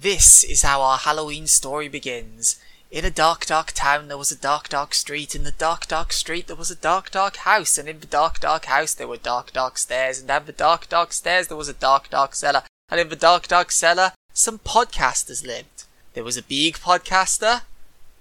This 0.00 0.44
is 0.44 0.62
how 0.62 0.80
our 0.80 0.96
Halloween 0.96 1.46
story 1.46 1.86
begins. 1.86 2.58
In 2.90 3.04
a 3.04 3.10
dark, 3.10 3.44
dark 3.44 3.72
town, 3.72 4.08
there 4.08 4.16
was 4.16 4.32
a 4.32 4.36
dark, 4.36 4.70
dark 4.70 4.94
street. 4.94 5.34
In 5.34 5.44
the 5.44 5.52
dark, 5.52 5.88
dark 5.88 6.14
street, 6.14 6.46
there 6.46 6.56
was 6.56 6.70
a 6.70 6.74
dark, 6.74 7.10
dark 7.10 7.36
house. 7.36 7.76
And 7.76 7.86
in 7.86 8.00
the 8.00 8.06
dark, 8.06 8.40
dark 8.40 8.64
house, 8.64 8.94
there 8.94 9.06
were 9.06 9.18
dark, 9.18 9.52
dark 9.52 9.76
stairs. 9.76 10.18
And 10.18 10.28
down 10.28 10.46
the 10.46 10.52
dark, 10.52 10.88
dark 10.88 11.12
stairs, 11.12 11.48
there 11.48 11.56
was 11.56 11.68
a 11.68 11.74
dark, 11.74 12.08
dark 12.08 12.34
cellar. 12.34 12.62
And 12.88 12.98
in 12.98 13.10
the 13.10 13.16
dark, 13.16 13.46
dark 13.46 13.70
cellar, 13.70 14.12
some 14.32 14.58
podcasters 14.60 15.46
lived. 15.46 15.84
There 16.14 16.24
was 16.24 16.38
a 16.38 16.42
big 16.42 16.76
podcaster, 16.76 17.62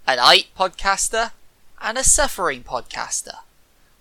an 0.05 0.20
eight 0.20 0.48
podcaster, 0.59 1.32
and 1.82 1.98
a 1.98 2.04
suffering 2.04 2.63
podcaster. 2.63 3.35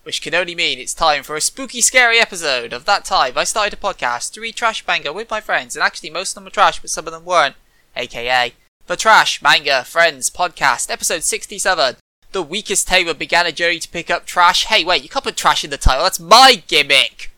Which 0.02 0.20
can 0.20 0.34
only 0.34 0.56
mean 0.56 0.80
it's 0.80 0.94
time 0.94 1.22
for 1.22 1.36
a 1.36 1.40
spooky, 1.40 1.80
scary 1.80 2.18
episode 2.18 2.72
of 2.72 2.86
that 2.86 3.04
time 3.04 3.34
I 3.38 3.44
started 3.44 3.74
a 3.74 3.80
podcast 3.80 4.32
to 4.32 4.40
read 4.40 4.56
Trash 4.56 4.84
manga 4.84 5.12
with 5.12 5.30
my 5.30 5.40
friends, 5.40 5.76
and 5.76 5.84
actually 5.84 6.10
most 6.10 6.32
of 6.32 6.34
them 6.34 6.44
were 6.44 6.50
trash, 6.50 6.80
but 6.80 6.90
some 6.90 7.06
of 7.06 7.12
them 7.12 7.24
weren't. 7.24 7.54
AKA, 7.98 8.54
The 8.86 8.96
Trash 8.96 9.42
Manga 9.42 9.84
Friends 9.84 10.30
Podcast, 10.30 10.88
episode 10.88 11.24
67. 11.24 11.96
The 12.30 12.42
weakest 12.42 12.86
tamer 12.86 13.12
began 13.12 13.44
a 13.44 13.52
journey 13.52 13.80
to 13.80 13.88
pick 13.88 14.08
up 14.08 14.24
trash. 14.24 14.66
Hey, 14.66 14.84
wait, 14.84 15.02
you 15.02 15.08
can't 15.08 15.24
put 15.24 15.36
trash 15.36 15.64
in 15.64 15.70
the 15.70 15.76
title, 15.76 16.04
that's 16.04 16.20
my 16.20 16.62
gimmick! 16.68 17.32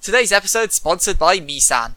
Today's 0.00 0.30
episode 0.30 0.70
sponsored 0.70 1.18
by 1.18 1.40
Misan. 1.40 1.96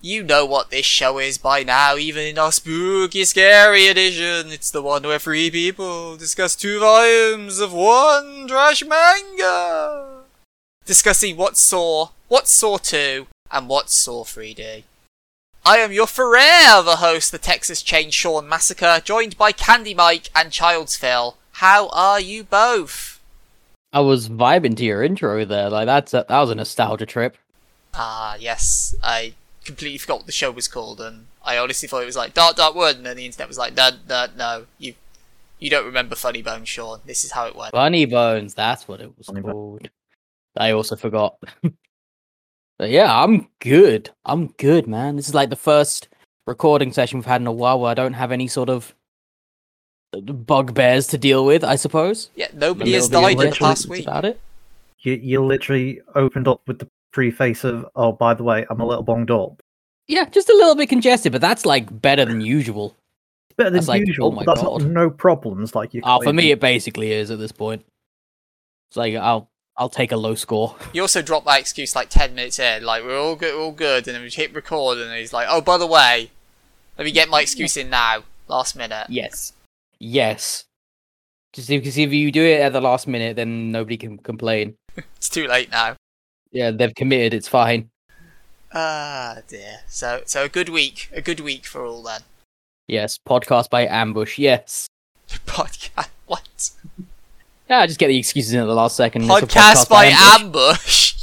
You 0.00 0.22
know 0.22 0.46
what 0.46 0.70
this 0.70 0.86
show 0.86 1.18
is 1.18 1.36
by 1.38 1.64
now, 1.64 1.96
even 1.96 2.24
in 2.24 2.38
our 2.38 2.52
spooky, 2.52 3.24
scary 3.24 3.88
edition. 3.88 4.52
It's 4.52 4.70
the 4.70 4.82
one 4.82 5.02
where 5.02 5.18
three 5.18 5.50
people 5.50 6.16
discuss 6.16 6.54
two 6.54 6.78
volumes 6.78 7.58
of 7.58 7.72
one 7.72 8.46
trash 8.46 8.84
manga. 8.84 10.24
Discussing 10.86 11.36
what 11.36 11.56
Saw, 11.56 12.10
what 12.28 12.46
Saw 12.46 12.76
2, 12.76 13.26
and 13.50 13.68
what 13.68 13.90
Saw 13.90 14.24
3D. 14.24 14.84
I 15.66 15.78
am 15.78 15.92
your 15.92 16.06
forever 16.06 16.96
host, 16.96 17.32
the 17.32 17.38
Texas 17.38 17.82
Chainsaw 17.82 18.46
Massacre, 18.46 19.00
joined 19.02 19.38
by 19.38 19.50
Candy 19.50 19.94
Mike 19.94 20.28
and 20.36 20.52
Child's 20.52 20.94
Phil. 20.94 21.38
How 21.52 21.88
are 21.88 22.20
you 22.20 22.44
both? 22.44 23.18
I 23.90 24.00
was 24.00 24.28
vibing 24.28 24.76
to 24.76 24.84
your 24.84 25.02
intro 25.02 25.42
there. 25.46 25.70
Like 25.70 25.86
that's 25.86 26.12
a, 26.12 26.26
that 26.28 26.38
was 26.38 26.50
a 26.50 26.54
nostalgia 26.54 27.06
trip. 27.06 27.38
Ah, 27.94 28.36
yes. 28.38 28.94
I 29.02 29.32
completely 29.64 29.96
forgot 29.96 30.18
what 30.18 30.26
the 30.26 30.32
show 30.32 30.50
was 30.50 30.68
called, 30.68 31.00
and 31.00 31.28
I 31.42 31.56
honestly 31.56 31.88
thought 31.88 32.02
it 32.02 32.06
was 32.06 32.16
like 32.16 32.34
Dark 32.34 32.56
Dark 32.56 32.74
Wood, 32.74 32.96
and 32.96 33.06
then 33.06 33.16
the 33.16 33.24
internet 33.24 33.48
was 33.48 33.56
like, 33.56 33.74
no, 33.74 33.88
no, 34.06 34.26
no, 34.36 34.66
you, 34.78 34.92
you 35.58 35.70
don't 35.70 35.86
remember 35.86 36.14
Funny 36.14 36.42
Bones, 36.42 36.68
Sean. 36.68 37.00
This 37.06 37.24
is 37.24 37.32
how 37.32 37.46
it 37.46 37.56
went. 37.56 37.72
Funny 37.72 38.04
Bones, 38.04 38.52
that's 38.52 38.86
what 38.86 39.00
it 39.00 39.16
was 39.16 39.28
Funny 39.28 39.40
Bone. 39.40 39.52
called. 39.52 39.88
I 40.58 40.72
also 40.72 40.94
forgot. 40.94 41.38
but 42.78 42.90
yeah, 42.90 43.22
I'm 43.22 43.48
good. 43.60 44.10
I'm 44.24 44.48
good, 44.58 44.86
man. 44.86 45.16
This 45.16 45.28
is 45.28 45.34
like 45.34 45.50
the 45.50 45.56
first 45.56 46.08
recording 46.46 46.92
session 46.92 47.18
we've 47.18 47.26
had 47.26 47.40
in 47.40 47.46
a 47.46 47.52
while 47.52 47.80
where 47.80 47.90
I 47.90 47.94
don't 47.94 48.14
have 48.14 48.32
any 48.32 48.48
sort 48.48 48.68
of 48.68 48.94
uh, 50.14 50.20
bugbears 50.20 51.06
to 51.08 51.18
deal 51.18 51.44
with. 51.44 51.64
I 51.64 51.76
suppose. 51.76 52.30
Yeah, 52.34 52.48
nobody 52.54 52.92
has 52.92 53.08
died 53.08 53.32
in 53.32 53.38
the 53.38 53.44
literally- 53.46 53.58
past 53.70 53.82
That's 53.82 53.90
week. 53.90 54.06
about 54.06 54.24
it. 54.24 54.40
You 55.00 55.14
you 55.14 55.44
literally 55.44 56.00
opened 56.14 56.48
up 56.48 56.62
with 56.66 56.78
the 56.78 56.88
preface 57.12 57.62
of, 57.64 57.86
oh, 57.94 58.12
by 58.12 58.34
the 58.34 58.42
way, 58.42 58.66
I'm 58.70 58.80
a 58.80 58.86
little 58.86 59.04
bonged 59.04 59.30
up. 59.30 59.60
Yeah, 60.08 60.24
just 60.28 60.48
a 60.50 60.54
little 60.54 60.74
bit 60.74 60.88
congested, 60.88 61.32
but 61.32 61.40
that's 61.40 61.64
like 61.66 62.00
better 62.02 62.24
than 62.24 62.40
usual. 62.40 62.96
It's 63.50 63.56
better 63.56 63.70
than 63.70 63.74
That's 63.78 63.88
like, 63.88 64.06
usual. 64.06 64.28
oh 64.28 64.30
my 64.32 64.44
that's 64.44 64.60
God. 64.62 64.82
not 64.82 64.90
no 64.90 65.10
problems 65.10 65.74
like 65.74 65.94
you. 65.94 66.00
Oh, 66.04 66.20
for 66.22 66.32
me, 66.32 66.50
it 66.50 66.60
basically 66.60 67.12
is 67.12 67.30
at 67.30 67.38
this 67.38 67.52
point. 67.52 67.84
It's 68.90 68.96
like 68.96 69.14
I'll 69.14 69.48
I'll 69.76 69.88
take 69.88 70.12
a 70.12 70.16
low 70.16 70.34
score. 70.34 70.76
You 70.92 71.02
also 71.02 71.20
dropped 71.20 71.46
that 71.46 71.60
excuse 71.60 71.96
like 71.96 72.08
ten 72.08 72.34
minutes 72.34 72.58
in, 72.58 72.84
like 72.84 73.02
we're 73.02 73.18
all 73.18 73.36
good, 73.36 73.54
we're 73.54 73.62
all 73.62 73.72
good, 73.72 74.06
and 74.06 74.14
then 74.14 74.22
we 74.22 74.30
hit 74.30 74.54
record, 74.54 74.98
and 74.98 75.12
he's 75.12 75.32
like, 75.32 75.46
"Oh, 75.50 75.60
by 75.60 75.78
the 75.78 75.86
way, 75.86 76.30
let 76.96 77.04
me 77.04 77.12
get 77.12 77.28
my 77.28 77.40
excuse 77.40 77.76
in 77.76 77.90
now, 77.90 78.22
last 78.48 78.76
minute." 78.76 79.06
Yes. 79.08 79.52
Yes. 79.98 80.64
Just 81.52 81.68
because 81.68 81.96
if 81.96 82.12
you 82.12 82.32
do 82.32 82.42
it 82.42 82.60
at 82.60 82.72
the 82.72 82.80
last 82.80 83.06
minute, 83.06 83.36
then 83.36 83.70
nobody 83.72 83.96
can 83.96 84.18
complain. 84.18 84.76
It's 85.16 85.28
too 85.28 85.46
late 85.48 85.70
now. 85.70 85.96
Yeah, 86.52 86.70
they've 86.70 86.94
committed. 86.94 87.34
It's 87.34 87.48
fine. 87.48 87.90
Ah 88.72 89.38
dear. 89.48 89.80
So, 89.88 90.22
so 90.26 90.44
a 90.44 90.48
good 90.48 90.68
week, 90.68 91.08
a 91.12 91.22
good 91.22 91.40
week 91.40 91.64
for 91.64 91.84
all 91.84 92.02
then. 92.02 92.20
Yes. 92.86 93.18
Podcast 93.26 93.70
by 93.70 93.86
ambush. 93.86 94.38
Yes. 94.38 94.88
Podcast. 95.28 96.08
What? 96.26 96.70
Yeah, 97.68 97.78
I 97.80 97.86
just 97.86 97.98
get 97.98 98.08
the 98.08 98.18
excuses 98.18 98.52
in 98.52 98.60
at 98.60 98.66
the 98.66 98.74
last 98.74 98.96
second. 98.96 99.24
A 99.24 99.26
Podcast 99.26 99.88
by 99.88 100.06
ambush. 100.06 100.40
ambush. 100.42 101.10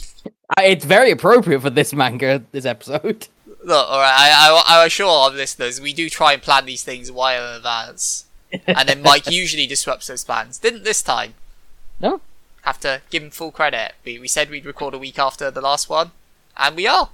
Uh, 0.57 0.63
It's 0.63 0.84
very 0.84 1.12
appropriate 1.12 1.62
for 1.62 1.69
this 1.69 1.94
manga, 1.94 2.44
this 2.52 2.66
episode. 2.66 3.28
Look, 3.63 3.88
alright, 3.90 4.12
I, 4.13 4.62
I, 4.68 4.79
I 4.81 4.85
assure 4.85 5.07
our 5.07 5.29
listeners, 5.29 5.79
we 5.79 5.94
do 5.94 6.09
try 6.09 6.34
and 6.34 6.41
plan 6.41 6.66
these 6.66 6.84
things 6.84 7.09
well 7.09 7.52
in 7.52 7.56
advance. 7.56 8.25
And 8.68 8.90
then 8.90 9.02
Mike 9.02 9.29
usually 9.31 9.66
disrupts 9.66 10.07
those 10.07 10.25
plans. 10.25 10.57
Didn't 10.57 10.84
this 10.84 11.02
time. 11.02 11.35
No. 12.02 12.19
Have 12.63 12.81
to 12.81 13.02
give 13.09 13.23
him 13.23 13.29
full 13.29 13.52
credit. 13.52 13.94
We, 14.03 14.19
we 14.19 14.28
said 14.28 14.50
we'd 14.50 14.66
record 14.66 14.94
a 14.94 14.97
week 14.97 15.18
after 15.18 15.50
the 15.52 15.62
last 15.62 15.88
one, 15.88 16.12
and 16.58 16.75
we 16.75 16.85
are. 16.85 17.12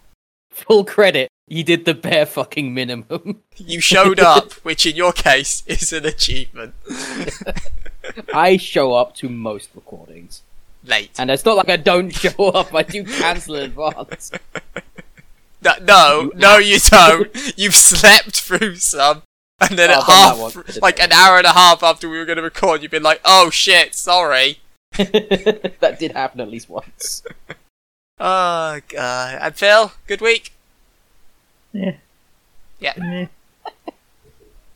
Full 0.49 0.83
credit. 0.83 1.29
You 1.47 1.63
did 1.63 1.85
the 1.85 1.93
bare 1.93 2.25
fucking 2.25 2.73
minimum. 2.73 3.43
You 3.55 3.79
showed 3.81 4.19
up, 4.19 4.53
which 4.63 4.87
in 4.87 4.95
your 4.95 5.13
case 5.13 5.61
is 5.67 5.93
an 5.93 6.05
achievement. 6.07 6.73
I 8.33 8.57
show 8.57 8.93
up 8.93 9.15
to 9.17 9.29
most 9.29 9.69
recordings. 9.75 10.41
Late. 10.83 11.11
And 11.17 11.29
it's 11.31 11.43
not 11.45 11.57
like 11.57 11.69
I 11.69 11.75
don't 11.77 12.11
show 12.11 12.49
up, 12.49 12.73
I 12.73 12.83
do 12.83 13.03
cancel 13.03 13.55
in 13.55 13.63
advance. 13.65 14.31
No, 15.61 15.73
no, 15.81 16.21
You 16.21 16.31
no, 16.35 16.57
you 16.57 16.79
don't. 16.79 17.53
You've 17.57 17.75
slept 17.75 18.39
through 18.41 18.75
some, 18.75 19.23
and 19.59 19.77
then 19.77 19.89
Oh, 19.89 19.93
at 19.93 19.99
I've 19.99 20.07
done 20.07 20.53
that 20.53 20.65
half, 20.67 20.81
like 20.81 20.99
an 21.01 21.11
hour 21.11 21.37
and 21.37 21.47
a 21.47 21.53
half 21.53 21.81
after 21.83 22.07
we 22.07 22.17
were 22.17 22.25
going 22.25 22.37
to 22.37 22.43
record, 22.43 22.81
you've 22.83 22.91
been 22.91 23.03
like, 23.03 23.21
"Oh 23.25 23.49
shit, 23.49 23.95
sorry." 23.95 24.59
that 24.97 25.97
did 25.99 26.11
happen 26.11 26.39
at 26.41 26.49
least 26.49 26.69
once. 26.69 27.23
Oh 28.19 28.79
god. 28.87 29.39
And 29.41 29.55
Phil, 29.55 29.91
good 30.07 30.21
week. 30.21 30.53
Yeah. 31.73 31.95
Yeah. 32.79 33.27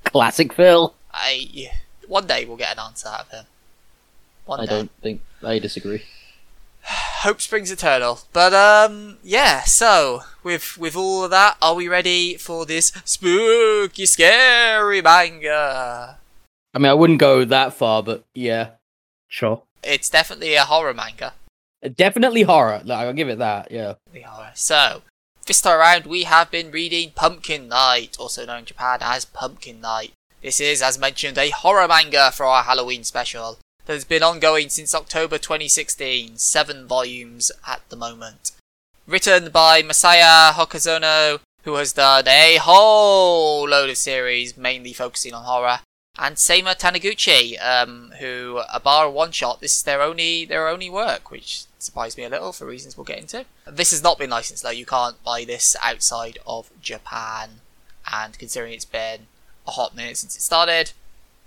Classic 0.04 0.52
Phil. 0.54 0.94
I 1.14 1.72
one 2.12 2.28
day 2.28 2.44
we'll 2.46 2.58
get 2.58 2.74
an 2.74 2.80
answer 2.84 3.08
out 3.08 3.22
of 3.22 3.30
him. 3.30 3.46
One 4.46 4.60
I 4.60 4.66
day. 4.66 4.70
don't 4.70 4.92
think 5.02 5.22
I 5.42 5.60
disagree. 5.60 6.04
Hope 7.24 7.40
springs 7.40 7.72
eternal. 7.72 8.20
But 8.34 8.54
um, 8.54 9.18
yeah. 9.24 9.62
So 9.64 10.24
with 10.44 10.78
with 10.78 10.96
all 10.96 11.24
of 11.24 11.32
that, 11.32 11.58
are 11.62 11.74
we 11.76 11.88
ready 11.88 12.36
for 12.36 12.66
this 12.66 12.92
spooky, 13.06 14.06
scary 14.06 15.02
manga? 15.02 16.18
I 16.74 16.80
mean, 16.80 16.90
I 16.90 16.94
wouldn't 16.94 17.20
go 17.20 17.46
that 17.46 17.74
far, 17.74 18.02
but 18.04 18.24
yeah, 18.34 18.72
Sure. 19.28 19.64
It's 19.84 20.10
definitely 20.10 20.56
a 20.56 20.66
horror 20.66 20.94
manga. 20.94 21.34
definitely 21.96 22.42
horror. 22.44 22.82
Like, 22.84 23.08
I'll 23.08 23.14
give 23.14 23.30
it 23.30 23.40
that. 23.40 23.72
Yeah. 23.72 23.94
The 24.12 24.22
horror. 24.22 24.52
So 24.56 25.02
this 25.48 25.62
time 25.62 25.80
around, 25.80 26.06
we 26.06 26.24
have 26.24 26.52
been 26.52 26.70
reading 26.72 27.12
Pumpkin 27.16 27.68
Night, 27.70 28.18
also 28.20 28.46
known 28.46 28.60
in 28.60 28.66
Japan 28.66 29.00
as 29.02 29.24
Pumpkin 29.26 29.80
Night. 29.80 30.12
This 30.42 30.60
is, 30.60 30.82
as 30.82 30.98
mentioned, 30.98 31.38
a 31.38 31.52
horror 31.52 31.88
manga 31.88 32.32
for 32.32 32.48
our 32.48 32.64
Halloween 32.64 33.04
special 33.04 33.60
that 33.86 33.94
has 33.94 34.06
been 34.06 34.24
ongoing 34.24 34.70
since 34.70 34.96
October 34.96 35.38
2016, 35.38 36.38
seven 36.38 36.88
volumes 36.88 37.52
at 37.68 37.88
the 37.90 37.96
moment. 37.96 38.52
Written 39.06 39.52
by 39.52 39.84
Masaya 39.84 40.52
Hokazono, 40.54 41.42
who 41.64 41.76
has 41.76 41.94
done 41.94 42.28
a 42.28 42.58
whole 42.58 43.70
load 43.70 43.92
of 43.92 43.98
series, 43.98 44.58
mainly 44.58 44.94
focusing 44.94 45.36
on 45.36 45.44
horror, 45.44 45.82
and 46.18 46.38
Seima 46.38 46.76
Taniguchi, 46.76 47.64
um, 47.64 48.12
who 48.20 48.62
a 48.74 48.80
bar 48.80 49.12
one 49.12 49.32
shot. 49.32 49.62
This 49.62 49.76
is 49.76 49.84
their 49.84 50.02
only 50.02 50.46
their 50.46 50.68
only 50.68 50.90
work, 50.90 51.30
which 51.30 51.66
surprised 51.78 52.18
me 52.18 52.24
a 52.24 52.30
little 52.30 52.52
for 52.52 52.66
reasons 52.66 52.98
we'll 52.98 53.04
get 53.04 53.20
into. 53.20 53.46
This 53.68 53.92
has 53.92 54.02
not 54.02 54.18
been 54.18 54.32
licensed 54.32 54.64
though. 54.64 54.72
You 54.72 54.88
can't 54.88 55.24
buy 55.24 55.46
this 55.46 55.76
outside 55.82 56.40
of 56.48 56.72
Japan, 56.82 57.62
and 58.12 58.38
considering 58.40 58.74
it's 58.74 58.86
been 58.86 59.28
a 59.68 59.72
hot 59.72 59.96
minute 59.96 60.18
since 60.18 60.36
it 60.36 60.42
started, 60.42 60.92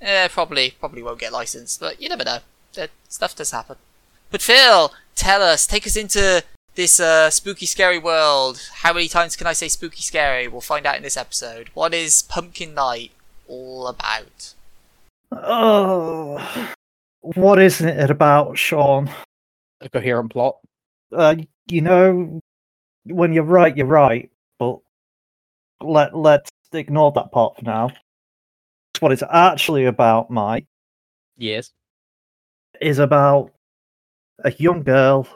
eh, 0.00 0.28
probably 0.28 0.75
probably 0.78 1.02
won't 1.02 1.20
get 1.20 1.32
licensed. 1.32 1.81
But 1.81 2.00
you 2.00 2.08
never 2.08 2.25
know. 2.25 2.38
That 2.75 2.90
stuff 3.08 3.37
does 3.37 3.50
happen. 3.50 3.76
But 4.31 4.43
Phil, 4.43 4.93
tell 5.14 5.43
us, 5.43 5.66
take 5.66 5.87
us 5.87 5.96
into 5.96 6.43
this 6.75 6.99
uh, 6.99 7.31
spooky, 7.31 7.66
scary 7.66 7.99
world. 7.99 8.69
How 8.76 8.93
many 8.93 9.08
times 9.08 9.37
can 9.37 9.46
I 9.46 9.52
say 9.52 9.69
spooky, 9.69 10.02
scary? 10.02 10.49
We'll 10.49 10.61
find 10.61 10.87
out 10.87 10.96
in 10.96 11.02
this 11.02 11.16
episode. 11.16 11.70
What 11.75 11.94
is 11.94 12.22
Pumpkin 12.22 12.75
Night 12.75 13.12
all 13.46 13.87
about? 13.87 14.55
Oh, 15.31 16.72
what 17.20 17.60
isn't 17.60 17.88
it 17.88 18.10
about, 18.10 18.58
Sean? 18.58 19.10
A 19.81 19.88
coherent 19.88 20.31
plot. 20.31 20.58
Uh, 21.12 21.37
you 21.69 21.81
know, 21.81 22.40
when 23.05 23.32
you're 23.32 23.44
right, 23.44 23.76
you're 23.76 23.87
right. 23.87 24.31
But 24.58 24.78
let 25.81 26.17
let's 26.17 26.50
ignore 26.72 27.12
that 27.12 27.32
part 27.32 27.56
for 27.56 27.64
now. 27.64 27.90
What 29.04 29.12
it's 29.12 29.22
actually 29.30 29.84
about, 29.84 30.30
Mike, 30.30 30.64
Yes. 31.36 31.72
is 32.80 32.98
about 32.98 33.52
a 34.42 34.50
young 34.52 34.82
girl 34.82 35.28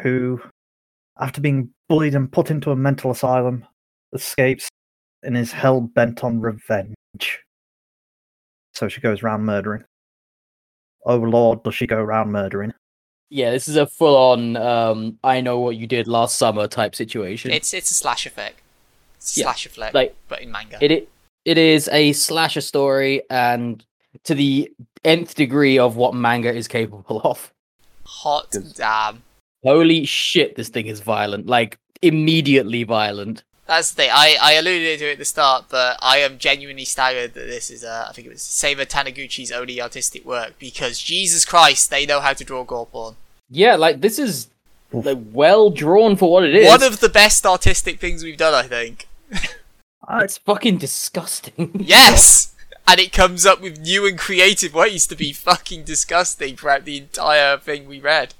who, 0.00 0.42
after 1.20 1.40
being 1.40 1.70
bullied 1.88 2.16
and 2.16 2.32
put 2.32 2.50
into 2.50 2.72
a 2.72 2.76
mental 2.76 3.12
asylum, 3.12 3.68
escapes 4.12 4.68
and 5.22 5.36
is 5.36 5.52
hell 5.52 5.80
bent 5.80 6.24
on 6.24 6.40
revenge. 6.40 6.96
So 8.72 8.88
she 8.88 9.00
goes 9.00 9.22
around 9.22 9.42
murdering. 9.44 9.84
Oh 11.06 11.18
lord, 11.18 11.62
does 11.62 11.76
she 11.76 11.86
go 11.86 11.98
around 11.98 12.32
murdering? 12.32 12.74
Yeah, 13.30 13.52
this 13.52 13.68
is 13.68 13.76
a 13.76 13.86
full-on 13.86 14.56
um, 14.56 15.20
"I 15.22 15.40
know 15.40 15.60
what 15.60 15.76
you 15.76 15.86
did 15.86 16.08
last 16.08 16.36
summer" 16.36 16.66
type 16.66 16.96
situation. 16.96 17.52
It's 17.52 17.72
it's 17.74 17.92
a 17.92 17.94
slasher 17.94 18.30
flick. 18.30 18.64
It's 19.18 19.36
a 19.36 19.40
Yeah, 19.40 19.44
slasher 19.44 19.68
flick, 19.68 19.94
like, 19.94 20.16
but 20.26 20.42
in 20.42 20.50
manga. 20.50 20.78
It 20.84 20.90
i- 20.90 21.06
it 21.44 21.58
is 21.58 21.88
a 21.92 22.12
slasher 22.12 22.60
story, 22.60 23.22
and 23.30 23.84
to 24.24 24.34
the 24.34 24.72
nth 25.04 25.34
degree 25.34 25.78
of 25.78 25.96
what 25.96 26.14
manga 26.14 26.52
is 26.52 26.68
capable 26.68 27.20
of. 27.24 27.52
Hot 28.04 28.54
damn. 28.76 29.22
Holy 29.62 30.04
shit, 30.04 30.56
this 30.56 30.68
thing 30.68 30.86
is 30.86 31.00
violent! 31.00 31.46
Like 31.46 31.78
immediately 32.02 32.84
violent. 32.84 33.42
That's 33.66 33.90
the 33.92 34.02
thing. 34.02 34.10
I, 34.12 34.36
I 34.40 34.52
alluded 34.52 34.98
to 34.98 35.08
it 35.08 35.12
at 35.12 35.18
the 35.18 35.24
start, 35.24 35.66
but 35.70 35.98
I 36.02 36.18
am 36.18 36.36
genuinely 36.36 36.84
staggered 36.84 37.32
that 37.32 37.46
this 37.46 37.70
is, 37.70 37.82
uh, 37.82 38.06
I 38.08 38.12
think 38.12 38.26
it 38.26 38.30
was 38.30 38.42
Seima 38.42 38.86
Taniguchi's 38.86 39.50
only 39.50 39.80
artistic 39.80 40.24
work 40.26 40.58
because 40.58 40.98
Jesus 40.98 41.46
Christ, 41.46 41.88
they 41.88 42.04
know 42.04 42.20
how 42.20 42.34
to 42.34 42.44
draw 42.44 42.62
gore 42.64 42.86
porn. 42.86 43.16
Yeah, 43.48 43.76
like 43.76 44.02
this 44.02 44.18
is 44.18 44.48
like 44.92 45.18
well 45.32 45.70
drawn 45.70 46.16
for 46.16 46.30
what 46.30 46.44
it 46.44 46.54
is. 46.54 46.68
One 46.68 46.82
of 46.82 47.00
the 47.00 47.08
best 47.08 47.46
artistic 47.46 48.00
things 48.00 48.22
we've 48.22 48.36
done, 48.36 48.54
I 48.54 48.68
think. 48.68 49.06
I, 50.08 50.24
It's 50.24 50.38
fucking 50.38 50.78
disgusting. 50.78 51.70
Yes! 51.84 52.54
And 52.86 53.00
it 53.00 53.12
comes 53.12 53.46
up 53.46 53.62
with 53.62 53.80
new 53.80 54.06
and 54.06 54.18
creative 54.18 54.74
ways 54.74 55.06
to 55.06 55.16
be 55.16 55.32
fucking 55.32 55.84
disgusting 55.84 56.56
throughout 56.56 56.84
the 56.84 56.98
entire 56.98 57.56
thing 57.56 57.88
we 57.88 57.98
read. 57.98 58.34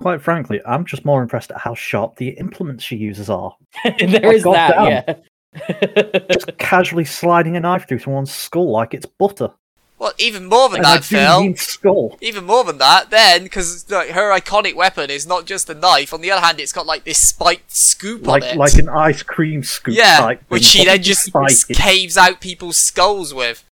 quite 0.00 0.22
frankly, 0.22 0.60
I'm 0.66 0.86
just 0.86 1.04
more 1.04 1.20
impressed 1.22 1.50
at 1.50 1.58
how 1.58 1.74
sharp 1.74 2.16
the 2.16 2.30
implements 2.30 2.84
she 2.84 2.96
uses 2.96 3.28
are. 3.28 3.54
there 3.84 4.32
is 4.32 4.44
God 4.44 4.54
that, 4.54 4.70
damn. 4.76 4.86
yeah. 4.88 6.26
Just 6.32 6.56
casually 6.58 7.04
sliding 7.04 7.56
a 7.56 7.60
knife 7.60 7.86
through 7.88 7.98
someone's 8.00 8.32
skull 8.32 8.70
like 8.70 8.92
it's 8.94 9.06
butter. 9.06 9.50
Well, 9.98 10.12
even 10.18 10.44
more 10.44 10.68
than 10.68 10.78
And 10.78 10.84
that, 10.84 11.04
Phil. 11.04 11.54
skull. 11.56 12.18
Even 12.20 12.44
more 12.44 12.64
than 12.64 12.76
that, 12.78 13.08
then, 13.08 13.44
because 13.44 13.90
like, 13.90 14.10
her 14.10 14.30
iconic 14.38 14.74
weapon 14.76 15.08
is 15.08 15.26
not 15.26 15.46
just 15.46 15.70
a 15.70 15.74
knife. 15.74 16.12
On 16.12 16.20
the 16.20 16.30
other 16.30 16.44
hand, 16.44 16.60
it's 16.60 16.72
got 16.72 16.84
like 16.84 17.04
this 17.04 17.18
spiked 17.18 17.70
scoop 17.74 18.26
Like 18.26 18.42
on 18.42 18.48
it. 18.50 18.56
like 18.58 18.74
an 18.74 18.90
ice 18.90 19.22
cream 19.22 19.62
scoop 19.62 19.94
yeah, 19.96 20.18
type. 20.18 20.42
which 20.48 20.64
thing, 20.64 20.80
she 20.82 20.84
then 20.84 21.02
just 21.02 21.24
spiky. 21.24 21.72
caves 21.74 22.18
out 22.18 22.42
people's 22.42 22.76
skulls 22.76 23.32
with. 23.32 23.64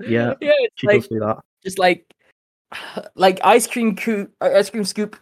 Yeah, 0.00 0.32
yeah, 0.40 0.52
it's 0.60 0.74
she 0.80 0.86
like 0.86 0.96
does 1.00 1.08
do 1.08 1.18
that. 1.20 1.38
just 1.62 1.78
like 1.78 2.06
like 3.14 3.40
ice 3.44 3.66
cream 3.66 3.96
coo- 3.96 4.30
uh, 4.40 4.50
ice 4.54 4.70
cream 4.70 4.84
scoop 4.84 5.16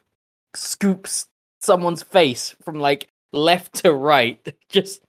scoops 0.55 1.27
someone's 1.61 2.03
face 2.03 2.55
from 2.63 2.79
like 2.79 3.09
left 3.33 3.75
to 3.83 3.93
right. 3.93 4.39
Just 4.69 5.01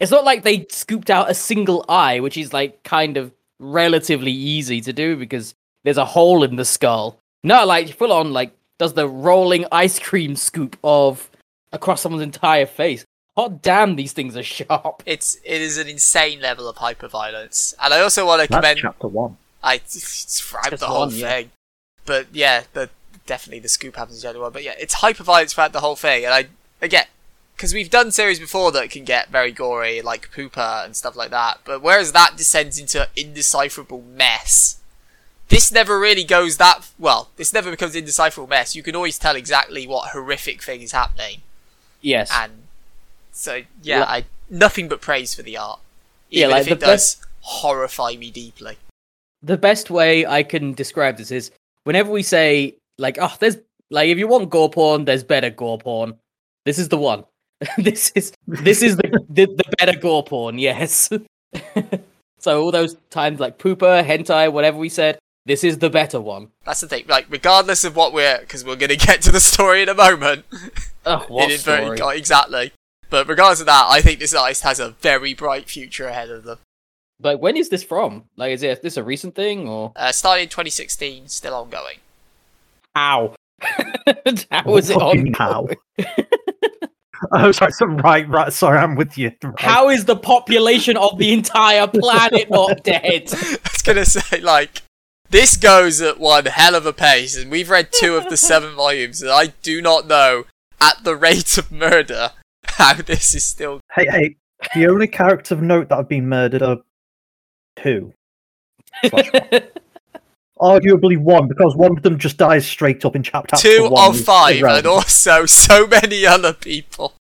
it's 0.00 0.10
not 0.10 0.24
like 0.24 0.42
they 0.42 0.66
scooped 0.70 1.10
out 1.10 1.30
a 1.30 1.34
single 1.34 1.84
eye, 1.88 2.20
which 2.20 2.36
is 2.36 2.52
like 2.52 2.82
kind 2.82 3.16
of 3.16 3.32
relatively 3.58 4.32
easy 4.32 4.80
to 4.80 4.92
do 4.92 5.16
because 5.16 5.54
there's 5.84 5.96
a 5.96 6.04
hole 6.04 6.42
in 6.42 6.56
the 6.56 6.64
skull. 6.64 7.18
No, 7.42 7.64
like 7.64 7.88
full 7.90 8.12
on 8.12 8.32
like 8.32 8.52
does 8.78 8.94
the 8.94 9.08
rolling 9.08 9.66
ice 9.72 9.98
cream 9.98 10.36
scoop 10.36 10.76
of 10.84 11.30
across 11.72 12.00
someone's 12.00 12.22
entire 12.22 12.66
face. 12.66 13.04
Hot 13.36 13.62
damn, 13.62 13.96
these 13.96 14.12
things 14.12 14.36
are 14.36 14.42
sharp. 14.42 15.02
It's 15.06 15.36
it 15.44 15.60
is 15.60 15.78
an 15.78 15.88
insane 15.88 16.40
level 16.40 16.68
of 16.68 16.76
hyperviolence, 16.76 17.74
and 17.82 17.92
I 17.92 18.00
also 18.00 18.26
want 18.26 18.42
to 18.42 18.48
That's 18.48 18.60
commend. 18.60 18.80
chapter 18.80 19.08
one. 19.08 19.36
I 19.62 19.78
described 19.78 20.78
the 20.78 20.86
whole 20.86 21.00
one, 21.00 21.14
yeah. 21.14 21.28
thing, 21.28 21.50
but 22.04 22.26
yeah, 22.32 22.62
the 22.72 22.88
definitely 23.26 23.58
the 23.58 23.68
scoop 23.68 23.96
happens 23.96 24.18
in 24.18 24.22
the 24.22 24.30
other 24.30 24.40
one. 24.40 24.52
But 24.52 24.62
yeah, 24.64 24.74
it's 24.78 24.96
hyperviolence 24.96 25.54
throughout 25.54 25.72
the 25.72 25.80
whole 25.80 25.96
thing, 25.96 26.24
and 26.24 26.32
I 26.32 26.46
again 26.80 27.06
because 27.56 27.72
we've 27.72 27.88
done 27.90 28.10
series 28.10 28.38
before 28.38 28.70
that 28.72 28.90
can 28.90 29.04
get 29.04 29.30
very 29.30 29.50
gory, 29.50 30.02
like 30.02 30.30
Pupa 30.30 30.82
and 30.84 30.94
stuff 30.94 31.16
like 31.16 31.30
that. 31.30 31.60
But 31.64 31.80
whereas 31.82 32.12
that 32.12 32.36
descends 32.36 32.78
into 32.78 33.08
indecipherable 33.16 34.02
mess, 34.02 34.78
this 35.48 35.72
never 35.72 35.98
really 35.98 36.24
goes 36.24 36.58
that 36.58 36.88
well. 36.98 37.30
This 37.36 37.52
never 37.54 37.70
becomes 37.70 37.94
indecipherable 37.96 38.48
mess. 38.48 38.76
You 38.76 38.82
can 38.82 38.94
always 38.94 39.18
tell 39.18 39.36
exactly 39.36 39.86
what 39.86 40.10
horrific 40.10 40.62
thing 40.62 40.82
is 40.82 40.92
happening, 40.92 41.42
Yes. 42.02 42.30
and 42.32 42.64
so 43.32 43.62
yeah, 43.82 44.00
Like- 44.00 44.24
I 44.24 44.26
nothing 44.50 44.88
but 44.88 45.00
praise 45.00 45.34
for 45.34 45.42
the 45.42 45.56
art. 45.56 45.80
Yeah, 46.28 46.48
like 46.48 46.62
if 46.66 46.72
it 46.72 46.80
does 46.80 47.16
horrify 47.40 48.16
me 48.16 48.30
deeply. 48.30 48.76
the 49.42 49.56
best 49.56 49.90
way 49.90 50.26
I 50.26 50.42
can 50.42 50.74
describe 50.74 51.16
this 51.16 51.30
is 51.30 51.50
whenever 51.84 52.10
we 52.10 52.22
say 52.22 52.74
like, 52.98 53.16
oh, 53.20 53.32
there's 53.38 53.56
like 53.90 54.08
if 54.08 54.18
you 54.18 54.26
want 54.28 54.50
gore 54.50 54.68
porn, 54.70 55.04
there's 55.04 55.22
better 55.24 55.50
gore 55.50 55.78
porn. 55.78 56.18
This 56.64 56.78
is 56.78 56.88
the 56.88 56.98
one. 56.98 57.24
this 57.78 58.12
is 58.14 58.32
this 58.46 58.82
is 58.82 58.96
the, 58.96 59.24
the 59.28 59.46
the 59.46 59.64
better 59.78 59.98
gore 59.98 60.22
porn. 60.24 60.58
Yes. 60.58 61.08
so 62.38 62.62
all 62.62 62.70
those 62.70 62.96
times 63.10 63.40
like 63.40 63.58
Pupa, 63.58 64.02
hentai, 64.04 64.52
whatever 64.52 64.76
we 64.78 64.88
said, 64.88 65.18
this 65.46 65.64
is 65.64 65.78
the 65.78 65.88
better 65.90 66.20
one. 66.20 66.48
That's 66.64 66.80
the 66.80 66.88
thing. 66.88 67.04
Like, 67.08 67.26
regardless 67.30 67.84
of 67.84 67.96
what 67.96 68.12
we're, 68.12 68.38
because 68.40 68.64
we're 68.64 68.76
going 68.76 68.90
to 68.96 68.96
get 68.96 69.22
to 69.22 69.32
the 69.32 69.40
story 69.40 69.82
in 69.82 69.88
a 69.88 69.94
moment. 69.94 70.44
Oh, 71.06 71.24
what 71.28 71.50
Inadvertent- 71.50 71.98
story? 71.98 72.18
exactly. 72.18 72.72
But 73.08 73.28
regardless 73.28 73.60
of 73.60 73.66
that, 73.66 73.86
I 73.88 74.00
think 74.02 74.18
this 74.18 74.34
artist 74.34 74.62
has 74.64 74.80
a 74.80 74.90
very 75.00 75.32
bright 75.32 75.68
future 75.70 76.08
ahead 76.08 76.28
of 76.30 76.42
them. 76.44 76.58
But 77.20 77.40
when 77.40 77.56
is 77.56 77.68
this 77.70 77.84
from? 77.84 78.24
Like 78.36 78.52
is 78.52 78.62
it 78.62 78.82
this 78.82 78.96
a 78.98 79.02
recent 79.04 79.34
thing 79.34 79.68
or 79.68 79.92
Uh, 79.96 80.12
started 80.12 80.42
in 80.42 80.48
2016, 80.48 81.28
still 81.28 81.54
ongoing. 81.54 81.98
how? 82.94 83.34
how 84.50 84.64
was 84.66 84.90
it 84.90 84.96
on? 85.00 85.16
Fucking 85.16 85.34
how? 85.34 85.68
oh, 87.32 87.52
sorry, 87.52 87.72
so, 87.72 87.86
right, 87.86 88.28
right. 88.28 88.52
Sorry, 88.52 88.78
I'm 88.78 88.96
with 88.96 89.16
you. 89.16 89.32
Right. 89.42 89.60
How 89.60 89.88
is 89.88 90.04
the 90.04 90.16
population 90.16 90.96
of 90.96 91.18
the 91.18 91.32
entire 91.32 91.86
planet 91.86 92.50
not 92.50 92.82
dead? 92.84 93.02
I 93.32 93.58
was 93.72 93.82
going 93.82 93.96
to 93.96 94.04
say, 94.04 94.40
like, 94.40 94.82
this 95.30 95.56
goes 95.56 96.00
at 96.00 96.20
one 96.20 96.46
hell 96.46 96.74
of 96.74 96.86
a 96.86 96.92
pace, 96.92 97.36
and 97.36 97.50
we've 97.50 97.70
read 97.70 97.88
two 97.92 98.16
of 98.16 98.28
the 98.28 98.36
seven 98.36 98.74
volumes, 98.74 99.22
and 99.22 99.30
I 99.30 99.48
do 99.62 99.82
not 99.82 100.06
know, 100.06 100.44
at 100.80 101.04
the 101.04 101.16
rate 101.16 101.58
of 101.58 101.72
murder, 101.72 102.30
how 102.64 102.94
this 102.94 103.34
is 103.34 103.44
still. 103.44 103.80
Hey, 103.94 104.06
hey. 104.08 104.36
The 104.74 104.86
only 104.86 105.06
characters 105.06 105.52
of 105.52 105.62
note 105.62 105.88
that 105.90 105.96
have 105.96 106.08
been 106.08 106.28
murdered 106.28 106.62
are 106.62 106.78
two. 107.76 108.12
Arguably 110.58 111.18
one, 111.18 111.48
because 111.48 111.76
one 111.76 111.96
of 111.96 112.02
them 112.02 112.18
just 112.18 112.38
dies 112.38 112.66
straight 112.66 113.04
up 113.04 113.14
in 113.14 113.22
chapter 113.22 113.56
Two 113.56 113.88
one. 113.90 114.08
of 114.08 114.16
is 114.16 114.24
five, 114.24 114.62
and 114.62 114.86
also 114.86 115.44
so 115.46 115.86
many 115.86 116.24
other 116.24 116.52
people. 116.54 117.14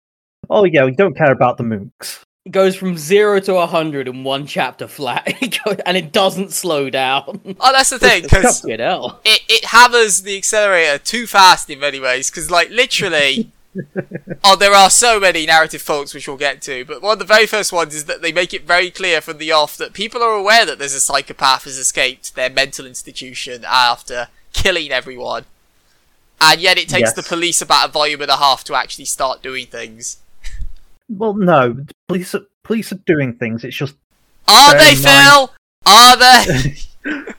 Oh 0.50 0.63
yeah, 0.63 0.86
we 0.86 0.92
don't 0.92 1.18
care 1.18 1.32
about 1.32 1.58
the 1.58 1.63
mooks. 1.63 2.22
It 2.46 2.51
goes 2.51 2.75
from 2.75 2.96
zero 2.96 3.39
to 3.42 3.56
a 3.56 3.65
hundred 3.65 4.08
in 4.08 4.24
one 4.24 4.46
chapter 4.46 4.88
flat, 4.88 5.27
and 5.86 5.98
it 5.98 6.12
doesn't 6.12 6.54
slow 6.54 6.89
down. 6.89 7.56
Oh, 7.60 7.72
that's 7.72 7.89
the 7.89 8.00
thing, 8.00 8.24
because 8.24 8.62
hell. 8.62 9.20
it, 9.25 9.42
it 9.50 9.65
hammers 9.65 10.22
the 10.22 10.38
accelerator 10.38 11.00
too 11.00 11.27
fast 11.27 11.70
in 11.70 11.80
many 11.80 12.00
ways 12.00 12.30
because 12.30 12.51
like 12.51 12.70
literally 12.70 13.51
oh 14.44 14.55
there 14.55 14.74
are 14.74 14.89
so 14.89 15.20
many 15.20 15.46
narrative 15.46 15.82
faults 15.82 16.13
which 16.13 16.27
we'll 16.27 16.38
get 16.38 16.62
to 16.62 16.86
but 16.86 17.01
one 17.01 17.13
of 17.13 17.20
the 17.20 17.25
very 17.25 17.46
first 17.46 17.74
ones 17.74 17.94
is 17.94 18.05
that 18.05 18.22
they 18.22 18.32
make 18.32 18.53
it 18.53 18.65
very 18.65 18.89
clear 18.89 19.20
from 19.20 19.38
the 19.38 19.51
off 19.51 19.75
that 19.75 19.94
people 19.94 20.24
are 20.24 20.34
aware 20.34 20.65
that 20.65 20.79
there's 20.79 20.94
a 20.94 21.00
psychopath 21.00 21.65
has 21.65 21.77
escaped 21.77 22.36
their 22.36 22.50
mental 22.50 22.86
institution 22.86 23.65
after 23.67 24.29
killing 24.55 24.91
everyone. 24.91 25.46
And 26.41 26.60
yet 26.60 26.77
it 26.77 26.89
takes 26.89 27.13
the 27.13 27.24
police 27.24 27.62
about 27.62 27.89
a 27.89 27.91
volume 27.91 28.22
and 28.22 28.32
a 28.32 28.38
half 28.38 28.63
to 28.65 28.75
actually 28.75 29.05
start 29.05 29.41
doing 29.41 29.67
things. 29.67 30.17
Well, 31.08 31.34
no, 31.34 31.74
the 31.74 31.94
police 32.08 32.36
are, 32.36 32.46
police 32.63 32.91
are 32.91 33.00
doing 33.05 33.34
things. 33.34 33.63
It's 33.63 33.75
just, 33.75 33.96
are 34.48 34.77
they 34.77 34.96
phil? 34.96 35.53
are 35.86 36.17
they 36.17 36.75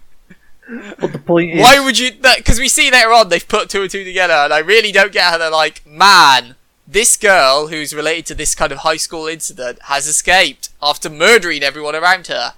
but 1.00 1.12
the 1.12 1.18
point 1.18 1.52
is, 1.52 1.60
Why 1.60 1.78
would 1.84 1.98
you? 1.98 2.12
Because 2.12 2.58
we 2.58 2.68
see 2.68 2.90
later 2.90 3.12
on 3.12 3.28
they've 3.28 3.46
put 3.46 3.68
two 3.70 3.82
and 3.82 3.90
two 3.90 4.04
together, 4.04 4.32
and 4.34 4.52
I 4.52 4.58
really 4.58 4.92
don't 4.92 5.12
get 5.12 5.24
how 5.24 5.38
they're 5.38 5.50
like, 5.50 5.86
man, 5.86 6.56
this 6.86 7.16
girl 7.16 7.68
who's 7.68 7.94
related 7.94 8.26
to 8.26 8.34
this 8.34 8.54
kind 8.54 8.72
of 8.72 8.78
high 8.78 8.96
school 8.96 9.26
incident 9.26 9.78
has 9.82 10.06
escaped 10.06 10.70
after 10.82 11.08
murdering 11.10 11.62
everyone 11.62 11.94
around 11.94 12.26
her. 12.28 12.54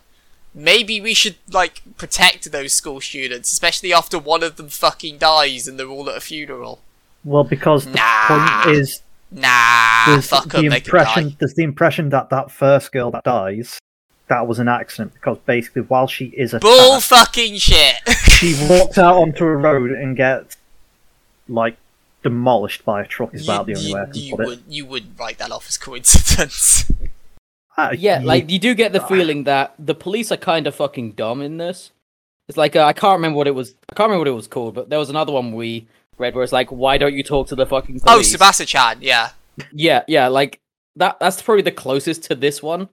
Maybe 0.54 1.00
we 1.00 1.14
should 1.14 1.36
like 1.52 1.82
protect 1.98 2.50
those 2.50 2.72
school 2.72 3.00
students, 3.00 3.52
especially 3.52 3.92
after 3.92 4.18
one 4.18 4.42
of 4.42 4.56
them 4.56 4.68
fucking 4.68 5.18
dies 5.18 5.68
and 5.68 5.78
they're 5.78 5.86
all 5.88 6.08
at 6.10 6.16
a 6.16 6.20
funeral. 6.20 6.80
well, 7.24 7.44
because 7.44 7.84
the 7.84 7.92
Nah. 7.92 8.62
point 8.64 8.76
is, 8.76 9.02
Nah, 9.30 10.06
there's 10.06 10.26
fuck 10.26 10.48
the 10.48 10.56
up, 10.58 10.62
they 10.62 10.62
can 10.62 10.70
die. 10.70 10.76
impression, 10.78 11.36
there's 11.38 11.54
the 11.54 11.62
impression 11.62 12.08
that 12.08 12.30
that 12.30 12.50
first 12.50 12.90
girl 12.92 13.10
that 13.10 13.24
dies, 13.24 13.78
that 14.28 14.46
was 14.46 14.58
an 14.58 14.68
accident 14.68 15.14
because 15.14 15.38
basically 15.46 15.82
while 15.82 16.06
she 16.06 16.26
is 16.26 16.54
a 16.54 16.60
Bull 16.60 17.00
fucking 17.00 17.56
shit. 17.56 17.96
she 18.28 18.54
walks 18.68 18.98
out 18.98 19.16
onto 19.16 19.44
a 19.44 19.56
road 19.56 19.90
and 19.90 20.16
gets 20.16 20.56
like 21.48 21.76
demolished 22.22 22.84
by 22.84 23.02
a 23.02 23.06
truck. 23.06 23.34
Is 23.34 23.44
about 23.44 23.66
the 23.66 23.74
only 23.74 23.88
you, 23.88 23.94
way 23.94 24.00
I 24.02 24.04
can 24.06 24.14
you 24.14 24.36
put 24.36 24.44
it. 24.44 24.48
would 24.48 24.62
you 24.68 24.86
wouldn't 24.86 25.18
write 25.18 25.38
that 25.38 25.50
off 25.50 25.68
as 25.68 25.78
coincidence. 25.78 26.90
Ah, 27.76 27.90
Yeah, 27.96 28.20
you- 28.20 28.26
like 28.26 28.50
you 28.50 28.58
do 28.58 28.74
get 28.74 28.92
the 28.92 29.00
feeling 29.00 29.44
that 29.44 29.74
the 29.78 29.94
police 29.94 30.30
are 30.32 30.36
kind 30.36 30.66
of 30.66 30.74
fucking 30.74 31.12
dumb 31.12 31.40
in 31.42 31.56
this. 31.56 31.90
It's 32.48 32.56
like 32.56 32.74
uh, 32.76 32.84
I 32.84 32.92
can't 32.92 33.18
remember 33.18 33.36
what 33.36 33.46
it 33.46 33.54
was. 33.54 33.74
I 33.90 33.94
can't 33.94 34.08
remember 34.08 34.20
what 34.20 34.28
it 34.28 34.36
was 34.36 34.48
called, 34.48 34.74
but 34.74 34.88
there 34.88 34.98
was 34.98 35.10
another 35.10 35.32
one 35.32 35.52
we 35.52 35.86
read 36.16 36.34
where 36.34 36.42
it's 36.42 36.52
like, 36.52 36.70
"Why 36.72 36.96
don't 36.96 37.14
you 37.14 37.22
talk 37.22 37.48
to 37.48 37.54
the 37.54 37.66
fucking 37.66 38.00
oh, 38.06 38.12
police?" 38.12 38.34
Sebasta-chan, 38.34 38.98
yeah. 39.02 39.30
Yeah, 39.72 40.02
yeah, 40.08 40.28
like 40.28 40.60
that. 40.96 41.18
That's 41.20 41.42
probably 41.42 41.62
the 41.62 41.72
closest 41.72 42.22
to 42.24 42.34
this 42.34 42.62
one, 42.62 42.88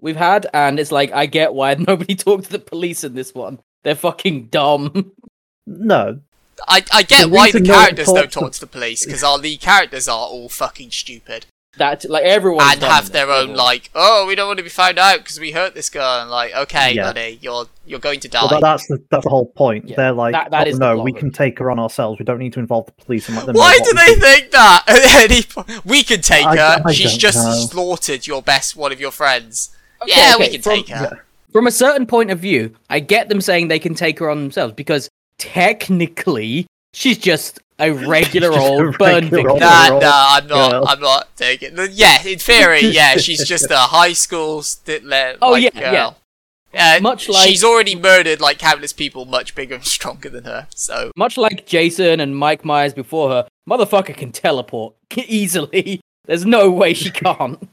we've 0.00 0.16
had, 0.16 0.46
and 0.52 0.78
it's 0.80 0.92
like 0.92 1.12
I 1.12 1.26
get 1.26 1.54
why 1.54 1.74
nobody 1.78 2.14
talked 2.14 2.44
to 2.44 2.50
the 2.52 2.58
police 2.58 3.04
in 3.04 3.14
this 3.14 3.34
one. 3.34 3.60
They're 3.84 3.94
fucking 3.94 4.46
dumb. 4.46 5.12
No, 5.66 6.20
I, 6.68 6.84
I 6.92 7.02
get 7.02 7.22
The 7.22 7.28
why 7.28 7.50
the 7.50 7.58
reason 7.60 7.62
no 7.64 7.74
one 7.74 7.82
characters 7.84 8.06
don't 8.06 8.30
to- 8.32 8.40
talk 8.40 8.52
to 8.52 8.60
the 8.60 8.66
police 8.66 9.04
because 9.04 9.22
our 9.22 9.38
lead 9.38 9.60
characters 9.60 10.08
are 10.08 10.26
all 10.26 10.48
fucking 10.48 10.90
stupid 10.90 11.46
That 11.78 12.04
like 12.10 12.24
everyone 12.24 12.64
and 12.72 12.82
have 12.82 13.12
their 13.12 13.30
own 13.30 13.54
like, 13.54 13.90
oh, 13.94 14.26
we 14.26 14.34
don't 14.34 14.48
want 14.48 14.58
to 14.58 14.62
be 14.64 14.68
found 14.68 14.98
out 14.98 15.18
because 15.18 15.38
we 15.38 15.52
hurt 15.52 15.74
this 15.74 15.88
girl. 15.88 16.20
And 16.22 16.30
like, 16.30 16.54
okay, 16.54 16.92
Yeah. 16.94 17.04
buddy, 17.04 17.38
you're 17.40 17.66
you're 17.86 18.00
going 18.00 18.20
to 18.20 18.28
die. 18.28 18.40
well, 18.42 18.48
that, 18.50 18.60
that's 18.60 18.86
the 18.88 19.02
that's 19.10 19.24
the 19.24 19.30
whole 19.30 19.46
point. 19.46 19.88
Yeah, 19.88 19.96
They're 19.96 20.12
like, 20.12 20.32
that- 20.32 20.50
that 20.50 20.66
oh, 20.66 20.70
is 20.70 20.78
no, 20.78 20.98
we 21.00 21.12
of 21.12 21.18
can 21.18 21.30
take 21.30 21.58
her 21.60 21.70
on 21.70 21.78
ourselves. 21.78 22.18
We 22.18 22.24
don't 22.24 22.38
need 22.38 22.52
to 22.54 22.60
involve 22.60 22.86
the 22.86 22.92
police 23.04 23.28
and 23.28 23.36
let 23.36 23.46
them. 23.46 23.54
Why 23.54 23.78
do 23.78 23.92
they 23.94 24.14
we 24.14 24.20
think 24.20 24.50
that? 24.50 24.84
At 24.88 25.30
any 25.30 25.42
point, 25.42 25.84
we 25.86 26.02
can 26.02 26.20
take 26.20 26.46
I- 26.46 26.56
her. 26.56 26.82
I 26.84 26.92
She's 26.92 27.16
just 27.16 27.38
know. 27.38 27.52
slaughtered 27.52 28.26
your 28.26 28.42
best 28.42 28.74
one 28.76 28.90
of 28.92 29.00
your 29.00 29.12
friends. 29.12 29.70
Okay, 30.02 30.12
yeah, 30.16 30.34
okay, 30.36 30.44
we 30.46 30.52
can 30.52 30.62
from- 30.62 30.72
take 30.74 30.88
her. 30.88 31.24
From 31.52 31.66
a 31.66 31.72
certain 31.72 32.06
point 32.06 32.30
of 32.30 32.38
view, 32.38 32.76
I 32.88 33.00
get 33.00 33.28
them 33.28 33.40
saying 33.40 33.66
they 33.68 33.80
can 33.80 33.94
take 33.94 34.20
her 34.20 34.30
on 34.30 34.38
themselves 34.40 34.72
because 34.74 35.08
technically 35.38 36.66
she's 36.92 37.18
just 37.18 37.58
a 37.78 37.90
regular 38.08 38.48
just 38.52 38.60
a 38.66 38.70
old 38.70 38.98
burn 38.98 39.24
regular 39.24 39.30
victim. 39.30 39.50
old- 39.50 39.60
Nah, 39.60 39.84
Overall, 39.86 40.00
nah, 40.00 40.26
I'm 40.36 40.46
not. 40.46 40.70
girl. 40.70 40.84
I'm 40.88 41.00
not 41.00 41.36
taking. 41.36 41.76
Yeah, 41.92 42.22
in 42.24 42.38
theory, 42.38 42.80
yeah, 42.84 43.16
she's 43.16 43.46
just 43.46 43.70
a 43.70 43.76
high 43.78 44.12
school 44.12 44.62
st- 44.62 45.04
le- 45.04 45.36
Oh, 45.42 45.52
like, 45.52 45.74
yeah, 45.74 45.90
girl. 45.90 46.16
Yeah, 46.72 46.98
Much 47.00 47.28
like- 47.28 47.48
she's 47.48 47.64
already 47.64 47.96
murdered 47.96 48.40
like 48.40 48.58
countless 48.58 48.92
people, 48.92 49.24
much 49.24 49.54
bigger 49.56 49.74
and 49.74 49.84
stronger 49.98 50.28
than 50.30 50.44
her. 50.44 50.68
So 50.74 51.10
Much 51.16 51.36
like 51.36 51.66
Jason 51.66 52.20
and 52.20 52.36
Mike 52.36 52.64
Myers 52.64 52.94
before 52.94 53.28
her, 53.30 53.48
motherfucker 53.68 54.16
can 54.16 54.30
teleport 54.30 54.94
easily. 55.16 56.00
There's 56.26 56.46
no 56.46 56.70
way 56.70 56.94
she 56.94 57.10
can't. 57.10 57.68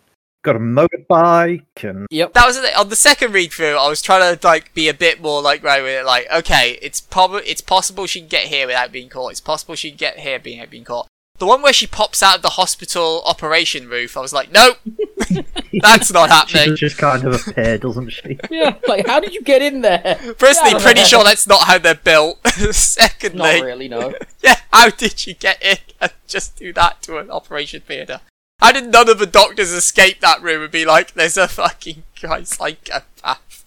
Got 0.47 0.55
a 0.55 0.59
motorbike 0.59 1.83
and 1.83 2.07
yep. 2.09 2.33
that 2.33 2.47
was 2.47 2.59
the 2.59 2.79
on 2.79 2.89
the 2.89 2.95
second 2.95 3.33
read 3.33 3.51
through. 3.51 3.75
I 3.75 3.87
was 3.89 4.01
trying 4.01 4.37
to 4.37 4.47
like 4.47 4.73
be 4.73 4.87
a 4.87 4.93
bit 4.93 5.21
more 5.21 5.41
like 5.41 5.61
right 5.63 5.83
with 5.83 5.91
it. 5.91 6.05
Like, 6.05 6.27
okay, 6.33 6.79
it's 6.81 7.01
probably 7.01 7.43
it's 7.43 7.61
possible 7.61 8.05
she 8.07 8.21
can 8.21 8.29
get 8.29 8.45
here 8.45 8.65
without 8.65 8.91
being 8.91 9.09
caught. 9.09 9.31
It's 9.31 9.41
possible 9.41 9.75
she 9.75 9.91
can 9.91 9.97
get 9.97 10.19
here 10.19 10.39
being 10.39 10.65
being 10.69 10.85
caught. 10.85 11.07
The 11.37 11.45
one 11.45 11.61
where 11.61 11.73
she 11.73 11.85
pops 11.85 12.23
out 12.23 12.37
of 12.37 12.41
the 12.41 12.49
hospital 12.51 13.21
operation 13.25 13.87
roof, 13.89 14.17
I 14.17 14.21
was 14.21 14.33
like, 14.33 14.51
nope, 14.51 14.79
that's 15.81 16.11
not 16.11 16.29
she 16.29 16.57
happening. 16.57 16.69
does 16.69 16.79
just 16.79 16.97
kind 16.97 17.23
of 17.25 17.47
appear, 17.47 17.77
doesn't 17.77 18.09
she? 18.09 18.39
Yeah, 18.49 18.75
like 18.87 19.05
how 19.05 19.19
did 19.19 19.35
you 19.35 19.41
get 19.43 19.61
in 19.61 19.81
there? 19.81 20.15
Firstly, 20.39 20.71
Yeah. 20.71 20.79
pretty 20.79 21.03
sure 21.03 21.23
that's 21.23 21.45
not 21.45 21.65
how 21.67 21.77
they're 21.77 21.93
built. 21.93 22.39
secondly 22.47 22.67
Not 22.67 22.75
Secondly, 22.75 23.61
really, 23.61 23.87
no. 23.87 24.15
yeah, 24.41 24.55
how 24.71 24.89
did 24.89 25.27
you 25.27 25.35
get 25.35 25.61
in 25.61 25.77
and 26.01 26.11
just 26.27 26.55
do 26.55 26.73
that 26.73 27.03
to 27.03 27.17
an 27.19 27.29
operation 27.29 27.81
theatre? 27.81 28.21
How 28.59 28.71
did 28.71 28.91
none 28.91 29.09
of 29.09 29.19
the 29.19 29.27
doctors 29.27 29.71
escape 29.71 30.19
that 30.21 30.41
room 30.41 30.63
and 30.63 30.71
be 30.71 30.85
like, 30.85 31.13
there's 31.13 31.37
a 31.37 31.47
fucking 31.47 32.03
guy 32.21 32.43
psychopath? 32.43 33.65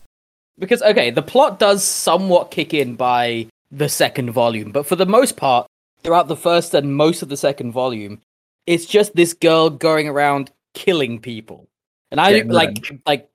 Because 0.58 0.82
okay, 0.82 1.10
the 1.10 1.22
plot 1.22 1.58
does 1.58 1.84
somewhat 1.84 2.50
kick 2.50 2.74
in 2.74 2.96
by 2.96 3.46
the 3.70 3.88
second 3.88 4.30
volume, 4.30 4.72
but 4.72 4.86
for 4.86 4.96
the 4.96 5.06
most 5.06 5.36
part, 5.36 5.66
throughout 6.02 6.28
the 6.28 6.36
first 6.36 6.74
and 6.74 6.96
most 6.96 7.22
of 7.22 7.28
the 7.28 7.36
second 7.36 7.72
volume, 7.72 8.20
it's 8.66 8.84
just 8.84 9.14
this 9.14 9.32
girl 9.32 9.70
going 9.70 10.08
around 10.08 10.50
killing 10.74 11.20
people. 11.20 11.68
And 12.10 12.20
I 12.20 12.32
Getting 12.32 12.50
like 12.50 12.68
revenge. 12.70 13.02
like 13.06 13.30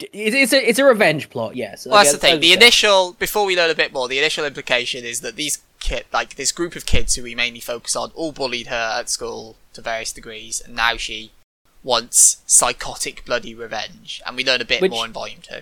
it's 0.00 0.52
a 0.52 0.68
it's 0.68 0.78
a 0.78 0.84
revenge 0.84 1.30
plot, 1.30 1.56
yes. 1.56 1.86
Well, 1.86 1.96
that's 1.96 2.12
the 2.12 2.18
thing. 2.18 2.40
The 2.40 2.52
initial, 2.52 3.14
before 3.14 3.44
we 3.44 3.56
learn 3.56 3.70
a 3.70 3.74
bit 3.74 3.92
more, 3.92 4.08
the 4.08 4.18
initial 4.18 4.44
implication 4.44 5.04
is 5.04 5.20
that 5.20 5.36
these 5.36 5.58
kid, 5.80 6.04
like 6.12 6.34
this 6.36 6.52
group 6.52 6.76
of 6.76 6.86
kids 6.86 7.14
who 7.14 7.22
we 7.22 7.34
mainly 7.34 7.60
focus 7.60 7.94
on, 7.96 8.10
all 8.14 8.32
bullied 8.32 8.66
her 8.68 8.96
at 8.98 9.08
school 9.08 9.56
to 9.72 9.80
various 9.80 10.12
degrees, 10.12 10.60
and 10.60 10.74
now 10.74 10.96
she 10.96 11.30
wants 11.82 12.42
psychotic 12.46 13.24
bloody 13.24 13.54
revenge. 13.54 14.20
And 14.26 14.36
we 14.36 14.44
learn 14.44 14.60
a 14.60 14.64
bit 14.64 14.80
Which- 14.80 14.90
more 14.90 15.04
in 15.04 15.12
volume 15.12 15.40
two. 15.42 15.60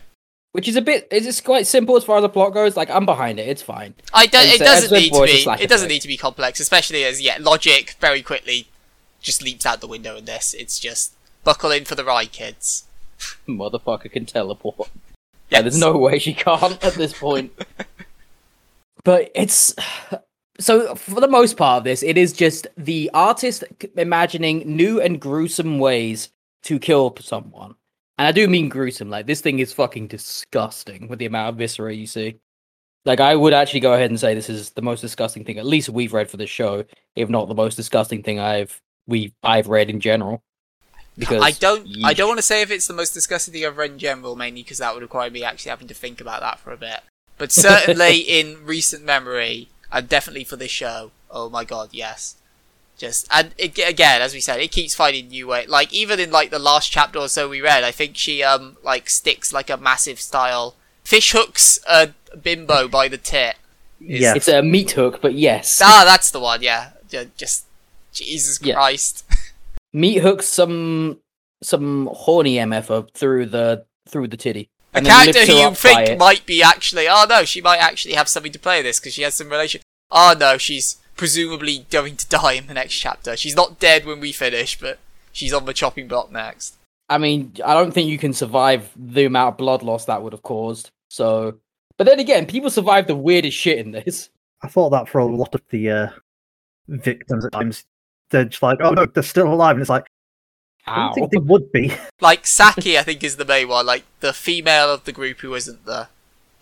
which 0.53 0.67
is 0.69 0.77
a 0.77 0.81
bit 0.81 1.07
it's 1.11 1.41
quite 1.43 1.67
simple 1.67 1.97
as 1.97 2.05
far 2.05 2.17
as 2.17 2.23
the 2.23 2.29
plot 2.31 2.55
goes. 2.55 2.77
Like 2.77 2.89
I'm 2.91 3.05
behind 3.05 3.39
it, 3.39 3.49
it's 3.49 3.63
fine. 3.63 3.95
I 4.15 4.27
don't, 4.27 4.47
it 4.47 4.59
doesn't 4.59 4.91
need 4.91 5.13
to 5.13 5.23
be. 5.25 5.63
It 5.63 5.69
doesn't 5.69 5.89
need 5.89 6.01
to 6.01 6.09
be 6.09 6.17
complex, 6.17 6.61
especially 6.61 7.05
as 7.05 7.21
yeah, 7.21 7.37
logic 7.41 7.97
very 8.01 8.23
quickly 8.23 8.69
just 9.21 9.43
leaps 9.43 9.67
out 9.67 9.81
the 9.81 9.87
window 9.89 10.17
in 10.17 10.25
this. 10.25 10.55
It's 10.55 10.79
just 10.79 11.13
buckle 11.45 11.71
in 11.73 11.85
for 11.85 11.95
the 11.95 12.05
ride, 12.05 12.33
kids. 12.33 12.85
Motherfucker 13.49 14.11
can 14.11 14.25
teleport. 14.25 14.89
Yeah, 15.51 15.63
there's 15.63 15.79
no 15.79 15.97
way 15.97 16.19
she 16.19 16.33
can't 16.35 16.83
at 16.83 16.95
this 16.95 17.13
point. 17.13 17.53
but 19.07 19.31
it's 19.37 19.73
so 20.59 20.97
for 20.97 21.21
the 21.21 21.29
most 21.29 21.57
part 21.57 21.79
of 21.79 21.85
this, 21.85 22.03
it 22.03 22.19
is 22.19 22.33
just 22.33 22.67
the 22.77 23.09
artist 23.15 23.63
imagining 23.97 24.65
new 24.67 25.01
and 25.01 25.21
gruesome 25.21 25.79
ways 25.79 26.31
to 26.65 26.81
kill 26.81 27.15
someone. 27.21 27.77
And 28.19 28.27
I 28.27 28.33
do 28.33 28.49
mean 28.49 28.69
gruesome. 28.69 29.09
Like 29.09 29.27
this 29.27 29.41
thing 29.41 29.61
is 29.61 29.73
fucking 29.73 30.09
disgusting 30.09 31.07
with 31.07 31.21
the 31.21 31.27
amount 31.27 31.51
of 31.51 31.57
viscera 31.57 31.95
you 31.95 32.09
see. 32.09 32.41
Like 33.05 33.21
I 33.21 33.37
would 33.37 33.55
actually 33.55 33.79
go 33.79 33.93
ahead 33.93 34.11
and 34.11 34.19
say 34.19 34.35
this 34.35 34.51
is 34.51 34.71
the 34.71 34.83
most 34.83 35.03
disgusting 35.03 35.45
thing, 35.45 35.59
at 35.59 35.67
least 35.67 35.89
we've 35.89 36.13
read 36.13 36.29
for 36.29 36.37
the 36.37 36.47
show, 36.49 36.85
if 37.15 37.29
not 37.29 37.47
the 37.47 37.55
most 37.55 37.77
disgusting 37.77 38.25
thing 38.25 38.41
I've 38.41 38.83
we 39.07 39.33
I've 39.45 39.69
read 39.69 39.89
in 39.89 40.01
general. 40.01 40.43
Because 41.17 41.45
I 41.45 41.53
don't. 41.53 41.87
I 42.05 42.13
don't 42.13 42.27
want 42.27 42.39
to 42.39 42.43
say 42.43 42.61
if 42.61 42.73
it's 42.73 42.89
the 42.89 42.93
most 42.93 43.15
disgusting 43.15 43.55
thing 43.55 43.65
I've 43.65 43.77
read 43.77 43.93
in 43.93 44.01
general, 44.01 44.35
mainly 44.35 44.65
because 44.65 44.79
that 44.79 44.93
would 44.95 45.03
require 45.03 45.31
me 45.31 45.45
actually 45.45 45.71
having 45.71 45.87
to 45.87 45.95
think 45.95 46.21
about 46.21 46.41
that 46.41 46.59
for 46.59 46.73
a 46.73 46.77
bit. 46.77 47.01
But 47.39 47.53
certainly 47.53 48.19
in 48.21 48.65
recent 48.65 49.05
memory, 49.05 49.69
and 49.93 50.09
definitely 50.09 50.45
for 50.45 50.57
this 50.57 50.71
show. 50.71 51.11
Oh 51.31 51.51
my 51.51 51.65
god, 51.65 51.91
yes. 51.93 52.37
Just 52.97 53.29
and 53.31 53.55
it, 53.59 53.77
again, 53.79 54.23
as 54.23 54.33
we 54.33 54.41
said, 54.41 54.59
it 54.61 54.73
keeps 54.73 54.95
finding 54.95 55.29
new 55.29 55.47
way. 55.49 55.67
Like 55.67 55.93
even 55.93 56.19
in 56.19 56.31
like 56.31 56.51
the 56.51 56.59
last 56.59 56.91
chapter 56.91 57.19
or 57.19 57.29
so 57.29 57.49
we 57.49 57.61
read, 57.61 57.85
I 57.85 57.91
think 57.93 58.17
she 58.17 58.43
um 58.43 58.79
like 58.83 59.11
sticks 59.11 59.53
like 59.53 59.69
a 59.69 59.77
massive 59.77 60.19
style 60.19 60.75
fish 61.05 61.33
hooks 61.33 61.79
a 61.87 62.11
bimbo 62.43 62.89
by 62.89 63.09
the 63.09 63.19
tit. 63.19 63.57
Is- 64.01 64.21
Yeah. 64.23 64.35
It's 64.35 64.49
a 64.49 64.63
meat 64.63 64.93
hook, 64.93 65.21
but 65.21 65.35
yes. 65.35 65.81
Ah, 65.85 66.05
that's 66.07 66.31
the 66.31 66.41
one. 66.41 66.63
Yeah, 66.63 66.91
just 67.37 67.67
Jesus 68.13 68.59
Yeah. 68.63 68.75
Christ. 68.75 69.25
meat 69.93 70.19
hooks 70.21 70.47
some 70.49 71.19
some 71.63 72.09
horny 72.13 72.57
MF 72.57 72.91
up 72.91 73.11
through 73.13 73.47
the 73.47 73.85
through 74.09 74.29
the 74.29 74.37
titty. 74.39 74.71
A 74.97 75.01
character 75.03 75.45
who 75.45 75.53
you 75.53 75.75
think 75.75 76.19
might 76.19 76.47
be 76.47 76.63
actually, 76.63 77.07
oh 77.09 77.27
no, 77.29 77.45
she 77.45 77.61
might 77.61 77.79
actually 77.79 78.15
have 78.15 78.29
something 78.29 78.53
to 78.53 78.59
play 78.59 78.79
with 78.79 78.87
this 78.87 78.99
because 78.99 79.15
she 79.15 79.23
has 79.23 79.35
some 79.35 79.51
relation. 79.51 79.81
Oh 80.11 80.35
no, 80.39 80.59
she's 80.59 80.97
presumably 81.17 81.87
going 81.91 82.17
to 82.17 82.29
die 82.29 82.53
in 82.53 82.67
the 82.67 82.75
next 82.75 82.95
chapter. 82.95 83.37
She's 83.37 83.57
not 83.57 83.79
dead 83.79 84.07
when 84.07 84.21
we 84.21 84.33
finish, 84.33 84.79
but 84.79 84.99
she's 85.33 85.53
on 85.53 85.67
the 85.67 85.75
chopping 85.75 86.09
block 86.09 86.33
next. 86.33 86.77
I 87.09 87.19
mean, 87.19 87.53
I 87.65 87.75
don't 87.75 87.93
think 87.93 88.09
you 88.09 88.19
can 88.19 88.33
survive 88.33 88.91
the 88.97 89.27
amount 89.27 89.55
of 89.55 89.59
blood 89.59 89.83
loss 89.83 90.07
that 90.07 90.23
would 90.23 90.33
have 90.33 90.43
caused. 90.43 90.91
So, 91.09 91.59
but 91.99 92.07
then 92.07 92.19
again, 92.19 92.47
people 92.47 92.71
survive 92.71 93.07
the 93.07 93.15
weirdest 93.15 93.57
shit 93.57 93.79
in 93.79 93.93
this. 93.93 94.31
I 94.63 94.69
thought 94.69 94.91
that 94.91 95.09
for 95.09 95.19
a 95.19 95.27
lot 95.27 95.55
of 95.55 95.63
the 95.71 95.91
uh, 95.91 96.09
victims 96.89 97.45
at 97.45 97.53
times. 97.53 97.85
They're 98.31 98.47
just 98.47 98.63
like, 98.63 98.79
oh 98.81 98.91
look, 98.91 99.15
they're 99.15 99.23
still 99.23 99.53
alive, 99.53 99.77
and 99.77 99.81
it's 99.81 99.91
like, 99.91 100.09
I 100.87 101.07
don't 101.07 101.15
think 101.15 101.31
they 101.33 101.39
would 101.39 101.73
be. 101.73 101.93
Like 102.21 102.47
Saki, 102.47 102.99
I 102.99 103.03
think 103.03 103.23
is 103.23 103.37
the 103.37 103.45
main 103.45 103.69
one, 103.69 103.87
like 103.87 104.05
the 104.21 104.33
female 104.33 104.91
of 104.93 105.05
the 105.05 105.13
group 105.13 105.41
who 105.41 105.55
isn't 105.55 105.85
the 105.85 106.09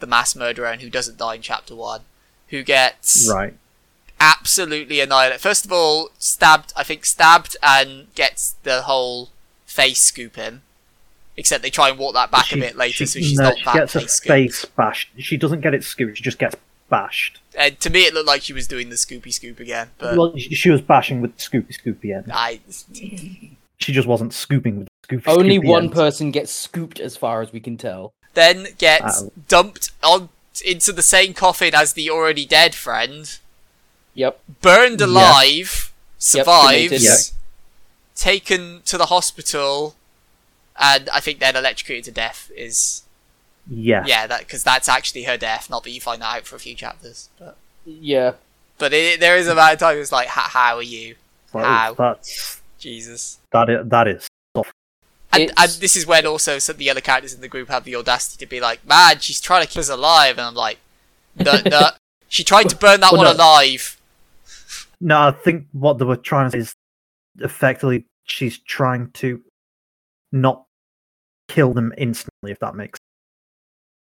the 0.00 0.07
mass 0.07 0.35
murderer 0.35 0.66
and 0.66 0.83
who 0.83 0.90
doesn't 0.90 1.16
die 1.19 1.35
in 1.37 1.43
chapter 1.43 1.75
one, 1.76 2.00
who 2.49 2.62
gets 2.62 3.28
right. 3.33 3.54
absolutely 4.21 5.00
annihilated. 5.00 5.40
First 5.40 5.64
of 5.64 5.73
all, 5.73 6.11
stabbed, 6.19 6.73
I 6.76 6.83
think 6.83 7.04
stabbed 7.04 7.57
and 7.62 8.12
gets 8.14 8.57
the 8.64 8.83
whole 8.83 9.31
face 9.66 10.00
scoop 10.00 10.37
in. 10.38 10.62
Except 11.37 11.62
they 11.62 11.71
try 11.71 11.88
and 11.88 11.99
walk 11.99 12.14
that 12.14 12.31
back 12.31 12.47
She- 12.47 12.59
a 12.59 12.61
bit 12.61 12.76
later, 12.76 12.93
she- 12.95 13.07
so 13.07 13.19
she's 13.21 13.38
no, 13.38 13.45
not 13.45 13.59
she 13.59 13.64
that 13.64 13.75
gets 13.75 13.93
her 13.95 14.00
face 14.00 14.12
scooped. 14.12 14.28
face 14.28 14.64
bashed. 14.64 15.09
She 15.19 15.37
doesn't 15.37 15.61
get 15.62 15.75
it 15.75 15.83
scooped. 15.85 16.16
She 16.19 16.23
just 16.23 16.38
gets 16.38 16.54
bashed. 16.88 17.40
And 17.57 17.78
to 17.81 17.90
me, 17.90 18.00
it 18.02 18.14
looked 18.14 18.26
like 18.28 18.43
she 18.43 18.52
was 18.52 18.66
doing 18.69 18.88
the 18.88 18.97
scoopy 18.97 19.33
scoop 19.33 19.59
again, 19.61 19.90
but 19.99 20.16
well, 20.16 20.37
she 20.37 20.54
she 20.54 20.71
was 20.71 20.81
bashing 20.81 21.21
with 21.23 21.37
the 21.37 21.43
scoopy 21.43 21.73
scoopy 21.81 22.14
end. 22.14 22.31
I 22.33 22.61
She 23.78 23.93
just 23.93 24.07
wasn't 24.09 24.33
scooping 24.33 24.78
with 24.78 24.88
the 25.09 25.16
scoopy. 25.16 25.23
Only 25.28 25.59
scoopy 25.59 25.66
one 25.69 25.85
end. 25.85 25.93
person 25.93 26.31
gets 26.31 26.52
scooped, 26.52 27.00
as 27.00 27.16
far 27.16 27.43
as 27.43 27.52
we 27.52 27.61
can 27.61 27.76
tell. 27.76 28.12
then 28.35 28.66
gets 28.78 29.23
Ow. 29.23 29.26
Uh, 29.26 29.31
dumped 29.49 29.90
on 30.02 30.28
into 30.64 30.93
the 30.93 31.02
same 31.02 31.35
coffin 31.35 31.73
as 31.75 31.93
the 31.95 32.11
already 32.11 32.45
dead 32.45 32.75
friend, 32.75 33.38
Yep. 34.14 34.40
burned 34.61 35.00
Yeah. 35.00 35.07
alive, 35.07 35.93
survives, 36.19 36.88
cremated. 36.88 37.02
Yeah. 37.02 37.16
taken 38.16 38.83
to 38.87 38.97
the 38.99 39.07
hospital, 39.07 39.95
and 40.78 41.09
I 41.11 41.21
think 41.21 41.38
then 41.40 41.57
electrocuted 41.57 42.04
to 42.04 42.11
death 42.12 42.50
is 42.57 43.02
Yeah. 43.69 44.04
yeah 44.07 44.26
that 44.26 44.40
because 44.40 44.62
that's 44.62 44.88
actually 44.88 45.25
her 45.25 45.37
death. 45.37 45.69
Not 45.71 45.83
that 45.85 45.90
you 45.90 46.00
find 46.00 46.23
that 46.23 46.37
out 46.37 46.47
for 46.47 46.57
a 46.57 46.61
few 46.61 46.75
chapters, 46.75 47.28
but 47.38 47.57
Yeah. 47.85 48.33
but 48.78 48.93
it, 48.93 49.21
there 49.21 49.37
is 49.37 49.47
a 49.49 49.52
amount 49.52 49.75
of 49.75 49.78
time 49.81 49.99
it's 49.99 50.12
like 50.12 50.28
how 50.28 50.76
are 50.76 50.83
you, 50.83 51.16
Well, 51.52 51.64
How? 51.64 51.95
That's 51.95 52.61
Jesus. 52.85 53.38
that 53.53 53.69
is 53.71 53.88
that 53.88 54.09
is. 54.09 54.29
And, 55.33 55.50
and 55.57 55.71
this 55.81 55.97
is 55.97 56.07
when 56.07 56.26
also 56.26 56.61
some 56.61 56.75
of 56.75 56.79
the 56.79 56.88
other 56.91 57.00
characters 57.00 57.35
in 57.35 57.41
the 57.41 57.49
group 57.49 57.69
have 57.69 57.83
the 57.83 57.97
audacity 57.97 58.45
to 58.45 58.49
be 58.49 58.61
like, 58.61 58.87
"Man, 58.87 59.19
she's 59.19 59.41
trying 59.41 59.62
to 59.62 59.69
keep 59.69 59.81
us 59.81 59.88
alive," 59.88 60.38
and 60.38 60.47
I'm 60.47 60.55
like, 60.55 60.79
"No, 61.37 61.61
no." 61.67 61.88
She 62.29 62.45
tried 62.45 62.69
to 62.69 62.76
burn 62.76 63.00
that 63.00 63.12
Well, 63.12 63.23
one 63.25 63.37
no. 63.37 63.43
alive. 63.43 64.00
No, 65.00 65.19
I 65.29 65.33
think 65.33 65.67
what 65.73 65.99
they 65.99 66.05
were 66.05 66.17
trying 66.17 66.47
to 66.47 66.50
say 66.53 66.59
is 66.59 66.75
effectively 67.41 68.07
she's 68.25 68.59
trying 68.59 69.11
to 69.12 69.43
not 70.31 70.64
kill 71.49 71.73
them 71.73 71.93
instantly 71.99 72.50
if 72.53 72.59
that 72.61 72.75
makes 72.75 72.99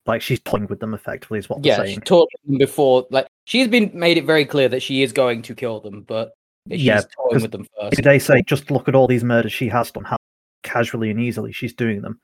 like 0.06 0.22
she's 0.22 0.40
toying 0.42 0.68
with 0.68 0.80
them 0.80 0.94
effectively 0.94 1.40
is 1.40 1.48
what 1.50 1.64
Yeah, 1.64 1.78
they're 1.78 1.86
she 1.88 1.94
saying. 1.94 2.02
taught 2.02 2.30
them 2.46 2.58
before. 2.58 3.08
Like 3.10 3.28
she's 3.46 3.68
been 3.70 3.92
made 3.94 4.18
it 4.18 4.26
very 4.26 4.46
clear 4.46 4.68
that 4.70 4.82
she 4.82 5.02
is 5.04 5.14
going 5.14 5.44
to 5.44 5.56
kill 5.56 5.80
them, 5.80 6.02
but 6.02 6.28
she's 6.28 6.34
Yeah, 6.66 7.02
toying 7.02 7.32
'cause 7.34 7.42
with 7.44 7.52
them 7.52 7.68
first. 7.80 8.04
They 8.04 8.20
say 8.20 8.42
just 8.46 8.70
look 8.72 8.88
at 8.88 8.96
all 8.96 9.08
these 9.08 9.24
murders 9.24 9.52
she 9.52 9.68
has 9.70 9.92
done, 9.92 10.04
how 10.04 10.18
casually 10.64 11.10
and 11.10 11.20
easily 11.20 11.52
she's 11.52 11.74
doing 11.74 12.02
them, 12.02 12.20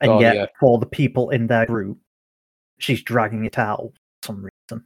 and 0.00 0.12
Oh, 0.12 0.20
yet 0.20 0.34
yeah. 0.36 0.46
for 0.60 0.78
the 0.78 0.86
people 0.86 1.30
in 1.30 1.46
their 1.46 1.66
group, 1.66 1.98
she's 2.78 3.02
dragging 3.02 3.44
it 3.44 3.58
out 3.58 3.92
for 4.22 4.26
some 4.26 4.48
reason. 4.70 4.84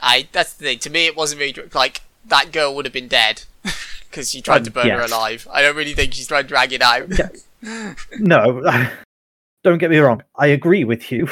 I 0.00 0.28
that's 0.32 0.54
the 0.54 0.64
thing. 0.64 0.78
To 0.80 0.90
me, 0.90 1.06
it 1.06 1.16
wasn't 1.16 1.40
really 1.40 1.52
dr- 1.52 1.74
like 1.74 2.00
that 2.26 2.52
girl 2.52 2.74
would 2.74 2.84
have 2.86 2.92
been 2.94 3.08
dead 3.08 3.42
because 4.08 4.30
she 4.30 4.40
tried 4.40 4.58
Um, 4.58 4.64
to 4.64 4.70
burn 4.70 4.88
her 4.88 5.00
alive. 5.00 5.46
I 5.50 5.62
don't 5.62 5.76
really 5.76 5.94
think 5.94 6.14
she's 6.14 6.28
trying 6.28 6.44
to 6.44 6.48
drag 6.48 6.72
it 6.72 6.82
out. 6.82 7.08
Yeah. 7.18 7.94
No, 8.18 8.62
don't 9.64 9.78
get 9.78 9.90
me 9.90 9.98
wrong. 9.98 10.22
I 10.36 10.46
agree 10.48 10.84
with 10.84 11.10
you. 11.10 11.28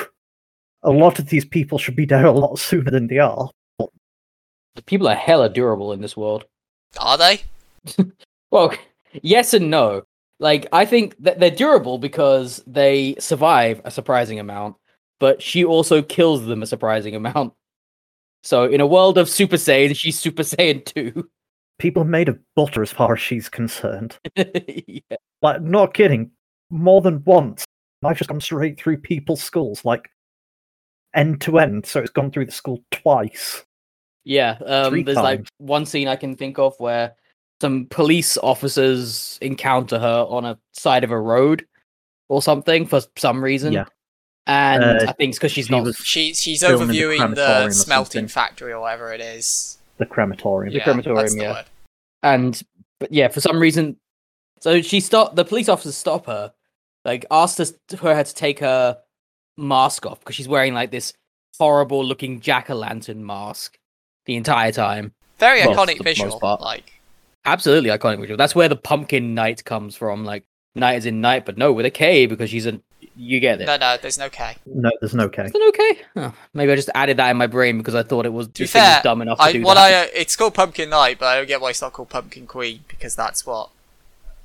A 0.83 0.91
lot 0.91 1.19
of 1.19 1.29
these 1.29 1.45
people 1.45 1.79
should 1.79 1.95
be 1.97 2.07
dead 2.07 2.25
a 2.25 2.33
lot 2.33 2.59
sooner 2.59 2.91
than 2.91 3.07
they 3.07 3.19
are. 3.19 3.51
The 3.79 4.83
people 4.87 5.09
are 5.09 5.15
hella 5.15 5.49
durable 5.49 5.93
in 5.93 6.01
this 6.01 6.17
world. 6.17 6.45
Are 6.99 7.19
they? 7.19 7.43
Well, 8.51 8.75
yes 9.23 9.55
and 9.55 9.71
no. 9.71 10.03
Like 10.41 10.67
I 10.73 10.85
think 10.85 11.17
that 11.23 11.39
they're 11.39 11.51
durable 11.51 11.99
because 11.99 12.63
they 12.67 13.15
survive 13.19 13.81
a 13.85 13.91
surprising 13.91 14.41
amount, 14.41 14.77
but 15.19 15.41
she 15.41 15.65
also 15.65 16.03
kills 16.03 16.47
them 16.47 16.63
a 16.63 16.67
surprising 16.67 17.15
amount. 17.15 17.53
So 18.43 18.65
in 18.65 18.81
a 18.81 18.87
world 18.87 19.19
of 19.19 19.29
Super 19.29 19.57
Saiyan, 19.57 19.95
she's 19.95 20.19
Super 20.19 20.43
Saiyan 20.43 20.85
2. 20.85 21.29
People 21.79 22.03
are 22.03 22.07
made 22.07 22.29
of 22.29 22.39
butter 22.57 22.83
as 22.83 22.91
far 22.91 23.13
as 23.13 23.21
she's 23.21 23.49
concerned. 23.49 24.19
yeah. 24.37 25.17
Like, 25.43 25.63
not 25.63 25.95
kidding. 25.95 26.31
More 26.71 27.01
than 27.01 27.23
once, 27.25 27.65
I've 28.03 28.17
just 28.17 28.29
gone 28.29 28.41
straight 28.41 28.79
through 28.79 28.99
people's 28.99 29.43
skulls, 29.43 29.85
like 29.85 30.09
end 31.15 31.41
to 31.43 31.59
end. 31.59 31.87
So 31.87 32.01
it's 32.01 32.11
gone 32.11 32.31
through 32.31 32.47
the 32.47 32.53
skull 32.53 32.81
twice. 32.91 33.65
Yeah, 34.25 34.59
um, 34.67 35.03
there's 35.05 35.17
like 35.17 35.47
one 35.59 35.87
scene 35.87 36.07
I 36.09 36.17
can 36.17 36.37
think 36.37 36.59
of 36.59 36.79
where 36.79 37.15
some 37.61 37.87
police 37.91 38.37
officers 38.39 39.39
encounter 39.43 39.99
her 39.99 40.27
on 40.29 40.45
a 40.45 40.59
side 40.73 41.05
of 41.05 41.11
a 41.11 41.19
road 41.19 41.67
or 42.29 42.43
something 42.43 42.87
for 42.87 43.01
some 43.17 43.43
reason. 43.43 43.73
Yeah. 43.73 43.85
And 44.47 44.83
Uh, 44.83 45.07
I 45.09 45.13
think 45.13 45.31
it's 45.31 45.39
because 45.39 45.53
she's 45.53 45.67
she 45.67 45.73
not. 45.73 45.85
was 45.85 45.97
She 45.97 46.35
she's 46.35 46.61
Filming 46.61 46.89
the 46.89 46.95
overviewing 46.95 47.35
the 47.35 47.71
smelting 47.71 48.13
something. 48.23 48.29
factory 48.29 48.73
or 48.73 48.81
whatever 48.81 49.13
it 49.13 49.21
is. 49.21 49.79
the 49.99 50.07
crematorium. 50.07 50.73
The 50.73 50.79
Yeah, 50.79 50.85
crematorium, 50.85 51.23
that's 51.23 51.35
the 51.35 51.43
yeah. 51.43 51.53
word. 51.53 51.65
and 52.23 52.63
but 52.99 53.13
yeah, 53.13 53.29
for 53.29 53.41
some 53.41 53.59
reason, 53.61 53.97
so 54.61 54.81
she 54.83 55.01
stopped. 55.01 55.37
The 55.37 55.45
police 55.45 55.69
officers 55.69 55.97
stop 55.97 56.27
her, 56.27 56.53
like 57.05 57.25
asked 57.31 57.61
us 57.61 57.73
for 57.97 58.15
her 58.15 58.25
to 58.25 58.35
take 58.35 58.59
her 58.61 58.99
mask 59.57 60.05
off 60.07 60.21
because 60.21 60.35
she's 60.37 60.49
wearing 60.49 60.73
like 60.75 60.91
this 60.91 61.13
horrible 61.59 62.03
looking 62.05 62.41
jack 62.41 62.71
o' 62.71 62.75
lantern 62.75 63.25
mask 63.25 63.79
the 64.31 64.37
entire 64.37 64.71
time. 64.73 65.13
Very 65.39 65.67
Well, 65.67 65.75
iconic 65.75 66.03
visual. 66.05 66.39
Like 66.61 66.93
Absolutely 67.45 67.91
iconic 67.91 68.21
visual. 68.21 68.37
That's 68.37 68.55
where 68.55 68.69
the 68.69 68.77
pumpkin 68.77 69.35
knight 69.35 69.65
comes 69.65 69.97
from. 69.97 70.25
Like 70.25 70.45
night 70.75 70.95
is 70.99 71.07
in 71.07 71.21
night, 71.21 71.45
but 71.47 71.59
no, 71.59 71.73
with 71.73 71.85
a 71.87 71.91
K 71.91 72.27
because 72.27 72.49
she's 72.51 72.67
a. 72.67 72.81
You 73.17 73.41
get 73.41 73.61
it. 73.61 73.67
no, 73.67 73.77
no, 73.77 73.97
there's 74.01 74.19
no 74.19 74.29
K. 74.31 74.57
No, 74.67 74.91
there's 75.01 75.15
no 75.15 75.29
K. 75.29 75.45
Is 75.45 75.53
it 75.55 75.69
okay? 75.71 76.03
Oh, 76.17 76.35
maybe 76.55 76.71
I 76.73 76.77
just 76.77 76.91
added 76.95 77.17
that 77.17 77.31
in 77.31 77.37
my 77.37 77.47
brain 77.49 77.77
because 77.79 77.95
I 77.95 78.03
thought 78.03 78.25
it 78.25 78.33
was. 78.33 78.47
To 78.47 78.53
be 78.53 78.65
this 78.65 78.73
thing 78.73 78.83
was 78.83 78.89
fair, 78.93 79.01
dumb 79.03 79.21
enough 79.23 79.39
to 79.39 79.45
I 79.45 79.53
do 79.53 79.63
what 79.63 79.75
that. 79.75 79.93
I 79.93 80.05
uh, 80.05 80.07
it's 80.15 80.37
called 80.37 80.55
Pumpkin 80.55 80.89
Knight, 80.91 81.19
but 81.19 81.27
I 81.27 81.37
don't 81.39 81.49
get 81.49 81.61
why 81.61 81.71
it's 81.71 81.83
not 81.83 81.93
called 81.93 82.09
Pumpkin 82.11 82.47
Queen 82.47 82.85
because 82.89 83.17
that's 83.17 83.45
what 83.45 83.71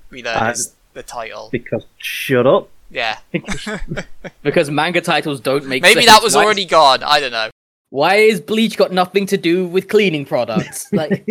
we 0.10 0.24
learned 0.24 0.42
Uh, 0.42 0.52
is 0.52 0.74
the 0.94 1.04
title. 1.04 1.50
Because 1.52 1.86
shut 1.98 2.48
up. 2.48 2.70
Yeah, 2.90 3.18
because 4.44 4.70
manga 4.72 5.02
titles 5.02 5.40
don't 5.42 5.66
make. 5.68 5.82
maybe 5.84 6.02
sense. 6.02 6.14
that 6.14 6.24
was 6.24 6.36
Why- 6.36 6.44
already 6.46 6.66
gone. 6.66 7.04
I 7.04 7.20
don't 7.20 7.32
know. 7.32 7.50
Why 7.96 8.16
is 8.16 8.42
Bleach 8.42 8.76
got 8.76 8.92
nothing 8.92 9.26
to 9.28 9.38
do 9.38 9.66
with 9.66 9.88
cleaning 9.88 10.26
products? 10.26 10.86
Like 10.92 11.26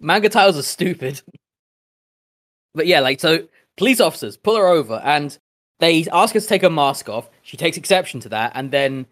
manga 0.00 0.30
titles 0.30 0.56
are 0.56 0.62
stupid. 0.62 1.20
But 2.74 2.86
yeah, 2.86 3.00
like 3.00 3.20
so 3.20 3.46
police 3.76 4.00
officers 4.00 4.38
pull 4.38 4.56
her 4.56 4.66
over 4.66 5.02
and 5.04 5.36
they 5.80 6.06
ask 6.12 6.32
her 6.32 6.40
to 6.40 6.46
take 6.46 6.62
her 6.62 6.70
mask 6.70 7.10
off. 7.10 7.28
She 7.42 7.58
takes 7.58 7.76
exception 7.76 8.20
to 8.20 8.30
that 8.30 8.52
and 8.54 8.70
then 8.70 9.04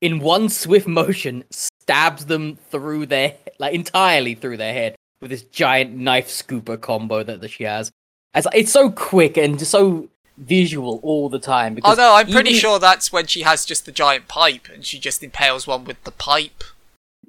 in 0.00 0.20
one 0.20 0.48
swift 0.48 0.86
motion 0.86 1.42
stabs 1.50 2.26
them 2.26 2.54
through 2.70 3.06
their 3.06 3.34
like 3.58 3.74
entirely 3.74 4.36
through 4.36 4.58
their 4.58 4.72
head 4.72 4.94
with 5.20 5.32
this 5.32 5.42
giant 5.42 5.92
knife 5.92 6.28
scooper 6.28 6.80
combo 6.80 7.24
that, 7.24 7.40
that 7.40 7.50
she 7.50 7.64
has. 7.64 7.90
It's, 8.32 8.46
it's 8.54 8.70
so 8.70 8.92
quick 8.92 9.36
and 9.36 9.58
just 9.58 9.72
so 9.72 10.08
visual 10.38 11.00
all 11.02 11.28
the 11.28 11.38
time 11.38 11.72
Oh 11.72 11.76
because 11.76 11.98
no, 11.98 12.14
I'm 12.14 12.30
pretty 12.30 12.50
even- 12.50 12.60
sure 12.60 12.78
that's 12.78 13.12
when 13.12 13.26
she 13.26 13.42
has 13.42 13.64
just 13.64 13.84
the 13.86 13.92
giant 13.92 14.28
pipe 14.28 14.68
and 14.72 14.84
she 14.86 14.98
just 14.98 15.22
impales 15.22 15.66
one 15.66 15.84
with 15.84 16.02
the 16.04 16.12
pipe. 16.12 16.62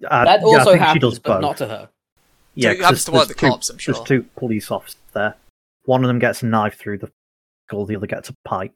Uh, 0.08 0.24
that 0.26 0.44
also 0.44 0.72
think 0.72 0.76
she 0.76 0.80
happens 0.86 1.20
but 1.20 1.34
both. 1.34 1.42
not 1.42 1.58
to 1.58 1.68
her. 1.68 1.90
Yeah, 2.56 2.72
it 2.72 2.76
'cause 2.76 2.84
happens 2.86 3.06
to 3.06 3.12
one 3.12 3.22
of 3.24 3.28
the 3.28 3.34
two- 3.34 3.48
cops, 3.50 3.70
I'm 3.70 3.78
sure. 3.78 3.94
There's 3.96 4.08
two 4.08 4.24
police 4.38 4.70
officers 4.72 4.98
there. 5.14 5.36
One 5.86 6.04
of 6.04 6.08
them 6.08 6.20
gets 6.20 6.42
a 6.44 6.46
knife 6.46 6.78
through 6.78 7.00
the 7.00 7.12
skull, 7.68 7.86
the 7.86 7.96
other 7.96 8.08
gets 8.08 8.30
a 8.30 8.34
pipe. 8.46 8.74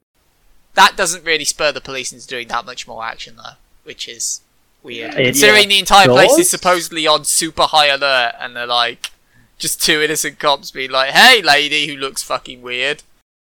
That 0.73 0.97
doesn't 0.97 1.23
really 1.23 1.45
spur 1.45 1.71
the 1.71 1.81
police 1.81 2.11
into 2.11 2.25
doing 2.27 2.47
that 2.47 2.65
much 2.65 2.87
more 2.87 3.05
action 3.05 3.35
though, 3.35 3.57
which 3.83 4.07
is 4.07 4.41
weird. 4.81 5.13
It 5.13 5.25
Considering 5.25 5.69
the 5.69 5.79
entire 5.79 6.07
place 6.07 6.37
is 6.39 6.49
supposedly 6.49 7.05
on 7.05 7.23
super 7.25 7.63
high 7.63 7.87
alert 7.87 8.33
and 8.39 8.55
they're 8.55 8.65
like 8.65 9.11
just 9.59 9.81
two 9.83 10.01
innocent 10.01 10.39
cops 10.39 10.71
being 10.71 10.89
like, 10.91 11.11
Hey 11.11 11.41
lady 11.41 11.87
who 11.87 11.95
looks 11.95 12.23
fucking 12.23 12.61
weird. 12.63 13.03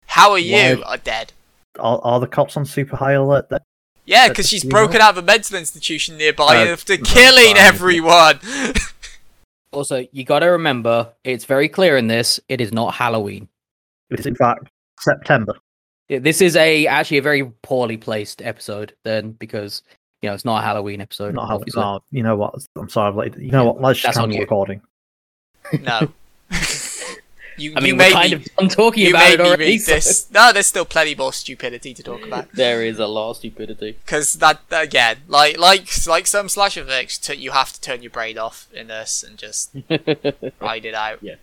How 0.09 0.31
are 0.31 0.39
you? 0.39 0.53
Why- 0.77 0.81
Are 0.85 0.97
dead. 0.97 1.33
Are, 1.79 1.99
are 2.03 2.19
the 2.19 2.27
cops 2.27 2.57
on 2.57 2.65
super 2.65 2.95
high 2.97 3.13
alert 3.13 3.49
then? 3.49 3.59
Yeah, 4.05 4.27
because 4.27 4.49
she's 4.49 4.63
funeral? 4.63 4.87
broken 4.87 5.01
out 5.01 5.11
of 5.17 5.23
a 5.23 5.25
mental 5.25 5.57
institution 5.57 6.17
nearby 6.17 6.57
Uh, 6.67 6.73
after 6.73 6.97
killing 6.97 7.55
fine. 7.55 7.57
everyone. 7.57 8.39
Also, 9.71 10.07
you 10.11 10.23
got 10.23 10.39
to 10.39 10.47
remember, 10.47 11.09
it's 11.23 11.45
very 11.45 11.69
clear 11.69 11.95
in 11.95 12.07
this, 12.07 12.39
it 12.49 12.59
is 12.59 12.73
not 12.73 12.95
Halloween. 12.95 13.47
It's 14.09 14.25
in 14.25 14.33
fact 14.33 14.67
September. 14.99 15.53
I- 16.09 16.17
This 16.17 16.41
is 16.41 16.55
a 16.55 16.87
actually 16.87 17.17
a 17.19 17.21
very 17.21 17.43
poorly 17.61 17.95
placed 17.95 18.41
episode 18.41 18.95
then 19.03 19.33
because 19.33 19.83
you 20.23 20.27
know 20.29 20.33
it's 20.33 20.43
not 20.43 20.63
a 20.63 20.65
Halloween 20.65 21.01
episode. 21.01 21.35
Not 21.35 21.47
how 21.49 21.55
obviously. 21.57 21.83
oh, 21.83 21.99
You 22.09 22.23
know 22.23 22.35
what? 22.35 22.55
I'm 22.75 22.89
sorry, 22.89 23.09
I've 23.09 23.15
late. 23.15 23.37
You 23.37 23.51
know 23.51 23.65
what? 23.65 23.79
Let's 23.79 23.99
just 23.99 24.15
That's 24.15 24.17
on 24.17 24.29
cancel 24.31 24.41
recording. 24.41 24.81
no. 25.81 26.11
you, 27.59 27.73
I 27.75 27.79
mean, 27.81 27.97
made 27.97 28.07
we're 28.09 28.13
kind 28.13 28.29
me, 28.31 28.35
of 28.37 28.45
done 28.57 28.69
talking 28.69 29.03
you 29.03 29.09
about 29.11 29.29
made 29.29 29.33
it 29.35 29.39
already. 29.41 29.63
read 29.65 29.81
so- 29.81 29.93
this. 29.95 30.31
No, 30.31 30.51
there's 30.53 30.67
still 30.67 30.85
plenty 30.85 31.15
more 31.15 31.33
stupidity 31.33 31.93
to 31.93 32.03
talk 32.03 32.25
about. 32.25 32.51
There 32.53 32.83
is 32.83 32.99
a 32.99 33.07
lot 33.07 33.31
of 33.31 33.37
stupidity. 33.37 33.97
because 34.05 34.33
that 34.35 34.61
again, 34.71 35.17
like 35.27 35.57
like 35.57 35.87
like 36.07 36.27
some 36.27 36.49
slasher 36.49 36.83
flicks, 36.85 37.17
t- 37.17 37.35
you 37.35 37.51
have 37.51 37.73
to 37.73 37.81
turn 37.81 38.01
your 38.01 38.11
brain 38.11 38.37
off 38.37 38.67
in 38.73 38.87
this 38.87 39.23
and 39.23 39.37
just 39.37 39.71
ride 40.59 40.85
it 40.85 40.93
out. 40.93 41.19
Yeah. 41.21 41.35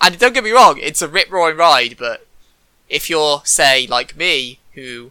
And 0.00 0.18
don't 0.18 0.32
get 0.32 0.44
me 0.44 0.50
wrong, 0.50 0.78
it's 0.80 1.02
a 1.02 1.08
rip 1.08 1.30
roaring 1.30 1.56
ride, 1.58 1.96
but 1.98 2.26
if 2.88 3.10
you're 3.10 3.42
say 3.44 3.86
like 3.86 4.16
me, 4.16 4.58
who 4.74 5.10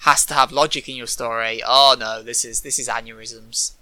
has 0.00 0.24
to 0.26 0.34
have 0.34 0.50
logic 0.50 0.88
in 0.88 0.96
your 0.96 1.06
story, 1.06 1.62
oh 1.66 1.94
no, 1.98 2.22
this 2.22 2.44
is 2.44 2.62
this 2.62 2.78
is 2.78 2.88
aneurysms. 2.88 3.72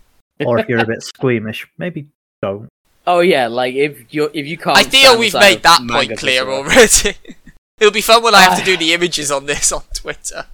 or 0.45 0.59
if 0.59 0.69
you're 0.69 0.81
a 0.81 0.87
bit 0.87 1.03
squeamish, 1.03 1.69
maybe 1.79 2.07
don't. 2.43 2.69
Oh 3.07 3.21
yeah, 3.21 3.47
like 3.49 3.75
if 3.75 4.13
you 4.13 4.31
if 4.35 4.47
you 4.47 4.57
can't. 4.57 4.77
I 4.77 4.85
feel 4.85 5.19
we've 5.19 5.35
made 5.35 5.63
that 5.63 5.81
point 5.89 6.19
clear 6.19 6.49
already. 6.49 7.15
It'll 7.81 7.93
be 7.93 8.03
fun 8.03 8.23
when 8.23 8.35
I 8.35 8.43
have 8.43 8.57
to 8.57 8.63
Ah. 8.63 8.65
do 8.65 8.77
the 8.77 8.93
images 8.93 9.31
on 9.31 9.47
this 9.47 9.73
on 9.73 9.83
Twitter. 9.95 10.47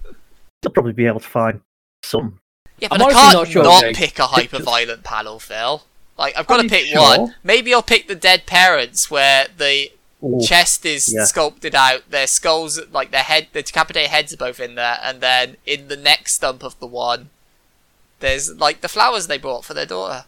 You'll 0.63 0.71
probably 0.71 0.93
be 0.93 1.05
able 1.05 1.19
to 1.19 1.27
find 1.27 1.61
some. 2.03 2.39
Yeah, 2.79 2.87
I'm 2.91 2.99
but 2.99 3.09
I 3.09 3.13
can't 3.13 3.33
not 3.33 3.47
sure, 3.47 3.63
not 3.63 3.83
pick 3.95 4.17
a 4.19 4.27
hyper 4.27 4.59
violent 4.59 5.03
panel, 5.03 5.39
Phil. 5.39 5.83
Like 6.17 6.37
I've 6.37 6.47
got 6.47 6.59
Are 6.59 6.63
to 6.63 6.69
pick 6.69 6.85
sure? 6.85 7.01
one. 7.01 7.35
Maybe 7.43 7.73
I'll 7.73 7.83
pick 7.83 8.07
the 8.07 8.15
dead 8.15 8.45
parents, 8.45 9.11
where 9.11 9.47
the 9.57 9.91
Ooh, 10.23 10.39
chest 10.41 10.85
is 10.85 11.13
yeah. 11.13 11.25
sculpted 11.25 11.75
out, 11.75 12.09
their 12.09 12.25
skulls, 12.27 12.79
like 12.91 13.11
their 13.11 13.23
head, 13.23 13.47
the 13.53 13.61
decapitated 13.61 14.09
heads 14.09 14.33
are 14.33 14.37
both 14.37 14.59
in 14.59 14.75
there, 14.75 14.97
and 15.03 15.21
then 15.21 15.57
in 15.65 15.89
the 15.89 15.97
next 15.97 16.33
stump 16.35 16.63
of 16.63 16.79
the 16.79 16.87
one, 16.87 17.29
there's 18.19 18.55
like 18.55 18.81
the 18.81 18.87
flowers 18.87 19.27
they 19.27 19.37
brought 19.37 19.65
for 19.65 19.73
their 19.75 19.85
daughter. 19.85 20.25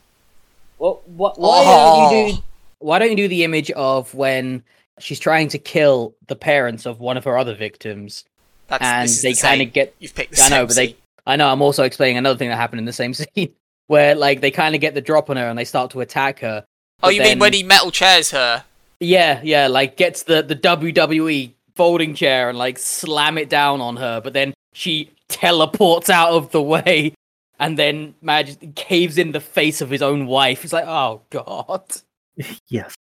Well, 0.80 1.02
wh- 1.06 1.38
why 1.38 1.64
don't 1.64 2.12
you 2.14 2.24
Oh. 2.32 2.32
do? 2.32 2.44
Why 2.80 2.98
don't 3.00 3.10
you 3.10 3.16
do 3.18 3.28
the 3.28 3.44
image 3.44 3.70
of 3.72 4.14
when 4.14 4.64
she's 5.00 5.20
trying 5.20 5.50
to 5.50 5.58
kill 5.58 6.16
the 6.28 6.36
parents 6.36 6.86
of 6.86 7.00
one 7.00 7.18
of 7.18 7.24
her 7.26 7.38
other 7.38 7.54
victims, 7.54 8.24
That's 8.68 8.84
and 8.84 9.10
they 9.24 9.34
the 9.34 9.42
kind 9.42 9.62
of 9.62 9.74
get 9.74 9.94
You've 10.00 10.16
picked 10.16 10.36
the 10.38 10.44
I 10.44 10.50
know, 10.50 10.66
but 10.66 10.76
they. 10.76 10.96
I 11.28 11.36
know. 11.36 11.50
I'm 11.50 11.62
also 11.62 11.84
explaining 11.84 12.18
another 12.18 12.38
thing 12.40 12.50
that 12.50 12.56
happened 12.56 12.80
in 12.80 12.86
the 12.86 12.94
same 12.94 13.14
scene, 13.36 13.54
where 13.88 14.16
like 14.16 14.40
they 14.42 14.52
kind 14.52 14.74
of 14.76 14.82
get 14.82 14.94
the 14.94 15.02
drop 15.02 15.30
on 15.30 15.38
her 15.38 15.48
and 15.50 15.60
they 15.60 15.66
start 15.66 15.92
to 15.92 16.02
attack 16.02 16.40
her. 16.40 16.66
Oh, 17.04 17.10
you 17.10 17.22
mean 17.22 17.40
when 17.40 17.54
he 17.54 17.64
metal 17.64 17.92
chairs 17.92 18.32
her? 18.32 18.64
Yeah, 19.02 19.40
yeah, 19.44 19.68
like 19.68 19.96
gets 19.98 20.24
the 20.24 20.42
the 20.42 20.56
WWE 20.56 21.52
folding 21.76 22.14
chair 22.14 22.50
and 22.50 22.58
like 22.58 22.78
slam 22.78 23.38
it 23.38 23.50
down 23.50 23.80
on 23.82 23.98
her, 23.98 24.20
but 24.22 24.34
then 24.34 24.54
she 24.74 25.12
teleports 25.28 26.10
out 26.10 26.32
of 26.32 26.52
the 26.52 26.62
way 26.74 27.14
and 27.60 27.78
then 27.78 28.16
manages 28.22 28.58
caves 28.76 29.18
in 29.18 29.32
the 29.32 29.40
face 29.40 29.82
of 29.82 29.90
his 29.90 30.02
own 30.02 30.26
wife. 30.26 30.64
It's 30.64 30.74
like, 30.74 30.88
oh 30.88 31.22
god. 31.30 31.84
yes. 32.68 32.96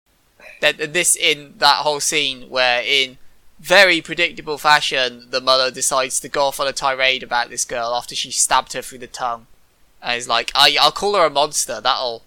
That 0.60 0.92
this 0.92 1.16
in 1.16 1.54
that 1.58 1.78
whole 1.78 2.00
scene 2.00 2.48
where 2.48 2.82
in 2.82 3.18
very 3.60 4.00
predictable 4.00 4.58
fashion, 4.58 5.26
the 5.30 5.40
mother 5.40 5.70
decides 5.70 6.20
to 6.20 6.28
go 6.28 6.44
off 6.44 6.60
on 6.60 6.68
a 6.68 6.72
tirade 6.72 7.22
about 7.22 7.50
this 7.50 7.64
girl 7.64 7.94
after 7.94 8.14
she 8.14 8.30
stabbed 8.30 8.72
her 8.74 8.82
through 8.82 8.98
the 8.98 9.06
tongue. 9.06 9.46
And 10.02 10.18
is 10.18 10.28
like, 10.28 10.52
I, 10.54 10.76
I'll 10.78 10.92
call 10.92 11.14
her 11.14 11.24
a 11.24 11.30
monster. 11.30 11.80
That'll, 11.80 12.22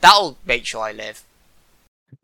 that'll 0.00 0.38
make 0.46 0.64
sure 0.64 0.82
I 0.82 0.92
live. 0.92 1.22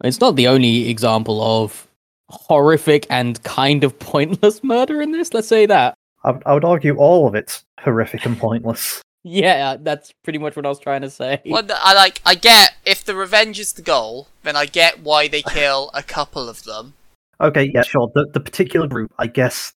It's 0.03 0.21
not 0.21 0.37
the 0.37 0.49
only 0.49 0.89
example 0.89 1.43
of 1.43 1.87
horrific 2.31 3.07
and 3.11 3.43
kind 3.43 3.85
of 3.85 3.99
pointless 3.99 4.65
murder 4.65 5.03
in 5.03 5.13
this. 5.13 5.35
Let's 5.35 5.49
say 5.49 5.67
that. 5.67 5.95
I 6.25 6.55
would 6.55 6.65
argue 6.65 6.97
all 6.97 7.29
of 7.29 7.37
it's 7.37 7.65
horrific 7.79 8.25
and 8.25 8.37
pointless. 8.37 9.03
Yeah, 9.29 9.77
that's 9.81 10.13
pretty 10.23 10.39
much 10.39 10.55
what 10.55 10.65
I 10.65 10.69
was 10.69 10.79
trying 10.79 11.01
to 11.03 11.11
say. 11.11 11.43
Well, 11.47 11.67
I 11.83 11.95
like, 11.95 12.21
I 12.25 12.37
get 12.37 12.75
if 12.85 13.05
the 13.05 13.17
revenge 13.17 13.59
is 13.59 13.73
the 13.73 13.83
goal, 13.83 14.29
then 14.45 14.55
I 14.55 14.67
get 14.67 15.01
why 15.01 15.27
they 15.27 15.43
kill 15.49 15.91
a 15.95 16.03
couple 16.05 16.49
of 16.49 16.63
them. 16.63 16.95
Okay, 17.41 17.69
yeah, 17.75 17.83
sure. 17.83 18.09
The 18.15 18.27
the 18.33 18.39
particular 18.41 18.87
group, 18.87 19.13
I 19.19 19.27
guess, 19.27 19.73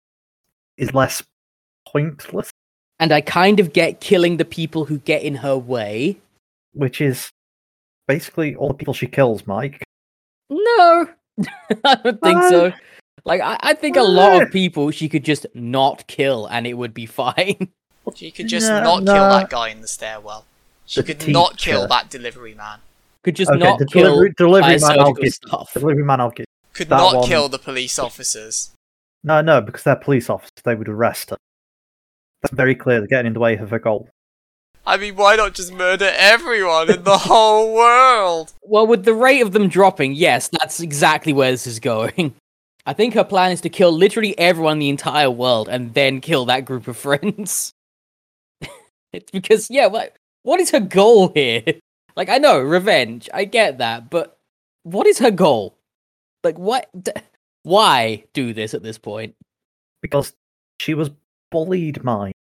is 0.78 0.94
less 0.94 1.24
pointless, 1.88 2.52
And 3.00 3.14
I 3.14 3.22
kind 3.22 3.62
of 3.62 3.72
get 3.72 4.02
killing 4.02 4.36
the 4.36 4.44
people 4.46 4.84
who 4.86 4.98
get 5.00 5.24
in 5.24 5.36
her 5.36 5.58
way. 5.58 6.18
which 6.74 7.00
is 7.00 7.30
basically 8.08 8.54
all 8.56 8.68
the 8.68 8.74
people 8.74 8.94
she 8.94 9.08
kills, 9.08 9.48
Mike. 9.48 9.82
No, 10.50 11.08
I 11.86 11.96
don't 11.96 12.22
think 12.22 12.38
Uh, 12.38 12.50
so. 12.50 12.72
Like, 13.26 13.42
I, 13.42 13.58
I 13.62 13.74
think 13.74 13.96
a 13.98 14.04
lot 14.04 14.42
uh. 14.42 14.46
of 14.46 14.52
people 14.52 14.92
she 14.92 15.08
could 15.10 15.24
just 15.26 15.46
not 15.54 16.06
kill 16.08 16.46
and 16.48 16.68
it 16.68 16.74
would 16.76 16.94
be 16.94 17.06
fine. 17.24 17.70
She 18.16 18.32
could 18.32 18.48
just 18.48 18.68
No, 18.68 18.82
not 18.82 19.06
kill 19.06 19.30
that 19.30 19.50
guy 19.50 19.70
in 19.70 19.82
the 19.82 19.88
stairwell. 19.88 20.46
She 20.86 21.02
The 21.02 21.14
could 21.14 21.28
not 21.28 21.58
kill 21.58 21.88
that 21.88 22.10
delivery 22.10 22.54
man. 22.56 22.80
Could 23.24 23.36
just 23.36 23.52
okay, 23.52 23.60
not 23.60 23.80
the 23.80 23.86
kill 23.86 24.04
delivery, 24.04 24.34
delivery 24.38 24.80
man, 24.80 24.84
I'll 24.84 24.90
surgical 25.08 25.14
give. 25.16 25.34
stuff. 25.34 25.74
Delivery 25.74 26.04
man, 26.04 26.22
I'll 26.22 26.30
give. 26.32 26.46
Could 26.74 26.90
That 26.90 26.98
not 26.98 27.16
one- 27.16 27.28
kill 27.28 27.50
the 27.50 27.60
police 27.60 28.00
officers. 28.00 28.72
No, 29.24 29.42
no, 29.42 29.60
because 29.62 29.84
they're 29.84 29.96
police 29.96 30.30
officers. 30.30 30.52
They 30.64 30.76
would 30.76 30.88
arrest 30.88 31.32
her. 31.32 31.38
That's 32.42 32.54
very 32.54 32.76
clear. 32.76 33.00
They're 33.00 33.08
getting 33.08 33.28
in 33.28 33.34
the 33.34 33.40
way 33.40 33.58
of 33.58 33.72
her 33.72 33.80
goal. 33.80 34.10
I 34.86 34.96
mean, 34.96 35.16
why 35.18 35.36
not 35.36 35.54
just 35.54 35.74
murder 35.74 36.12
everyone 36.16 36.90
in 36.90 37.04
the 37.04 37.18
whole 37.30 37.74
world? 37.74 38.54
Well, 38.62 38.88
with 38.88 39.04
the 39.04 39.14
rate 39.14 39.42
of 39.42 39.52
them 39.52 39.68
dropping, 39.68 40.14
yes, 40.14 40.48
that's 40.48 40.80
exactly 40.80 41.34
where 41.34 41.52
this 41.52 41.68
is 41.68 41.80
going. 41.80 42.36
I 42.86 42.94
think 42.94 43.16
her 43.16 43.26
plan 43.26 43.52
is 43.52 43.60
to 43.62 43.70
kill 43.70 43.92
literally 43.92 44.38
everyone 44.40 44.74
in 44.74 44.80
the 44.80 44.90
entire 44.90 45.30
world 45.30 45.68
and 45.68 45.94
then 45.94 46.22
kill 46.22 46.46
that 46.46 46.64
group 46.64 46.88
of 46.88 46.96
friends. 47.08 47.74
It's 49.14 49.32
because, 49.32 49.70
yeah, 49.70 49.88
what, 49.88 50.16
what 50.44 50.60
is 50.60 50.72
her 50.72 50.80
goal 50.80 51.30
here? 51.30 51.64
Like, 52.16 52.30
I 52.30 52.40
know, 52.40 52.60
revenge, 52.60 53.30
I 53.32 53.46
get 53.46 53.78
that, 53.78 54.10
but 54.10 54.40
what 54.82 55.06
is 55.06 55.20
her 55.20 55.30
goal? 55.30 55.78
Like, 56.44 56.58
what? 56.58 56.90
D- 57.04 57.12
why 57.62 58.24
do 58.34 58.56
this 58.56 58.74
at 58.74 58.82
this 58.82 58.98
point? 58.98 59.36
Because 60.02 60.34
she 60.82 60.96
was 60.96 61.12
bullied, 61.52 62.04
Mike. 62.04 62.34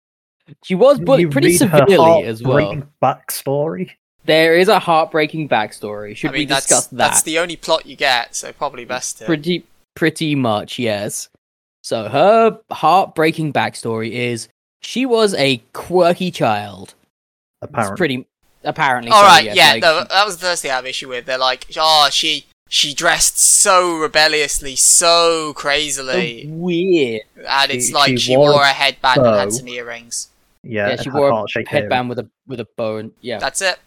She 0.63 0.73
was 0.73 0.97
You 0.97 1.05
bullied 1.05 1.31
pretty 1.31 1.49
read 1.49 1.69
her 1.69 1.79
severely 1.85 2.23
as 2.23 2.41
well. 2.41 2.81
Backstory. 3.03 3.91
There 4.25 4.55
is 4.57 4.67
a 4.67 4.79
heartbreaking 4.79 5.47
backstory. 5.47 6.15
Should 6.15 6.31
I 6.31 6.33
mean, 6.33 6.39
we 6.39 6.45
that's, 6.45 6.65
discuss 6.65 6.87
that? 6.87 6.97
that's 6.97 7.21
the 7.21 7.37
only 7.37 7.55
plot 7.55 7.85
you 7.85 7.95
get, 7.95 8.35
so 8.35 8.51
probably 8.53 8.83
best 8.83 9.19
to. 9.19 9.25
Pretty, 9.25 9.65
pretty 9.95 10.33
much, 10.33 10.79
yes. 10.79 11.29
So 11.83 12.09
her 12.09 12.59
heartbreaking 12.71 13.53
backstory 13.53 14.11
is 14.11 14.49
she 14.81 15.05
was 15.05 15.33
a 15.35 15.57
quirky 15.73 16.31
child. 16.31 16.93
It's 17.61 17.69
Apparently, 17.71 17.97
pretty 17.97 18.27
apparently. 18.63 19.11
All 19.11 19.21
so, 19.21 19.27
right, 19.27 19.43
yes, 19.45 19.55
yeah, 19.55 19.71
like, 19.73 19.81
no, 19.81 20.03
that 20.03 20.25
was 20.25 20.37
the 20.37 20.45
first 20.45 20.61
thing 20.61 20.71
I 20.71 20.75
have 20.75 20.85
issue 20.85 21.09
with. 21.09 21.25
They're 21.25 21.37
like, 21.37 21.65
oh, 21.77 22.09
she 22.11 22.45
she 22.69 22.93
dressed 22.93 23.37
so 23.39 23.97
rebelliously, 23.97 24.75
so 24.75 25.47
so 25.47 25.53
crazily, 25.53 26.45
weird. 26.49 27.21
and 27.47 27.71
it's 27.71 27.87
She- 27.87 27.93
like 27.93 28.09
she 28.09 28.17
she, 28.17 28.37
wore 28.37 28.51
wore 28.53 28.61
a 28.61 28.67
headband 28.67 29.21
and 29.25 29.35
had 29.35 29.53
some 29.53 29.67
earrings. 29.67 30.27
yeah, 30.63 30.89
Yeah, 30.89 31.01
she 31.01 31.09
wore 31.09 31.29
a 31.29 31.33
heart-shaped 31.33 31.69
Headband 31.69 32.09
with 32.09 32.19
a 32.19 32.29
with 32.45 32.59
a 32.59 32.67
bow 32.75 32.97
and 32.97 33.11
yeah, 33.21 33.39
That's 33.39 33.61
it. 33.61 33.79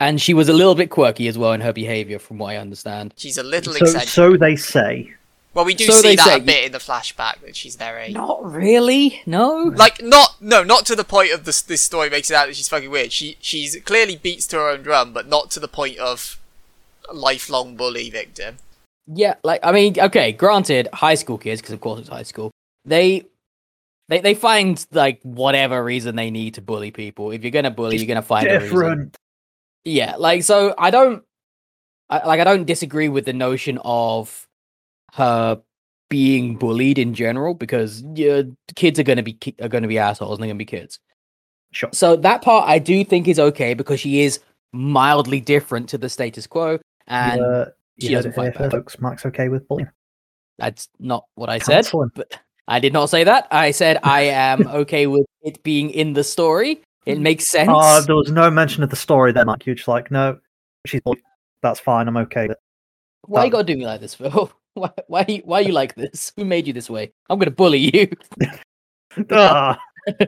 and 0.00 0.20
she 0.20 0.34
was 0.34 0.48
a 0.48 0.52
little 0.52 0.74
bit 0.74 0.90
quirky 0.90 1.28
as 1.28 1.38
well 1.38 1.52
in 1.52 1.60
her 1.60 1.72
behavior, 1.72 2.18
from 2.18 2.38
what 2.38 2.50
I 2.52 2.56
understand. 2.56 3.14
She's 3.16 3.38
a 3.38 3.42
little. 3.42 3.72
So, 3.72 3.84
eccentric. 3.84 4.08
so 4.08 4.36
they 4.36 4.56
say. 4.56 5.14
Well, 5.56 5.64
we 5.64 5.74
do 5.74 5.86
so 5.86 5.92
see 6.02 6.16
that 6.16 6.24
say- 6.24 6.36
a 6.36 6.40
bit 6.40 6.64
in 6.66 6.72
the 6.72 6.78
flashback 6.78 7.40
that 7.40 7.56
she's 7.56 7.76
their 7.76 7.98
age. 7.98 8.12
Not 8.12 8.44
really, 8.44 9.22
no. 9.24 9.72
Like 9.74 10.02
not 10.02 10.36
no, 10.38 10.62
not 10.62 10.84
to 10.86 10.94
the 10.94 11.02
point 11.02 11.32
of 11.32 11.46
this 11.46 11.62
this 11.62 11.80
story 11.80 12.10
makes 12.10 12.30
it 12.30 12.34
out 12.34 12.46
that 12.46 12.56
she's 12.56 12.68
fucking 12.68 12.90
weird. 12.90 13.10
She 13.10 13.38
she's 13.40 13.74
clearly 13.84 14.16
beats 14.16 14.46
to 14.48 14.56
her 14.56 14.68
own 14.68 14.82
drum, 14.82 15.14
but 15.14 15.26
not 15.26 15.50
to 15.52 15.60
the 15.60 15.66
point 15.66 15.96
of 15.96 16.38
lifelong 17.10 17.74
bully 17.74 18.10
victim. 18.10 18.58
Yeah, 19.06 19.36
like 19.42 19.60
I 19.64 19.72
mean, 19.72 19.98
okay, 19.98 20.32
granted, 20.32 20.88
high 20.92 21.14
school 21.14 21.38
kids, 21.38 21.62
because 21.62 21.72
of 21.72 21.80
course 21.80 22.00
it's 22.00 22.10
high 22.10 22.22
school, 22.24 22.50
they 22.84 23.24
they 24.08 24.20
they 24.20 24.34
find 24.34 24.84
like 24.92 25.20
whatever 25.22 25.82
reason 25.82 26.16
they 26.16 26.30
need 26.30 26.54
to 26.54 26.60
bully 26.60 26.90
people. 26.90 27.30
If 27.30 27.42
you're 27.42 27.50
gonna 27.50 27.70
bully, 27.70 27.92
She's 27.92 28.02
you're 28.02 28.08
gonna 28.08 28.20
find 28.20 28.46
a 28.46 28.60
reason. 28.60 29.12
Yeah, 29.84 30.16
like 30.16 30.42
so, 30.42 30.74
I 30.76 30.90
don't 30.90 31.22
I, 32.10 32.26
like 32.26 32.40
I 32.40 32.44
don't 32.44 32.66
disagree 32.66 33.08
with 33.08 33.24
the 33.24 33.32
notion 33.32 33.78
of 33.82 34.45
her 35.16 35.60
being 36.08 36.56
bullied 36.56 36.98
in 36.98 37.14
general 37.14 37.54
because 37.54 38.02
yeah, 38.14 38.42
kids 38.74 38.98
are 38.98 39.02
gonna 39.02 39.22
be 39.22 39.32
ki- 39.32 39.56
are 39.60 39.68
gonna 39.68 39.88
be 39.88 39.98
assholes 39.98 40.38
and 40.38 40.42
they're 40.42 40.48
gonna 40.48 40.58
be 40.58 40.64
kids. 40.64 40.98
Sure. 41.72 41.90
So 41.92 42.16
that 42.16 42.42
part 42.42 42.68
I 42.68 42.78
do 42.78 43.04
think 43.04 43.26
is 43.28 43.38
okay 43.38 43.74
because 43.74 43.98
she 44.00 44.20
is 44.20 44.40
mildly 44.72 45.40
different 45.40 45.88
to 45.90 45.98
the 45.98 46.08
status 46.08 46.46
quo, 46.46 46.78
and 47.06 47.40
uh, 47.40 47.66
she 47.98 48.08
you 48.08 48.12
doesn't 48.14 48.34
fight 48.34 48.54
back. 48.54 48.70
folks. 48.70 49.00
Mike's 49.00 49.26
okay 49.26 49.48
with 49.48 49.66
bullying. 49.68 49.88
that's 50.58 50.88
not 50.98 51.24
what 51.34 51.48
I 51.48 51.58
said. 51.58 51.86
Him. 51.86 52.12
But 52.14 52.38
I 52.68 52.78
did 52.78 52.92
not 52.92 53.06
say 53.06 53.24
that. 53.24 53.48
I 53.50 53.70
said 53.70 53.98
I 54.02 54.22
am 54.22 54.66
okay 54.68 55.06
with 55.06 55.26
it 55.42 55.62
being 55.62 55.90
in 55.90 56.12
the 56.12 56.24
story. 56.24 56.82
It 57.06 57.20
makes 57.20 57.48
sense. 57.48 57.70
Uh, 57.72 58.00
there 58.00 58.16
was 58.16 58.32
no 58.32 58.50
mention 58.50 58.82
of 58.82 58.90
the 58.90 58.96
story 58.96 59.32
there, 59.32 59.44
Mike. 59.44 59.64
You're 59.64 59.76
just 59.76 59.86
like, 59.88 60.10
no, 60.10 60.38
she's 60.86 61.00
bullied. 61.02 61.22
That's 61.62 61.80
fine. 61.80 62.08
I'm 62.08 62.16
okay. 62.16 62.48
with 62.48 62.52
it." 62.52 62.58
why 63.22 63.44
you 63.44 63.50
that- 63.50 63.52
gotta 63.52 63.64
do 63.64 63.76
me 63.76 63.86
like 63.86 64.00
this, 64.00 64.14
Phil? 64.14 64.52
Why, 64.76 64.90
why, 65.08 65.24
you- 65.26 65.42
why 65.44 65.60
you 65.60 65.72
like 65.72 65.94
this? 65.94 66.32
Who 66.36 66.44
made 66.44 66.66
you 66.66 66.72
this 66.74 66.90
way? 66.90 67.12
I'm 67.30 67.38
gonna 67.38 67.50
bully 67.50 67.90
you. 67.96 68.08
Ah, 69.30 69.80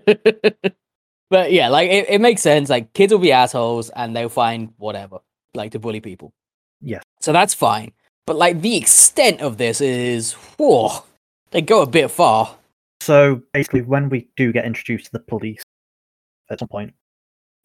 but 1.30 1.52
yeah, 1.52 1.68
like 1.68 1.90
it, 1.90 2.08
it 2.08 2.20
makes 2.22 2.40
sense. 2.40 2.70
Like 2.70 2.92
kids 2.94 3.12
will 3.12 3.20
be 3.20 3.32
assholes 3.32 3.90
and 3.90 4.16
they'll 4.16 4.30
find 4.30 4.72
whatever, 4.78 5.18
like 5.54 5.72
to 5.72 5.78
bully 5.78 6.00
people. 6.00 6.32
Yes. 6.80 7.02
So 7.20 7.32
that's 7.32 7.52
fine. 7.52 7.92
But 8.26 8.36
like 8.36 8.60
the 8.62 8.76
extent 8.76 9.40
of 9.42 9.58
this 9.58 9.80
is, 9.80 10.32
whoa, 10.56 11.04
they 11.50 11.60
go 11.60 11.82
a 11.82 11.86
bit 11.86 12.10
far. 12.10 12.56
So 13.02 13.42
basically, 13.52 13.82
when 13.82 14.08
we 14.08 14.28
do 14.36 14.52
get 14.52 14.64
introduced 14.64 15.06
to 15.06 15.12
the 15.12 15.20
police 15.20 15.62
at 16.50 16.58
some 16.60 16.68
point, 16.68 16.94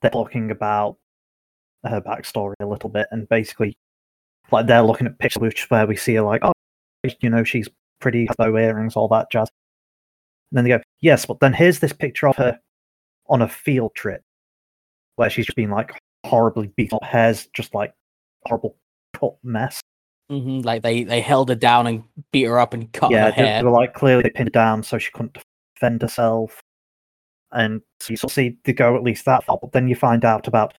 they're 0.02 0.12
talking 0.12 0.52
about 0.52 0.98
her 1.86 2.02
backstory 2.02 2.54
a 2.62 2.66
little 2.66 2.90
bit, 2.90 3.08
and 3.12 3.28
basically, 3.30 3.78
like 4.52 4.68
they're 4.68 4.82
looking 4.84 5.08
at 5.08 5.20
pictures 5.20 5.66
where 5.70 5.86
we 5.88 5.96
see 5.96 6.16
her 6.16 6.22
like, 6.22 6.42
oh, 6.44 6.53
you 7.22 7.30
know, 7.30 7.44
she's 7.44 7.68
pretty, 8.00 8.26
has 8.26 8.36
bow 8.36 8.56
earrings, 8.56 8.96
all 8.96 9.08
that 9.10 9.32
jazz. 9.32 9.50
And 10.52 10.58
then 10.58 10.64
they 10.66 10.70
go, 10.70 10.82
yes, 11.02 11.26
but 11.26 11.40
then 11.40 11.54
here's 11.54 11.80
this 11.80 11.94
picture 11.94 12.28
of 12.28 12.36
her 12.38 12.60
on 13.28 13.42
a 13.42 13.50
field 13.50 13.96
trip 13.96 14.22
where 15.16 15.30
she's 15.30 15.46
just 15.46 15.56
been 15.56 15.70
like 15.72 16.00
horribly 16.26 16.68
beat 16.76 16.94
up, 16.94 17.04
hair's 17.04 17.48
just 17.48 17.74
like 17.74 17.94
horrible 18.46 18.76
cut 19.14 19.34
mess. 19.44 19.82
hmm 20.30 20.60
Like 20.60 20.82
they 20.82 21.04
they 21.04 21.22
held 21.22 21.50
her 21.50 21.56
down 21.56 21.88
and 21.88 22.04
beat 22.32 22.46
her 22.46 22.60
up 22.60 22.74
and 22.74 22.92
cut 22.94 23.12
yeah, 23.12 23.26
her 23.26 23.32
they, 23.32 23.48
hair. 23.48 23.60
they 23.60 23.66
were 23.66 23.72
like 23.72 23.94
clearly 23.94 24.24
they 24.24 24.30
pinned 24.30 24.48
her 24.50 24.52
down 24.52 24.84
so 24.84 24.98
she 24.98 25.12
couldn't 25.12 25.38
defend 25.76 26.02
herself. 26.02 26.62
And 27.52 27.82
so 28.00 28.12
you 28.12 28.18
sort 28.18 28.32
of 28.32 28.36
see 28.36 28.58
they 28.64 28.74
go 28.74 28.96
at 28.96 29.04
least 29.04 29.26
that 29.26 29.44
far, 29.44 29.60
but 29.62 29.72
then 29.72 29.88
you 29.88 29.96
find 29.96 30.26
out 30.26 30.48
about 30.48 30.74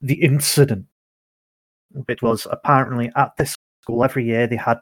the 0.00 0.14
incident. 0.14 0.86
It 2.08 2.22
was 2.22 2.46
apparently 2.50 3.10
at 3.16 3.36
this 3.36 3.54
school 3.82 4.02
every 4.02 4.24
year 4.24 4.46
they 4.46 4.56
had 4.56 4.78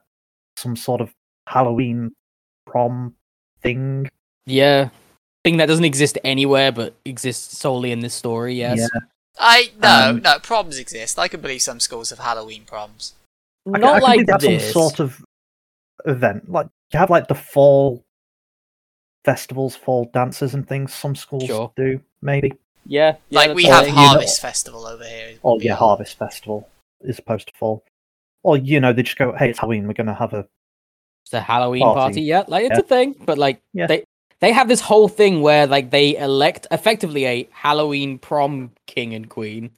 some 0.63 0.77
sort 0.77 1.01
of 1.01 1.13
Halloween 1.49 2.13
prom 2.67 3.15
thing. 3.63 4.09
Yeah. 4.47 4.89
Thing 5.45 5.57
that 5.57 5.67
doesn't 5.67 5.85
exist 5.85 6.17
anywhere 6.25 6.71
but 6.73 6.95
exists 7.05 7.59
solely 7.59 7.91
in 7.93 8.01
this 8.01 8.15
story, 8.15 8.55
yes. 8.55 8.79
Yeah. 8.79 9.01
I 9.39 9.73
no 9.81 10.11
Um, 10.11 10.23
no 10.23 10.39
proms 10.39 10.79
exist. 10.79 11.19
I 11.19 11.27
can 11.29 11.41
believe 11.41 11.63
some 11.63 11.81
schools 11.81 12.11
have 12.11 12.19
Halloween 12.21 12.65
proms. 12.65 13.15
I 13.67 13.73
can- 13.73 13.81
Not 13.81 13.91
I 13.91 13.99
can 13.99 14.03
like 14.03 14.17
think 14.19 14.27
they 14.27 14.33
have 14.33 14.41
this. 14.43 14.73
some 14.73 14.83
sort 14.83 15.01
of 15.01 15.25
event. 16.07 16.51
Like 16.51 16.67
you 16.93 16.99
have 16.99 17.11
like 17.11 17.29
the 17.29 17.35
fall 17.35 18.03
festivals, 19.25 19.75
fall 19.77 20.11
dances 20.13 20.55
and 20.55 20.67
things. 20.69 20.93
Some 20.95 21.15
schools 21.17 21.45
Sure. 21.45 21.73
do, 21.77 22.01
maybe. 22.21 22.53
Yeah. 22.87 23.17
yeah 23.31 23.39
like 23.41 23.55
we 23.55 23.65
fine. 23.65 23.73
have 23.73 23.87
you 23.89 23.93
know- 23.95 24.01
Harvest 24.01 24.41
Festival 24.41 24.87
over 24.87 25.05
here. 25.05 25.39
Oh 25.45 25.59
yeah, 25.61 25.75
Harvest 25.75 26.19
Festival 26.19 26.69
is 27.01 27.17
supposed 27.17 27.49
to 27.49 27.55
fall. 27.55 27.85
Or 28.43 28.57
you 28.57 28.81
know, 28.81 28.93
they 28.93 29.03
just 29.03 29.17
go, 29.19 29.33
"Hey, 29.37 29.51
it's 29.51 29.59
Halloween. 29.59 29.87
We're 29.87 29.93
gonna 29.95 30.15
have 30.15 30.33
a 30.33 30.47
It's 31.25 31.33
a 31.33 31.41
Halloween 31.41 31.83
Party. 31.83 31.99
party, 32.01 32.23
yeah. 32.23 32.45
Like 32.49 32.65
it's 32.65 32.73
Yeah. 32.73 32.79
a 32.81 32.83
thing, 32.83 33.15
but 33.25 33.39
like 33.39 33.61
Yeah. 33.73 33.87
they 33.87 34.05
they 34.41 34.53
have 34.53 34.67
this 34.69 34.81
whole 34.81 35.07
thing 35.09 35.41
where 35.41 35.67
like 35.69 35.91
they 35.91 36.17
elect 36.17 36.67
effectively 36.73 37.27
a 37.27 37.49
Halloween 37.53 38.19
prom 38.19 38.73
king 38.87 39.15
and 39.15 39.29
queen. 39.29 39.71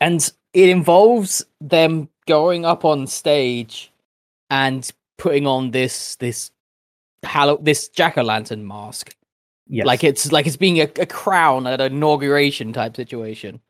And 0.00 0.28
it 0.52 0.68
involves 0.68 1.44
them 1.60 2.08
going 2.26 2.64
up 2.64 2.84
on 2.84 3.06
stage 3.06 3.92
and 4.50 4.90
putting 5.16 5.46
on 5.46 5.70
this 5.70 6.16
this 6.16 6.50
Hallow 7.24 7.56
this 7.58 7.88
jack 7.88 8.18
o' 8.18 8.22
lantern 8.22 8.66
mask. 8.66 9.14
Yes. 9.68 9.86
Like 9.86 10.02
it's 10.02 10.32
like 10.32 10.44
it's 10.48 10.56
being 10.56 10.80
a, 10.80 10.88
a 10.98 11.06
crown 11.06 11.68
at 11.68 11.80
an 11.80 11.92
inauguration 11.92 12.72
type 12.72 12.96
situation. 12.96 13.60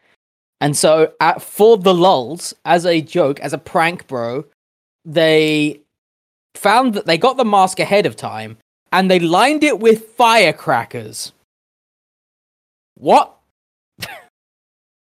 And 0.63 0.77
so 0.77 1.13
at, 1.19 1.43
for 1.43 1.77
the 1.77 1.93
lulls, 1.93 2.55
as 2.65 2.87
a 2.87 3.01
joke, 3.01 3.41
as 3.41 3.53
a 3.53 3.59
prank, 3.59 4.07
bro, 4.07 4.45
they 5.05 5.81
found 6.55 6.95
that 6.95 7.05
they 7.05 7.19
got 7.19 7.37
the 7.37 7.45
mask 7.45 7.81
ahead 7.81 8.07
of 8.07 8.15
time 8.15 8.59
and 8.93 9.11
they 9.11 9.19
lined 9.19 9.65
it 9.65 9.81
with 9.81 10.11
firecrackers. 10.11 11.33
What? 12.95 13.37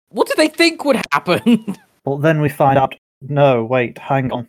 what 0.09 0.27
did 0.27 0.37
they 0.37 0.49
think 0.49 0.85
would 0.85 1.01
happen? 1.11 1.75
Well, 2.05 2.17
then 2.17 2.39
we 2.41 2.49
find 2.49 2.77
out, 2.79 2.95
no, 3.21 3.63
wait, 3.65 3.97
hang 3.97 4.31
on. 4.31 4.47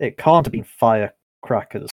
It 0.00 0.18
can't 0.18 0.44
have 0.44 0.52
been 0.52 0.64
firecrackers. 0.64 1.88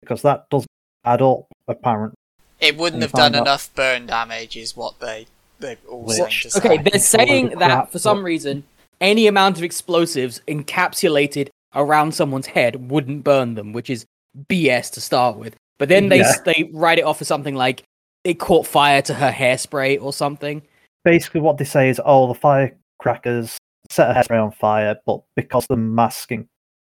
Because 0.00 0.22
that 0.22 0.48
doesn't 0.48 0.70
add 1.04 1.20
up, 1.20 1.48
apparently. 1.68 2.14
It 2.60 2.78
wouldn't 2.78 3.02
have 3.02 3.12
done 3.12 3.34
out- 3.34 3.42
enough 3.42 3.74
burn 3.74 4.06
damage, 4.06 4.56
is 4.56 4.76
what 4.76 5.00
they 5.00 5.26
they've 5.60 5.78
all 5.88 6.02
Which- 6.04 6.16
seemed 6.16 6.30
to 6.42 6.50
say. 6.50 6.58
okay, 6.58 6.76
they're 6.78 6.94
it's 6.94 7.14
all 7.14 7.20
over 7.22 7.28
saying 7.28 7.46
crap, 7.50 7.58
that 7.60 7.92
for 7.92 7.98
some 7.98 8.24
reason, 8.24 8.64
any 9.00 9.26
amount 9.26 9.56
of 9.58 9.62
explosives 9.64 10.40
encapsulated 10.48 11.48
around 11.74 12.12
someone's 12.14 12.46
head 12.46 12.90
wouldn't 12.90 13.24
burn 13.24 13.54
them, 13.54 13.72
which 13.72 13.90
is 13.90 14.04
BS 14.48 14.90
to 14.92 15.00
start 15.00 15.36
with. 15.36 15.54
But 15.78 15.88
then 15.88 16.08
they 16.08 16.18
Yeah. 16.18 16.32
they 16.44 16.70
write 16.72 16.98
it 16.98 17.04
off 17.04 17.20
as 17.20 17.28
something 17.28 17.54
like 17.54 17.82
it 18.22 18.34
caught 18.38 18.66
fire 18.66 19.02
to 19.02 19.14
her 19.14 19.30
hairspray 19.30 20.00
or 20.02 20.12
something. 20.12 20.62
Basically, 21.04 21.40
what 21.40 21.58
they 21.58 21.64
say 21.64 21.88
is, 21.90 22.00
oh, 22.04 22.28
the 22.28 22.34
firecrackers 22.34 23.58
set 23.90 24.14
her 24.14 24.22
hairspray 24.22 24.42
on 24.42 24.50
fire, 24.52 24.96
but 25.04 25.20
because 25.36 25.66
the 25.66 25.76
masking 25.76 26.46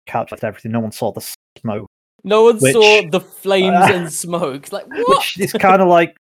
captured 0.06 0.42
everything, 0.42 0.72
no 0.72 0.80
one 0.80 0.92
saw 0.92 1.12
the 1.12 1.20
smoke. 1.60 1.86
No 2.24 2.44
one 2.44 2.58
Which- 2.58 2.72
saw 2.72 3.02
the 3.10 3.20
flames 3.20 3.76
Uh, 3.76 3.88
and 3.92 4.12
smoke. 4.12 4.72
Like 4.72 4.86
what? 4.88 5.18
Which 5.18 5.38
is 5.38 5.52
kind 5.52 5.80
of 5.80 5.88
like, 5.88 6.10
I, 6.10 6.19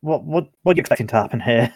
what, 0.00 0.24
what, 0.24 0.48
what 0.62 0.72
are 0.72 0.76
you 0.76 0.80
expecting 0.80 1.06
to 1.08 1.14
happen 1.16 1.40
here? 1.40 1.72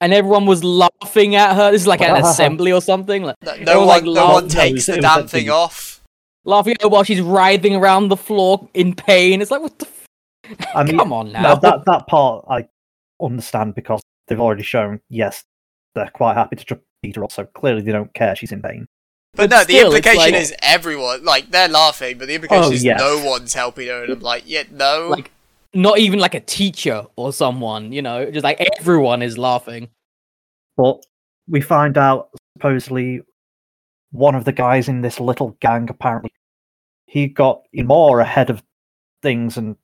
and 0.00 0.12
everyone 0.14 0.46
was 0.46 0.62
laughing 0.62 1.34
at 1.34 1.56
her. 1.56 1.72
This 1.72 1.82
is 1.82 1.86
like 1.88 2.00
an 2.00 2.16
assembly 2.24 2.70
or 2.72 2.80
something. 2.80 3.24
Like 3.24 3.34
No, 3.42 3.56
no 3.64 3.78
one, 3.80 3.88
like, 3.88 4.04
no 4.04 4.10
laugh- 4.12 4.32
one 4.34 4.48
takes 4.48 4.88
it 4.88 4.96
the 4.96 5.00
damn 5.00 5.22
that 5.22 5.30
thing 5.30 5.50
off. 5.50 6.00
laughing 6.44 6.74
at 6.74 6.82
her 6.82 6.88
while 6.88 7.02
she's 7.02 7.20
writhing 7.20 7.74
around 7.74 8.08
the 8.08 8.16
floor 8.16 8.68
in 8.74 8.94
pain. 8.94 9.42
It's 9.42 9.50
like 9.50 9.60
what 9.60 9.76
the. 9.78 9.86
F- 9.86 10.66
I 10.74 10.82
mean, 10.84 10.96
Come 10.98 11.12
on 11.12 11.32
now. 11.32 11.42
Now 11.42 11.54
that 11.56 11.84
that 11.86 12.06
part 12.06 12.44
I 12.48 12.68
understand 13.20 13.74
because 13.74 14.00
they've 14.28 14.40
already 14.40 14.62
shown. 14.62 15.00
Yes, 15.10 15.42
they're 15.96 16.10
quite 16.14 16.34
happy 16.34 16.54
to 16.56 16.64
just 16.64 16.80
beat 17.02 17.16
her 17.16 17.24
up. 17.24 17.32
So 17.32 17.44
clearly 17.46 17.82
they 17.82 17.90
don't 17.92 18.14
care. 18.14 18.36
She's 18.36 18.52
in 18.52 18.62
pain. 18.62 18.86
But, 19.34 19.50
But 19.50 19.56
no, 19.56 19.62
still, 19.64 19.90
the 19.90 19.96
implication 19.96 20.32
like- 20.32 20.34
is 20.42 20.54
everyone, 20.62 21.24
like, 21.24 21.50
they're 21.50 21.68
laughing, 21.68 22.18
but 22.18 22.28
the 22.28 22.34
implication 22.36 22.64
Oh, 22.64 22.70
is 22.72 22.82
yes. 22.82 22.98
no 22.98 23.22
one's 23.24 23.52
helping 23.52 23.88
her, 23.88 24.04
and 24.04 24.12
I'm 24.14 24.20
like, 24.20 24.44
yeah, 24.46 24.62
no. 24.70 25.08
Like- 25.10 25.30
Not 25.74 25.98
even 25.98 26.18
like 26.18 26.34
a 26.34 26.40
teacher 26.40 27.04
or 27.16 27.32
someone, 27.32 27.92
you 27.92 28.02
know, 28.02 28.30
just 28.30 28.44
like 28.44 28.60
everyone 28.78 29.22
is 29.22 29.36
laughing. 29.36 29.88
But 30.76 31.04
we 31.46 31.60
find 31.60 31.98
out 31.98 32.30
supposedly 32.56 33.20
one 34.12 34.34
of 34.34 34.44
the 34.44 34.52
guys 34.52 34.88
in 34.88 35.02
this 35.02 35.20
little 35.20 35.56
gang 35.60 35.88
apparently 35.90 36.32
he 37.08 37.26
got 37.26 37.62
more 37.72 38.20
ahead 38.20 38.50
of 38.50 38.62
things 39.22 39.56
and 39.56 39.76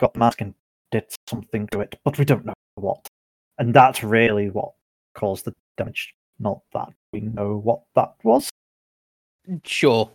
got 0.00 0.14
the 0.14 0.18
mask 0.18 0.40
and 0.40 0.54
did 0.90 1.04
something 1.26 1.68
to 1.68 1.80
it, 1.80 1.94
but 2.04 2.18
we 2.18 2.24
don't 2.24 2.46
know 2.46 2.54
what. 2.74 3.06
And 3.58 3.74
that's 3.74 4.02
really 4.02 4.48
what 4.48 4.72
caused 5.14 5.44
the 5.44 5.54
damage. 5.76 6.14
Not 6.40 6.60
that 6.72 6.88
we 7.12 7.20
know 7.20 7.58
what 7.58 7.82
that 7.94 8.14
was. 8.22 8.48
Sure. 9.64 10.10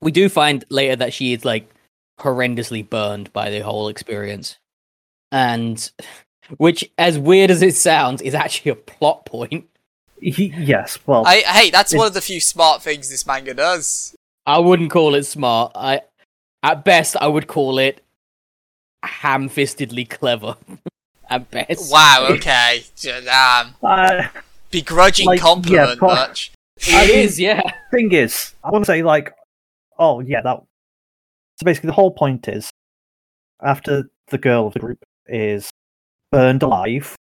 We 0.00 0.10
do 0.10 0.28
find 0.28 0.64
later 0.68 0.96
that 0.96 1.12
she 1.12 1.32
is 1.32 1.44
like 1.44 1.72
horrendously 2.20 2.88
burned 2.88 3.32
by 3.32 3.50
the 3.50 3.60
whole 3.60 3.88
experience. 3.88 4.58
And 5.30 5.90
which, 6.56 6.90
as 6.98 7.18
weird 7.18 7.50
as 7.50 7.62
it 7.62 7.74
sounds, 7.74 8.20
is 8.22 8.34
actually 8.34 8.72
a 8.72 8.76
plot 8.76 9.24
point. 9.26 9.66
He, 10.20 10.52
yes, 10.56 10.98
well, 11.06 11.24
I, 11.26 11.38
hey, 11.38 11.70
that's 11.70 11.92
one 11.94 12.06
of 12.06 12.14
the 12.14 12.20
few 12.20 12.40
smart 12.40 12.80
things 12.80 13.10
this 13.10 13.26
manga 13.26 13.54
does. 13.54 14.14
I 14.46 14.58
wouldn't 14.58 14.90
call 14.90 15.14
it 15.16 15.24
smart. 15.24 15.72
I 15.74 16.02
at 16.62 16.84
best 16.84 17.16
I 17.16 17.26
would 17.26 17.48
call 17.48 17.78
it 17.78 18.02
ham-fistedly 19.02 20.08
clever. 20.08 20.56
at 21.28 21.50
best. 21.50 21.90
Wow, 21.92 22.28
okay. 22.30 22.84
Damn. 23.00 23.74
uh, 23.82 24.28
Begrudging 24.70 25.26
Like, 25.26 25.38
yeah, 25.40 25.42
compliment, 25.44 25.98
pro- 25.98 26.08
much. 26.08 26.52
I 26.88 27.06
mean- 27.06 27.18
is, 27.18 27.40
yeah. 27.40 27.62
thing 27.90 28.12
is, 28.12 28.54
I 28.62 28.70
want 28.70 28.84
to 28.84 28.86
say 28.86 29.02
like, 29.02 29.34
oh 29.98 30.20
yeah, 30.20 30.40
that. 30.42 30.62
So 31.58 31.64
basically, 31.64 31.88
the 31.88 31.94
whole 31.94 32.10
point 32.10 32.48
is, 32.48 32.70
after 33.62 34.10
the 34.28 34.38
girl 34.38 34.66
of 34.66 34.72
the 34.74 34.80
group 34.80 34.98
is 35.26 35.70
burned 36.30 36.62
alive, 36.62 37.14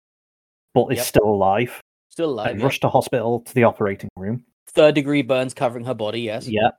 but 0.74 0.88
is 0.88 0.98
Yep. 0.98 1.06
still 1.06 1.26
alive, 1.30 1.82
Still 2.10 2.30
alive. 2.32 2.52
and 2.52 2.60
yeah. 2.60 2.66
rushed 2.66 2.82
to 2.82 2.90
hospital 2.90 3.42
to 3.42 3.54
the 3.54 3.64
operating 3.64 4.10
room. 4.16 4.46
Third 4.68 4.96
degree 4.96 5.22
burns 5.24 5.54
covering 5.54 5.86
her 5.86 5.94
body, 5.96 6.22
yes. 6.22 6.48
Yeah, 6.48 6.70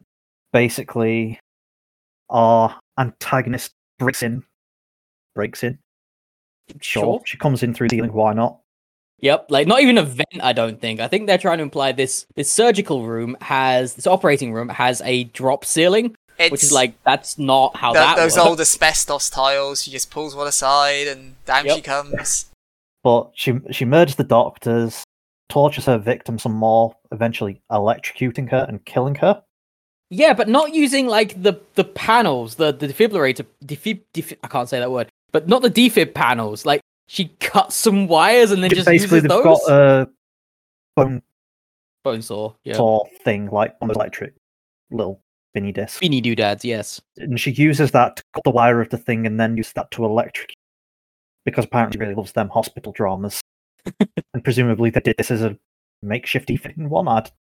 basically, 0.53 1.39
our 2.29 2.79
antagonist 2.99 3.73
breaks 3.99 4.23
in. 4.23 4.45
Breaks 5.35 5.63
in. 5.65 5.79
Sure, 6.81 7.03
Sure. 7.03 7.21
she 7.27 7.37
comes 7.37 7.63
in 7.63 7.75
through 7.75 7.89
the 7.89 7.97
ceiling. 7.97 8.13
Why 8.13 8.33
not? 8.33 8.61
Yep, 9.19 9.47
like 9.51 9.67
not 9.67 9.81
even 9.83 9.99
a 9.99 10.03
vent. 10.03 10.41
I 10.41 10.53
don't 10.55 10.81
think. 10.81 11.01
I 11.01 11.09
think 11.09 11.27
they're 11.27 11.37
trying 11.37 11.59
to 11.59 11.63
imply 11.63 11.93
this 11.93 12.27
this 12.37 12.51
surgical 12.51 13.07
room 13.07 13.37
has 13.43 13.95
this 13.95 14.07
operating 14.07 14.53
room 14.53 14.69
has 14.71 15.03
a 15.05 15.25
drop 15.25 15.65
ceiling, 15.65 16.17
It's 16.40 16.50
which 16.53 16.62
is 16.64 16.72
like 16.72 16.94
that's 17.05 17.38
not 17.38 17.76
how 17.76 17.92
th- 17.92 18.05
that 18.05 18.16
those 18.16 18.37
works. 18.37 18.46
old 18.46 18.61
asbestos 18.61 19.29
tiles. 19.31 19.83
She 19.83 19.90
just 19.90 20.11
pulls 20.11 20.35
one 20.35 20.46
aside, 20.46 21.07
and 21.07 21.35
down 21.44 21.66
Yep. 21.66 21.76
she 21.76 21.83
comes. 21.83 22.46
But 23.03 23.31
she 23.35 23.59
she 23.70 23.85
murders 23.85 24.16
the 24.16 24.24
doctors, 24.24 25.05
tortures 25.48 25.87
her 25.87 25.98
victim 25.98 26.38
some 26.38 26.53
more, 26.53 26.94
eventually 27.12 27.61
electrocuting 27.70 28.50
her 28.50 28.66
and 28.68 28.85
killing 28.85 29.14
her. 29.16 29.42
Yeah, 30.11 30.33
but 30.35 30.48
not 30.48 30.74
using 30.74 31.07
like 31.07 31.40
the 31.42 31.61
the 31.74 31.85
panels, 31.85 32.57
the 32.57 32.72
the 32.72 32.88
defibrillator. 32.88 33.46
Defib, 33.64 34.00
defib, 34.12 34.37
I 34.42 34.48
can't 34.48 34.68
say 34.68 34.79
that 34.81 34.90
word, 34.90 35.09
but 35.33 35.46
not 35.48 35.62
the 35.62 35.70
defib 35.70 36.14
panels. 36.14 36.66
Like 36.66 36.81
she 37.07 37.29
cuts 37.40 37.74
some 37.76 38.07
wires 38.09 38.50
and 38.50 38.62
then 38.62 38.70
just 38.70 38.87
Basically, 38.87 39.16
uses 39.18 39.22
they've 39.22 39.29
those. 39.42 39.44
got 39.66 39.72
a 39.72 40.09
bone 40.96 41.22
Bone 42.03 42.22
saw, 42.22 42.55
yeah. 42.64 42.76
saw 42.76 43.05
thing 43.24 43.50
like 43.50 43.74
on 43.83 43.88
those 43.88 43.96
electric 43.96 44.33
little 44.90 45.20
spinny 45.53 45.73
disc, 45.73 46.01
Beanie 46.03 46.23
doodads, 46.23 46.65
yes. 46.65 47.01
and 47.17 47.39
she 47.39 47.51
uses 47.51 47.91
that 47.93 48.17
to 48.17 48.23
cut 48.35 48.45
the 48.45 48.51
wire 48.51 48.81
of 48.81 48.91
the 48.91 48.99
thing, 48.99 49.27
and 49.27 49.39
then 49.39 49.57
uses 49.57 49.73
that 49.75 49.91
to 49.93 50.05
electrocute. 50.05 50.57
Because 51.45 51.65
apparently, 51.65 51.97
she 51.97 52.01
really 52.01 52.15
loves 52.15 52.33
them 52.33 52.49
hospital 52.49 52.93
dramas, 52.93 53.41
and 54.35 54.45
presumably 54.45 54.91
they 54.91 55.01
did 55.01 55.17
this 55.19 55.31
as 55.31 55.43
a 55.43 55.57
makeshift 56.03 56.49
defib 56.49 56.77
one. 56.77 57.09
I'd 57.09 57.31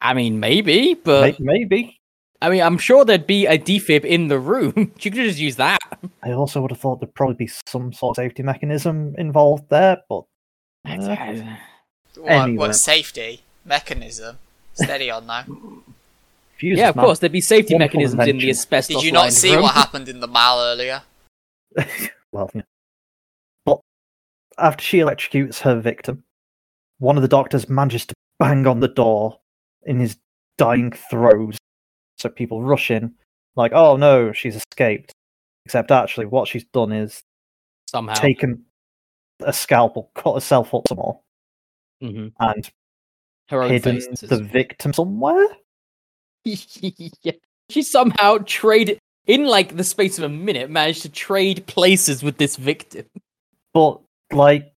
I 0.00 0.14
mean, 0.14 0.38
maybe, 0.40 0.94
but 0.94 1.40
may- 1.40 1.52
maybe. 1.58 1.94
I 2.40 2.50
mean, 2.50 2.62
I'm 2.62 2.78
sure 2.78 3.04
there'd 3.04 3.26
be 3.26 3.46
a 3.46 3.58
defib 3.58 4.04
in 4.04 4.28
the 4.28 4.38
room. 4.38 4.92
she 4.98 5.10
could 5.10 5.24
just 5.24 5.40
use 5.40 5.56
that. 5.56 5.80
I 6.22 6.30
also 6.30 6.60
would 6.60 6.70
have 6.70 6.78
thought 6.78 7.00
there'd 7.00 7.14
probably 7.14 7.34
be 7.34 7.50
some 7.66 7.92
sort 7.92 8.16
of 8.16 8.22
safety 8.22 8.44
mechanism 8.44 9.16
involved 9.18 9.64
there, 9.70 9.98
but 10.08 10.22
uh, 10.86 11.34
What, 12.16 12.30
Anyway. 12.30 12.56
what 12.58 12.76
safety 12.76 13.42
mechanism? 13.64 14.38
Steady 14.74 15.10
on 15.10 15.26
now. 15.26 15.44
fuses, 16.58 16.78
yeah, 16.80 16.88
of 16.90 16.96
man. 16.96 17.04
course, 17.04 17.18
there'd 17.18 17.32
be 17.32 17.40
safety 17.40 17.74
Wonderful 17.74 18.00
mechanisms 18.00 18.12
in 18.14 18.18
the 18.18 18.30
invention. 18.30 18.50
asbestos. 18.50 18.96
Did 18.96 19.04
you 19.04 19.12
not 19.12 19.20
lined 19.20 19.34
see 19.34 19.52
room. 19.54 19.62
what 19.62 19.74
happened 19.74 20.08
in 20.08 20.20
the 20.20 20.28
mall 20.28 20.60
earlier? 20.60 21.02
well, 22.32 22.50
yeah. 22.54 22.62
But 23.64 23.80
after 24.58 24.82
she 24.84 24.98
electrocutes 24.98 25.60
her 25.60 25.80
victim, 25.80 26.24
one 26.98 27.16
of 27.16 27.22
the 27.22 27.28
doctors 27.28 27.68
manages 27.68 28.06
to 28.06 28.14
bang 28.38 28.66
on 28.66 28.80
the 28.80 28.88
door 28.88 29.38
in 29.84 30.00
his 30.00 30.16
dying 30.56 30.90
throes. 30.92 31.56
So 32.18 32.28
people 32.28 32.62
rush 32.62 32.90
in, 32.90 33.14
like, 33.56 33.72
oh 33.72 33.96
no, 33.96 34.32
she's 34.32 34.56
escaped. 34.56 35.12
Except 35.64 35.90
actually, 35.90 36.26
what 36.26 36.48
she's 36.48 36.64
done 36.72 36.92
is 36.92 37.22
somehow? 37.88 38.14
taken 38.14 38.64
a 39.40 39.52
scalpel, 39.52 40.10
cut 40.14 40.34
herself 40.34 40.74
up 40.74 40.88
some 40.88 40.96
more, 40.98 41.20
Mhm. 42.02 42.32
and 42.40 42.70
Her 43.50 43.62
own 43.62 43.70
hidden 43.70 44.00
face. 44.00 44.20
the 44.20 44.42
victim 44.42 44.92
somewhere. 44.92 45.46
Yeah. 46.44 47.32
She 47.70 47.82
somehow 47.82 48.38
traded 48.46 48.98
in 49.26 49.44
like 49.44 49.76
the 49.76 49.84
space 49.84 50.18
of 50.18 50.24
a 50.24 50.28
minute, 50.28 50.70
managed 50.70 51.02
to 51.02 51.08
trade 51.08 51.66
places 51.66 52.22
with 52.22 52.38
this 52.38 52.56
victim. 52.56 53.04
But 53.74 54.00
like, 54.32 54.72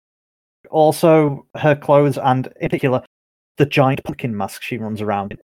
also 0.71 1.47
her 1.57 1.75
clothes 1.75 2.19
and 2.19 2.47
in 2.61 2.69
particular, 2.69 3.03
the 3.57 3.67
giant 3.67 4.03
pumpkin 4.05 4.37
mask 4.37 4.63
she 4.63 4.79
runs 4.79 5.01
around 5.01 5.33
in 5.33 5.39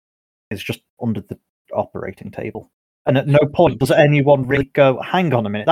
is 0.51 0.63
just 0.63 0.81
under 1.03 1.21
the 1.21 1.39
operating 1.73 2.31
table. 2.31 2.71
And 3.07 3.19
at 3.19 3.27
no 3.27 3.39
point 3.53 3.79
does 3.79 3.91
anyone 3.91 4.47
really 4.47 4.71
go, 4.73 5.01
"Hang 5.03 5.35
on 5.35 5.47
a 5.47 5.51
minute, 5.51 5.69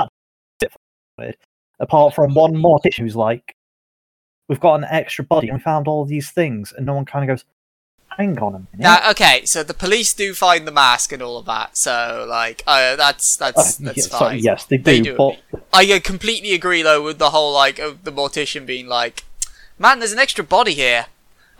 that's 0.59 0.75
weird." 1.17 1.37
Apart 1.79 2.13
from 2.13 2.33
one 2.33 2.53
mortician 2.53 2.99
who's 2.99 3.15
like, 3.15 3.55
"We've 4.47 4.59
got 4.59 4.75
an 4.75 4.85
extra 4.85 5.23
body 5.25 5.49
and 5.49 5.57
we 5.57 5.63
found 5.63 5.87
all 5.87 6.05
these 6.05 6.29
things," 6.31 6.73
and 6.73 6.85
no 6.85 6.93
one 6.93 7.05
kind 7.05 7.27
of 7.27 7.35
goes, 7.35 7.45
hang 8.17 8.37
on 8.39 8.55
a 8.55 8.59
minute. 8.59 8.67
Now, 8.79 9.09
okay, 9.11 9.45
so 9.45 9.63
the 9.63 9.73
police 9.73 10.13
do 10.13 10.33
find 10.33 10.67
the 10.67 10.71
mask 10.71 11.11
and 11.11 11.21
all 11.21 11.37
of 11.37 11.45
that, 11.45 11.75
so 11.77 12.25
like, 12.29 12.63
uh, 12.67 12.95
that's 12.95 13.39
Uh, 13.41 13.51
that's 13.51 13.77
that's 13.77 13.97
yeah, 13.97 14.03
sorry, 14.03 14.29
fine. 14.35 14.43
yes, 14.43 14.65
they 14.65 14.77
do, 14.77 14.83
They 14.83 15.01
do. 15.01 15.15
but 15.15 15.39
I 15.73 15.91
uh, 15.93 15.99
completely 15.99 16.53
agree 16.53 16.81
though 16.81 17.01
with 17.03 17.19
the 17.19 17.29
whole 17.31 17.53
like 17.53 17.79
of 17.79 18.03
the 18.03 18.11
mortician 18.11 18.65
being 18.65 18.87
like, 18.87 19.23
"Man, 19.79 19.99
there's 19.99 20.13
an 20.13 20.19
extra 20.19 20.43
body 20.43 20.73
here. 20.73 21.07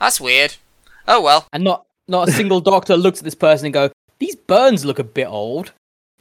That's 0.00 0.20
weird." 0.20 0.56
Oh 1.06 1.20
well. 1.20 1.46
And 1.52 1.64
not 1.64 1.86
not 2.08 2.28
a 2.28 2.32
single 2.32 2.60
doctor 2.72 2.96
looks 2.96 3.18
at 3.18 3.24
this 3.24 3.34
person 3.34 3.66
and 3.66 3.74
go, 3.74 3.90
"These 4.18 4.36
burns 4.36 4.84
look 4.84 4.98
a 4.98 5.04
bit 5.04 5.26
old. 5.28 5.72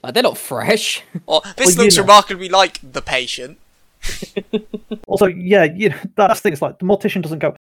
Like 0.03 0.13
they're 0.13 0.23
not 0.23 0.37
fresh." 0.37 1.01
Or 1.25 1.41
this 1.57 1.67
Well, 1.67 1.71
you 1.75 1.81
looks 1.83 1.95
know. 1.97 2.03
remarkably 2.03 2.49
like 2.49 2.79
the 2.83 3.01
patient. 3.01 3.57
also, 5.07 5.27
yeah, 5.27 5.63
you 5.63 5.89
know, 5.89 5.97
that's 6.15 6.39
the 6.39 6.43
thing. 6.43 6.53
It's 6.53 6.61
like 6.61 6.79
the 6.79 6.85
mortician 6.85 7.21
doesn't 7.21 7.39
go, 7.39 7.55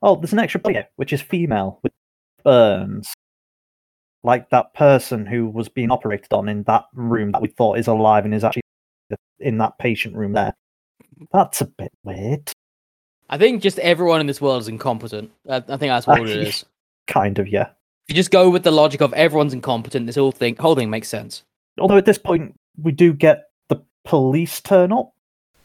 "Oh, 0.00 0.16
there's 0.16 0.32
an 0.32 0.38
extra 0.38 0.60
body 0.60 0.74
here, 0.76 0.88
which 0.96 1.12
is 1.12 1.20
female 1.20 1.78
with 1.82 1.92
burns." 2.44 3.12
Like 4.24 4.50
that 4.50 4.72
person 4.74 5.26
who 5.26 5.48
was 5.48 5.68
being 5.68 5.90
operated 5.90 6.32
on 6.32 6.48
in 6.48 6.62
that 6.64 6.84
room 6.94 7.32
that 7.32 7.42
we 7.42 7.48
thought 7.48 7.78
is 7.78 7.88
alive 7.88 8.24
and 8.24 8.32
is 8.32 8.44
actually 8.44 8.62
in 9.40 9.58
that 9.58 9.78
patient 9.78 10.14
room 10.14 10.32
there. 10.32 10.54
That's 11.32 11.60
a 11.60 11.66
bit 11.66 11.92
weird. 12.04 12.52
I 13.28 13.38
think 13.38 13.62
just 13.62 13.78
everyone 13.78 14.20
in 14.20 14.26
this 14.26 14.40
world 14.40 14.62
is 14.62 14.68
incompetent. 14.68 15.30
I, 15.48 15.56
I 15.56 15.60
think 15.60 15.80
that's 15.80 16.06
what 16.06 16.20
it 16.20 16.28
is. 16.48 16.64
Kind 17.06 17.38
of, 17.38 17.48
yeah. 17.48 17.70
If 18.06 18.10
you 18.10 18.14
just 18.14 18.30
go 18.30 18.50
with 18.50 18.62
the 18.62 18.70
logic 18.70 19.00
of 19.00 19.12
everyone's 19.14 19.54
incompetent, 19.54 20.06
this 20.06 20.16
whole 20.16 20.32
thing 20.32 20.56
whole 20.56 20.74
thing 20.74 20.90
makes 20.90 21.08
sense. 21.08 21.42
Although 21.78 21.96
at 21.96 22.04
this 22.04 22.18
point 22.18 22.54
we 22.80 22.92
do 22.92 23.12
get 23.12 23.44
the 23.68 23.82
police 24.04 24.60
turn 24.60 24.92
up. 24.92 25.12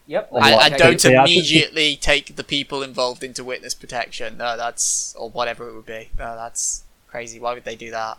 Yep. 0.08 0.30
I, 0.34 0.54
I 0.54 0.68
don't 0.70 1.00
they 1.00 1.14
actually- 1.14 1.14
immediately 1.36 1.94
take 1.96 2.34
the 2.36 2.42
people 2.42 2.82
involved 2.82 3.22
into 3.22 3.44
witness 3.44 3.74
protection. 3.74 4.38
No, 4.38 4.56
that's 4.56 5.14
or 5.16 5.28
whatever 5.30 5.68
it 5.68 5.74
would 5.74 5.86
be. 5.86 6.08
No, 6.18 6.34
that's 6.34 6.82
crazy. 7.06 7.38
Why 7.38 7.54
would 7.54 7.64
they 7.64 7.76
do 7.76 7.90
that? 7.92 8.18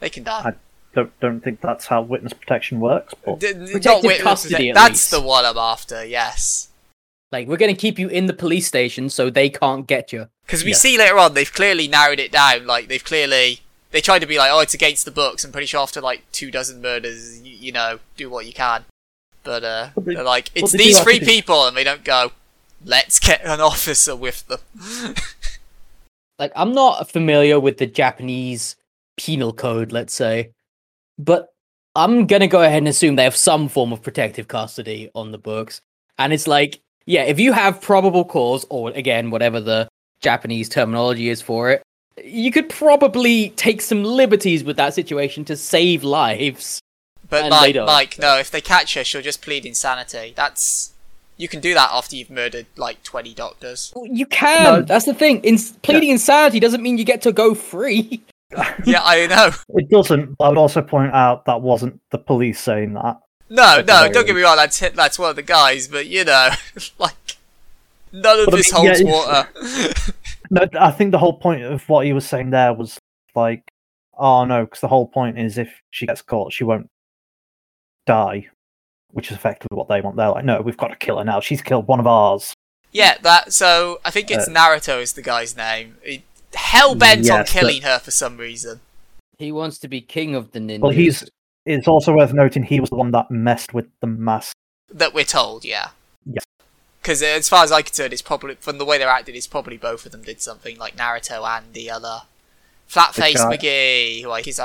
They 0.00 0.10
can 0.10 0.24
die. 0.24 0.42
I- 0.46 0.54
Don't 0.94 1.12
don't 1.20 1.40
think 1.40 1.60
that's 1.60 1.86
how 1.86 2.02
witness 2.02 2.32
protection 2.32 2.80
works. 2.80 3.14
But 3.24 3.38
D- 3.38 3.52
not 3.84 4.02
witness 4.02 4.22
custody, 4.22 4.70
prote- 4.70 4.74
That's 4.74 5.08
the 5.10 5.20
one 5.20 5.44
I'm 5.44 5.56
after. 5.58 6.04
Yes. 6.04 6.68
Like 7.30 7.46
we're 7.46 7.58
gonna 7.58 7.74
keep 7.76 7.98
you 7.98 8.08
in 8.08 8.26
the 8.26 8.32
police 8.32 8.66
station 8.66 9.08
so 9.10 9.30
they 9.30 9.50
can't 9.50 9.86
get 9.86 10.12
you. 10.12 10.26
Because 10.46 10.64
we 10.64 10.70
Yeah. 10.70 10.76
see 10.78 10.98
later 10.98 11.16
on, 11.18 11.34
they've 11.34 11.52
clearly 11.52 11.86
narrowed 11.86 12.18
it 12.18 12.32
down. 12.32 12.66
Like 12.66 12.88
they've 12.88 13.04
clearly 13.04 13.60
they 13.92 14.00
tried 14.00 14.20
to 14.20 14.26
be 14.26 14.38
like, 14.38 14.50
oh, 14.52 14.60
it's 14.60 14.74
against 14.74 15.04
the 15.04 15.10
books. 15.10 15.44
I'm 15.44 15.52
pretty 15.52 15.66
sure 15.66 15.80
after 15.80 16.00
like 16.00 16.22
two 16.32 16.50
dozen 16.50 16.80
murders, 16.80 17.40
you, 17.42 17.52
you 17.66 17.72
know, 17.72 17.98
do 18.16 18.28
what 18.30 18.46
you 18.46 18.52
can. 18.52 18.84
But 19.42 19.64
uh, 19.64 19.88
they- 19.96 20.14
they're 20.14 20.22
like, 20.24 20.50
it's 20.54 20.72
these 20.72 20.96
have 20.96 21.04
three 21.04 21.18
do- 21.18 21.26
people, 21.26 21.66
and 21.66 21.76
they 21.76 21.84
don't 21.84 22.04
go. 22.04 22.32
Let's 22.84 23.18
get 23.20 23.44
an 23.44 23.60
officer 23.60 24.16
with 24.16 24.46
them. 24.48 24.60
Like 26.38 26.52
I'm 26.56 26.72
not 26.72 27.10
familiar 27.10 27.60
with 27.60 27.76
the 27.76 27.86
Japanese 27.86 28.76
penal 29.18 29.52
code, 29.52 29.92
let's 29.92 30.14
say, 30.14 30.52
but 31.18 31.52
I'm 31.94 32.26
gonna 32.26 32.48
go 32.48 32.62
ahead 32.62 32.78
and 32.78 32.88
assume 32.88 33.16
they 33.16 33.24
have 33.24 33.36
some 33.36 33.68
form 33.68 33.92
of 33.92 34.02
protective 34.02 34.48
custody 34.48 35.10
on 35.14 35.32
the 35.32 35.38
books. 35.38 35.82
And 36.18 36.32
it's 36.32 36.46
like, 36.48 36.80
yeah, 37.04 37.24
if 37.24 37.38
you 37.38 37.52
have 37.52 37.82
probable 37.82 38.24
cause, 38.24 38.64
or 38.70 38.88
again, 38.92 39.30
whatever 39.30 39.60
the 39.60 39.86
Japanese 40.22 40.70
terminology 40.70 41.28
is 41.28 41.42
for 41.42 41.70
it, 41.70 41.82
you 42.24 42.50
could 42.50 42.70
probably 42.70 43.50
take 43.50 43.82
some 43.82 44.02
liberties 44.02 44.64
with 44.64 44.76
that 44.78 44.94
situation 44.94 45.44
to 45.44 45.56
save 45.56 46.04
lives. 46.04 46.80
But 47.30 47.44
And 47.44 47.52
they 47.52 47.72
Mike, 47.72 47.86
Mike, 47.86 48.14
so- 48.14 48.22
no, 48.22 48.38
if 48.38 48.50
they 48.50 48.60
catch 48.60 48.94
her, 48.94 49.04
she'll 49.04 49.22
just 49.22 49.40
plead 49.40 49.64
insanity. 49.64 50.32
That's 50.36 50.92
you 51.36 51.48
can 51.48 51.60
do 51.60 51.72
that 51.74 51.88
after 51.92 52.16
you've 52.16 52.28
murdered 52.30 52.66
like 52.76 53.02
twenty 53.02 53.32
doctors. 53.32 53.92
Well, 53.96 54.06
You 54.06 54.26
can. 54.26 54.64
No. 54.64 54.82
That's 54.82 55.06
the 55.06 55.14
thing. 55.14 55.40
In- 55.42 55.58
pleading 55.82 56.10
insanity 56.10 56.60
doesn't 56.60 56.82
mean 56.82 56.98
you 56.98 57.04
get 57.04 57.22
to 57.22 57.32
go 57.32 57.54
free. 57.54 58.20
yeah, 58.84 59.00
I 59.04 59.26
know. 59.28 59.50
it 59.78 59.88
doesn't. 59.88 60.36
I 60.40 60.48
would 60.48 60.58
also 60.58 60.82
point 60.82 61.14
out 61.14 61.44
that 61.46 61.62
wasn't 61.62 62.00
the 62.10 62.18
police 62.18 62.60
saying 62.60 62.94
that. 62.94 63.20
No, 63.48 63.76
no, 63.80 64.08
don't 64.12 64.26
get 64.26 64.34
me 64.36 64.42
wrong. 64.42 64.56
That's 64.56 64.78
hit, 64.78 64.94
that's 64.94 65.18
one 65.18 65.30
of 65.30 65.36
the 65.36 65.42
guys, 65.42 65.88
but 65.88 66.06
you 66.06 66.24
know, 66.24 66.50
like 66.98 67.36
none 68.12 68.40
of 68.40 68.46
But 68.46 68.54
I 68.54 68.56
this 68.58 68.72
mean, 68.72 68.86
holds 68.86 69.00
it's- 69.00 69.14
water. 69.14 70.12
No, 70.52 70.66
I 70.80 70.90
think 70.90 71.12
the 71.12 71.18
whole 71.18 71.34
point 71.38 71.62
of 71.62 71.88
what 71.88 72.04
he 72.04 72.12
was 72.12 72.26
saying 72.26 72.50
there 72.50 72.72
was 72.72 72.98
like, 73.36 73.62
oh 74.18 74.44
no, 74.44 74.64
because 74.64 74.80
the 74.80 74.88
whole 74.88 75.06
point 75.06 75.38
is 75.38 75.56
if 75.58 75.72
she 75.92 76.06
gets 76.06 76.22
caught, 76.22 76.52
she 76.52 76.64
won't 76.64 76.90
die, 78.06 78.48
which 79.12 79.30
is 79.30 79.36
effectively 79.36 79.76
what 79.76 79.88
they 79.88 80.00
want. 80.00 80.16
They're 80.16 80.30
like, 80.30 80.44
no, 80.44 80.60
we've 80.60 80.76
got 80.76 80.88
to 80.88 80.96
kill 80.96 81.18
her 81.18 81.24
now. 81.24 81.40
She's 81.40 81.62
killed 81.62 81.86
one 81.86 82.00
of 82.00 82.06
ours. 82.06 82.54
yeah, 82.92 83.16
that. 83.22 83.52
So 83.52 84.00
I 84.04 84.10
think 84.10 84.30
it's 84.30 84.48
Uh, 84.48 84.52
Naruto 84.52 85.00
is 85.00 85.12
the 85.12 85.22
guy's 85.22 85.56
name. 85.56 85.96
He, 86.02 86.24
hell 86.54 86.94
bent 86.94 87.20
on 87.30 87.38
Yes, 87.40 87.52
but- 87.52 87.60
killing 87.60 87.82
her 87.82 87.98
for 87.98 88.10
some 88.10 88.36
reason. 88.36 88.80
He 89.38 89.52
wants 89.52 89.78
to 89.78 89.88
be 89.88 90.00
king 90.02 90.34
of 90.34 90.52
the 90.52 90.58
ninjas. 90.58 90.80
Well, 90.80 90.90
he's. 90.92 91.24
It's 91.64 91.88
also 91.88 92.14
worth 92.14 92.32
noting 92.34 92.62
he 92.64 92.78
was 92.80 92.90
the 92.90 92.96
one 92.96 93.10
that 93.12 93.30
messed 93.30 93.72
with 93.72 93.86
the 94.00 94.06
mask. 94.06 94.54
That 94.92 95.14
we're 95.14 95.24
told, 95.24 95.64
yeah. 95.64 95.90
Yes. 96.26 96.44
Because 97.00 97.22
as 97.22 97.48
far 97.48 97.64
as 97.64 97.72
I'm 97.72 97.82
concerned, 97.84 98.12
it's 98.12 98.20
probably 98.22 98.56
from 98.56 98.76
the 98.78 98.84
way 98.84 98.98
they're 98.98 99.08
acting, 99.08 99.34
it's 99.36 99.46
probably 99.46 99.76
both 99.78 100.04
of 100.04 100.12
them 100.12 100.22
did 100.22 100.40
something 100.42 100.76
like 100.78 100.96
Naruto 100.96 101.46
and 101.56 101.72
the 101.72 101.90
other 101.90 102.22
flat 102.86 103.14
face 103.14 103.36
guy- 103.36 103.56
McGee, 103.56 104.22
who 104.22 104.28
like 104.28 104.46
is 104.48 104.58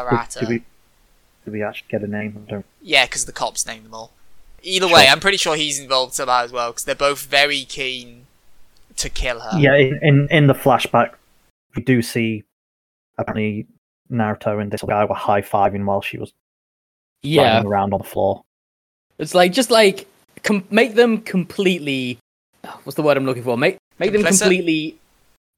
Did, 1.46 1.52
Arata. 1.52 1.52
did 1.52 1.54
we? 1.54 1.64
Actually 1.64 1.88
get 1.90 2.04
a 2.04 2.08
name? 2.08 2.46
I 2.48 2.52
don't. 2.52 2.66
Yeah, 2.82 3.06
because 3.06 3.26
the 3.26 3.32
cops 3.32 3.66
named 3.66 3.86
them 3.86 3.94
all. 3.94 4.12
Either 4.62 4.88
Sure. 4.88 4.96
way, 4.96 5.08
I'm 5.08 5.20
pretty 5.20 5.38
sure 5.38 5.56
he's 5.56 5.80
involved 5.80 6.14
somehow 6.14 6.44
as 6.44 6.52
well, 6.52 6.72
because 6.72 6.84
they're 6.84 6.96
both 6.96 7.22
very 7.26 7.64
keen 7.66 8.26
to 8.98 9.10
kill 9.10 9.40
her. 9.40 9.60
Yeah, 9.60 9.76
in, 9.76 10.00
in 10.02 10.28
in 10.30 10.48
the 10.48 10.54
flashback, 10.54 11.14
we 11.76 11.84
do 11.84 12.02
see 12.02 12.44
apparently 13.18 13.68
Naruto 14.12 14.62
and 14.62 14.72
this 14.72 14.82
guy 14.82 15.06
were 15.06 15.16
high 15.16 15.42
fiving 15.42 15.86
while 15.86 16.02
she 16.02 16.18
was 16.18 16.34
yeah. 17.22 17.56
running 17.56 17.68
around 17.68 17.94
on 17.94 18.00
the 18.00 18.06
floor. 18.08 18.44
It's 19.18 19.34
like 19.36 19.52
just 19.54 19.72
like 19.72 20.08
com- 20.44 20.68
make 20.70 20.96
them 20.96 21.22
completely. 21.22 22.18
What's 22.84 22.96
the 22.96 23.04
word 23.04 23.18
I'm 23.18 23.26
looking 23.26 23.44
for? 23.44 23.58
Make 23.58 23.78
make 24.00 24.12
them 24.12 24.24
completely 24.24 24.98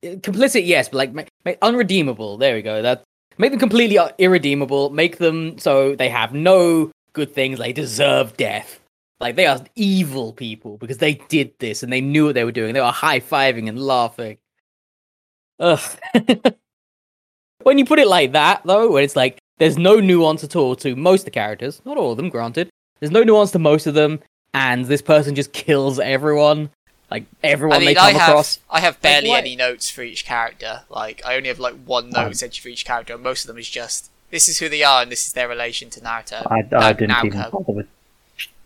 complicit. 0.04 0.66
Yes, 0.66 0.90
but 0.90 0.98
like 0.98 1.14
make, 1.14 1.30
make 1.46 1.58
unredeemable. 1.62 2.38
There 2.38 2.56
we 2.56 2.62
go. 2.62 2.82
That 2.82 3.04
make 3.38 3.52
them 3.52 3.60
completely 3.60 3.98
uh, 3.98 4.10
irredeemable. 4.18 4.90
Make 4.90 5.18
them 5.18 5.58
so 5.58 5.96
they 5.96 6.10
have 6.10 6.34
no 6.34 6.92
good 7.14 7.34
things. 7.34 7.60
They 7.60 7.74
deserve 7.74 8.38
death. 8.38 8.80
Like 9.20 9.36
they 9.36 9.48
are 9.48 9.60
evil 9.76 10.34
people 10.34 10.78
because 10.78 11.00
they 11.00 11.16
did 11.28 11.54
this 11.60 11.82
and 11.82 11.92
they 11.92 12.02
knew 12.02 12.26
what 12.26 12.36
they 12.36 12.44
were 12.44 12.52
doing. 12.52 12.74
They 12.74 12.82
were 12.82 12.92
high 12.92 13.20
fiving 13.20 13.68
and 13.68 13.82
laughing. 13.82 14.38
Ugh. 15.60 15.80
when 17.64 17.80
you 17.80 17.86
put 17.86 18.00
it 18.00 18.08
like 18.08 18.34
that, 18.34 18.62
though, 18.64 18.92
when 18.92 19.04
it's 19.04 19.16
like 19.16 19.40
there's 19.58 19.78
no 19.78 20.00
nuance 20.00 20.44
at 20.44 20.56
all 20.56 20.76
to 20.78 20.96
most 20.96 21.22
of 21.22 21.26
the 21.26 21.32
characters, 21.32 21.82
not 21.84 21.98
all 21.98 22.12
of 22.12 22.18
them, 22.18 22.30
granted. 22.30 22.70
There's 23.00 23.12
no 23.12 23.24
nuance 23.24 23.52
to 23.52 23.60
most 23.60 23.88
of 23.88 23.96
them, 23.96 24.20
and 24.54 24.86
this 24.86 25.02
person 25.02 25.36
just 25.36 25.54
kills 25.54 26.00
everyone. 26.00 26.70
Like 27.10 27.26
everyone 27.44 27.78
I 27.78 27.80
mean, 27.80 27.86
they 27.88 27.98
I 27.98 28.12
come 28.12 28.20
have 28.20 28.30
across. 28.30 28.60
I 28.70 28.80
have 28.82 29.02
barely 29.02 29.30
what? 29.30 29.40
any 29.40 29.56
notes 29.56 29.90
for 29.90 30.02
each 30.02 30.26
character. 30.26 30.82
Like 30.90 31.22
I 31.26 31.36
only 31.38 31.48
have 31.48 31.60
like 31.60 31.76
one 31.86 32.10
note 32.10 32.32
essentially 32.34 32.62
for 32.62 32.70
each 32.70 32.86
character, 32.86 33.14
and 33.14 33.24
most 33.24 33.44
of 33.44 33.48
them 33.48 33.58
is 33.58 33.70
just 33.70 34.10
this 34.30 34.50
is 34.50 34.60
who 34.60 34.68
they 34.68 34.84
are 34.84 35.02
and 35.02 35.12
this 35.12 35.26
is 35.26 35.34
their 35.34 35.48
relation 35.48 35.90
to 35.92 36.02
Naruto. 36.02 36.46
I, 36.52 36.62
No, 36.70 36.94
didn't 36.94 37.12
Naoko. 37.12 37.26
even 37.26 37.50
bother 37.52 37.72
with 37.72 37.88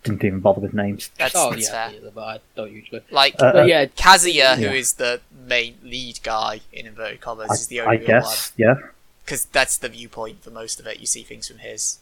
didn't 0.04 0.24
even 0.24 0.40
bother 0.40 0.60
with 0.62 0.74
names. 0.74 1.12
That's, 1.20 1.36
oh 1.36 1.52
that's 1.52 1.70
yeah, 1.70 1.90
fair. 1.90 2.00
yeah, 2.02 2.10
but 2.16 2.22
I 2.24 2.40
don't 2.56 2.72
usually. 2.72 3.02
Like 3.12 3.36
Uh, 3.40 3.52
But 3.54 3.68
yeah, 3.68 3.86
Kazuya, 3.86 4.56
who 4.56 4.64
yeah. 4.64 4.72
is 4.72 4.94
the 4.94 5.22
main 5.46 5.78
lead 5.84 6.20
guy 6.24 6.62
in 6.74 6.88
inverted 6.88 7.22
commas, 7.22 7.52
I, 7.52 7.54
is 7.54 7.68
the 7.68 7.82
I 7.82 7.86
only 7.86 7.98
real 8.00 8.08
guess, 8.08 8.52
yeah. 8.58 8.76
because 9.24 9.46
that's 9.46 9.78
the 9.78 9.90
viewpoint 9.90 10.44
for 10.44 10.50
most 10.50 10.80
of 10.80 10.88
it. 10.88 11.00
You 11.00 11.06
see 11.06 11.22
things 11.22 11.48
from 11.48 11.60
his 11.60 12.00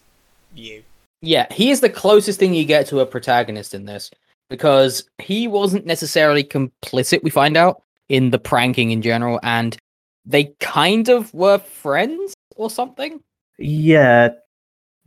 view. 0.55 0.83
Yeah, 1.21 1.51
he 1.51 1.69
is 1.71 1.81
the 1.81 1.89
closest 1.89 2.39
thing 2.39 2.53
you 2.53 2.63
get 2.63 2.87
to 2.87 3.01
a 3.01 3.05
protagonist 3.05 3.73
in 3.73 3.85
this 3.85 4.09
because 4.49 5.07
he 5.19 5.47
wasn't 5.47 5.85
necessarily 5.85 6.43
complicit, 6.43 7.23
we 7.23 7.29
find 7.29 7.55
out, 7.57 7.83
in 8.09 8.31
the 8.31 8.39
pranking 8.39 8.91
in 8.91 9.01
general, 9.01 9.39
and 9.43 9.77
they 10.25 10.45
kind 10.59 11.09
of 11.09 11.33
were 11.33 11.57
friends 11.59 12.33
or 12.55 12.69
something. 12.69 13.21
Yeah. 13.57 14.29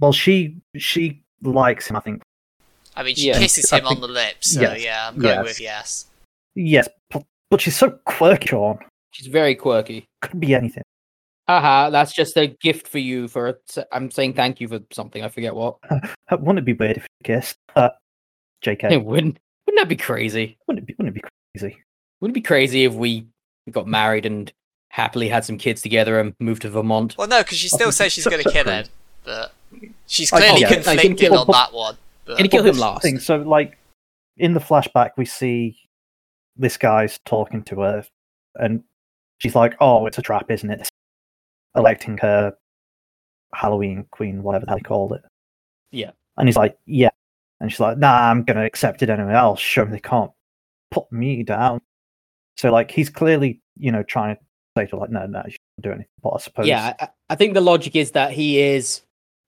Well, 0.01 0.13
she 0.13 0.57
she 0.77 1.23
likes 1.43 1.89
him. 1.89 1.97
I 1.97 2.01
think. 2.01 2.23
I 2.97 3.03
mean, 3.03 3.15
she 3.17 3.29
Yeah. 3.29 3.39
kisses 3.39 3.73
I 3.73 3.79
him 3.79 3.87
on 3.87 4.01
the 4.01 4.09
lips, 4.09 4.53
so 4.55 4.61
yes, 4.61 4.83
yeah, 4.85 5.09
I'm 5.09 5.19
going 5.19 5.37
yes. 5.37 5.45
with 5.45 5.61
yes. 5.61 6.07
Yes, 6.55 6.89
but, 7.11 7.25
but 7.51 7.61
she's 7.61 7.77
so 7.77 7.91
quirky, 8.05 8.49
Sean. 8.49 8.79
She's 9.13 9.27
very 9.29 9.55
quirky. 9.55 10.05
Could 10.21 10.39
be 10.41 10.55
anything. 10.55 10.83
Haha, 11.49 11.91
that's 11.91 12.13
just 12.15 12.37
a 12.37 12.47
gift 12.47 12.87
for 12.87 12.99
you 12.99 13.29
for 13.29 13.49
a 13.49 13.55
t- 13.69 13.83
I'm 13.93 14.11
saying 14.11 14.35
thank 14.35 14.61
you 14.61 14.69
for 14.69 14.81
something, 14.93 15.25
I 15.25 15.29
forget 15.29 15.55
what. 15.55 15.79
Uh, 15.91 15.99
Wouldn't 16.33 16.59
it 16.59 16.65
be 16.67 16.75
weird 16.75 16.99
if 16.99 17.03
you 17.05 17.35
kissed? 17.35 17.57
Uh, 17.75 17.89
Jk. 18.65 18.91
It 18.91 19.05
wouldn't 19.05 19.39
wouldn't 19.67 19.81
that 19.81 19.89
be 19.89 19.97
crazy? 19.97 20.59
Wouldn't 20.67 20.85
it 20.85 20.87
be? 20.87 20.95
Wouldn't 20.99 21.17
it 21.17 21.23
be 21.23 21.29
crazy? 21.59 21.77
Wouldn't 22.21 22.37
it 22.37 22.41
be 22.41 22.47
crazy 22.47 22.85
if 22.85 22.95
we 22.95 23.27
got 23.71 23.87
married 23.87 24.27
and 24.27 24.53
happily 24.89 25.29
had 25.29 25.45
some 25.45 25.57
kids 25.59 25.83
together 25.83 26.21
and 26.21 26.35
moved 26.41 26.63
to 26.63 26.71
Vermont? 26.71 27.17
Well, 27.17 27.29
no, 27.29 27.43
because 27.43 27.59
she 27.59 27.69
still 27.69 27.93
says 27.93 28.13
she's 28.13 28.27
going 28.27 28.43
to 28.43 28.51
kill 28.51 28.69
him, 28.69 28.87
but 29.25 29.53
she's 30.07 30.33
I- 30.33 30.39
clearly 30.39 30.61
yeah, 30.63 30.69
I 30.69 30.75
conflicted 30.75 31.19
kill- 31.19 31.39
on 31.39 31.47
that 31.49 31.73
one. 31.73 31.97
But 32.25 32.37
Can 32.37 32.45
you 32.47 32.51
kill 32.51 32.65
him 32.65 32.79
last? 32.79 33.03
Thing, 33.03 33.19
so, 33.19 33.37
like, 33.37 33.77
in 34.37 34.55
the 34.55 34.61
flashback, 34.61 35.11
we 35.17 35.25
see 35.25 35.77
this 36.57 36.77
guy's 36.77 37.19
talking 37.25 37.65
to 37.65 37.81
her, 37.81 38.05
and 38.57 38.85
she's 39.39 39.57
like, 39.57 39.75
"Oh, 39.81 40.07
it's 40.07 40.19
a 40.19 40.23
trap, 40.23 40.51
isn't 40.51 40.71
it?" 40.71 40.89
electing 41.75 42.19
her 42.19 42.55
Halloween 43.55 44.07
queen, 44.11 44.43
whatever 44.43 44.65
the 44.65 44.71
hell 44.71 44.79
he 44.79 44.83
called 44.85 45.13
it. 45.13 45.23
Yeah. 45.91 46.11
And 46.37 46.49
he's 46.49 46.57
like, 46.57 46.79
yeah. 46.87 47.11
And 47.63 47.71
she's 47.71 47.79
like, 47.79 47.97
nah, 47.97 48.29
I'm 48.29 48.43
going 48.43 48.57
to 48.57 48.65
accept 48.65 49.03
it 49.05 49.09
anyway. 49.09 49.35
I'll 49.35 49.55
show 49.55 49.83
them 49.83 49.93
they 49.93 50.01
can't 50.01 50.33
put 50.91 51.11
me 51.13 51.45
down. 51.45 51.81
So, 52.57 52.73
like, 52.73 52.91
he's 52.91 53.09
clearly, 53.09 53.63
you 53.77 53.93
know, 53.93 54.03
trying 54.03 54.35
to 54.35 54.43
say 54.77 54.87
to 54.87 54.97
her, 54.97 55.01
like, 55.03 55.11
no, 55.11 55.27
no, 55.27 55.43
you 55.47 55.53
shouldn't 55.53 55.83
do 55.83 55.91
anything. 55.91 56.07
But 56.21 56.31
I 56.31 56.39
suppose. 56.39 56.67
Yeah, 56.67 56.95
I, 56.99 57.09
I 57.31 57.35
think 57.37 57.55
the 57.55 57.61
logic 57.61 57.95
is 57.95 58.11
that 58.11 58.33
he 58.33 58.61
is 58.61 59.03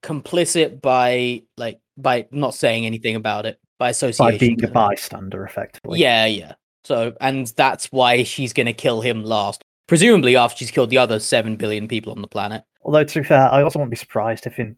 complicit 0.05 0.81
by 0.81 1.43
like 1.57 1.81
by 1.97 2.27
not 2.31 2.55
saying 2.55 2.87
anything 2.87 3.17
about 3.17 3.47
it 3.47 3.59
by 3.81 3.91
association. 3.91 4.35
By 4.35 4.39
being 4.39 4.65
a 4.65 4.69
bystander, 4.69 5.45
effectively. 5.45 5.99
Yeah, 5.99 6.27
yeah. 6.27 6.55
So, 6.85 7.17
and 7.21 7.49
that's 7.49 7.91
why 7.91 8.23
she's 8.23 8.53
going 8.53 8.67
to 8.67 8.73
kill 8.73 9.01
him 9.01 9.25
last. 9.25 9.65
Presumably 9.89 10.37
after 10.37 10.59
she's 10.59 10.71
killed 10.71 10.91
the 10.91 10.99
other 10.99 11.19
7 11.19 11.57
billion 11.57 11.89
people 11.89 12.13
on 12.13 12.23
the 12.23 12.29
planet. 12.29 12.63
Although, 12.83 13.05
to 13.05 13.21
be 13.21 13.27
fair, 13.27 13.51
I 13.51 13.63
also 13.63 13.81
won't 13.81 13.91
be 13.91 13.97
surprised 13.97 14.47
if 14.47 14.59
in 14.61 14.77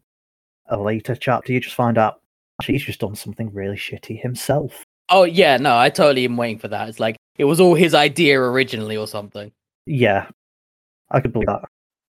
a 0.69 0.79
later 0.79 1.15
chapter 1.15 1.53
you 1.53 1.59
just 1.59 1.75
find 1.75 1.97
out 1.99 2.21
actually 2.59 2.75
he's 2.75 2.85
just 2.85 2.99
done 2.99 3.15
something 3.15 3.53
really 3.53 3.75
shitty 3.75 4.21
himself. 4.21 4.83
Oh, 5.09 5.23
yeah, 5.23 5.57
no, 5.57 5.77
I 5.77 5.89
totally 5.89 6.25
am 6.25 6.37
waiting 6.37 6.59
for 6.59 6.67
that. 6.67 6.89
It's 6.89 6.99
like, 6.99 7.15
it 7.37 7.45
was 7.45 7.59
all 7.59 7.75
his 7.75 7.93
idea 7.93 8.39
originally 8.39 8.97
or 8.97 9.07
something. 9.07 9.51
Yeah. 9.85 10.27
I 11.11 11.21
could 11.21 11.31
believe 11.31 11.47
that. 11.47 11.63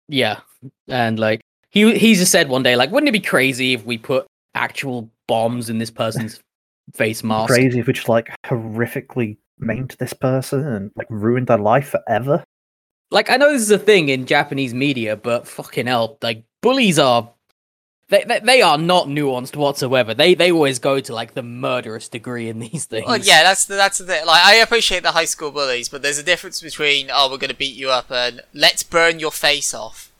Yeah. 0.07 0.41
And 0.87 1.17
like, 1.17 1.41
he, 1.69 1.97
he 1.97 2.13
just 2.13 2.31
said 2.31 2.49
one 2.49 2.61
day, 2.61 2.75
like, 2.75 2.91
wouldn't 2.91 3.09
it 3.09 3.13
be 3.13 3.19
crazy 3.19 3.73
if 3.73 3.83
we 3.85 3.97
put 3.97 4.27
actual 4.53 5.09
bombs 5.27 5.69
in 5.69 5.79
this 5.79 5.89
person's 5.89 6.39
face 6.93 7.23
mask? 7.23 7.53
Crazy 7.53 7.79
if 7.79 7.87
we 7.87 7.93
just 7.93 8.09
like 8.09 8.29
horrifically 8.45 9.37
maimed 9.57 9.95
this 9.97 10.13
person 10.13 10.67
and 10.67 10.91
like 10.95 11.07
ruined 11.09 11.47
their 11.47 11.57
life 11.57 11.89
forever. 11.89 12.43
Like, 13.09 13.29
I 13.29 13.37
know 13.37 13.51
this 13.51 13.61
is 13.61 13.71
a 13.71 13.79
thing 13.79 14.09
in 14.09 14.25
Japanese 14.25 14.73
media, 14.73 15.15
but 15.15 15.47
fucking 15.47 15.85
hell, 15.87 16.17
like, 16.21 16.43
bullies 16.61 16.99
are. 16.99 17.31
They, 18.09 18.23
they, 18.25 18.39
they 18.39 18.61
are 18.61 18.77
not 18.77 19.07
nuanced 19.07 19.55
whatsoever. 19.55 20.13
They 20.13 20.35
they 20.35 20.51
always 20.51 20.79
go 20.79 20.99
to 20.99 21.13
like 21.13 21.33
the 21.33 21.43
murderous 21.43 22.09
degree 22.09 22.49
in 22.49 22.59
these 22.59 22.85
things. 22.85 23.07
Well, 23.07 23.17
yeah, 23.17 23.43
that's 23.43 23.65
the, 23.65 23.75
that's 23.75 23.97
the 23.97 24.05
thing. 24.05 24.25
Like, 24.25 24.43
I 24.45 24.55
appreciate 24.55 25.03
the 25.03 25.11
high 25.11 25.25
school 25.25 25.51
bullies, 25.51 25.89
but 25.89 26.01
there's 26.01 26.17
a 26.17 26.23
difference 26.23 26.61
between 26.61 27.09
oh, 27.11 27.29
we're 27.31 27.37
gonna 27.37 27.53
beat 27.53 27.75
you 27.75 27.89
up 27.89 28.11
and 28.11 28.41
let's 28.53 28.83
burn 28.83 29.19
your 29.19 29.31
face 29.31 29.73
off. 29.73 30.11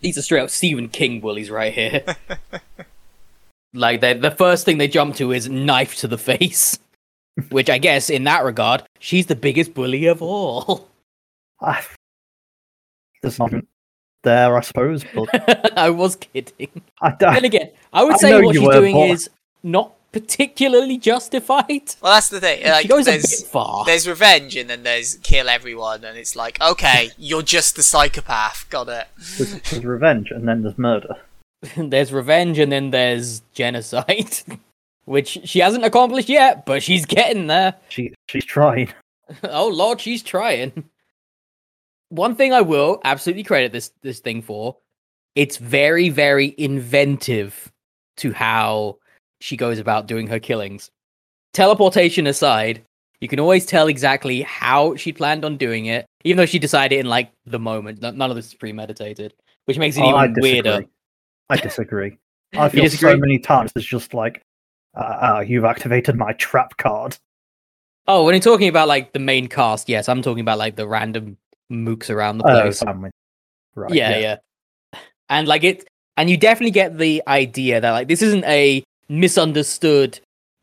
These 0.00 0.18
are 0.18 0.22
straight 0.22 0.42
up 0.42 0.50
Stephen 0.50 0.88
King 0.88 1.20
bullies 1.20 1.50
right 1.50 1.72
here. 1.72 2.04
like 3.74 4.00
they 4.00 4.14
the 4.14 4.30
first 4.30 4.64
thing 4.64 4.78
they 4.78 4.88
jump 4.88 5.16
to 5.16 5.32
is 5.32 5.48
knife 5.48 5.96
to 5.96 6.08
the 6.08 6.18
face. 6.18 6.78
Which 7.50 7.68
I 7.68 7.78
guess 7.78 8.10
in 8.10 8.24
that 8.24 8.44
regard, 8.44 8.84
she's 9.00 9.26
the 9.26 9.34
biggest 9.34 9.74
bully 9.74 10.06
of 10.06 10.22
all. 10.22 10.88
Ah, 11.60 11.84
there's 13.22 13.38
nothing 13.38 13.66
there, 14.24 14.56
I 14.56 14.60
suppose. 14.62 15.04
But 15.14 15.78
I 15.78 15.90
was 15.90 16.16
kidding. 16.16 16.82
I, 17.00 17.14
Then 17.18 17.44
again, 17.44 17.70
I 17.92 18.02
would 18.04 18.14
I 18.14 18.18
say 18.18 18.42
what 18.42 18.54
she's 18.56 18.64
were, 18.66 18.72
doing 18.72 18.94
but- 18.94 19.10
is 19.10 19.30
not 19.62 19.92
particularly 20.12 20.96
justified. 20.96 21.94
Well, 22.00 22.12
that's 22.14 22.28
the 22.28 22.40
thing. 22.40 22.62
she 22.62 22.70
Like, 22.70 22.88
goes 22.88 23.06
a 23.08 23.12
there's 23.12 23.42
bit 23.42 23.50
far. 23.50 23.84
there's 23.84 24.06
revenge 24.08 24.56
and 24.56 24.70
then 24.70 24.82
there's 24.84 25.16
kill 25.22 25.48
everyone, 25.48 26.04
and 26.04 26.16
it's 26.16 26.36
like 26.36 26.60
okay, 26.60 27.10
you're 27.18 27.42
just 27.42 27.76
the 27.76 27.82
psychopath. 27.82 28.66
Got 28.70 28.88
it. 28.88 29.06
there's, 29.38 29.60
there's 29.70 29.84
revenge 29.84 30.30
and 30.30 30.46
then 30.48 30.62
there's 30.62 30.78
murder. 30.78 31.16
there's 31.76 32.12
revenge 32.12 32.58
and 32.58 32.70
then 32.70 32.90
there's 32.90 33.40
genocide, 33.54 34.36
which 35.04 35.40
she 35.44 35.58
hasn't 35.60 35.84
accomplished 35.84 36.28
yet, 36.28 36.64
but 36.66 36.82
she's 36.82 37.06
getting 37.06 37.46
there. 37.48 37.74
She 37.88 38.12
she's 38.28 38.44
trying. 38.44 38.90
oh 39.44 39.68
lord, 39.68 40.00
she's 40.00 40.22
trying. 40.22 40.84
One 42.14 42.36
thing 42.36 42.52
I 42.52 42.60
will 42.60 43.00
absolutely 43.02 43.42
credit 43.42 43.72
this 43.72 43.90
this 44.02 44.20
thing 44.20 44.40
for, 44.40 44.76
it's 45.34 45.56
very 45.56 46.10
very 46.10 46.54
inventive 46.56 47.72
to 48.18 48.32
how 48.32 48.98
she 49.40 49.56
goes 49.56 49.80
about 49.80 50.06
doing 50.06 50.28
her 50.28 50.38
killings. 50.38 50.90
Teleportation 51.52 52.28
aside, 52.28 52.84
you 53.20 53.26
can 53.26 53.40
always 53.40 53.66
tell 53.66 53.88
exactly 53.88 54.42
how 54.42 54.94
she 54.94 55.12
planned 55.12 55.44
on 55.44 55.56
doing 55.56 55.86
it, 55.86 56.06
even 56.22 56.36
though 56.36 56.46
she 56.46 56.60
decided 56.60 57.00
in 57.00 57.06
like 57.06 57.32
the 57.46 57.58
moment. 57.58 58.00
None 58.00 58.22
of 58.30 58.36
this 58.36 58.46
is 58.46 58.54
premeditated, 58.54 59.34
which 59.64 59.78
makes 59.78 59.96
it 59.96 60.02
Oh, 60.02 60.10
I 60.10 60.24
even 60.24 60.34
disagree. 60.34 60.52
weirder. 60.52 60.84
I 61.50 61.56
disagree. 61.56 62.18
I 62.56 62.68
feel 62.70 62.84
disagree? 62.84 63.12
so 63.12 63.16
many 63.16 63.38
times 63.40 63.72
it's 63.74 63.84
just 63.84 64.14
like, 64.14 64.40
uh, 64.96 65.00
uh, 65.36 65.44
you've 65.46 65.64
activated 65.64 66.16
my 66.16 66.32
trap 66.34 66.76
card. 66.76 67.16
Oh, 68.06 68.24
when 68.24 68.34
you're 68.34 68.40
talking 68.40 68.68
about 68.68 68.86
like 68.86 69.12
the 69.12 69.18
main 69.18 69.48
cast, 69.48 69.88
yes, 69.88 70.08
I'm 70.08 70.22
talking 70.22 70.42
about 70.42 70.58
like 70.58 70.76
the 70.76 70.86
random 70.86 71.38
mooks 71.74 72.10
around 72.10 72.38
the 72.38 72.44
Oh, 72.46 72.62
place. 72.62 72.82
with- 72.82 73.12
right. 73.74 73.92
yeah, 73.92 74.16
yeah, 74.18 74.36
And 75.28 75.48
like 75.48 75.64
it, 75.64 75.86
and 76.16 76.30
you 76.30 76.36
definitely 76.36 76.70
get 76.70 76.96
the 76.98 77.22
idea 77.26 77.80
that 77.80 77.90
like 77.90 78.08
this 78.08 78.22
isn't 78.22 78.44
a 78.44 78.82
misunderstood, 79.08 80.20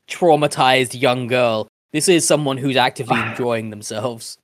traumatized 0.07 0.99
young 0.99 1.27
girl. 1.27 1.67
This 1.91 2.07
is 2.07 2.25
someone 2.27 2.57
who's 2.57 2.77
actively 2.77 3.19
enjoying 3.29 3.69
themselves. 3.69 4.37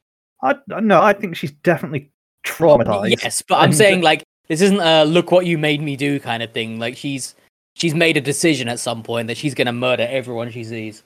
I 0.44 0.56
no, 0.68 1.02
I 1.02 1.14
think 1.14 1.36
she's 1.36 1.52
definitely 1.64 2.10
traumatized. 2.46 3.22
Yes, 3.24 3.42
but 3.48 3.56
I'm 3.56 3.74
saying 3.74 4.02
like 4.02 4.24
this 4.48 4.62
isn't 4.62 4.80
a 4.82 5.04
look 5.06 5.32
what 5.32 5.46
you 5.46 5.58
made 5.58 5.82
me 5.82 5.96
do 5.96 6.20
kind 6.20 6.44
of 6.44 6.52
thing. 6.52 6.80
Like 6.80 6.96
she's 6.98 7.36
she's 7.76 7.96
made 7.96 8.18
a 8.18 8.22
decision 8.22 8.68
at 8.70 8.80
some 8.80 9.02
point 9.04 9.28
that 9.28 9.38
she's 9.38 9.54
gonna 9.56 9.74
murder 9.74 10.06
everyone 10.10 10.52
she 10.52 10.64
sees. 10.64 11.04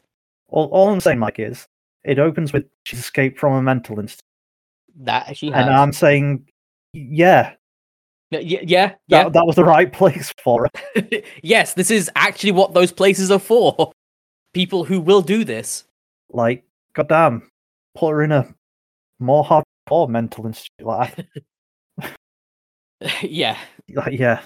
All, 0.50 0.66
all 0.68 0.90
I'm 0.90 1.00
saying, 1.00 1.20
Mike, 1.20 1.40
is 1.40 1.66
it 2.04 2.20
opens 2.20 2.52
with 2.52 2.66
she's 2.84 3.00
escaped 3.00 3.40
from 3.40 3.54
a 3.54 3.62
mental 3.62 4.00
institute, 4.00 4.26
That 5.00 5.36
she 5.38 5.50
has. 5.52 5.66
and 5.66 5.74
I'm 5.74 5.94
saying, 5.94 6.48
yeah, 6.94 7.54
yeah, 8.32 8.60
yeah, 8.64 8.88
that, 8.88 9.00
yeah. 9.08 9.30
that 9.30 9.46
was 9.46 9.56
the 9.56 9.66
right 9.66 9.92
place 9.94 10.34
for 10.44 10.68
it. 10.96 11.26
yes, 11.44 11.74
this 11.74 11.92
is 11.92 12.10
actually 12.16 12.52
what 12.52 12.74
those 12.74 12.92
places 12.92 13.30
are 13.30 13.40
for. 13.40 13.92
People 14.54 14.84
who 14.84 15.00
will 15.00 15.22
do 15.22 15.44
this. 15.44 15.86
Like, 16.30 16.64
goddamn, 16.94 17.50
put 17.96 18.12
her 18.12 18.22
in 18.24 18.32
a 18.32 18.54
more 19.20 19.44
hardcore 19.44 20.10
mental 20.10 20.46
institute. 20.46 20.86
Like, 20.86 21.28
yeah. 23.22 23.58
like 23.94 24.18
yeah, 24.18 24.42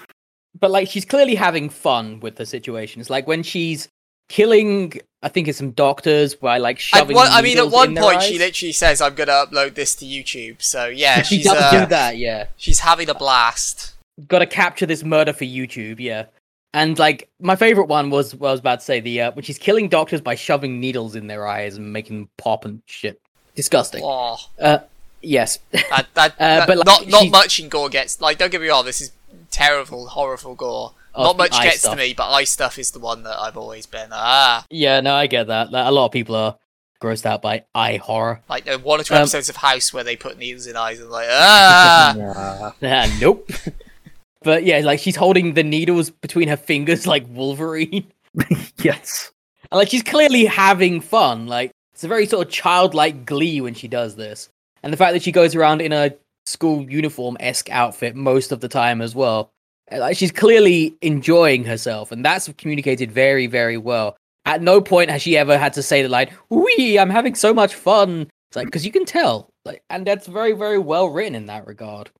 But 0.58 0.70
like 0.70 0.88
she's 0.88 1.04
clearly 1.04 1.34
having 1.34 1.68
fun 1.68 2.20
with 2.20 2.36
the 2.36 2.46
situation. 2.46 3.00
It's 3.00 3.10
like 3.10 3.26
when 3.26 3.42
she's 3.42 3.88
killing 4.28 4.92
I 5.22 5.28
think 5.28 5.48
it's 5.48 5.58
some 5.58 5.72
doctors 5.72 6.36
by 6.36 6.58
like 6.58 6.78
shoving 6.78 7.16
one, 7.16 7.28
I 7.30 7.42
mean, 7.42 7.58
at 7.58 7.68
one 7.70 7.96
point, 7.96 8.22
she 8.22 8.38
literally 8.38 8.72
says, 8.72 9.00
"I'm 9.00 9.14
gonna 9.14 9.32
upload 9.32 9.74
this 9.74 9.96
to 9.96 10.04
YouTube." 10.04 10.62
So 10.62 10.86
yeah, 10.86 11.22
she 11.22 11.36
she's 11.38 11.46
does 11.46 11.56
uh, 11.60 11.80
do 11.80 11.86
that, 11.86 12.16
yeah. 12.16 12.46
she's 12.56 12.78
having 12.80 13.08
a 13.08 13.14
blast. 13.14 13.94
Gotta 14.28 14.46
capture 14.46 14.86
this 14.86 15.02
murder 15.02 15.32
for 15.32 15.44
YouTube, 15.44 15.98
yeah. 15.98 16.26
And 16.74 16.98
like 16.98 17.28
my 17.40 17.56
favorite 17.56 17.88
one 17.88 18.10
was 18.10 18.34
what 18.36 18.48
I 18.48 18.50
was 18.52 18.60
about 18.60 18.80
to 18.80 18.84
say, 18.84 19.00
the 19.00 19.22
uh, 19.22 19.32
when 19.32 19.42
she's 19.44 19.58
killing 19.58 19.88
doctors 19.88 20.20
by 20.20 20.34
shoving 20.36 20.78
needles 20.78 21.16
in 21.16 21.26
their 21.26 21.46
eyes 21.46 21.76
and 21.76 21.92
making 21.92 22.18
them 22.20 22.28
pop 22.36 22.64
and 22.64 22.82
shit. 22.86 23.20
Disgusting. 23.54 24.02
Oh, 24.04 24.36
Uh 24.60 24.78
yes. 25.22 25.58
that, 25.72 26.06
that, 26.14 26.32
Uh, 26.38 26.38
that- 26.38 26.66
but, 26.68 26.76
like, 26.76 26.86
not 26.86 27.08
not 27.08 27.30
much 27.30 27.58
in 27.58 27.68
gore 27.68 27.88
gets 27.88 28.20
like. 28.20 28.38
Don't 28.38 28.52
get 28.52 28.60
me 28.60 28.68
wrong, 28.68 28.84
this 28.84 29.00
is 29.00 29.10
terrible, 29.50 30.06
horrible 30.08 30.54
gore. 30.54 30.92
Not 31.24 31.32
the 31.32 31.38
much 31.44 31.62
gets 31.62 31.80
stuff. 31.80 31.92
to 31.92 31.98
me, 31.98 32.14
but 32.14 32.30
eye 32.30 32.44
stuff 32.44 32.78
is 32.78 32.90
the 32.90 32.98
one 32.98 33.22
that 33.24 33.38
I've 33.38 33.56
always 33.56 33.86
been 33.86 34.10
ah. 34.12 34.64
yeah, 34.70 35.00
no, 35.00 35.14
I 35.14 35.26
get 35.26 35.46
that. 35.48 35.70
Like, 35.72 35.86
a 35.86 35.90
lot 35.90 36.06
of 36.06 36.12
people 36.12 36.34
are 36.34 36.56
grossed 37.02 37.26
out 37.26 37.42
by 37.42 37.64
eye 37.74 37.96
horror. 37.96 38.40
Like 38.48 38.68
uh, 38.68 38.78
one 38.78 39.00
or 39.00 39.04
two 39.04 39.14
Um, 39.14 39.20
episodes 39.20 39.48
of 39.48 39.56
House 39.56 39.92
where 39.92 40.04
they 40.04 40.16
put 40.16 40.38
needles 40.38 40.66
in 40.66 40.76
eyes 40.76 41.00
and 41.00 41.10
like 41.10 41.26
ah. 41.30 42.14
yeah. 42.80 43.04
Ah, 43.04 43.16
nope. 43.20 43.50
but 44.42 44.64
yeah, 44.64 44.78
like 44.80 45.00
she's 45.00 45.16
holding 45.16 45.54
the 45.54 45.64
needles 45.64 46.10
between 46.10 46.48
her 46.48 46.56
fingers 46.56 47.06
like 47.06 47.24
Wolverine. 47.28 48.06
yes, 48.78 49.32
And 49.70 49.78
like 49.78 49.88
she's 49.88 50.02
clearly 50.02 50.44
having 50.44 51.00
fun. 51.00 51.46
Like 51.46 51.70
it's 51.94 52.04
a 52.04 52.08
very 52.08 52.26
sort 52.26 52.46
of 52.46 52.52
childlike 52.52 53.24
glee 53.26 53.60
when 53.60 53.74
she 53.74 53.88
does 53.88 54.16
this. 54.16 54.48
And 54.82 54.92
the 54.92 54.96
fact 54.96 55.14
that 55.14 55.22
she 55.22 55.32
goes 55.32 55.54
around 55.54 55.80
in 55.80 55.92
a 55.92 56.14
school 56.44 56.82
uniform 56.88 57.36
esque 57.40 57.70
outfit 57.70 58.14
most 58.14 58.52
of 58.52 58.60
the 58.60 58.68
time 58.68 59.00
as 59.02 59.14
well. 59.14 59.50
Uh, 59.92 59.98
Like 59.98 60.16
she's 60.16 60.32
clearly 60.32 60.96
enjoying 61.02 61.64
herself, 61.64 62.12
and 62.12 62.24
that's 62.24 62.50
communicated 62.58 63.10
very, 63.12 63.46
very 63.46 63.76
well. 63.76 64.16
At 64.44 64.62
no 64.62 64.80
point 64.80 65.10
has 65.10 65.22
she 65.22 65.36
ever 65.36 65.58
had 65.58 65.72
to 65.74 65.82
say 65.82 66.02
the 66.02 66.08
line, 66.08 66.30
"Wee, 66.50 66.98
I'm 66.98 67.10
having 67.10 67.34
so 67.34 67.52
much 67.54 67.74
fun." 67.74 68.28
It's 68.50 68.56
like 68.56 68.66
because 68.66 68.86
you 68.86 68.92
can 68.92 69.04
tell, 69.04 69.50
like, 69.64 69.82
and 69.90 70.06
that's 70.06 70.26
very, 70.26 70.52
very 70.52 70.78
well 70.78 71.08
written 71.08 71.34
in 71.34 71.46
that 71.46 71.66
regard. 71.66 72.10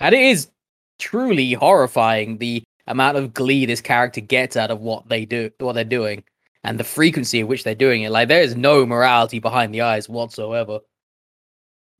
And 0.00 0.14
it 0.14 0.22
is 0.22 0.48
truly 0.98 1.52
horrifying 1.52 2.38
the 2.38 2.62
amount 2.86 3.16
of 3.16 3.34
glee 3.34 3.66
this 3.66 3.80
character 3.80 4.20
gets 4.20 4.56
out 4.56 4.70
of 4.70 4.80
what 4.80 5.08
they 5.08 5.24
do, 5.24 5.50
what 5.58 5.74
they're 5.74 5.84
doing 5.84 6.24
and 6.64 6.78
the 6.78 6.84
frequency 6.84 7.40
at 7.40 7.48
which 7.48 7.64
they're 7.64 7.74
doing 7.74 8.02
it. 8.02 8.10
Like 8.10 8.28
there 8.28 8.42
is 8.42 8.56
no 8.56 8.86
morality 8.86 9.38
behind 9.38 9.74
the 9.74 9.82
eyes 9.82 10.08
whatsoever. 10.08 10.80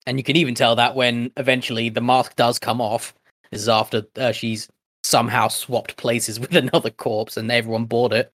And 0.06 0.18
you 0.18 0.24
can 0.24 0.36
even 0.36 0.54
tell 0.54 0.76
that 0.76 0.94
when 0.94 1.30
eventually 1.36 1.88
the 1.88 2.00
mask 2.00 2.36
does 2.36 2.58
come 2.58 2.80
off. 2.80 3.14
This 3.50 3.62
is 3.62 3.68
after 3.68 4.04
uh, 4.16 4.32
she's 4.32 4.68
somehow 5.02 5.48
swapped 5.48 5.96
places 5.96 6.38
with 6.40 6.54
another 6.54 6.90
corpse 6.90 7.36
and 7.36 7.50
everyone 7.50 7.84
bought 7.84 8.12
it. 8.12 8.32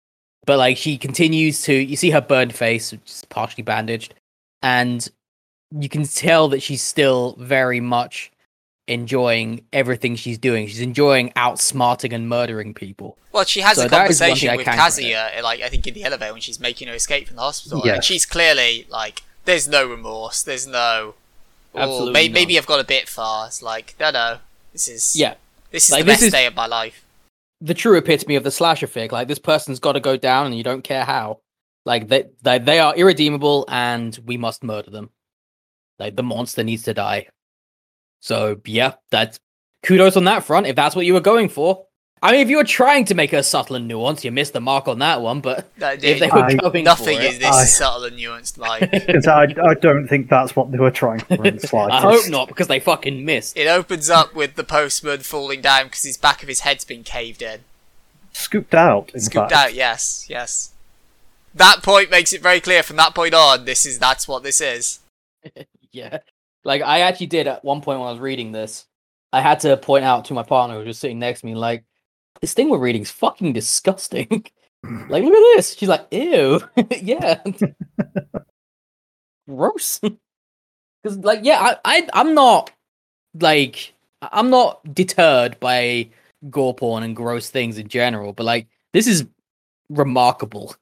But 0.46 0.58
like 0.58 0.76
she 0.76 0.96
continues 0.98 1.62
to, 1.62 1.72
you 1.74 1.96
see 1.96 2.10
her 2.10 2.20
burned 2.20 2.54
face, 2.54 2.92
which 2.92 3.00
is 3.06 3.24
partially 3.28 3.62
bandaged, 3.64 4.14
and 4.62 5.08
you 5.76 5.88
can 5.88 6.04
tell 6.04 6.48
that 6.48 6.62
she's 6.62 6.82
still 6.82 7.34
very 7.38 7.80
much 7.80 8.30
enjoying 8.86 9.64
everything 9.72 10.14
she's 10.14 10.38
doing. 10.38 10.68
She's 10.68 10.80
enjoying 10.80 11.30
outsmarting 11.30 12.12
and 12.12 12.28
murdering 12.28 12.72
people. 12.74 13.18
Well, 13.32 13.44
she 13.44 13.60
has 13.60 13.76
So 13.76 13.86
a 13.86 13.88
that 13.88 14.08
is 14.08 14.20
one 14.20 14.28
conversation 14.28 14.56
with 14.56 14.64
can 14.66 14.78
Kazuya, 14.78 15.38
uh, 15.38 15.42
like 15.42 15.60
I 15.62 15.68
think 15.68 15.84
in 15.88 15.94
the 15.94 16.04
elevator 16.04 16.32
when 16.32 16.40
she's 16.40 16.60
making 16.60 16.86
her 16.86 16.94
escape 16.94 17.26
from 17.26 17.34
the 17.36 17.42
hospital, 17.42 17.82
Yeah. 17.84 17.94
and 17.94 18.04
she's 18.04 18.24
clearly 18.24 18.86
like, 18.88 19.22
"There's 19.44 19.66
no 19.66 19.84
remorse. 19.84 20.42
There's 20.44 20.68
no." 20.68 21.14
Or 21.74 21.80
Absolutely 21.82 22.12
may- 22.12 22.28
not. 22.28 22.34
maybe 22.34 22.56
I've 22.58 22.66
got 22.66 22.78
a 22.78 22.84
bit 22.84 23.08
far. 23.08 23.48
It's 23.48 23.60
like, 23.60 23.96
no, 23.98 24.12
no, 24.12 24.38
this 24.72 24.86
is 24.86 25.16
Yeah, 25.16 25.34
this 25.70 25.86
is 25.86 25.92
Like, 25.92 26.00
the 26.04 26.06
this 26.12 26.16
best 26.16 26.22
is- 26.26 26.32
day 26.32 26.46
of 26.46 26.54
my 26.54 26.66
life. 26.66 27.04
the 27.60 27.74
true 27.74 27.96
epitome 27.96 28.36
of 28.36 28.44
the 28.44 28.50
slasher 28.50 28.86
flick. 28.86 29.12
Like 29.12 29.28
this 29.28 29.38
person's 29.38 29.80
got 29.80 29.92
to 29.92 30.00
go 30.00 30.16
down, 30.16 30.46
and 30.46 30.56
you 30.56 30.62
don't 30.62 30.82
care 30.84 31.04
how. 31.04 31.40
Like 31.84 32.08
they, 32.08 32.24
they, 32.42 32.58
they 32.58 32.78
are 32.80 32.94
irredeemable, 32.96 33.64
and 33.68 34.18
we 34.26 34.36
must 34.36 34.62
murder 34.64 34.90
them. 34.90 35.10
Like 35.98 36.16
the 36.16 36.22
monster 36.22 36.62
needs 36.64 36.82
to 36.84 36.94
die. 36.94 37.28
So 38.20 38.60
yeah, 38.66 38.94
that's 39.10 39.38
kudos 39.82 40.16
on 40.16 40.24
that 40.24 40.44
front. 40.44 40.66
If 40.66 40.76
that's 40.76 40.94
what 40.96 41.06
you 41.06 41.14
were 41.14 41.20
going 41.20 41.48
for. 41.48 41.86
I 42.22 42.32
mean, 42.32 42.40
if 42.40 42.48
you 42.48 42.56
were 42.56 42.64
trying 42.64 43.04
to 43.06 43.14
make 43.14 43.30
her 43.32 43.42
subtle 43.42 43.76
and 43.76 43.88
nuanced, 43.90 44.24
you 44.24 44.32
missed 44.32 44.54
the 44.54 44.60
mark 44.60 44.88
on 44.88 44.98
that 45.00 45.20
one. 45.20 45.40
But 45.40 45.68
No, 45.78 45.90
if 45.90 46.00
they 46.18 46.28
were 46.28 46.38
I- 46.44 46.54
going 46.54 46.82
nothing 46.84 47.18
for 47.18 47.22
is 47.24 47.36
it, 47.36 47.40
this 47.40 47.54
I- 47.54 47.64
subtle 47.64 48.04
and 48.04 48.18
nuanced. 48.18 48.56
Like 48.58 48.90
Because 49.06 49.26
I, 49.26 49.42
I 49.44 49.74
don't 49.74 50.08
think 50.08 50.28
that's 50.30 50.56
what 50.56 50.72
they 50.72 50.78
were 50.78 50.90
trying 50.90 51.20
for 51.20 51.44
in 51.46 51.56
the. 51.58 51.76
I 51.90 52.00
hope 52.00 52.28
not, 52.30 52.48
because 52.48 52.68
they 52.68 52.80
fucking 52.80 53.24
missed. 53.24 53.56
it 53.56 53.66
opens 53.68 54.08
up 54.08 54.34
with 54.34 54.54
the 54.54 54.64
postman 54.64 55.20
falling 55.20 55.60
down 55.60 55.84
because 55.84 56.02
his 56.04 56.16
back 56.16 56.42
of 56.42 56.48
his 56.48 56.60
head's 56.60 56.84
been 56.84 57.02
caved 57.04 57.42
in. 57.42 57.60
Scooped 58.32 58.74
out, 58.74 59.10
in 59.14 59.20
Scooped 59.20 59.50
fact. 59.50 59.68
out, 59.70 59.74
yes, 59.74 60.26
yes. 60.28 60.72
That 61.54 61.82
point 61.82 62.10
makes 62.10 62.32
it 62.34 62.42
very 62.42 62.60
clear. 62.60 62.82
From 62.82 62.96
that 62.96 63.14
point 63.14 63.34
on, 63.34 63.64
this 63.66 63.86
is 63.86 63.98
that's 63.98 64.26
what 64.28 64.42
this 64.42 64.60
is. 64.60 65.00
Yeah. 65.92 66.18
Like 66.64 66.82
I 66.82 67.00
actually 67.00 67.26
did 67.28 67.46
at 67.46 67.64
one 67.64 67.80
point 67.80 67.98
when 68.00 68.08
I 68.08 68.12
was 68.12 68.20
reading 68.20 68.52
this, 68.52 68.84
I 69.32 69.40
had 69.40 69.60
to 69.60 69.76
point 69.76 70.04
out 70.04 70.26
to 70.26 70.34
my 70.34 70.42
partner 70.42 70.74
who 70.74 70.80
was 70.80 70.88
just 70.88 71.00
sitting 71.00 71.18
next 71.18 71.40
to 71.40 71.46
me, 71.46 71.54
like, 71.54 71.84
this 72.40 72.54
thing 72.54 72.68
we're 72.68 72.78
reading 72.78 73.02
is 73.02 73.10
fucking 73.10 73.52
disgusting. 73.52 74.44
Mm. 74.84 75.08
like, 75.08 75.24
look 75.24 75.32
at 75.32 75.56
this. 75.56 75.74
She's 75.74 75.88
like, 75.88 76.06
ew. 76.12 76.60
yeah. 77.02 77.42
Gross. 79.48 80.00
Because 80.00 81.18
like, 81.18 81.40
yeah, 81.42 81.58
I, 81.60 81.76
I 81.84 82.08
I'm 82.12 82.34
not 82.34 82.70
like 83.40 83.94
I- 84.22 84.28
I'm 84.32 84.50
not 84.50 84.94
deterred 84.94 85.58
by 85.60 86.08
gore 86.50 86.74
porn 86.74 87.02
and 87.02 87.14
gross 87.16 87.50
things 87.50 87.78
in 87.78 87.88
general, 87.88 88.32
but 88.32 88.44
like 88.44 88.66
this 88.92 89.06
is 89.06 89.26
remarkable 89.88 90.74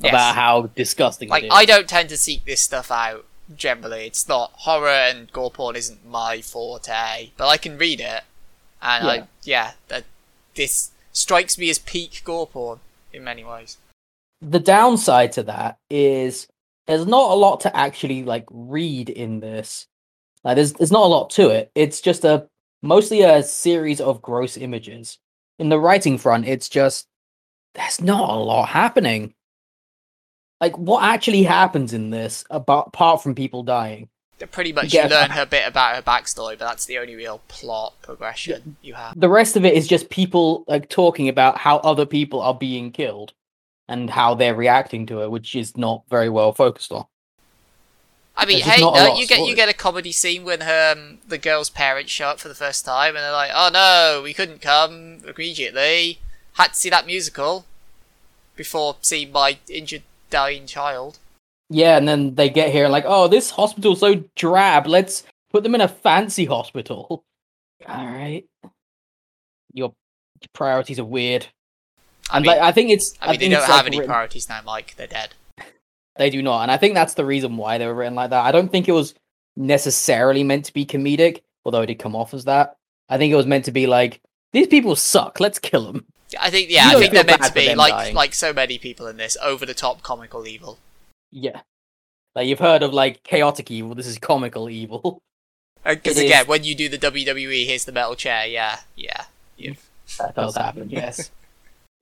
Yes. 0.00 0.10
about 0.12 0.34
how 0.36 0.62
disgusting 0.76 1.28
Like 1.28 1.42
it 1.44 1.46
is. 1.46 1.52
I 1.52 1.64
don't 1.64 1.88
tend 1.88 2.08
to 2.10 2.16
seek 2.16 2.44
this 2.44 2.60
stuff 2.60 2.90
out 2.92 3.24
generally. 3.56 4.06
It's 4.06 4.28
not 4.28 4.52
horror 4.54 4.88
and 4.88 5.32
gore 5.32 5.50
porn 5.50 5.74
isn't 5.74 6.06
my 6.08 6.40
forte, 6.42 7.30
but 7.36 7.48
I 7.48 7.56
can 7.56 7.76
read 7.78 8.00
it, 8.00 8.22
and 8.80 9.04
Yeah. 9.04 9.10
I 9.10 9.28
yeah 9.42 9.72
that 9.88 10.04
this 10.54 10.90
strikes 11.12 11.58
me 11.58 11.70
as 11.70 11.78
peak 11.78 12.22
gore 12.24 12.46
porn 12.46 12.80
in 13.12 13.24
many 13.24 13.44
ways. 13.44 13.78
the 14.40 14.60
downside 14.60 15.32
to 15.32 15.42
that 15.44 15.78
is 15.90 16.46
there's 16.86 17.06
not 17.06 17.30
a 17.32 17.34
lot 17.34 17.60
to 17.60 17.76
actually 17.76 18.22
like 18.22 18.46
read 18.50 19.08
in 19.10 19.40
this. 19.40 19.86
Like 20.44 20.56
there's 20.56 20.72
there's 20.74 20.92
not 20.92 21.04
a 21.04 21.08
lot 21.08 21.30
to 21.30 21.50
it. 21.50 21.70
It's 21.74 22.00
just 22.00 22.24
a 22.24 22.48
mostly 22.82 23.22
a 23.22 23.42
series 23.42 24.00
of 24.00 24.22
gross 24.22 24.56
images. 24.56 25.18
In 25.58 25.68
the 25.68 25.78
writing 25.80 26.18
front, 26.18 26.46
it's 26.46 26.68
just 26.68 27.06
there's 27.74 28.00
not 28.00 28.30
a 28.30 28.38
lot 28.38 28.68
happening. 28.68 29.34
Like 30.60 30.78
what 30.78 31.02
actually 31.02 31.42
happens 31.42 31.92
in 31.92 32.10
this 32.10 32.44
about 32.50 32.88
apart 32.88 33.22
from 33.22 33.34
people 33.34 33.62
dying? 33.64 34.08
Pretty 34.46 34.72
much 34.72 34.92
Yeah. 34.94 35.04
you 35.04 35.10
learn 35.10 35.30
her 35.30 35.44
bit 35.44 35.66
about 35.66 35.96
her 35.96 36.02
backstory, 36.02 36.58
but 36.58 36.60
that's 36.60 36.84
the 36.84 36.98
only 36.98 37.16
real 37.16 37.40
plot 37.48 37.94
progression 38.02 38.76
you 38.82 38.94
have. 38.94 39.18
The 39.18 39.28
rest 39.28 39.56
of 39.56 39.64
it 39.64 39.74
is 39.74 39.88
just 39.88 40.10
people 40.10 40.64
like 40.68 40.88
talking 40.88 41.28
about 41.28 41.58
how 41.58 41.78
other 41.78 42.06
people 42.06 42.40
are 42.40 42.54
being 42.54 42.92
killed 42.92 43.32
and 43.88 44.10
how 44.10 44.34
they're 44.34 44.54
reacting 44.54 45.06
to 45.06 45.22
it, 45.22 45.30
which 45.30 45.54
is 45.54 45.76
not 45.76 46.02
very 46.08 46.28
well 46.28 46.52
focused 46.52 46.92
on. 46.92 47.06
I 48.36 48.46
mean, 48.46 48.60
hey, 48.60 48.80
no, 48.80 49.16
you 49.16 49.26
get 49.26 49.48
you 49.48 49.56
get 49.56 49.68
a 49.68 49.72
comedy 49.74 50.12
scene 50.12 50.44
when 50.44 50.60
her 50.60 50.94
um, 50.96 51.18
the 51.26 51.38
girl's 51.38 51.70
parents 51.70 52.12
show 52.12 52.28
up 52.28 52.38
for 52.38 52.46
the 52.46 52.54
first 52.54 52.84
time, 52.84 53.16
and 53.16 53.24
they're 53.24 53.32
like, 53.32 53.50
"Oh 53.52 53.68
no, 53.72 54.20
we 54.22 54.32
couldn't 54.32 54.60
come 54.60 55.18
immediately. 55.26 56.20
Had 56.52 56.68
to 56.68 56.74
see 56.76 56.90
that 56.90 57.04
musical 57.04 57.66
before 58.54 58.96
seeing 59.02 59.32
my 59.32 59.58
injured, 59.68 60.04
dying 60.30 60.68
child." 60.68 61.18
Yeah, 61.70 61.96
and 61.98 62.08
then 62.08 62.34
they 62.34 62.48
get 62.48 62.70
here 62.72 62.84
and 62.84 62.92
like, 62.92 63.04
oh, 63.06 63.28
this 63.28 63.50
hospital's 63.50 64.00
so 64.00 64.24
drab. 64.36 64.86
Let's 64.86 65.24
put 65.50 65.62
them 65.62 65.74
in 65.74 65.80
a 65.82 65.88
fancy 65.88 66.44
hospital. 66.46 67.24
All 67.88 68.06
right, 68.06 68.44
your 69.72 69.92
priorities 70.52 70.98
are 70.98 71.04
weird. 71.04 71.46
I 72.30 72.36
And 72.38 72.42
mean, 72.46 72.56
like, 72.56 72.60
I 72.62 72.72
think 72.72 72.90
it's. 72.90 73.14
I 73.20 73.32
mean, 73.32 73.40
they 73.40 73.48
don't 73.50 73.60
have 73.64 73.70
like, 73.70 73.86
any 73.86 73.98
written- 73.98 74.10
priorities 74.10 74.48
now, 74.48 74.60
Mike. 74.64 74.94
They're 74.96 75.06
dead. 75.06 75.30
They 76.16 76.30
do 76.30 76.42
not, 76.42 76.62
and 76.62 76.70
I 76.70 76.76
think 76.78 76.94
that's 76.94 77.14
the 77.14 77.24
reason 77.24 77.56
why 77.56 77.78
they 77.78 77.86
were 77.86 77.94
written 77.94 78.16
like 78.16 78.30
that. 78.30 78.44
I 78.44 78.50
don't 78.50 78.70
think 78.72 78.88
it 78.88 78.92
was 78.92 79.14
necessarily 79.56 80.42
meant 80.42 80.64
to 80.64 80.72
be 80.72 80.84
comedic, 80.84 81.42
although 81.64 81.82
it 81.82 81.86
did 81.86 81.98
come 82.00 82.16
off 82.16 82.34
as 82.34 82.44
that. 82.46 82.76
I 83.08 83.18
think 83.18 83.32
it 83.32 83.36
was 83.36 83.46
meant 83.46 83.64
to 83.66 83.72
be 83.72 83.86
like 83.86 84.20
these 84.52 84.66
people 84.66 84.96
suck. 84.96 85.38
Let's 85.38 85.58
kill 85.60 85.84
them. 85.92 86.06
I 86.40 86.50
think, 86.50 86.70
yeah, 86.70 86.90
You 86.90 86.96
I 86.96 87.00
think 87.00 87.12
they're 87.14 87.24
meant 87.24 87.42
to 87.44 87.52
be 87.52 87.74
like 87.74 87.92
dying. 87.92 88.14
like 88.14 88.34
so 88.34 88.52
many 88.52 88.78
people 88.78 89.06
in 89.06 89.16
this 89.16 89.36
over 89.42 89.64
the 89.64 89.74
top 89.74 90.02
comical 90.02 90.46
evil. 90.46 90.78
Yeah, 91.30 91.60
like 92.34 92.46
you've 92.46 92.58
heard 92.58 92.82
of 92.82 92.92
like 92.92 93.22
chaotic 93.22 93.70
evil. 93.70 93.94
This 93.94 94.06
is 94.06 94.18
comical 94.18 94.68
evil. 94.70 95.22
Because 95.84 96.18
again, 96.18 96.42
is- 96.42 96.48
when 96.48 96.64
you 96.64 96.74
do 96.74 96.88
the 96.88 96.98
WWE, 96.98 97.64
here's 97.66 97.84
the 97.84 97.92
metal 97.92 98.14
chair. 98.14 98.46
Yeah, 98.46 98.78
yeah. 98.96 99.24
You've, 99.56 99.88
That 100.18 100.34
does 100.34 100.56
happen. 100.56 100.90
Yes, 100.90 101.30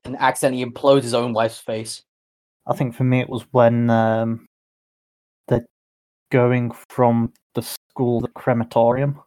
and 0.04 0.16
accidentally 0.16 0.64
implodes 0.64 1.02
his 1.02 1.14
own 1.14 1.32
wife's 1.32 1.58
face. 1.58 2.02
I 2.66 2.74
think 2.74 2.94
for 2.94 3.04
me 3.04 3.20
it 3.20 3.28
was 3.28 3.42
when 3.52 3.90
um, 3.90 4.48
they're 5.46 5.66
going 6.32 6.72
from 6.88 7.32
the 7.54 7.62
school 7.62 8.20
to 8.20 8.26
the 8.26 8.32
crematorium 8.32 9.20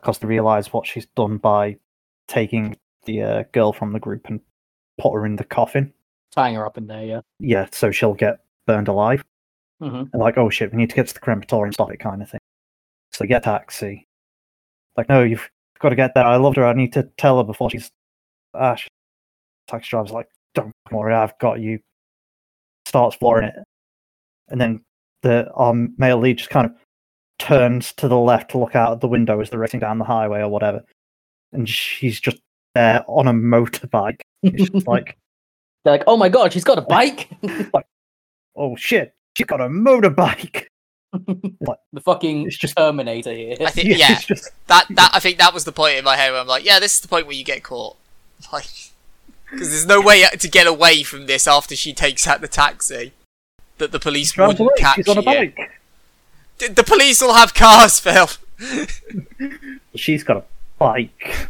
because 0.00 0.18
they 0.18 0.28
realise 0.28 0.72
what 0.72 0.86
she's 0.86 1.06
done 1.16 1.38
by 1.38 1.76
taking 2.28 2.76
the 3.04 3.22
uh, 3.22 3.42
girl 3.52 3.72
from 3.72 3.92
the 3.92 3.98
group 4.00 4.26
and 4.28 4.40
put 4.98 5.14
her 5.14 5.26
in 5.26 5.36
the 5.36 5.44
coffin. 5.44 5.92
Tying 6.32 6.54
her 6.54 6.66
up 6.66 6.78
in 6.78 6.86
there. 6.86 7.04
Yeah. 7.04 7.20
Yeah, 7.40 7.66
so 7.72 7.90
she'll 7.90 8.14
get 8.14 8.38
burned 8.66 8.88
alive. 8.88 9.24
hmm 9.80 10.04
And 10.12 10.14
like, 10.14 10.38
oh 10.38 10.50
shit, 10.50 10.70
we 10.72 10.78
need 10.78 10.90
to 10.90 10.96
get 10.96 11.08
to 11.08 11.14
the 11.14 11.20
crematorium, 11.20 11.66
and 11.68 11.74
stop 11.74 11.92
it, 11.92 11.98
kind 11.98 12.22
of 12.22 12.30
thing. 12.30 12.40
So 13.12 13.26
get 13.26 13.42
a 13.42 13.44
taxi. 13.44 14.06
Like, 14.96 15.08
no, 15.08 15.22
you've 15.22 15.48
got 15.80 15.90
to 15.90 15.96
get 15.96 16.12
there. 16.14 16.24
I 16.24 16.36
loved 16.36 16.56
her. 16.56 16.66
I 16.66 16.72
need 16.74 16.92
to 16.94 17.08
tell 17.16 17.38
her 17.38 17.44
before 17.44 17.70
she's. 17.70 17.90
ash. 18.54 18.88
taxi 19.68 19.90
driver's 19.90 20.12
like, 20.12 20.28
don't 20.54 20.72
worry, 20.90 21.14
I've 21.14 21.38
got 21.38 21.60
you. 21.60 21.78
Starts 22.86 23.16
flooring 23.16 23.48
it, 23.48 23.54
and 24.48 24.60
then 24.60 24.82
the 25.22 25.50
our 25.52 25.72
male 25.96 26.18
lead 26.18 26.38
just 26.38 26.50
kind 26.50 26.66
of 26.66 26.72
turns 27.38 27.92
to 27.94 28.08
the 28.08 28.18
left 28.18 28.50
to 28.50 28.58
look 28.58 28.76
out 28.76 28.92
of 28.92 29.00
the 29.00 29.08
window 29.08 29.40
as 29.40 29.50
they're 29.50 29.58
racing 29.58 29.80
down 29.80 29.98
the 29.98 30.04
highway 30.04 30.40
or 30.40 30.48
whatever, 30.48 30.82
and 31.52 31.68
she's 31.68 32.20
just 32.20 32.38
there 32.74 33.04
on 33.08 33.28
a 33.28 33.32
motorbike. 33.32 34.20
It's 34.42 34.86
like, 34.86 35.16
They're 35.84 35.94
like, 35.94 36.04
oh 36.06 36.16
my 36.16 36.28
god, 36.28 36.52
she's 36.52 36.64
got 36.64 36.78
a 36.78 36.82
bike. 36.82 37.28
oh 38.56 38.76
shit, 38.76 39.14
she's 39.36 39.46
got 39.46 39.60
a 39.60 39.68
motorbike. 39.68 40.66
What 41.58 41.80
the 41.92 42.00
fucking 42.00 42.46
It's 42.46 42.56
just- 42.56 42.74
Terminator 42.74 43.34
here. 43.34 43.56
I 43.60 43.70
think, 43.70 43.88
yeah, 43.98 44.12
it's 44.12 44.24
just 44.24 44.50
that 44.68 44.86
that 44.90 45.10
I 45.12 45.20
think 45.20 45.36
that 45.38 45.52
was 45.52 45.64
the 45.64 45.72
point 45.72 45.98
in 45.98 46.04
my 46.04 46.16
head 46.16 46.30
where 46.32 46.40
I'm 46.40 46.46
like, 46.46 46.64
yeah, 46.64 46.80
this 46.80 46.94
is 46.94 47.00
the 47.00 47.08
point 47.08 47.26
where 47.26 47.36
you 47.36 47.44
get 47.44 47.62
caught, 47.62 47.96
like, 48.52 48.64
because 49.50 49.68
there's 49.68 49.84
no 49.86 50.00
way 50.00 50.24
to 50.38 50.48
get 50.48 50.66
away 50.66 51.02
from 51.02 51.26
this 51.26 51.46
after 51.46 51.76
she 51.76 51.92
takes 51.92 52.26
out 52.26 52.40
the 52.40 52.48
taxi. 52.48 53.12
That 53.76 53.92
the 53.92 53.98
police 54.00 54.32
drives 54.32 54.58
wouldn't 54.58 54.70
away. 54.70 54.80
catch 54.80 54.96
She's 54.96 55.08
on 55.08 55.18
a 55.18 55.20
you. 55.20 55.24
bike. 55.26 55.70
D- 56.58 56.68
The 56.68 56.82
police 56.84 57.20
will 57.20 57.34
have 57.34 57.52
cars, 57.52 58.00
Phil. 58.00 58.28
She's 59.94 60.24
got 60.24 60.36
a 60.38 60.44
bike. 60.78 61.48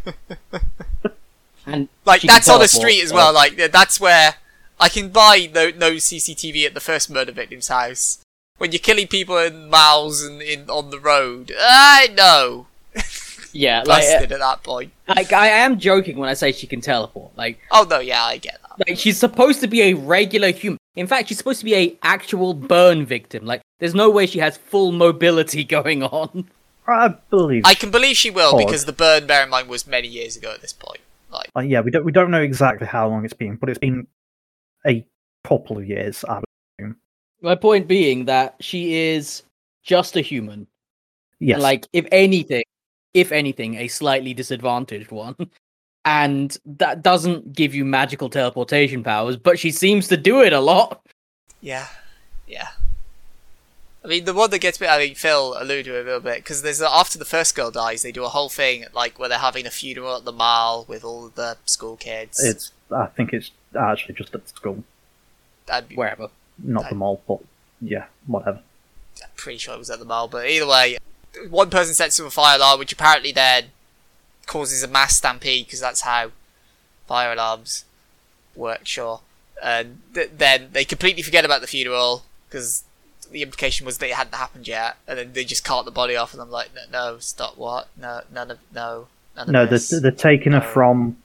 and 1.66 1.88
Like 2.04 2.22
that's 2.22 2.48
on 2.48 2.58
the 2.60 2.66
street 2.68 3.02
as 3.02 3.12
well. 3.12 3.32
Like 3.32 3.56
that's 3.70 4.00
where 4.00 4.34
I 4.82 4.88
can 4.88 5.08
buy 5.10 5.48
no 5.54 5.70
no 5.70 5.92
CCTV 5.92 6.66
at 6.66 6.74
the 6.74 6.80
first 6.80 7.08
murder 7.10 7.32
victim's 7.32 7.68
house. 7.68 8.18
When 8.58 8.72
you're 8.72 8.78
killing 8.80 9.06
people 9.06 9.38
in 9.38 9.70
miles 9.70 10.22
and 10.22 10.42
in 10.42 10.68
on 10.68 10.90
the 10.90 11.00
road, 11.00 11.52
I 11.58 12.08
know 12.16 12.66
yeah, 13.52 13.82
like 13.86 14.04
uh, 14.04 14.12
busted 14.18 14.32
at 14.32 14.40
that 14.40 14.62
point. 14.62 14.92
like 15.08 15.32
I 15.32 15.48
am 15.48 15.78
joking 15.78 16.16
when 16.18 16.28
I 16.28 16.34
say 16.34 16.52
she 16.52 16.66
can 16.66 16.80
teleport. 16.80 17.36
Like, 17.36 17.58
Oh 17.70 17.86
no, 17.88 17.98
yeah, 18.00 18.22
I 18.24 18.36
get 18.38 18.60
that. 18.62 18.88
like 18.88 18.98
she's 18.98 19.18
supposed 19.18 19.60
to 19.60 19.68
be 19.68 19.82
a 19.82 19.94
regular 19.94 20.50
human. 20.50 20.78
In 20.94 21.06
fact, 21.06 21.28
she's 21.28 21.38
supposed 21.38 21.60
to 21.60 21.64
be 21.64 21.74
a 21.74 21.96
actual 22.02 22.52
burn 22.52 23.06
victim. 23.06 23.46
Like, 23.46 23.62
there's 23.80 23.94
no 23.94 24.10
way 24.10 24.26
she 24.26 24.40
has 24.40 24.56
full 24.58 24.92
mobility 24.92 25.64
going 25.78 26.02
on. 26.02 26.48
I 26.86 27.14
believe. 27.30 27.62
I 27.64 27.74
can 27.74 27.90
believe 27.90 28.16
she 28.16 28.30
will 28.30 28.50
Pause. 28.52 28.64
because 28.64 28.84
the 28.84 28.92
burn, 28.92 29.26
bear 29.26 29.44
in 29.44 29.50
mind, 29.50 29.68
was 29.68 29.86
many 29.86 30.08
years 30.08 30.36
ago 30.36 30.52
at 30.52 30.60
this 30.60 30.72
point. 30.72 31.00
Like, 31.30 31.48
Uh, 31.56 31.60
yeah, 31.60 31.80
we 31.80 31.90
don't 31.90 32.04
we 32.04 32.12
don't 32.12 32.30
know 32.30 32.42
exactly 32.42 32.86
how 32.86 33.08
long 33.08 33.24
it's 33.24 33.32
been, 33.34 33.56
but 33.56 33.68
it's 33.70 33.78
been 33.78 34.06
a 34.86 35.04
couple 35.44 35.78
of 35.78 35.86
years. 35.86 36.24
I 36.28 36.40
would, 36.80 36.94
My 37.40 37.54
point 37.54 37.86
being 37.88 38.26
that 38.26 38.56
she 38.60 38.94
is 38.94 39.42
just 39.82 40.16
a 40.16 40.20
human. 40.20 40.66
yes, 41.38 41.60
Like, 41.60 41.86
if 41.92 42.06
anything, 42.12 42.64
if 43.14 43.32
anything, 43.32 43.74
a 43.76 43.88
slightly 43.88 44.34
disadvantaged 44.34 45.10
one. 45.10 45.36
And 46.04 46.58
that 46.66 47.02
doesn't 47.02 47.52
give 47.52 47.76
you 47.76 47.84
magical 47.84 48.28
teleportation 48.28 49.04
powers, 49.04 49.36
but 49.36 49.56
she 49.56 49.70
seems 49.70 50.08
to 50.08 50.16
do 50.16 50.42
it 50.42 50.52
a 50.52 50.58
lot. 50.58 51.06
Yeah, 51.60 51.86
yeah. 52.48 52.70
I 54.04 54.08
mean, 54.08 54.24
the 54.24 54.34
one 54.34 54.50
that 54.50 54.58
gets 54.58 54.80
me, 54.80 54.88
I 54.88 54.98
mean, 54.98 55.14
Phil 55.14 55.54
alluded 55.56 55.84
to 55.84 55.96
it 55.96 56.02
a 56.02 56.04
little 56.04 56.18
bit, 56.20 56.38
because 56.38 56.62
there's 56.62 56.82
after 56.82 57.20
the 57.20 57.24
first 57.24 57.54
girl 57.54 57.70
dies, 57.70 58.02
they 58.02 58.10
do 58.10 58.24
a 58.24 58.28
whole 58.30 58.48
thing, 58.48 58.84
like, 58.92 59.20
where 59.20 59.28
they're 59.28 59.38
having 59.38 59.64
a 59.64 59.70
funeral 59.70 60.16
at 60.16 60.24
the 60.24 60.32
mall 60.32 60.84
with 60.88 61.04
all 61.04 61.28
the 61.28 61.56
school 61.66 61.96
kids. 61.96 62.42
It's 62.42 62.72
I 62.90 63.06
think 63.06 63.32
it's 63.32 63.52
actually 63.76 64.14
just 64.14 64.34
at 64.34 64.48
school, 64.48 64.84
That'd 65.66 65.88
be, 65.88 65.94
Wherever. 65.96 66.28
not 66.62 66.86
I- 66.86 66.88
the 66.90 66.94
mall, 66.94 67.22
but 67.26 67.38
yeah, 67.80 68.06
whatever. 68.26 68.60
I'm 69.22 69.28
pretty 69.36 69.58
sure 69.58 69.74
it 69.74 69.78
was 69.78 69.90
at 69.90 69.98
the 69.98 70.04
mall, 70.04 70.26
but 70.28 70.46
either 70.48 70.66
way, 70.66 70.96
one 71.50 71.70
person 71.70 71.94
sets 71.94 72.18
off 72.18 72.26
a 72.26 72.30
fire 72.30 72.56
alarm, 72.56 72.78
which 72.78 72.92
apparently 72.92 73.30
then 73.32 73.66
causes 74.46 74.82
a 74.82 74.88
mass 74.88 75.16
stampede, 75.18 75.66
because 75.66 75.80
that's 75.80 76.00
how 76.00 76.30
fire 77.06 77.32
alarms 77.32 77.84
work, 78.56 78.80
sure. 78.86 79.20
And 79.62 80.00
th- 80.14 80.30
then 80.36 80.70
they 80.72 80.84
completely 80.84 81.22
forget 81.22 81.44
about 81.44 81.60
the 81.60 81.66
funeral, 81.66 82.24
because 82.48 82.84
the 83.30 83.42
implication 83.42 83.86
was 83.86 83.98
that 83.98 84.06
it 84.08 84.14
hadn't 84.14 84.34
happened 84.34 84.66
yet, 84.66 84.96
and 85.06 85.18
then 85.18 85.32
they 85.34 85.44
just 85.44 85.64
cart 85.64 85.84
the 85.84 85.90
body 85.90 86.16
off, 86.16 86.32
and 86.32 86.42
I'm 86.42 86.50
like, 86.50 86.70
no, 86.74 87.12
no 87.12 87.18
stop, 87.18 87.56
what? 87.56 87.88
No, 87.96 88.22
none 88.32 88.50
of, 88.50 88.58
no, 88.74 89.06
none 89.36 89.48
of 89.48 89.52
No, 89.52 89.66
this. 89.66 89.90
they're, 89.90 90.00
they're 90.00 90.10
taking 90.10 90.52
her 90.52 90.60
from 90.60 91.16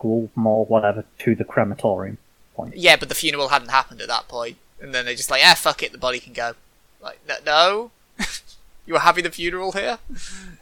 the 0.00 0.28
school, 0.30 0.64
whatever, 0.66 1.04
to 1.18 1.34
the 1.34 1.44
crematorium. 1.44 2.18
Point. 2.54 2.76
Yeah, 2.76 2.96
but 2.96 3.08
the 3.08 3.14
funeral 3.14 3.48
hadn't 3.48 3.70
happened 3.70 4.00
at 4.00 4.08
that 4.08 4.28
point, 4.28 4.56
and 4.80 4.94
then 4.94 5.04
they're 5.04 5.14
just 5.14 5.30
like, 5.30 5.42
ah, 5.44 5.54
fuck 5.56 5.82
it, 5.82 5.92
the 5.92 5.98
body 5.98 6.18
can 6.18 6.32
go. 6.32 6.52
Like, 7.00 7.18
no, 7.28 7.34
no? 7.46 7.90
you 8.86 8.94
were 8.94 9.00
having 9.00 9.24
the 9.24 9.30
funeral 9.30 9.72
here? 9.72 9.98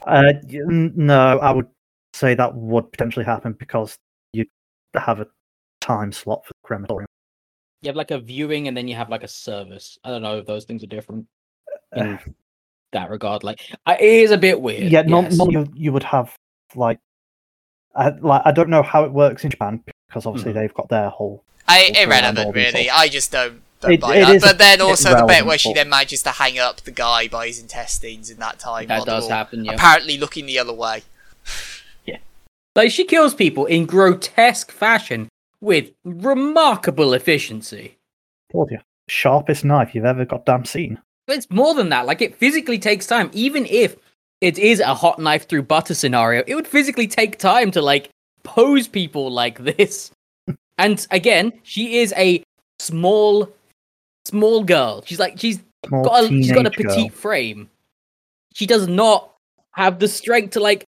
Uh, 0.05 0.33
no, 0.45 1.39
I 1.39 1.51
would 1.51 1.67
say 2.13 2.35
that 2.35 2.55
would 2.55 2.91
potentially 2.91 3.25
happen 3.25 3.53
because 3.53 3.97
you 4.33 4.45
have 4.95 5.19
a 5.19 5.27
time 5.81 6.11
slot 6.11 6.45
for 6.45 6.53
the 6.53 6.67
crematorium. 6.67 7.07
You 7.81 7.87
have 7.89 7.95
like 7.95 8.11
a 8.11 8.19
viewing 8.19 8.67
and 8.67 8.77
then 8.77 8.87
you 8.87 8.95
have 8.95 9.09
like 9.09 9.23
a 9.23 9.27
service. 9.27 9.97
I 10.03 10.09
don't 10.09 10.21
know 10.21 10.37
if 10.37 10.45
those 10.45 10.65
things 10.65 10.83
are 10.83 10.87
different 10.87 11.27
in 11.95 12.07
Uh, 12.07 12.17
that 12.91 13.09
regard. 13.09 13.43
Like, 13.43 13.61
it 13.87 14.01
is 14.01 14.31
a 14.31 14.37
bit 14.37 14.61
weird. 14.61 14.91
yeah, 14.91 15.01
not, 15.01 15.23
yes. 15.25 15.37
not 15.37 15.51
you, 15.51 15.67
you 15.73 15.91
would 15.91 16.03
have 16.03 16.33
like, 16.75 16.99
I, 17.95 18.09
like 18.09 18.41
I 18.45 18.51
don't 18.51 18.69
know 18.69 18.83
how 18.83 19.03
it 19.03 19.11
works 19.11 19.43
in 19.43 19.49
Japan 19.51 19.83
because 20.07 20.25
obviously 20.25 20.51
Mhm. 20.51 20.55
they've 20.55 20.73
got 20.73 20.89
their 20.89 21.09
whole. 21.09 21.43
I, 21.67 21.87
Also 21.89 22.01
irrelevant, 22.03 22.55
really. 22.55 22.71
sorts. 22.85 22.89
I 22.99 23.07
just 23.09 23.31
don't, 23.31 23.61
don't 23.81 23.91
It- 23.93 24.01
buy 24.01 24.15
it 24.17 24.25
that. 24.25 24.35
is 24.35 24.41
But 24.43 24.57
then 24.57 24.81
also 24.81 25.15
the 25.17 25.25
bit 25.25 25.45
where 25.45 25.57
she 25.57 25.73
then 25.73 25.89
manages 25.89 26.23
to 26.23 26.31
hang 26.31 26.57
up 26.59 26.81
the 26.81 26.91
guy 26.91 27.27
by 27.27 27.47
his 27.47 27.59
intestines 27.59 28.29
in 28.29 28.37
that 28.39 28.59
time. 28.59 28.87
that 28.87 28.97
while 28.99 29.05
they're 29.05 29.15
does 29.21 29.29
happen. 29.29 29.65
Yeah, 29.65 29.73
Apparently 29.73 30.17
looking 30.17 30.45
the 30.45 30.59
other 30.59 30.73
way. 30.73 31.03
Yeah, 32.05 32.17
like 32.75 32.91
she 32.91 33.03
kills 33.05 33.33
people 33.33 33.65
in 33.65 33.85
grotesque 33.85 34.71
fashion 34.71 35.29
with 35.61 35.91
remarkable 36.03 37.13
efficiency. 37.13 37.97
Told 38.51 38.71
you, 38.71 38.79
sharpest 39.07 39.63
knife 39.65 39.93
you've 39.93 40.05
ever 40.05 40.25
goddamn 40.25 40.65
seen. 40.65 40.99
But 41.27 41.37
it's 41.37 41.49
more 41.51 41.73
than 41.75 41.89
that. 41.89 42.05
Like 42.07 42.21
it 42.21 42.35
physically 42.35 42.79
takes 42.79 43.05
time. 43.05 43.29
Even 43.33 43.65
if 43.67 43.95
it 44.41 44.57
is 44.57 44.79
a 44.79 44.93
hot 44.93 45.19
knife 45.19 45.47
through 45.47 45.63
butter 45.63 45.93
scenario, 45.93 46.43
it 46.47 46.55
would 46.55 46.67
physically 46.67 47.07
take 47.07 47.37
time 47.37 47.71
to 47.71 47.81
like 47.81 48.09
pose 48.43 48.87
people 48.87 49.31
like 49.31 49.59
this. 49.59 50.11
and 50.77 51.05
again, 51.11 51.53
she 51.63 51.99
is 51.99 52.13
a 52.17 52.43
small, 52.79 53.49
small 54.25 54.63
girl. 54.63 55.03
She's 55.05 55.19
like 55.19 55.39
she's 55.39 55.59
Small 55.87 56.03
got 56.03 56.25
a, 56.25 56.27
she's 56.27 56.51
got 56.51 56.65
a 56.65 56.69
teenage 56.69 56.85
girl. 56.87 56.95
petite 56.95 57.13
frame. 57.13 57.69
She 58.53 58.65
does 58.65 58.87
not 58.87 59.33
have 59.71 59.99
the 59.99 60.07
strength 60.07 60.51
to 60.51 60.59
like 60.59 60.83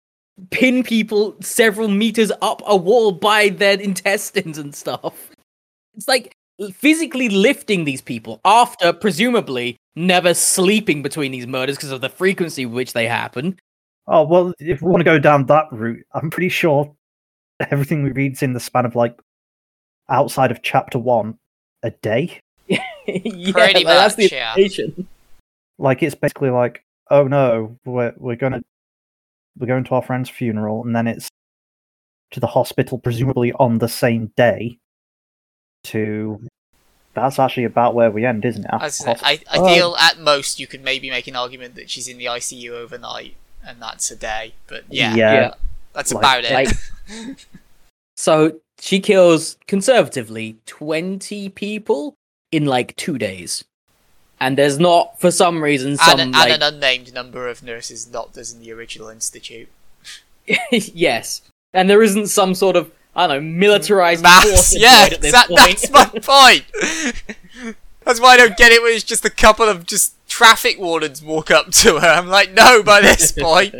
pin 0.50 0.82
people 0.82 1.34
several 1.40 1.88
meters 1.88 2.30
up 2.42 2.62
a 2.66 2.76
wall 2.76 3.12
by 3.12 3.48
their 3.48 3.80
intestines 3.80 4.58
and 4.58 4.74
stuff. 4.74 5.30
It's 5.96 6.06
like 6.06 6.36
physically 6.72 7.28
lifting 7.28 7.84
these 7.84 8.00
people 8.00 8.40
after 8.44 8.92
presumably 8.92 9.76
never 9.94 10.34
sleeping 10.34 11.02
between 11.02 11.32
these 11.32 11.46
murders 11.46 11.76
because 11.76 11.90
of 11.90 12.00
the 12.00 12.08
frequency 12.08 12.66
with 12.66 12.74
which 12.74 12.92
they 12.92 13.06
happen. 13.06 13.58
Oh 14.06 14.22
well, 14.24 14.52
if 14.58 14.82
we 14.82 14.90
want 14.90 15.00
to 15.00 15.04
go 15.04 15.18
down 15.18 15.46
that 15.46 15.66
route, 15.72 16.04
I'm 16.14 16.30
pretty 16.30 16.48
sure 16.48 16.94
everything 17.70 18.02
we 18.02 18.12
read's 18.12 18.42
in 18.42 18.52
the 18.52 18.60
span 18.60 18.86
of 18.86 18.94
like 18.94 19.18
outside 20.08 20.50
of 20.50 20.62
chapter 20.62 20.98
one 20.98 21.38
a 21.82 21.90
day. 21.90 22.40
yeah, 22.68 22.82
Pretty 23.06 23.84
like, 23.84 23.84
that's 23.84 24.14
the 24.14 24.24
much, 24.24 24.32
yeah. 24.32 24.50
implication. 24.50 25.08
Like 25.78 26.02
it's 26.02 26.14
basically 26.14 26.50
like, 26.50 26.84
oh 27.10 27.26
no, 27.26 27.76
we're 27.84 28.14
we're 28.16 28.36
gonna 28.36 28.62
we're 29.58 29.66
going 29.66 29.84
to 29.84 29.94
our 29.94 30.02
friend's 30.02 30.30
funeral, 30.30 30.84
and 30.84 30.94
then 30.94 31.06
it's 31.06 31.28
to 32.32 32.40
the 32.40 32.46
hospital, 32.46 32.98
presumably 32.98 33.52
on 33.54 33.78
the 33.78 33.88
same 33.88 34.32
day. 34.36 34.78
To 35.92 36.40
that's 37.14 37.38
actually 37.38 37.64
about 37.64 37.94
where 37.94 38.10
we 38.10 38.24
end, 38.24 38.44
isn't 38.44 38.64
it? 38.64 38.70
I, 38.70 38.74
After 38.74 38.84
was 38.86 38.98
the 38.98 39.08
I, 39.10 39.12
I 39.14 39.36
hospital. 39.36 39.68
feel 39.68 39.94
oh. 39.98 40.06
at 40.06 40.18
most 40.18 40.60
you 40.60 40.66
could 40.66 40.82
maybe 40.82 41.08
make 41.10 41.26
an 41.26 41.36
argument 41.36 41.74
that 41.76 41.88
she's 41.88 42.08
in 42.08 42.18
the 42.18 42.26
ICU 42.26 42.70
overnight, 42.70 43.34
and 43.66 43.80
that's 43.80 44.10
a 44.10 44.16
day. 44.16 44.54
But 44.66 44.84
yeah, 44.90 45.14
yeah, 45.14 45.32
Yeah. 45.34 45.54
that's 45.92 46.12
like- 46.12 46.22
about 46.22 46.44
it. 46.44 46.52
like- 46.52 47.38
So 48.18 48.60
she 48.80 49.00
kills 49.00 49.58
conservatively 49.66 50.56
20 50.66 51.50
people 51.50 52.14
in 52.50 52.64
like 52.64 52.96
two 52.96 53.18
days. 53.18 53.64
And 54.40 54.58
there's 54.58 54.78
not, 54.78 55.18
for 55.20 55.30
some 55.30 55.62
reason, 55.62 55.96
some 55.96 56.20
and, 56.20 56.32
like 56.32 56.50
and 56.50 56.62
an 56.62 56.74
unnamed 56.74 57.12
number 57.14 57.48
of 57.48 57.62
nurses 57.62 58.04
and 58.04 58.12
doctors 58.12 58.52
in 58.52 58.60
the 58.60 58.72
original 58.72 59.08
institute. 59.08 59.68
yes, 60.70 61.42
and 61.72 61.88
there 61.88 62.02
isn't 62.02 62.28
some 62.28 62.54
sort 62.54 62.76
of 62.76 62.90
I 63.16 63.26
don't 63.26 63.36
know 63.36 63.50
militarized 63.50 64.22
Mass, 64.22 64.44
force 64.44 64.76
yeah, 64.78 65.08
at 65.10 65.20
this 65.22 65.32
that, 65.32 65.48
point. 65.48 65.60
that's 65.60 65.90
my 65.90 66.04
point. 66.62 67.74
that's 68.04 68.20
why 68.20 68.34
I 68.34 68.36
don't 68.36 68.56
get 68.56 68.70
it 68.72 68.82
when 68.82 68.92
it's 68.92 69.02
just 69.04 69.24
a 69.24 69.30
couple 69.30 69.66
of 69.68 69.86
just 69.86 70.14
traffic 70.28 70.78
wardens 70.78 71.22
walk 71.22 71.50
up 71.50 71.70
to 71.70 71.98
her. 71.98 72.06
I'm 72.06 72.28
like, 72.28 72.52
no, 72.52 72.82
by 72.82 73.00
this 73.00 73.32
point, 73.38 73.74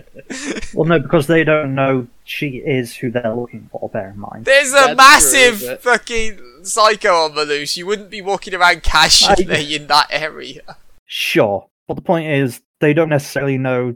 Well, 0.74 0.86
no, 0.86 0.98
because 0.98 1.26
they 1.26 1.44
don't 1.44 1.74
know 1.74 2.06
she 2.24 2.56
is 2.56 2.96
who 2.96 3.10
they're 3.10 3.34
looking 3.34 3.68
for. 3.70 3.88
Bear 3.90 4.10
in 4.10 4.18
mind. 4.18 4.46
there's 4.46 4.70
a 4.70 4.72
That's 4.72 4.86
true, 4.88 4.96
massive 4.96 5.62
but- 5.66 5.82
fucking 5.82 6.40
psycho 6.64 7.12
on 7.26 7.34
the 7.34 7.44
loose. 7.44 7.76
You 7.76 7.86
wouldn't 7.86 8.10
be 8.10 8.22
walking 8.22 8.54
around 8.54 8.82
casually 8.82 9.74
in 9.76 9.86
that 9.88 10.06
area. 10.10 10.62
Sure, 11.04 11.66
but 11.86 11.94
the 11.94 12.00
point 12.02 12.28
is, 12.30 12.62
they 12.80 12.94
don't 12.94 13.10
necessarily 13.10 13.58
know 13.58 13.94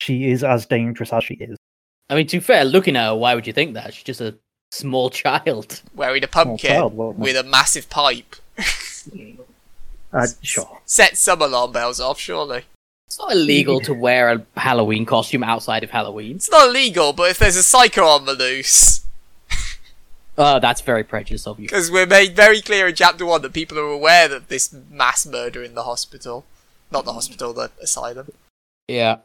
she 0.00 0.30
is 0.30 0.42
as 0.42 0.66
dangerous 0.66 1.12
as 1.12 1.22
she 1.24 1.34
is. 1.34 1.56
I 2.12 2.14
mean, 2.14 2.26
to 2.26 2.36
be 2.36 2.40
fair, 2.40 2.66
looking 2.66 2.94
at 2.94 3.06
her, 3.06 3.14
why 3.14 3.34
would 3.34 3.46
you 3.46 3.54
think 3.54 3.72
that? 3.72 3.94
She's 3.94 4.04
just 4.04 4.20
a 4.20 4.34
small 4.70 5.08
child. 5.24 5.80
Wearing 5.94 6.22
a 6.22 6.28
pumpkin 6.28 6.58
child, 6.58 6.94
with 6.94 7.36
a 7.36 7.42
massive 7.42 7.88
pipe. 7.88 8.36
Uh, 10.12 10.26
sure. 10.42 10.80
Set 10.84 11.16
some 11.16 11.40
alarm 11.40 11.72
bells 11.72 12.00
off, 12.00 12.20
surely. 12.20 12.64
It's 13.06 13.18
not 13.18 13.32
illegal 13.32 13.80
to 13.80 13.94
wear 13.94 14.28
a 14.30 14.60
Halloween 14.60 15.06
costume 15.06 15.42
outside 15.42 15.82
of 15.84 15.90
Halloween. 15.90 16.36
It's 16.36 16.50
not 16.50 16.68
illegal, 16.68 17.14
but 17.14 17.30
if 17.30 17.38
there's 17.38 17.56
a 17.56 17.62
psycho 17.62 18.04
on 18.04 18.26
the 18.26 18.34
loose, 18.34 19.06
Oh, 20.36 20.58
that's 20.60 20.82
very 20.82 21.04
prejudiced 21.04 21.46
of 21.46 21.58
you. 21.60 21.66
because 21.66 21.90
we're 21.90 22.06
made 22.06 22.36
very 22.36 22.60
clear 22.60 22.88
in 22.88 22.94
chapter 22.94 23.24
one 23.24 23.40
that 23.40 23.54
people 23.54 23.78
are 23.78 23.88
aware 23.88 24.30
of 24.34 24.48
this 24.48 24.74
mass 24.90 25.24
murder 25.26 25.62
in 25.62 25.74
the 25.74 25.84
hospital. 25.84 26.44
Not 26.90 27.06
the 27.06 27.14
hospital, 27.14 27.54
the 27.54 27.70
asylum. 27.80 28.32
Yeah. 28.86 29.18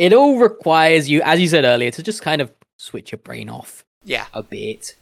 It 0.00 0.14
all 0.14 0.38
requires 0.38 1.10
you, 1.10 1.20
as 1.22 1.38
you 1.40 1.46
said 1.46 1.64
earlier, 1.66 1.90
to 1.90 2.02
just 2.02 2.22
kind 2.22 2.40
of 2.40 2.50
switch 2.78 3.12
your 3.12 3.18
brain 3.18 3.50
off 3.50 3.84
Yeah. 4.02 4.24
a 4.32 4.42
bit. 4.42 4.96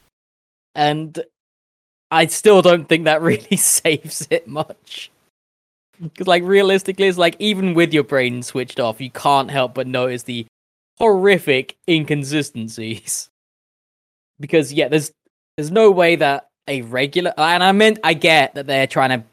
And 0.74 1.22
I 2.10 2.26
still 2.26 2.62
don't 2.62 2.88
think 2.88 3.04
that 3.04 3.22
really 3.30 3.56
saves 3.56 4.26
it 4.28 4.48
much. 4.48 5.12
Because, 6.02 6.26
like, 6.26 6.42
realistically, 6.42 7.06
it's 7.06 7.16
like 7.16 7.36
even 7.38 7.74
with 7.74 7.94
your 7.94 8.02
brain 8.02 8.42
switched 8.42 8.80
off, 8.80 9.00
you 9.00 9.10
can't 9.10 9.52
help 9.52 9.74
but 9.74 9.86
notice 9.86 10.24
the 10.24 10.46
horrific 10.98 11.76
inconsistencies. 11.88 13.30
Because, 14.40 14.72
yeah, 14.72 14.86
there's 14.88 15.10
there's 15.56 15.72
no 15.72 15.90
way 15.90 16.14
that 16.16 16.46
a 16.68 16.82
regular 16.82 17.34
and 17.36 17.62
I 17.64 17.72
meant 17.72 17.98
I 18.04 18.14
get 18.14 18.54
that 18.54 18.66
they're 18.68 18.86
trying 18.86 19.10
to 19.20 19.26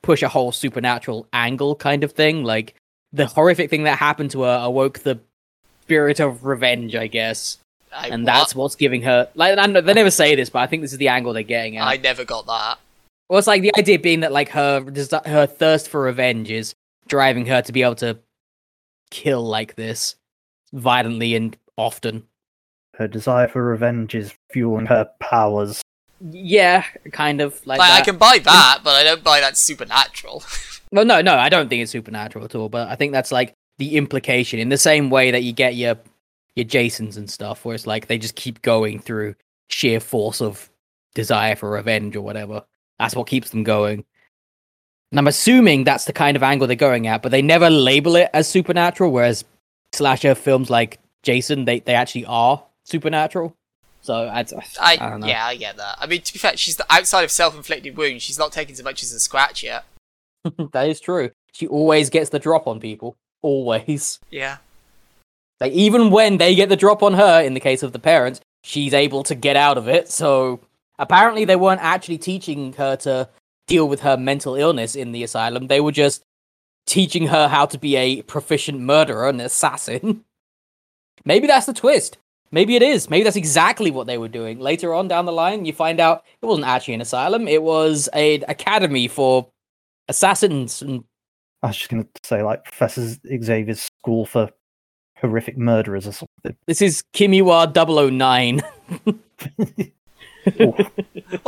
push 0.00 0.22
a 0.22 0.28
whole 0.28 0.52
supernatural 0.52 1.26
angle 1.34 1.74
kind 1.76 2.02
of 2.02 2.12
thing. 2.12 2.42
Like 2.42 2.74
the 3.12 3.26
horrific 3.26 3.70
thing 3.70 3.84
that 3.84 3.98
happened 3.98 4.30
to 4.32 4.42
her 4.42 4.60
awoke 4.62 5.00
the 5.00 5.20
spirit 5.82 6.20
of 6.20 6.44
revenge, 6.44 6.94
I 6.94 7.06
guess, 7.06 7.58
I, 7.92 8.08
and 8.08 8.22
what? 8.22 8.26
that's 8.26 8.54
what's 8.54 8.74
giving 8.76 9.02
her. 9.02 9.28
Like 9.34 9.58
I 9.58 9.66
know, 9.66 9.80
they 9.80 9.94
never 9.94 10.10
say 10.10 10.34
this, 10.34 10.50
but 10.50 10.60
I 10.60 10.66
think 10.66 10.82
this 10.82 10.92
is 10.92 10.98
the 10.98 11.08
angle 11.08 11.32
they're 11.32 11.42
getting 11.42 11.76
at. 11.76 11.86
I 11.86 11.96
never 11.96 12.24
got 12.24 12.46
that. 12.46 12.78
Well, 13.28 13.38
it's 13.38 13.48
like 13.48 13.62
the 13.62 13.72
idea 13.76 13.98
being 13.98 14.20
that 14.20 14.32
like 14.32 14.50
her 14.50 14.80
desi- 14.80 15.26
her 15.26 15.46
thirst 15.46 15.88
for 15.88 16.02
revenge 16.02 16.50
is 16.50 16.74
driving 17.08 17.46
her 17.46 17.62
to 17.62 17.72
be 17.72 17.82
able 17.82 17.94
to 17.96 18.18
kill 19.10 19.46
like 19.46 19.74
this 19.74 20.16
violently 20.72 21.34
and 21.34 21.56
often. 21.76 22.24
Her 22.96 23.08
desire 23.08 23.48
for 23.48 23.64
revenge 23.64 24.14
is 24.14 24.34
fueling 24.50 24.86
her 24.86 25.08
powers. 25.18 25.82
Yeah, 26.20 26.84
kind 27.12 27.40
of 27.40 27.66
like, 27.66 27.78
Like, 27.78 27.90
I 27.90 28.00
can 28.02 28.16
buy 28.16 28.38
that, 28.44 28.80
but 28.84 28.94
I 28.94 29.02
don't 29.02 29.24
buy 29.24 29.40
that 29.40 29.56
supernatural. 29.56 30.44
Well, 30.92 31.04
no, 31.04 31.20
no, 31.20 31.34
I 31.34 31.48
don't 31.48 31.68
think 31.68 31.82
it's 31.82 31.92
supernatural 31.92 32.44
at 32.44 32.54
all. 32.54 32.68
But 32.68 32.88
I 32.88 32.94
think 32.94 33.12
that's 33.12 33.32
like 33.32 33.54
the 33.78 33.96
implication 33.96 34.58
in 34.58 34.68
the 34.68 34.78
same 34.78 35.10
way 35.10 35.30
that 35.30 35.42
you 35.42 35.52
get 35.52 35.74
your 35.74 35.96
your 36.54 36.64
Jasons 36.64 37.16
and 37.16 37.30
stuff, 37.30 37.64
where 37.64 37.74
it's 37.74 37.86
like 37.86 38.06
they 38.06 38.18
just 38.18 38.36
keep 38.36 38.62
going 38.62 39.00
through 39.00 39.34
sheer 39.68 40.00
force 40.00 40.42
of 40.42 40.70
desire 41.14 41.56
for 41.56 41.70
revenge 41.70 42.14
or 42.14 42.20
whatever. 42.20 42.62
That's 42.98 43.16
what 43.16 43.26
keeps 43.26 43.50
them 43.50 43.64
going. 43.64 44.04
And 45.10 45.18
I'm 45.18 45.26
assuming 45.26 45.84
that's 45.84 46.04
the 46.04 46.12
kind 46.12 46.36
of 46.36 46.42
angle 46.42 46.66
they're 46.66 46.76
going 46.76 47.06
at, 47.06 47.22
but 47.22 47.32
they 47.32 47.42
never 47.42 47.68
label 47.68 48.16
it 48.16 48.30
as 48.32 48.48
supernatural, 48.48 49.12
whereas 49.12 49.44
slasher 49.92 50.34
films 50.34 50.70
like 50.70 51.00
Jason, 51.22 51.64
they, 51.64 51.80
they 51.80 51.94
actually 51.94 52.24
are 52.26 52.62
supernatural. 52.84 53.54
So 54.00 54.14
I, 54.14 54.40
I, 54.80 54.96
I, 54.98 55.16
yeah, 55.26 55.46
I 55.46 55.56
get 55.56 55.76
that. 55.76 55.96
I 56.00 56.06
mean, 56.06 56.22
to 56.22 56.32
be 56.32 56.38
fair, 56.38 56.56
she's 56.56 56.76
the, 56.76 56.86
outside 56.90 57.24
of 57.24 57.30
self-inflicted 57.30 57.96
wounds. 57.96 58.22
She's 58.22 58.38
not 58.38 58.52
taking 58.52 58.74
so 58.74 58.82
much 58.82 59.02
as 59.02 59.12
a 59.12 59.20
scratch 59.20 59.62
yet. 59.62 59.84
that 60.72 60.88
is 60.88 61.00
true. 61.00 61.30
She 61.52 61.66
always 61.66 62.10
gets 62.10 62.30
the 62.30 62.38
drop 62.38 62.66
on 62.66 62.80
people. 62.80 63.16
Always. 63.42 64.20
Yeah. 64.30 64.58
Like 65.60 65.72
even 65.72 66.10
when 66.10 66.38
they 66.38 66.54
get 66.54 66.68
the 66.68 66.76
drop 66.76 67.02
on 67.02 67.14
her, 67.14 67.40
in 67.42 67.54
the 67.54 67.60
case 67.60 67.82
of 67.82 67.92
the 67.92 67.98
parents, 67.98 68.40
she's 68.64 68.94
able 68.94 69.22
to 69.24 69.34
get 69.34 69.56
out 69.56 69.78
of 69.78 69.88
it. 69.88 70.08
So 70.08 70.60
apparently 70.98 71.44
they 71.44 71.56
weren't 71.56 71.82
actually 71.82 72.18
teaching 72.18 72.72
her 72.74 72.96
to 72.96 73.28
deal 73.66 73.88
with 73.88 74.00
her 74.00 74.16
mental 74.16 74.54
illness 74.54 74.96
in 74.96 75.12
the 75.12 75.22
asylum. 75.22 75.68
They 75.68 75.80
were 75.80 75.92
just 75.92 76.22
teaching 76.86 77.28
her 77.28 77.48
how 77.48 77.66
to 77.66 77.78
be 77.78 77.96
a 77.96 78.22
proficient 78.22 78.80
murderer 78.80 79.28
and 79.28 79.40
assassin. 79.40 80.24
Maybe 81.24 81.46
that's 81.46 81.66
the 81.66 81.72
twist. 81.72 82.18
Maybe 82.50 82.76
it 82.76 82.82
is. 82.82 83.08
Maybe 83.08 83.24
that's 83.24 83.36
exactly 83.36 83.90
what 83.90 84.06
they 84.06 84.18
were 84.18 84.28
doing. 84.28 84.58
Later 84.58 84.92
on 84.92 85.08
down 85.08 85.24
the 85.24 85.32
line, 85.32 85.64
you 85.64 85.72
find 85.72 86.00
out 86.00 86.24
it 86.42 86.46
wasn't 86.46 86.66
actually 86.66 86.94
an 86.94 87.00
asylum. 87.00 87.48
It 87.48 87.62
was 87.62 88.08
an 88.08 88.44
academy 88.46 89.08
for 89.08 89.48
assassins 90.08 90.82
and 90.82 91.04
I 91.62 91.68
was 91.68 91.76
just 91.76 91.90
going 91.90 92.02
to 92.02 92.10
say, 92.24 92.42
like, 92.42 92.64
Professor 92.64 93.16
Xavier's 93.42 93.82
school 93.82 94.26
for 94.26 94.50
horrific 95.18 95.56
murderers 95.56 96.08
or 96.08 96.12
something. 96.12 96.56
this 96.66 96.82
is 96.82 97.04
Kimiwa 97.14 97.72
009. 97.72 98.62
Well, 100.44 100.74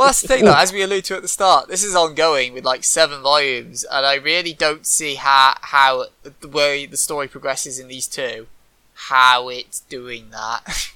that's 0.07 0.21
the 0.21 0.27
thing, 0.29 0.45
though. 0.45 0.55
As 0.55 0.71
we 0.71 0.81
alluded 0.81 1.03
to 1.05 1.17
at 1.17 1.21
the 1.21 1.27
start, 1.27 1.67
this 1.67 1.83
is 1.83 1.95
ongoing 1.95 2.53
with 2.53 2.63
like 2.63 2.85
seven 2.85 3.21
volumes, 3.21 3.83
and 3.83 4.05
I 4.05 4.15
really 4.15 4.53
don't 4.53 4.85
see 4.85 5.15
how 5.15 5.55
how 5.59 6.05
the 6.39 6.47
way 6.47 6.85
the 6.85 6.95
story 6.95 7.27
progresses 7.27 7.77
in 7.77 7.89
these 7.89 8.07
two, 8.07 8.47
how 8.93 9.49
it's 9.49 9.81
doing 9.81 10.29
that. 10.29 10.91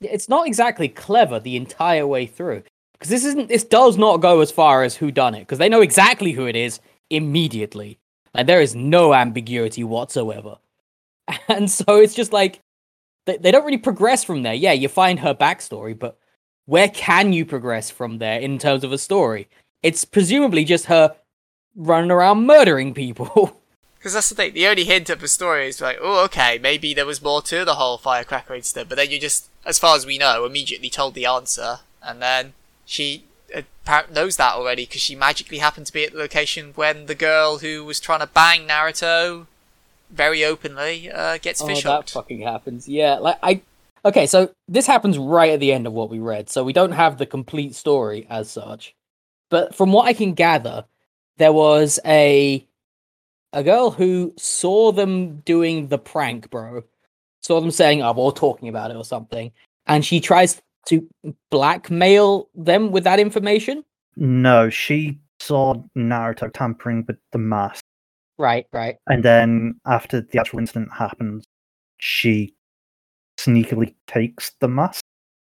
Yeah, 0.00 0.10
it's 0.12 0.28
not 0.28 0.46
exactly 0.46 0.86
clever 0.86 1.40
the 1.40 1.56
entire 1.56 2.06
way 2.06 2.26
through 2.26 2.62
because 2.92 3.08
this 3.08 3.24
isn't 3.24 3.48
this 3.48 3.64
does 3.64 3.96
not 3.96 4.18
go 4.18 4.40
as 4.40 4.50
far 4.50 4.82
as 4.82 4.96
who 4.96 5.10
done 5.10 5.34
it 5.34 5.40
because 5.40 5.58
they 5.58 5.70
know 5.70 5.80
exactly 5.80 6.32
who 6.32 6.46
it 6.46 6.56
is 6.56 6.78
immediately 7.10 7.98
like 8.34 8.46
there 8.46 8.60
is 8.60 8.74
no 8.74 9.12
ambiguity 9.12 9.84
whatsoever 9.84 10.58
and 11.48 11.70
so 11.70 11.96
it's 11.96 12.14
just 12.14 12.32
like 12.32 12.60
they, 13.26 13.36
they 13.36 13.50
don't 13.50 13.64
really 13.64 13.78
progress 13.78 14.24
from 14.24 14.42
there 14.42 14.54
yeah 14.54 14.72
you 14.72 14.88
find 14.88 15.20
her 15.20 15.34
backstory 15.34 15.98
but 15.98 16.18
where 16.66 16.88
can 16.88 17.32
you 17.32 17.44
progress 17.44 17.90
from 17.90 18.18
there 18.18 18.40
in 18.40 18.58
terms 18.58 18.84
of 18.84 18.92
a 18.92 18.98
story 18.98 19.48
it's 19.82 20.04
presumably 20.04 20.64
just 20.64 20.86
her 20.86 21.14
running 21.74 22.10
around 22.10 22.46
murdering 22.46 22.94
people 22.94 23.56
Because 24.00 24.14
that's 24.14 24.30
the 24.30 24.34
thing. 24.34 24.54
The 24.54 24.66
only 24.66 24.84
hint 24.84 25.10
of 25.10 25.20
the 25.20 25.28
story 25.28 25.68
is 25.68 25.82
like, 25.82 25.98
oh, 26.00 26.24
okay, 26.24 26.58
maybe 26.58 26.94
there 26.94 27.04
was 27.04 27.20
more 27.20 27.42
to 27.42 27.66
the 27.66 27.74
whole 27.74 27.98
firecracker 27.98 28.54
incident. 28.54 28.88
But 28.88 28.96
then 28.96 29.10
you 29.10 29.20
just, 29.20 29.50
as 29.66 29.78
far 29.78 29.94
as 29.94 30.06
we 30.06 30.16
know, 30.16 30.46
immediately 30.46 30.88
told 30.88 31.12
the 31.12 31.26
answer, 31.26 31.80
and 32.02 32.22
then 32.22 32.54
she 32.86 33.24
knows 34.12 34.36
that 34.36 34.54
already 34.54 34.84
because 34.86 35.00
she 35.00 35.14
magically 35.14 35.58
happened 35.58 35.86
to 35.86 35.92
be 35.92 36.04
at 36.04 36.12
the 36.12 36.18
location 36.18 36.72
when 36.74 37.06
the 37.06 37.14
girl 37.14 37.58
who 37.58 37.84
was 37.84 38.00
trying 38.00 38.20
to 38.20 38.26
bang 38.26 38.66
Naruto 38.66 39.46
very 40.10 40.44
openly 40.44 41.10
uh, 41.10 41.38
gets 41.38 41.62
fish 41.62 41.84
oh, 41.84 41.88
that 41.88 41.96
hooked. 41.96 42.12
fucking 42.12 42.40
happens. 42.40 42.88
Yeah, 42.88 43.18
like 43.18 43.38
I. 43.42 43.62
Okay, 44.04 44.26
so 44.26 44.50
this 44.66 44.86
happens 44.86 45.18
right 45.18 45.50
at 45.50 45.60
the 45.60 45.72
end 45.72 45.86
of 45.86 45.92
what 45.92 46.10
we 46.10 46.18
read, 46.18 46.48
so 46.48 46.64
we 46.64 46.72
don't 46.72 46.92
have 46.92 47.18
the 47.18 47.26
complete 47.26 47.74
story 47.74 48.26
as 48.30 48.50
such. 48.50 48.94
But 49.50 49.74
from 49.74 49.92
what 49.92 50.06
I 50.06 50.14
can 50.14 50.32
gather, 50.32 50.84
there 51.36 51.52
was 51.52 51.98
a 52.04 52.66
a 53.52 53.62
girl 53.62 53.90
who 53.90 54.32
saw 54.38 54.92
them 54.92 55.40
doing 55.40 55.88
the 55.88 55.98
prank, 55.98 56.50
bro. 56.50 56.84
Saw 57.42 57.60
them 57.60 57.70
saying, 57.70 58.02
"Oh, 58.02 58.12
we're 58.12 58.30
talking 58.30 58.68
about 58.68 58.90
it" 58.90 58.96
or 58.96 59.04
something, 59.04 59.52
and 59.86 60.04
she 60.04 60.20
tries 60.20 60.60
to 60.86 61.06
blackmail 61.50 62.48
them 62.54 62.90
with 62.90 63.04
that 63.04 63.20
information. 63.20 63.84
No, 64.16 64.70
she 64.70 65.18
saw 65.38 65.74
Naruto 65.96 66.50
tampering 66.52 67.04
with 67.06 67.16
the 67.32 67.38
mask, 67.38 67.82
Right, 68.38 68.66
right. 68.72 68.96
and 69.08 69.22
then 69.24 69.80
after 69.86 70.20
the 70.20 70.38
actual 70.38 70.58
incident 70.58 70.90
happens, 70.92 71.44
she 71.98 72.54
sneakily 73.38 73.94
takes 74.06 74.52
the 74.60 74.68
mask, 74.68 75.02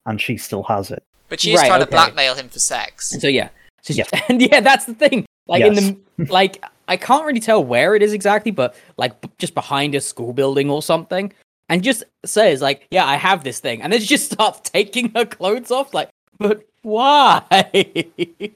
and 0.06 0.20
she 0.20 0.36
still 0.36 0.62
has 0.64 0.90
it. 0.90 1.02
But 1.28 1.40
she's 1.40 1.58
Right, 1.58 1.68
trying 1.68 1.82
okay. 1.82 1.90
to 1.90 1.96
blackmail 1.96 2.34
him 2.34 2.48
for 2.48 2.58
sex. 2.58 3.12
And 3.12 3.20
so 3.22 3.28
yeah, 3.28 3.48
so 3.82 3.94
Yes. 3.94 4.10
and 4.28 4.40
yeah, 4.42 4.60
that's 4.60 4.84
the 4.84 4.94
thing. 4.94 5.26
Like 5.46 5.62
in 5.64 5.74
the 5.74 5.96
like, 6.30 6.62
I 6.86 6.96
can't 6.96 7.24
really 7.24 7.40
tell 7.40 7.64
where 7.64 7.94
it 7.96 8.02
is 8.02 8.12
exactly, 8.12 8.52
but 8.52 8.74
like 8.96 9.20
b- 9.20 9.30
just 9.38 9.54
behind 9.54 9.94
a 9.94 10.00
school 10.00 10.32
building 10.32 10.70
or 10.70 10.82
something, 10.82 11.32
and 11.70 11.82
just 11.82 12.04
says 12.26 12.60
like, 12.60 12.86
"Yeah, 12.90 13.06
I 13.06 13.16
have 13.16 13.42
this 13.44 13.60
thing," 13.60 13.80
and 13.80 13.90
then 13.90 14.00
she 14.00 14.06
just 14.08 14.30
starts 14.32 14.68
taking 14.68 15.12
her 15.14 15.24
clothes 15.24 15.70
off. 15.70 15.94
Like, 15.94 16.10
but 16.38 16.66
why? 16.82 17.42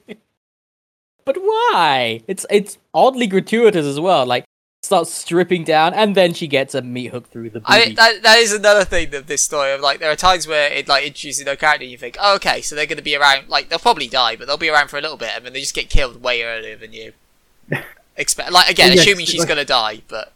but 1.25 1.37
why? 1.37 2.21
It's 2.27 2.45
it's 2.49 2.77
oddly 2.93 3.25
gratuitous 3.27 3.85
as 3.85 3.99
well. 3.99 4.25
Like, 4.25 4.45
starts 4.83 5.11
stripping 5.11 5.63
down, 5.63 5.93
and 5.93 6.13
then 6.15 6.33
she 6.33 6.47
gets 6.47 6.75
a 6.75 6.81
meat 6.81 7.07
hook 7.07 7.27
through 7.31 7.49
the 7.49 7.59
booty. 7.61 7.73
I 7.73 7.93
that, 7.93 8.23
that 8.23 8.37
is 8.39 8.53
another 8.53 8.85
thing 8.85 9.13
of 9.15 9.27
this 9.27 9.41
story. 9.41 9.71
Of 9.71 9.81
like, 9.81 9.99
there 9.99 10.11
are 10.11 10.15
times 10.15 10.47
where 10.47 10.71
it 10.71 10.87
like 10.87 11.05
introduces 11.05 11.45
no 11.45 11.55
character, 11.55 11.83
and 11.83 11.91
you 11.91 11.97
think, 11.97 12.17
oh, 12.19 12.35
okay, 12.35 12.61
so 12.61 12.75
they're 12.75 12.85
going 12.85 12.97
to 12.97 13.03
be 13.03 13.15
around. 13.15 13.49
Like, 13.49 13.69
they'll 13.69 13.79
probably 13.79 14.07
die, 14.07 14.35
but 14.35 14.45
they'll 14.47 14.57
be 14.57 14.69
around 14.69 14.89
for 14.89 14.97
a 14.97 15.01
little 15.01 15.17
bit, 15.17 15.31
and 15.35 15.45
then 15.45 15.53
they 15.53 15.61
just 15.61 15.73
get 15.75 15.89
killed 15.89 16.21
way 16.21 16.43
earlier 16.43 16.75
than 16.75 16.93
you 16.93 17.13
expect. 18.17 18.51
Like 18.51 18.69
again, 18.69 18.89
Well, 18.89 18.95
yes, 18.97 19.05
assuming 19.07 19.25
she's 19.25 19.39
like- 19.39 19.47
going 19.47 19.57
to 19.59 19.65
die, 19.65 20.01
but 20.07 20.33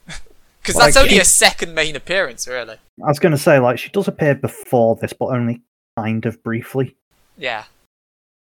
because 0.70 0.80
Like, 0.80 0.94
that's 0.94 1.04
only 1.06 1.20
a 1.20 1.26
second 1.26 1.74
main 1.74 1.96
appearance, 1.96 2.48
really. 2.48 2.76
I 3.04 3.08
was 3.08 3.20
going 3.20 3.32
to 3.32 3.38
say, 3.38 3.60
like, 3.60 3.80
she 3.80 3.90
does 3.90 4.08
appear 4.08 4.36
before 4.36 4.96
this, 4.96 5.14
but 5.14 5.28
only 5.28 5.62
kind 5.98 6.26
of 6.26 6.42
briefly. 6.44 6.96
Yeah, 7.38 7.64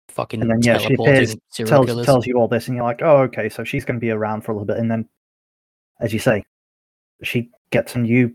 Fucking 0.09 0.41
And 0.41 0.49
then, 0.49 0.61
yeah, 0.61 0.77
she 0.77 0.93
appears, 0.93 1.35
tells, 1.53 1.85
killers. 1.87 2.05
tells 2.05 2.25
you 2.25 2.35
all 2.39 2.47
this, 2.47 2.67
and 2.67 2.77
you're 2.77 2.85
like, 2.85 3.01
oh, 3.01 3.23
okay, 3.23 3.49
so 3.49 3.63
she's 3.65 3.83
going 3.83 3.97
to 3.97 3.99
be 3.99 4.11
around 4.11 4.41
for 4.45 4.53
a 4.53 4.55
little 4.55 4.65
bit. 4.65 4.77
And 4.77 4.89
then, 4.89 5.09
as 5.99 6.13
you 6.13 6.19
say, 6.19 6.45
she 7.21 7.49
gets 7.71 7.95
a 7.95 7.99
new 7.99 8.33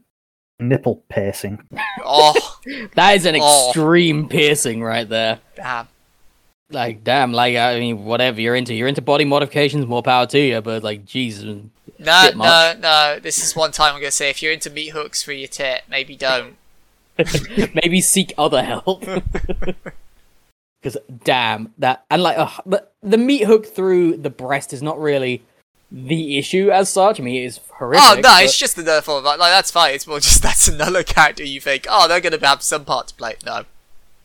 nipple 0.59 1.03
piercing. 1.09 1.67
oh 2.05 2.59
That 2.97 3.17
is 3.17 3.25
an 3.25 3.37
Oh. 3.41 3.69
extreme 3.69 4.29
piercing 4.29 4.83
right 4.83 5.09
there. 5.09 5.39
damn. 5.57 5.89
Like, 6.73 7.03
damn, 7.03 7.33
like, 7.33 7.57
I 7.57 7.81
mean, 7.81 8.05
whatever 8.05 8.41
you're 8.41 8.55
into. 8.55 8.75
You're 8.75 8.87
into 8.87 9.03
body 9.03 9.25
modifications, 9.25 9.87
more 9.87 10.03
power 10.03 10.27
to 10.27 10.39
you, 10.39 10.61
but, 10.61 10.83
like, 10.85 11.05
Jesus. 11.07 11.63
No, 12.01 12.23
Bit 12.25 12.37
no, 12.37 12.39
much. 12.39 12.79
no. 12.79 13.19
This 13.21 13.43
is 13.45 13.55
one 13.55 13.73
time 13.73 13.95
I'm 13.95 14.01
going 14.01 14.09
to 14.11 14.17
say 14.17 14.31
if 14.31 14.43
you're 14.43 14.53
into 14.53 14.71
meat 14.71 14.89
hooks 14.89 15.23
for 15.23 15.33
your 15.33 15.49
tit, 15.49 15.83
maybe 15.89 16.17
don't. 16.17 16.57
Maybe 17.75 18.01
seek 18.01 18.33
other 18.39 18.63
help. 18.63 19.05
Because, 20.83 20.97
damn, 21.25 21.75
that. 21.77 22.07
And, 22.11 22.23
like, 22.23 22.39
ugh, 22.39 22.63
but 22.65 22.95
the 23.03 23.19
meat 23.19 23.45
hook 23.45 23.67
through 23.67 24.17
the 24.17 24.31
breast 24.31 24.73
is 24.73 24.83
not 24.83 24.99
really 24.99 25.43
the 25.93 26.39
issue 26.39 26.71
as 26.71 26.89
such. 26.89 27.21
I 27.21 27.23
mean, 27.23 27.37
it 27.43 27.45
is 27.45 27.61
horrific. 27.75 28.03
oh 28.09 28.15
no, 28.15 28.23
but- 28.23 28.45
it's 28.45 28.57
just 28.57 28.79
another 28.79 29.03
form. 29.03 29.19
Of, 29.19 29.25
like, 29.25 29.39
like 29.39 29.51
that's 29.53 29.71
fine. 29.71 29.93
It's 29.95 30.07
more 30.07 30.21
just 30.21 30.43
that's 30.49 30.69
another 30.69 31.03
character 31.03 31.45
you 31.45 31.61
think, 31.61 31.87
oh, 31.91 32.09
they're 32.09 32.21
going 32.23 32.39
to 32.39 32.47
have 32.47 32.63
some 32.63 32.87
part 32.87 33.09
to 33.09 33.15
play. 33.15 33.35
No, 33.45 33.65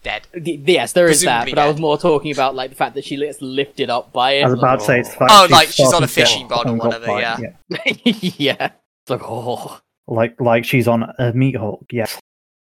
dead. 0.06 0.28
Yes, 0.34 0.93
there 0.93 1.08
is 1.08 1.22
that, 1.24 1.43
Presumably 1.43 1.51
but 1.53 1.60
I 1.62 1.68
was 1.68 1.80
more 1.80 1.97
talking 1.97 2.32
about 2.32 2.56
like 2.56 2.70
the 2.70 2.76
fact 2.78 2.95
that 2.95 3.03
she 3.03 3.18
gets 3.18 3.41
lifted 3.41 3.89
up 3.89 4.14
by 4.14 4.34
it. 4.34 4.43
I 4.43 4.49
was 4.49 4.58
about 4.58 4.80
to 4.80 4.86
say, 4.86 4.99
it's 5.01 5.10
the 5.10 5.16
fact 5.18 5.32
Oh, 5.34 5.43
she's 5.43 5.51
like 5.51 5.68
she's 5.68 5.93
on 5.93 6.03
a 6.03 6.08
starting 6.08 6.08
to 6.08 6.16
get 6.16 6.28
fishing 6.28 6.47
rod 6.47 6.70
or 6.70 6.76
whatever, 6.76 7.06
by- 7.08 7.22
yeah. 7.22 7.38
yeah, 8.38 8.72
it's 9.03 9.10
like 9.10 9.22
oh, 9.24 9.82
Like, 10.08 10.39
like 10.39 10.64
she's 10.64 10.88
on 10.88 11.12
a 11.20 11.34
meat 11.34 11.56
hook. 11.58 11.86
Yes. 11.91 12.18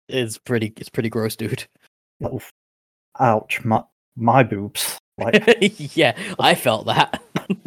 it's 0.08 0.38
pretty, 0.38 0.72
it's 0.76 0.90
pretty 0.90 1.08
gross, 1.08 1.34
dude. 1.34 1.66
Little 2.20 2.38
f- 2.38 2.52
Ouch, 3.18 3.64
my, 3.64 3.82
my 4.14 4.42
boobs. 4.44 4.98
Like, 5.18 5.42
yeah, 5.96 6.16
I 6.38 6.54
felt 6.54 6.86
that. 6.86 7.20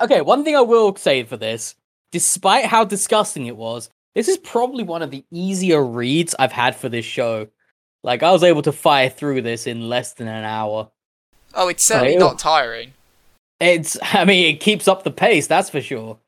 Okay, 0.00 0.20
one 0.20 0.44
thing 0.44 0.54
I 0.54 0.60
will 0.60 0.94
say 0.94 1.24
for 1.24 1.36
this, 1.36 1.74
despite 2.12 2.66
how 2.66 2.84
disgusting 2.84 3.46
it 3.46 3.56
was, 3.56 3.90
this 4.14 4.28
is 4.28 4.38
probably 4.38 4.84
one 4.84 5.02
of 5.02 5.10
the 5.10 5.24
easier 5.32 5.82
reads 5.84 6.36
I've 6.38 6.52
had 6.52 6.76
for 6.76 6.88
this 6.88 7.04
show. 7.04 7.48
Like, 8.02 8.22
I 8.22 8.32
was 8.32 8.42
able 8.42 8.62
to 8.62 8.72
fire 8.72 9.08
through 9.08 9.42
this 9.42 9.66
in 9.66 9.88
less 9.88 10.14
than 10.14 10.28
an 10.28 10.44
hour. 10.44 10.90
Oh, 11.54 11.68
it's 11.68 11.84
certainly 11.84 12.14
ew. 12.14 12.18
not 12.18 12.38
tiring. 12.38 12.94
It's, 13.60 13.96
I 14.02 14.24
mean, 14.24 14.54
it 14.54 14.60
keeps 14.60 14.88
up 14.88 15.04
the 15.04 15.10
pace, 15.10 15.46
that's 15.46 15.70
for 15.70 15.80
sure. 15.80 16.18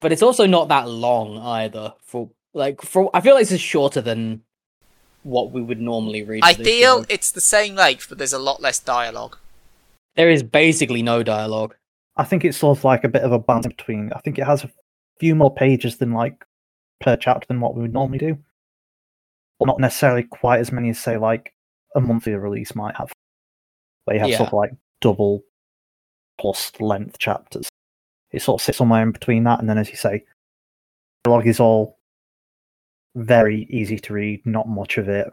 But 0.00 0.12
it's 0.12 0.22
also 0.22 0.46
not 0.46 0.68
that 0.68 0.88
long 0.88 1.38
either. 1.38 1.94
For 2.02 2.28
like, 2.54 2.82
for 2.82 3.08
I 3.14 3.20
feel 3.20 3.34
like 3.34 3.42
this 3.42 3.52
is 3.52 3.60
shorter 3.60 4.00
than 4.00 4.42
what 5.22 5.52
we 5.52 5.62
would 5.62 5.80
normally 5.80 6.22
read. 6.24 6.42
I 6.42 6.54
feel 6.54 7.00
show. 7.00 7.06
it's 7.08 7.30
the 7.30 7.40
same 7.40 7.76
length, 7.76 8.08
but 8.08 8.18
there's 8.18 8.32
a 8.32 8.38
lot 8.38 8.60
less 8.60 8.78
dialogue. 8.78 9.36
there 10.16 10.30
is 10.30 10.42
basically 10.42 11.02
no 11.02 11.22
dialogue. 11.22 11.76
I 12.16 12.24
think 12.24 12.44
it's 12.44 12.58
sort 12.58 12.78
of 12.78 12.84
like 12.84 13.04
a 13.04 13.08
bit 13.08 13.22
of 13.22 13.32
a 13.32 13.38
balance 13.38 13.68
between. 13.68 14.12
I 14.12 14.18
think 14.18 14.38
it 14.38 14.44
has 14.44 14.64
a 14.64 14.70
few 15.20 15.34
more 15.34 15.54
pages 15.54 15.96
than 15.96 16.12
like 16.12 16.44
per 17.00 17.16
chapter 17.16 17.46
than 17.46 17.60
what 17.60 17.74
we 17.74 17.82
would 17.82 17.92
normally 17.92 18.18
do, 18.18 18.38
not 19.66 19.80
necessarily 19.80 20.22
quite 20.24 20.60
as 20.60 20.72
many 20.72 20.90
as 20.90 20.98
say 20.98 21.16
like 21.16 21.54
a 21.94 22.00
monthly 22.00 22.34
release 22.34 22.74
might 22.74 22.96
have. 22.96 23.12
They 24.06 24.14
you 24.14 24.20
have 24.20 24.34
sort 24.34 24.48
of 24.48 24.52
like 24.54 24.70
double 25.00 25.42
plus 26.40 26.72
length 26.80 27.18
chapters. 27.18 27.68
It 28.30 28.42
sort 28.42 28.60
of 28.60 28.64
sits 28.64 28.78
somewhere 28.78 29.02
in 29.02 29.12
between 29.12 29.44
that, 29.44 29.60
and 29.60 29.68
then 29.68 29.78
as 29.78 29.90
you 29.90 29.96
say, 29.96 30.24
the 31.24 31.30
log 31.30 31.46
is 31.46 31.60
all 31.60 31.98
very 33.14 33.66
easy 33.70 33.98
to 33.98 34.12
read, 34.14 34.44
not 34.46 34.68
much 34.68 34.96
of 34.98 35.08
it. 35.08 35.30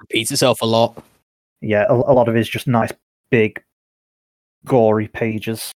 Repeats 0.00 0.30
itself 0.30 0.62
a 0.62 0.66
lot. 0.66 1.02
Yeah, 1.60 1.86
a, 1.88 1.94
a 1.94 2.14
lot 2.14 2.28
of 2.28 2.36
it 2.36 2.40
is 2.40 2.48
just 2.48 2.66
nice, 2.68 2.92
big, 3.30 3.62
gory 4.64 5.08
pages, 5.08 5.72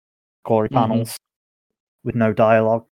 gory 0.45 0.69
Mhm. 0.69 0.73
panels 0.73 1.17
with 2.03 2.15
no 2.15 2.33
dialogue. 2.33 2.85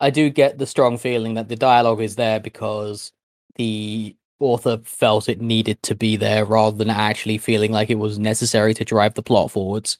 I 0.00 0.10
do 0.10 0.28
get 0.28 0.58
the 0.58 0.66
strong 0.66 0.98
feeling 0.98 1.34
that 1.34 1.48
the 1.48 1.56
dialogue 1.56 2.00
is 2.00 2.16
there 2.16 2.40
because 2.40 3.12
the 3.54 4.16
author 4.40 4.78
felt 4.84 5.28
it 5.28 5.40
needed 5.40 5.82
to 5.84 5.94
be 5.94 6.16
there 6.16 6.44
rather 6.44 6.76
than 6.76 6.90
actually 6.90 7.38
feeling 7.38 7.72
like 7.72 7.90
it 7.90 7.94
was 7.98 8.18
necessary 8.18 8.74
to 8.74 8.84
drive 8.84 9.14
the 9.14 9.22
plot 9.22 9.50
forwards. 9.50 9.96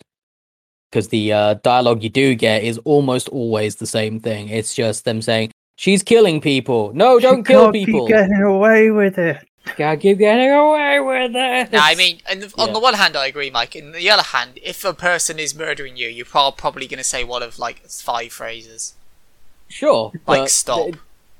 Because 0.90 1.08
the 1.08 1.32
uh, 1.32 1.54
dialogue 1.62 2.02
you 2.02 2.08
do 2.10 2.34
get 2.34 2.62
is 2.62 2.78
almost 2.84 3.28
always 3.30 3.76
the 3.76 3.86
same 3.86 4.20
thing. 4.20 4.48
It's 4.48 4.74
just 4.74 5.04
them 5.04 5.20
saying, 5.22 5.50
She's 5.78 6.02
killing 6.02 6.40
people. 6.40 6.92
No, 6.94 7.18
don't 7.18 7.46
She 7.46 7.52
kill 7.52 7.64
can't 7.64 7.74
keep 7.74 7.86
people. 7.86 8.08
getting 8.08 8.40
away 8.40 8.90
with 8.90 9.18
it. 9.18 9.46
Gotta 9.76 9.96
keep 9.98 10.18
getting 10.18 10.48
away 10.50 11.00
with 11.00 11.32
it. 11.34 11.72
Now, 11.72 11.84
I 11.84 11.94
mean, 11.96 12.20
and 12.30 12.44
on 12.56 12.68
Yeah. 12.68 12.72
the 12.72 12.78
one 12.78 12.94
hand, 12.94 13.16
I 13.16 13.26
agree, 13.26 13.50
Mike. 13.50 13.76
On 13.76 13.92
the 13.92 14.08
other 14.08 14.22
hand, 14.22 14.52
if 14.62 14.84
a 14.84 14.94
person 14.94 15.38
is 15.38 15.54
murdering 15.54 15.96
you, 15.96 16.08
you're 16.08 16.24
probably 16.24 16.86
going 16.86 16.98
to 16.98 17.04
say 17.04 17.24
one 17.24 17.42
of 17.42 17.58
like 17.58 17.84
five 17.88 18.32
phrases, 18.32 18.94
sure. 19.68 20.12
like 20.26 20.42
but 20.42 20.50
"stop." 20.50 20.90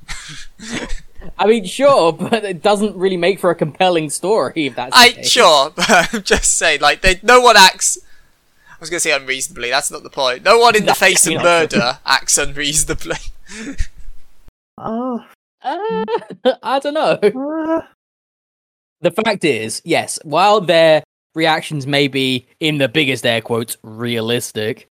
I 1.38 1.46
mean, 1.46 1.64
sure, 1.64 2.12
but 2.12 2.44
it 2.44 2.62
doesn't 2.62 2.96
really 2.96 3.16
make 3.16 3.38
for 3.40 3.50
a 3.50 3.54
compelling 3.54 4.10
story 4.10 4.66
if 4.66 4.76
that's 4.76 4.94
the 4.94 5.00
I 5.00 5.12
case. 5.12 5.30
sure, 5.30 5.70
but 5.76 5.86
I'm 6.14 6.22
just 6.22 6.56
saying, 6.56 6.80
like, 6.80 7.00
they, 7.02 7.20
no 7.22 7.40
one 7.40 7.56
acts. 7.56 7.98
I 8.70 8.76
was 8.80 8.90
going 8.90 8.98
to 8.98 9.00
say 9.02 9.12
unreasonably. 9.12 9.70
That's 9.70 9.90
not 9.90 10.02
the 10.02 10.10
point. 10.10 10.42
No 10.44 10.58
one 10.58 10.76
in 10.76 10.84
the 10.84 10.94
face 11.06 11.26
of 11.26 11.32
you're 11.32 11.42
murder 11.42 11.98
acts 12.04 12.36
unreasonably. 12.38 13.16
Oh, 14.78 15.24
Uh, 15.62 16.04
I 16.62 16.78
don't 16.78 16.94
know. 16.94 17.18
uh, 17.22 17.82
The 19.00 19.10
fact 19.10 19.44
is, 19.44 19.80
yes, 19.84 20.18
while 20.24 20.60
their 20.60 21.02
reactions 21.34 21.86
may 21.86 22.08
be, 22.08 22.46
in 22.60 22.78
the 22.78 22.88
biggest 22.88 23.24
air 23.24 23.40
quotes, 23.40 23.76
realistic, 23.82 24.88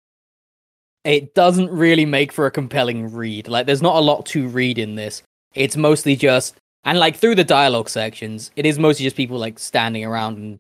it 1.06 1.34
doesn't 1.34 1.70
really 1.72 2.06
make 2.06 2.34
for 2.34 2.46
a 2.46 2.52
compelling 2.52 3.14
read. 3.14 3.48
Like, 3.48 3.66
there's 3.66 3.82
not 3.82 3.96
a 3.96 4.02
lot 4.02 4.26
to 4.28 4.48
read 4.50 4.78
in 4.78 4.96
this. 4.96 5.24
It's 5.56 5.76
mostly 5.76 6.16
just, 6.16 6.56
and 6.84 7.00
like 7.00 7.16
through 7.16 7.36
the 7.36 7.43
dialogue 7.43 7.89
sections, 7.89 8.52
it 8.56 8.66
is 8.66 8.80
mostly 8.80 9.06
just 9.06 9.16
people 9.16 9.38
like 9.38 9.60
standing 9.60 10.06
around 10.06 10.38
and, 10.38 10.60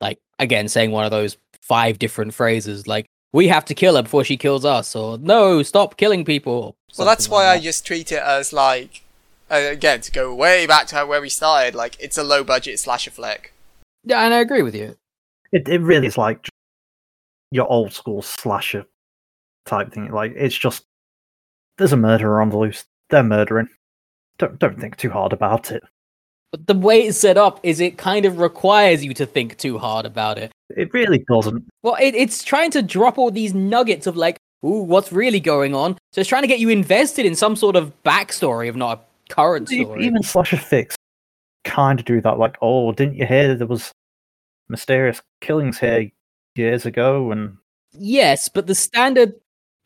like, 0.00 0.18
again, 0.38 0.68
saying 0.68 0.90
one 0.90 1.04
of 1.04 1.10
those 1.10 1.36
five 1.60 1.98
different 1.98 2.34
phrases, 2.34 2.86
like, 2.86 3.06
we 3.32 3.48
have 3.48 3.64
to 3.64 3.74
kill 3.74 3.96
her 3.96 4.02
before 4.02 4.22
she 4.22 4.36
kills 4.36 4.64
us, 4.64 4.94
or 4.94 5.18
no, 5.18 5.62
stop 5.62 5.96
killing 5.96 6.24
people. 6.24 6.76
Well, 6.96 7.06
that's 7.06 7.24
something 7.24 7.38
why 7.38 7.46
like 7.46 7.60
I 7.60 7.62
just 7.62 7.84
treat 7.84 8.12
it 8.12 8.22
as 8.22 8.52
like, 8.52 9.02
uh, 9.50 9.60
again, 9.70 10.00
to 10.02 10.12
go 10.12 10.32
way 10.34 10.66
back 10.66 10.86
to 10.88 11.04
where 11.04 11.20
we 11.20 11.28
started. 11.28 11.74
Like, 11.74 11.96
it's 11.98 12.16
a 12.16 12.22
low 12.22 12.44
budget 12.44 12.78
slasher 12.78 13.10
flick. 13.10 13.52
Yeah, 14.04 14.20
and 14.24 14.32
I 14.32 14.38
agree 14.38 14.62
with 14.62 14.74
you. 14.74 14.96
it 15.54 15.68
it 15.68 15.80
really 15.80 16.06
is 16.06 16.18
like 16.18 16.48
your 17.50 17.66
old 17.70 17.92
school 17.92 18.20
slasher 18.20 18.84
type 19.64 19.92
thing. 19.92 20.10
Like 20.10 20.32
it's 20.36 20.56
just 20.56 20.84
there's 21.78 21.92
a 21.92 21.96
murderer 21.96 22.42
on 22.42 22.50
the 22.50 22.58
loose. 22.58 22.84
They're 23.10 23.22
murdering. 23.22 23.68
Don't 24.38 24.58
don't 24.58 24.78
think 24.78 24.96
too 24.96 25.10
hard 25.10 25.32
about 25.32 25.70
it. 25.70 25.82
But 26.50 26.66
the 26.66 26.74
way 26.74 27.02
it's 27.02 27.18
set 27.18 27.36
up 27.36 27.58
is 27.62 27.80
it 27.80 27.98
kind 27.98 28.24
of 28.24 28.38
requires 28.38 29.04
you 29.04 29.12
to 29.14 29.26
think 29.26 29.58
too 29.58 29.78
hard 29.78 30.06
about 30.06 30.38
it. 30.38 30.52
It 30.70 30.92
really 30.92 31.24
doesn't. 31.28 31.64
Well, 31.82 31.96
it, 32.00 32.14
it's 32.14 32.44
trying 32.44 32.70
to 32.72 32.82
drop 32.82 33.18
all 33.18 33.30
these 33.32 33.54
nuggets 33.54 34.06
of 34.06 34.16
like, 34.16 34.36
ooh, 34.64 34.82
what's 34.82 35.10
really 35.10 35.40
going 35.40 35.74
on? 35.74 35.98
So 36.12 36.20
it's 36.20 36.28
trying 36.28 36.42
to 36.42 36.48
get 36.48 36.60
you 36.60 36.68
invested 36.68 37.26
in 37.26 37.34
some 37.34 37.56
sort 37.56 37.74
of 37.74 37.92
backstory, 38.04 38.68
if 38.68 38.76
not 38.76 38.98
a 38.98 39.32
current 39.32 39.68
story. 39.68 40.06
Even 40.06 40.22
slasher 40.22 40.56
flicks 40.56 40.96
kind 41.64 41.98
of 41.98 42.06
do 42.06 42.20
that. 42.20 42.38
Like, 42.38 42.56
oh, 42.62 42.92
didn't 42.92 43.16
you 43.16 43.26
hear 43.26 43.54
there 43.56 43.66
was 43.66 43.90
mysterious 44.68 45.20
killings 45.40 45.78
here 45.78 46.10
years 46.54 46.86
ago? 46.86 47.32
And 47.32 47.56
Yes, 47.98 48.48
but 48.48 48.66
the 48.66 48.74
standard, 48.74 49.34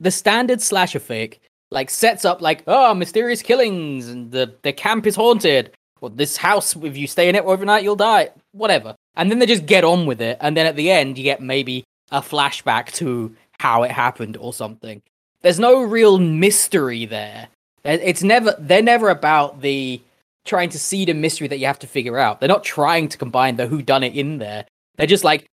the 0.01 0.11
standard 0.11 0.61
slasher 0.61 1.01
flick, 1.01 1.41
like 1.71 1.91
sets 1.91 2.25
up 2.25 2.41
like, 2.41 2.63
oh, 2.67 2.95
mysterious 2.95 3.43
killings 3.43 4.09
and 4.09 4.31
the 4.31 4.55
the 4.63 4.73
camp 4.73 5.07
is 5.07 5.17
haunted. 5.17 5.73
Well, 6.01 6.11
this 6.11 6.37
house, 6.37 6.77
if 6.77 6.97
you 6.97 7.07
stay 7.07 7.29
in 7.29 7.35
it 7.35 7.45
overnight, 7.45 7.83
you'll 7.83 7.97
die. 7.97 8.31
Whatever. 8.53 8.95
And 9.17 9.31
then 9.31 9.41
they 9.41 9.47
just 9.47 9.67
get 9.67 9.85
on 9.85 10.07
with 10.07 10.21
it, 10.21 10.39
and 10.41 10.57
then 10.57 10.65
at 10.65 10.77
the 10.77 10.91
end, 10.91 11.19
you 11.19 11.25
get 11.25 11.43
maybe 11.43 11.85
a 12.13 12.21
flashback 12.21 12.93
to 12.93 13.35
how 13.59 13.83
it 13.83 13.91
happened 13.91 14.37
or 14.37 14.53
something. 14.53 15.03
There's 15.43 15.59
no 15.59 15.83
real 15.83 16.19
mystery 16.19 17.05
there. 17.05 17.49
It's 17.85 18.23
never. 18.23 18.55
They're 18.59 18.83
never 18.83 19.09
about 19.09 19.61
the 19.61 20.01
trying 20.45 20.71
to 20.71 20.79
see 20.79 21.05
the 21.05 21.15
mystery 21.15 21.49
that 21.49 21.59
you 21.59 21.67
have 21.67 21.79
to 21.81 21.87
figure 21.87 22.19
out. 22.19 22.41
They're 22.41 22.49
not 22.49 22.65
trying 22.65 23.09
to 23.09 23.19
combine 23.19 23.57
the 23.57 23.67
who 23.67 23.83
done 23.83 24.03
it 24.03 24.15
in 24.15 24.39
there. 24.39 24.65
They're 24.97 25.07
just 25.07 25.25
like 25.25 25.47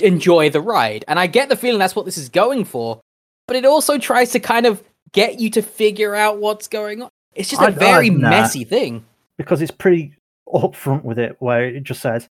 enjoy 0.00 0.50
the 0.50 0.60
ride. 0.60 1.04
And 1.06 1.18
I 1.18 1.26
get 1.26 1.48
the 1.48 1.56
feeling 1.56 1.78
that's 1.78 1.96
what 1.96 2.04
this 2.04 2.18
is 2.18 2.28
going 2.28 2.64
for, 2.64 3.00
but 3.46 3.56
it 3.56 3.64
also 3.64 3.98
tries 3.98 4.30
to 4.32 4.40
kind 4.40 4.66
of 4.66 4.82
get 5.12 5.40
you 5.40 5.50
to 5.50 5.62
figure 5.62 6.14
out 6.14 6.38
what's 6.38 6.68
going 6.68 7.02
on. 7.02 7.10
It's 7.34 7.50
just 7.50 7.62
a 7.62 7.66
I- 7.66 7.68
I- 7.68 7.70
very 7.70 8.10
nah. 8.10 8.30
messy 8.30 8.64
thing. 8.64 9.04
because 9.36 9.62
it's 9.62 9.70
pretty 9.70 10.14
upfront 10.48 11.04
with 11.04 11.18
it, 11.18 11.36
where 11.40 11.64
it 11.66 11.82
just 11.84 12.00
says 12.00 12.28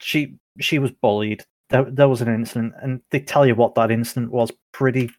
she 0.00 0.34
she 0.58 0.78
was 0.78 0.90
bullied. 0.90 1.44
There, 1.68 1.84
there 1.84 2.08
was 2.08 2.20
an 2.20 2.28
incident, 2.34 2.74
and 2.82 3.00
they 3.10 3.20
tell 3.20 3.46
you 3.46 3.54
what 3.54 3.74
that 3.76 3.90
incident 3.92 4.32
was 4.32 4.50
pretty 4.72 5.10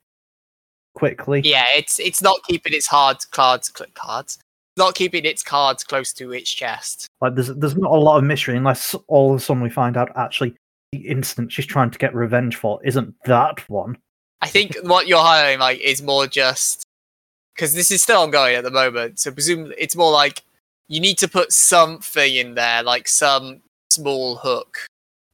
quickly. 0.96 1.42
Yeah, 1.44 1.66
it's 1.76 2.00
it's 2.00 2.22
not 2.22 2.40
keeping 2.48 2.74
its 2.74 2.88
hard 2.88 3.18
cards 3.32 3.72
cl- 3.76 3.90
cards. 3.94 4.38
Not 4.78 4.96
keeping 4.96 5.26
its 5.26 5.44
cards 5.44 5.84
close 5.84 6.14
to 6.14 6.32
its 6.34 6.50
chest. 6.50 7.08
Like 7.22 7.36
there's 7.36 7.48
there's 7.56 7.78
not 7.78 7.92
a 7.92 8.00
lot 8.00 8.18
of 8.18 8.24
mystery 8.24 8.58
unless 8.58 8.96
all 9.08 9.32
of 9.34 9.38
a 9.38 9.40
sudden 9.44 9.62
we 9.64 9.70
find 9.70 9.96
out 9.98 10.10
actually 10.16 10.56
the 10.92 11.00
incident 11.08 11.52
she's 11.52 11.66
trying 11.66 11.92
to 11.92 12.00
get 12.00 12.14
revenge 12.16 12.56
for 12.56 12.84
isn't 12.86 13.14
that 13.26 13.68
one. 13.70 13.98
I 14.42 14.48
think 14.48 14.76
what 14.84 15.08
you're 15.08 15.20
highlighting, 15.20 15.60
like, 15.60 15.80
is 15.80 16.02
more 16.02 16.28
just 16.28 16.86
because 17.56 17.74
this 17.74 17.92
is 17.92 18.02
still 18.02 18.22
ongoing 18.22 18.56
at 18.56 18.64
the 18.64 18.72
moment. 18.72 19.20
So 19.20 19.32
presumably, 19.32 19.76
it's 19.78 19.96
more 19.96 20.12
like 20.12 20.44
you 20.88 21.00
need 21.00 21.18
to 21.20 21.28
put 21.28 21.52
something 21.54 22.36
in 22.36 22.56
there, 22.56 22.84
like 22.84 23.08
some 23.08 23.62
small 23.92 24.36
hook 24.38 24.78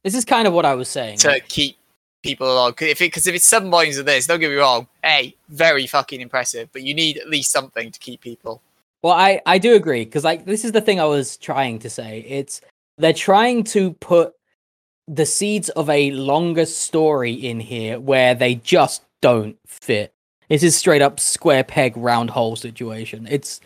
This 0.02 0.14
is 0.14 0.24
kind 0.24 0.46
of 0.48 0.52
what 0.52 0.64
I 0.66 0.74
was 0.74 0.88
saying. 0.88 1.18
to 1.18 1.40
keep 1.48 1.76
people 2.22 2.52
along. 2.52 2.74
'Cause 2.74 2.88
if 2.88 2.98
because 2.98 3.26
if 3.26 3.34
it's 3.34 3.46
seven 3.46 3.70
volumes 3.70 3.98
of 3.98 4.04
this, 4.06 4.26
don't 4.26 4.40
get 4.40 4.50
me 4.50 4.56
wrong, 4.56 4.88
a 5.04 5.34
very 5.48 5.86
fucking 5.86 6.20
impressive, 6.20 6.68
but 6.72 6.82
you 6.82 6.92
need 6.92 7.18
at 7.18 7.28
least 7.30 7.50
something 7.52 7.90
to 7.92 7.98
keep 8.00 8.20
people. 8.20 8.60
Well, 9.02 9.12
I 9.14 9.40
I 9.46 9.58
do 9.58 9.74
agree 9.74 10.04
because 10.04 10.24
like 10.24 10.44
this 10.44 10.64
is 10.64 10.72
the 10.72 10.80
thing 10.80 11.00
I 11.00 11.04
was 11.04 11.36
trying 11.36 11.78
to 11.80 11.90
say. 11.90 12.24
It's 12.28 12.60
they're 12.98 13.12
trying 13.12 13.62
to 13.64 13.92
put 13.94 14.34
the 15.08 15.26
seeds 15.26 15.70
of 15.70 15.88
a 15.88 16.10
longer 16.10 16.66
story 16.66 17.32
in 17.32 17.60
here 17.60 17.98
where 17.98 18.34
they 18.34 18.56
just 18.56 19.02
don't 19.22 19.56
fit. 19.66 20.12
This 20.48 20.62
is 20.62 20.76
straight 20.76 21.02
up 21.02 21.18
square 21.18 21.64
peg 21.64 21.96
round 21.96 22.30
hole 22.30 22.56
situation. 22.56 23.26
It's 23.30 23.60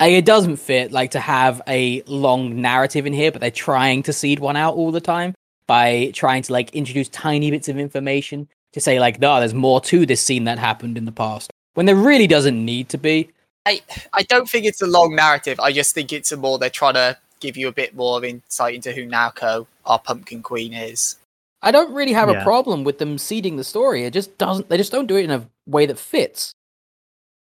it 0.00 0.24
doesn't 0.24 0.56
fit 0.56 0.92
like 0.92 1.10
to 1.12 1.20
have 1.20 1.60
a 1.66 2.02
long 2.02 2.60
narrative 2.60 3.06
in 3.06 3.12
here, 3.12 3.32
but 3.32 3.40
they're 3.40 3.50
trying 3.50 4.02
to 4.04 4.12
seed 4.12 4.38
one 4.38 4.56
out 4.56 4.74
all 4.74 4.92
the 4.92 5.00
time 5.00 5.34
by 5.66 6.10
trying 6.14 6.42
to 6.42 6.52
like 6.52 6.74
introduce 6.74 7.08
tiny 7.08 7.50
bits 7.50 7.68
of 7.68 7.78
information 7.78 8.48
to 8.72 8.80
say 8.80 9.00
like, 9.00 9.20
no, 9.20 9.38
there's 9.40 9.54
more 9.54 9.80
to 9.82 10.06
this 10.06 10.20
scene 10.20 10.44
that 10.44 10.58
happened 10.58 10.96
in 10.96 11.04
the 11.04 11.12
past 11.12 11.50
when 11.74 11.86
there 11.86 11.96
really 11.96 12.26
doesn't 12.26 12.64
need 12.64 12.88
to 12.90 12.98
be. 12.98 13.28
I 13.66 13.82
I 14.12 14.22
don't 14.22 14.48
think 14.48 14.64
it's 14.64 14.82
a 14.82 14.86
long 14.86 15.14
narrative. 15.14 15.58
I 15.60 15.72
just 15.72 15.94
think 15.94 16.12
it's 16.12 16.32
a 16.32 16.36
more 16.36 16.58
they're 16.58 16.70
trying 16.70 16.94
to 16.94 17.18
give 17.40 17.56
you 17.56 17.68
a 17.68 17.72
bit 17.72 17.94
more 17.94 18.16
of 18.18 18.24
insight 18.24 18.74
into 18.74 18.92
who 18.92 19.06
Naoko, 19.06 19.66
our 19.88 19.98
pumpkin 19.98 20.42
queen, 20.42 20.72
is. 20.72 21.16
I 21.60 21.72
don't 21.72 21.92
really 21.92 22.12
have 22.12 22.28
a 22.28 22.42
problem 22.44 22.84
with 22.84 22.98
them 22.98 23.18
seeding 23.18 23.56
the 23.56 23.64
story. 23.64 24.04
It 24.04 24.12
just 24.12 24.38
doesn't. 24.38 24.68
They 24.68 24.76
just 24.76 24.92
don't 24.92 25.06
do 25.06 25.16
it 25.16 25.24
in 25.24 25.30
a 25.32 25.48
way 25.66 25.86
that 25.86 25.98
fits. 25.98 26.52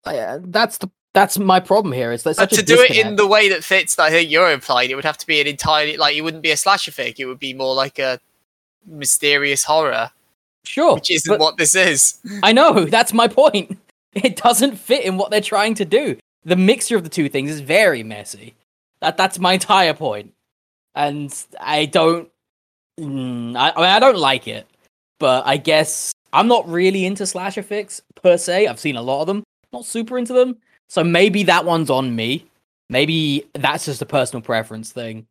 Uh, 0.05 0.39
that's 0.41 0.77
the 0.77 0.89
that's 1.13 1.37
my 1.37 1.59
problem 1.59 1.93
here. 1.93 2.11
Is 2.11 2.25
It's 2.25 2.37
that 2.37 2.49
But 2.49 2.55
to 2.55 2.61
a 2.61 2.63
do 2.63 2.81
it 2.81 2.91
in 2.91 3.15
the 3.15 3.27
way 3.27 3.49
that 3.49 3.63
fits, 3.63 3.95
that 3.95 4.03
I 4.03 4.09
think 4.09 4.31
you're 4.31 4.51
implying, 4.51 4.89
it 4.89 4.95
would 4.95 5.05
have 5.05 5.17
to 5.17 5.27
be 5.27 5.41
an 5.41 5.47
entirely 5.47 5.97
like 5.97 6.15
it 6.15 6.21
wouldn't 6.21 6.43
be 6.43 6.51
a 6.51 6.57
slasher 6.57 6.91
flick. 6.91 7.19
It 7.19 7.25
would 7.25 7.39
be 7.39 7.53
more 7.53 7.75
like 7.75 7.99
a 7.99 8.19
mysterious 8.85 9.63
horror, 9.63 10.11
sure, 10.63 10.95
which 10.95 11.11
isn't 11.11 11.39
what 11.39 11.57
this 11.57 11.75
is. 11.75 12.19
I 12.43 12.53
know 12.53 12.85
that's 12.85 13.13
my 13.13 13.27
point. 13.27 13.77
It 14.13 14.37
doesn't 14.37 14.77
fit 14.77 15.05
in 15.05 15.17
what 15.17 15.29
they're 15.29 15.41
trying 15.41 15.75
to 15.75 15.85
do. 15.85 16.17
The 16.43 16.55
mixture 16.55 16.95
of 16.95 17.03
the 17.03 17.09
two 17.09 17.29
things 17.29 17.51
is 17.51 17.59
very 17.59 18.01
messy. 18.01 18.55
That 19.01 19.17
that's 19.17 19.39
my 19.39 19.53
entire 19.53 19.93
point, 19.93 20.33
and 20.95 21.33
I 21.59 21.85
don't. 21.85 22.29
Mm, 22.99 23.55
I, 23.55 23.71
I 23.71 23.75
mean, 23.75 23.85
I 23.85 23.99
don't 23.99 24.17
like 24.17 24.47
it, 24.47 24.67
but 25.19 25.45
I 25.45 25.57
guess 25.57 26.13
I'm 26.33 26.47
not 26.47 26.67
really 26.67 27.05
into 27.05 27.25
slasher 27.25 27.63
flicks 27.63 28.01
per 28.15 28.37
se. 28.37 28.67
I've 28.67 28.79
seen 28.79 28.95
a 28.95 29.01
lot 29.01 29.21
of 29.21 29.27
them. 29.27 29.43
Not 29.71 29.85
super 29.85 30.17
into 30.17 30.33
them. 30.33 30.57
So 30.87 31.03
maybe 31.03 31.43
that 31.43 31.65
one's 31.65 31.89
on 31.89 32.15
me. 32.15 32.45
Maybe 32.89 33.45
that's 33.53 33.85
just 33.85 34.01
a 34.01 34.05
personal 34.05 34.41
preference 34.41 34.91
thing. 34.91 35.27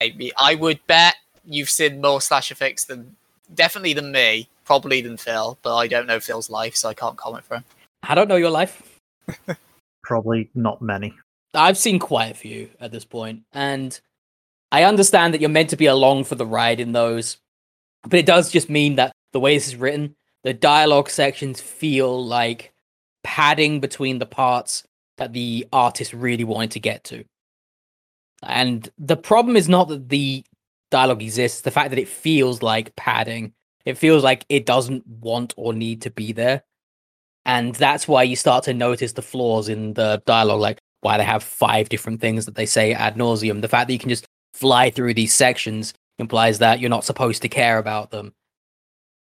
Maybe 0.00 0.30
I 0.38 0.54
would 0.54 0.78
bet 0.86 1.16
you've 1.44 1.70
seen 1.70 2.00
more 2.00 2.20
slasher 2.20 2.54
flicks 2.54 2.84
than 2.84 3.16
definitely 3.54 3.94
than 3.94 4.12
me, 4.12 4.48
probably 4.64 5.00
than 5.00 5.16
Phil, 5.16 5.58
but 5.62 5.74
I 5.76 5.86
don't 5.86 6.06
know 6.06 6.20
Phil's 6.20 6.50
life, 6.50 6.76
so 6.76 6.88
I 6.88 6.94
can't 6.94 7.16
comment 7.16 7.44
for 7.44 7.56
him. 7.56 7.64
I 8.02 8.14
don't 8.14 8.28
know 8.28 8.36
your 8.36 8.50
life. 8.50 9.00
Probably 10.02 10.50
not 10.54 10.82
many. 10.82 11.14
I've 11.54 11.78
seen 11.78 11.98
quite 11.98 12.30
a 12.30 12.34
few 12.34 12.68
at 12.80 12.92
this 12.92 13.04
point, 13.04 13.42
and 13.52 13.98
I 14.70 14.84
understand 14.84 15.32
that 15.32 15.40
you're 15.40 15.50
meant 15.50 15.70
to 15.70 15.76
be 15.76 15.86
along 15.86 16.24
for 16.24 16.34
the 16.34 16.46
ride 16.46 16.80
in 16.80 16.92
those, 16.92 17.38
but 18.02 18.18
it 18.18 18.26
does 18.26 18.50
just 18.50 18.68
mean 18.68 18.96
that 18.96 19.12
the 19.32 19.40
way 19.40 19.54
this 19.54 19.68
is 19.68 19.76
written, 19.76 20.14
the 20.44 20.54
dialogue 20.54 21.10
sections 21.10 21.60
feel 21.60 22.24
like 22.24 22.72
padding 23.24 23.80
between 23.80 24.18
the 24.18 24.26
parts 24.26 24.84
that 25.16 25.32
the 25.32 25.66
artist 25.72 26.12
really 26.12 26.44
wanted 26.44 26.70
to 26.72 26.80
get 26.80 27.04
to. 27.04 27.24
And 28.42 28.88
the 28.98 29.16
problem 29.16 29.56
is 29.56 29.68
not 29.68 29.88
that 29.88 30.08
the 30.08 30.44
dialogue 30.90 31.22
exists, 31.22 31.62
the 31.62 31.70
fact 31.70 31.90
that 31.90 31.98
it 31.98 32.08
feels 32.08 32.62
like 32.62 32.94
padding. 32.96 33.52
It 33.84 33.98
feels 33.98 34.22
like 34.22 34.44
it 34.48 34.66
doesn't 34.66 35.06
want 35.06 35.54
or 35.56 35.72
need 35.72 36.02
to 36.02 36.10
be 36.10 36.32
there. 36.32 36.62
And 37.44 37.74
that's 37.74 38.06
why 38.06 38.22
you 38.22 38.36
start 38.36 38.64
to 38.64 38.74
notice 38.74 39.14
the 39.14 39.22
flaws 39.22 39.68
in 39.68 39.94
the 39.94 40.22
dialogue, 40.26 40.60
like 40.60 40.78
why 41.00 41.16
they 41.16 41.24
have 41.24 41.42
five 41.42 41.88
different 41.88 42.20
things 42.20 42.44
that 42.44 42.54
they 42.54 42.66
say 42.66 42.92
ad 42.92 43.16
nauseum. 43.16 43.62
The 43.62 43.68
fact 43.68 43.86
that 43.88 43.94
you 43.94 43.98
can 43.98 44.10
just 44.10 44.26
fly 44.54 44.90
through 44.90 45.14
these 45.14 45.34
sections 45.34 45.94
implies 46.18 46.58
that 46.58 46.80
you're 46.80 46.90
not 46.90 47.04
supposed 47.04 47.42
to 47.42 47.48
care 47.48 47.78
about 47.78 48.10
them. 48.10 48.32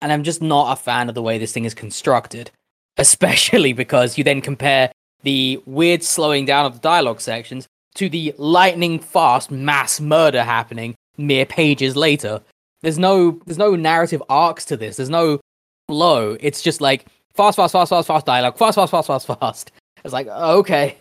And 0.02 0.12
I'm 0.12 0.24
just 0.24 0.42
not 0.42 0.74
a 0.74 0.82
fan 0.82 1.10
of 1.10 1.16
the 1.16 1.22
way 1.22 1.38
this 1.38 1.54
thing 1.54 1.66
is 1.66 1.74
constructed, 1.74 2.52
especially 2.98 3.74
because 3.74 4.18
you 4.18 4.24
then 4.24 4.42
compare 4.42 4.92
the 5.24 5.62
weird 5.66 6.04
slowing 6.04 6.46
down 6.46 6.66
of 6.66 6.74
the 6.74 6.80
dialogue 6.80 7.22
sections 7.22 7.68
to 7.96 8.10
the 8.10 8.34
lightning 8.38 9.00
fast 9.00 9.52
mass 9.52 10.00
murder 10.00 10.44
happening 10.44 10.96
mere 11.18 11.46
pages 11.46 11.96
later. 11.96 12.42
There's 12.82 12.98
no 12.98 13.40
there's 13.46 13.58
no 13.58 13.76
narrative 13.76 14.24
arcs 14.30 14.64
to 14.66 14.78
this. 14.78 14.96
There's 14.96 15.10
no 15.10 15.42
flow. 15.90 16.38
It's 16.40 16.62
just 16.62 16.80
like 16.80 17.08
fast, 17.34 17.58
fast, 17.58 17.74
fast, 17.74 17.90
fast, 17.90 18.08
fast 18.08 18.26
dialogue, 18.26 18.58
fast, 18.58 18.76
fast, 18.76 18.92
fast, 18.92 19.08
fast, 19.08 19.28
fast. 19.28 19.72
It's 20.04 20.14
like 20.14 20.28
okay, 20.28 20.98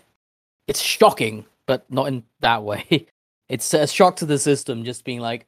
it's 0.67 0.81
shocking, 0.81 1.45
but 1.67 1.85
not 1.91 2.09
in 2.09 2.25
that 2.41 2.65
way. 2.65 3.07
It's 3.49 3.73
a 3.75 3.87
shock 3.87 4.17
to 4.17 4.27
the 4.27 4.39
system, 4.39 4.85
just 4.85 5.05
being 5.05 5.21
like, 5.21 5.47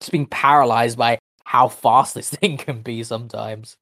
just 0.00 0.12
being 0.12 0.26
paralyzed 0.26 0.98
by 0.98 1.18
how 1.44 1.68
fast 1.68 2.14
this 2.14 2.30
thing 2.34 2.56
can 2.56 2.82
be 2.82 3.02
sometimes. 3.02 3.76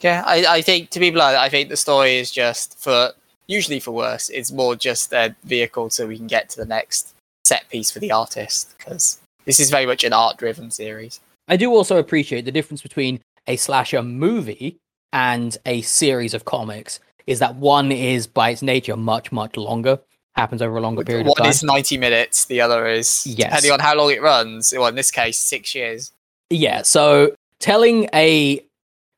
Yeah, 0.00 0.22
I, 0.26 0.44
I 0.46 0.62
think 0.62 0.90
to 0.90 1.00
be 1.00 1.10
blunt, 1.10 1.36
I 1.36 1.48
think 1.48 1.68
the 1.68 1.76
story 1.76 2.18
is 2.18 2.30
just 2.30 2.78
for 2.78 3.12
usually 3.46 3.80
for 3.80 3.92
worse. 3.92 4.28
It's 4.28 4.52
more 4.52 4.76
just 4.76 5.12
a 5.12 5.34
vehicle 5.44 5.90
so 5.90 6.06
we 6.06 6.16
can 6.16 6.26
get 6.26 6.50
to 6.50 6.58
the 6.58 6.66
next 6.66 7.14
set 7.44 7.68
piece 7.70 7.90
for 7.90 7.98
the 7.98 8.12
artist 8.12 8.76
because 8.76 9.20
this 9.44 9.60
is 9.60 9.70
very 9.70 9.86
much 9.86 10.04
an 10.04 10.12
art-driven 10.12 10.70
series. 10.70 11.20
I 11.48 11.56
do 11.56 11.70
also 11.70 11.98
appreciate 11.98 12.44
the 12.44 12.52
difference 12.52 12.82
between 12.82 13.20
a 13.46 13.56
slasher 13.56 14.02
movie 14.02 14.76
and 15.12 15.56
a 15.64 15.80
series 15.82 16.34
of 16.34 16.44
comics 16.44 16.98
is 17.26 17.38
that 17.38 17.54
one 17.54 17.92
is 17.92 18.26
by 18.26 18.50
its 18.50 18.62
nature 18.62 18.96
much 18.96 19.32
much 19.32 19.56
longer 19.56 20.00
happens 20.36 20.62
over 20.62 20.76
a 20.76 20.80
longer 20.80 21.02
period 21.04 21.26
One 21.26 21.32
of 21.38 21.44
time 21.44 21.50
is 21.50 21.62
ninety 21.62 21.96
minutes, 21.96 22.44
the 22.46 22.60
other 22.60 22.86
is 22.86 23.26
Yes. 23.26 23.48
depending 23.50 23.72
on 23.72 23.80
how 23.80 23.96
long 23.96 24.10
it 24.10 24.22
runs. 24.22 24.72
Well, 24.76 24.86
in 24.86 24.94
this 24.94 25.10
case, 25.10 25.38
six 25.38 25.74
years. 25.74 26.12
Yeah, 26.50 26.82
so 26.82 27.34
telling 27.60 28.08
a 28.14 28.62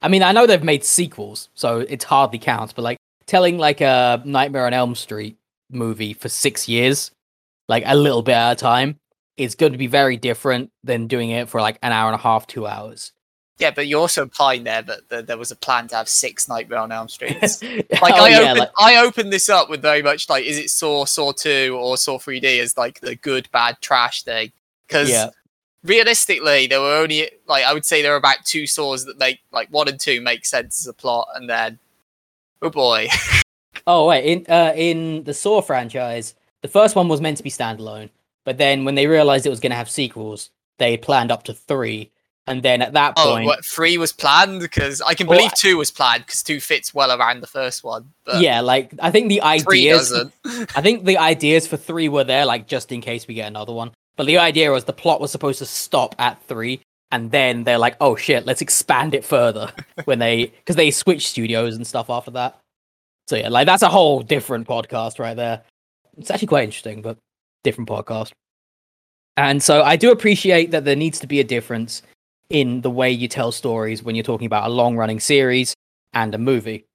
I 0.01 0.09
mean, 0.09 0.23
I 0.23 0.33
know 0.33 0.47
they've 0.47 0.63
made 0.63 0.85
sequels, 0.85 1.49
so 1.55 1.81
it 1.81 2.05
hardly 2.05 2.39
counts, 2.39 2.73
but 2.73 2.83
like 2.83 2.99
telling 3.27 3.59
like 3.59 3.81
a 3.81 4.23
Nightmare 4.25 4.67
on 4.67 4.73
Elm 4.73 4.95
Street 4.95 5.37
movie 5.71 6.15
for 6.15 6.29
6 6.29 6.69
years, 6.69 7.11
like 7.69 7.83
a 7.85 7.97
little 7.97 8.23
bit 8.23 8.35
at 8.35 8.53
a 8.53 8.55
time, 8.55 8.97
is 9.37 9.55
going 9.55 9.73
to 9.73 9.79
be 9.79 9.87
very 9.89 10.17
different 10.17 10.71
than 10.85 11.09
doing 11.09 11.31
it 11.31 11.49
for 11.49 11.61
like 11.61 11.79
an 11.83 11.93
hour 11.93 12.11
and 12.11 12.15
a 12.19 12.23
half, 12.23 12.47
2 12.47 12.67
hours. 12.67 13.13
Yeah, 13.59 13.73
but 13.73 13.89
you're 13.89 14.01
also 14.01 14.23
implying 14.23 14.65
there 14.65 14.83
that, 14.83 15.09
that 15.09 15.27
there 15.27 15.37
was 15.37 15.51
a 15.51 15.57
plan 15.57 15.89
to 15.89 15.97
have 15.97 16.09
six 16.09 16.49
Nightmare 16.49 16.79
on 16.79 16.93
Elm 16.93 17.09
Street. 17.09 17.41
like 17.43 18.15
oh, 18.15 18.25
I 18.25 18.29
yeah, 18.29 18.39
opened, 18.41 18.59
like, 18.59 18.71
I 18.79 18.97
opened 19.05 19.33
this 19.33 19.49
up 19.49 19.69
with 19.69 19.83
very 19.83 20.03
much 20.03 20.29
like, 20.29 20.45
is 20.45 20.59
it 20.59 20.71
Saw, 20.71 21.05
Saw 21.05 21.33
Two, 21.33 21.77
or 21.81 21.97
Saw 21.97 22.19
3D 22.19 22.61
as 22.61 22.77
like 22.77 23.01
the 23.01 23.17
good, 23.17 23.51
bad, 23.51 23.81
trash 23.81 24.23
thing? 24.23 24.53
Because 24.87 25.11
yeah. 25.11 25.31
realistically, 25.83 26.69
there 26.69 26.81
were 26.81 26.97
only 26.97 27.31
like 27.47 27.65
I 27.65 27.75
would 27.75 27.85
say 27.85 28.01
there 28.01 28.15
are 28.15 28.17
about 28.17 28.45
two 28.45 28.67
saws 28.67 29.05
that 29.07 29.19
make 29.19 29.41
like 29.51 29.69
one 29.71 29.89
and 29.89 29.99
two 29.99 30.21
make 30.21 30.47
sense 30.47 30.81
as 30.81 30.87
a 30.87 30.93
plot, 30.93 31.27
and 31.35 31.51
then 31.51 31.81
oh 32.63 32.71
boy, 32.71 33.09
Oh 33.87 34.07
wait, 34.07 34.25
in 34.25 34.47
uh, 34.49 34.73
in 34.77 35.25
the 35.25 35.33
Saw 35.33 35.63
franchise, 35.63 36.35
the 36.61 36.69
first 36.69 36.95
one 36.95 37.09
was 37.09 37.23
meant 37.23 37.39
to 37.39 37.43
be 37.43 37.51
standalone, 37.51 38.11
but 38.45 38.59
then 38.59 38.85
when 38.85 38.95
they 38.95 39.07
realized 39.07 39.47
it 39.47 39.51
was 39.51 39.61
going 39.61 39.71
to 39.71 39.77
have 39.77 39.91
sequels, 39.91 40.51
they 40.79 40.99
planned 40.99 41.33
up 41.33 41.45
to 41.45 41.55
three, 41.55 42.11
and 42.49 42.63
then 42.63 42.83
at 42.83 42.93
that 42.95 43.15
oh, 43.17 43.33
point, 43.33 43.47
what 43.47 43.65
three 43.65 43.99
was 43.99 44.13
planned 44.13 44.61
because 44.61 45.01
I 45.01 45.15
can 45.15 45.27
believe 45.27 45.51
I- 45.53 45.57
two 45.57 45.77
was 45.77 45.91
planned 45.91 46.27
because 46.27 46.43
two 46.43 46.61
fits 46.61 46.95
well 46.95 47.17
around 47.19 47.41
the 47.41 47.47
first 47.47 47.85
one, 47.85 48.13
but 48.25 48.41
yeah, 48.41 48.61
like 48.61 48.93
I 49.01 49.11
think 49.11 49.29
the 49.29 49.43
ideas. 49.43 50.13
I 50.45 50.83
think 50.83 51.05
the 51.05 51.19
ideas 51.19 51.67
for 51.67 51.77
three 51.77 52.09
were 52.09 52.25
there, 52.25 52.45
like 52.45 52.67
just 52.67 52.91
in 52.93 53.01
case 53.01 53.29
we 53.29 53.35
get 53.35 53.47
another 53.47 53.73
one. 53.73 53.93
But 54.17 54.27
the 54.27 54.39
idea 54.39 54.73
was 54.73 54.85
the 54.85 54.93
plot 54.93 55.21
was 55.21 55.31
supposed 55.31 55.61
to 55.61 55.67
stop 55.67 56.15
at 56.19 56.43
three, 56.45 56.81
and 57.13 57.31
then 57.31 57.65
they're 57.65 57.79
like, 57.79 57.97
"Oh 58.01 58.17
shit, 58.17 58.47
let's 58.47 58.63
expand 58.63 59.15
it 59.15 59.25
further." 59.25 59.73
when 60.05 60.19
they, 60.19 60.47
because 60.47 60.77
they 60.77 60.91
switched 60.91 61.29
studios 61.29 61.77
and 61.77 61.87
stuff 61.87 62.11
after 62.11 62.33
that. 62.33 62.59
So 63.29 63.37
yeah, 63.37 63.49
like 63.49 63.67
that's 63.67 63.83
a 63.83 63.89
whole 63.89 64.23
different 64.23 64.67
podcast 64.67 65.19
right 65.19 65.37
there. 65.37 65.63
It's 66.17 66.31
actually 66.31 66.49
quite 66.49 66.65
interesting, 66.65 67.03
but 67.03 67.19
different 67.63 67.89
podcast. 67.89 68.33
And 69.37 69.63
so 69.63 69.83
I 69.83 69.97
do 69.97 70.11
appreciate 70.11 70.73
that 70.73 70.85
there 70.85 70.97
needs 70.97 71.21
to 71.21 71.29
be 71.29 71.39
a 71.39 71.45
difference 71.45 72.03
in 72.51 72.81
the 72.81 72.91
way 72.91 73.11
you 73.11 73.29
tell 73.29 73.53
stories 73.53 74.03
when 74.03 74.15
you're 74.15 74.23
talking 74.23 74.47
about 74.47 74.69
a 74.69 74.73
long-running 74.73 75.21
series 75.21 75.75
and 76.13 76.35
a 76.35 76.39
movie. 76.39 76.87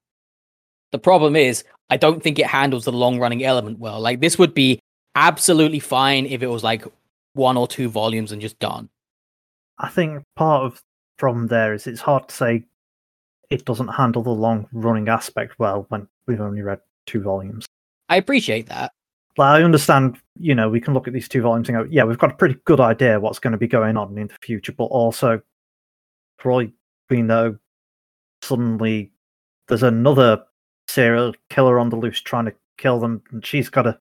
The 0.92 0.98
problem 0.98 1.36
is, 1.36 1.64
I 1.90 1.96
don't 1.96 2.22
think 2.22 2.38
it 2.38 2.46
handles 2.46 2.84
the 2.84 2.92
long-running 2.92 3.44
element 3.44 3.78
well. 3.78 4.00
Like 4.00 4.20
this 4.20 4.38
would 4.38 4.54
be 4.54 4.80
absolutely 5.14 5.80
fine 5.80 6.26
if 6.26 6.42
it 6.42 6.48
was 6.48 6.64
like 6.64 6.84
one 7.34 7.56
or 7.56 7.68
two 7.68 7.88
volumes 7.88 8.32
and 8.32 8.40
just 8.40 8.58
done. 8.58 8.88
I 9.78 9.88
think 9.88 10.22
part 10.36 10.64
of 10.64 10.74
the 10.74 10.80
problem 11.18 11.48
there 11.48 11.74
is 11.74 11.86
it's 11.86 12.00
hard 12.00 12.28
to 12.28 12.34
say 12.34 12.64
it 13.50 13.64
doesn't 13.64 13.88
handle 13.88 14.22
the 14.22 14.30
long 14.30 14.66
running 14.72 15.08
aspect 15.08 15.58
well 15.58 15.86
when 15.88 16.08
we've 16.26 16.40
only 16.40 16.62
read 16.62 16.80
two 17.06 17.20
volumes. 17.20 17.66
I 18.08 18.16
appreciate 18.16 18.66
that. 18.66 18.92
Like, 19.36 19.60
I 19.60 19.62
understand, 19.62 20.18
you 20.38 20.54
know, 20.54 20.68
we 20.68 20.80
can 20.80 20.94
look 20.94 21.08
at 21.08 21.12
these 21.12 21.28
two 21.28 21.42
volumes 21.42 21.68
and 21.68 21.76
go, 21.76 21.88
yeah, 21.90 22.04
we've 22.04 22.18
got 22.18 22.32
a 22.32 22.36
pretty 22.36 22.56
good 22.64 22.80
idea 22.80 23.18
what's 23.18 23.38
going 23.38 23.52
to 23.52 23.58
be 23.58 23.66
going 23.66 23.96
on 23.96 24.16
in 24.16 24.28
the 24.28 24.34
future, 24.42 24.72
but 24.72 24.84
also, 24.84 25.40
for 26.38 26.52
all 26.52 26.64
we 27.10 27.22
know, 27.22 27.56
suddenly 28.42 29.12
there's 29.68 29.82
another 29.82 30.42
serial 30.88 31.34
killer 31.50 31.78
on 31.78 31.88
the 31.88 31.96
loose 31.96 32.20
trying 32.20 32.44
to 32.44 32.54
kill 32.78 33.00
them, 33.00 33.22
and 33.32 33.44
she's 33.44 33.68
got 33.68 33.82
to 33.82 33.98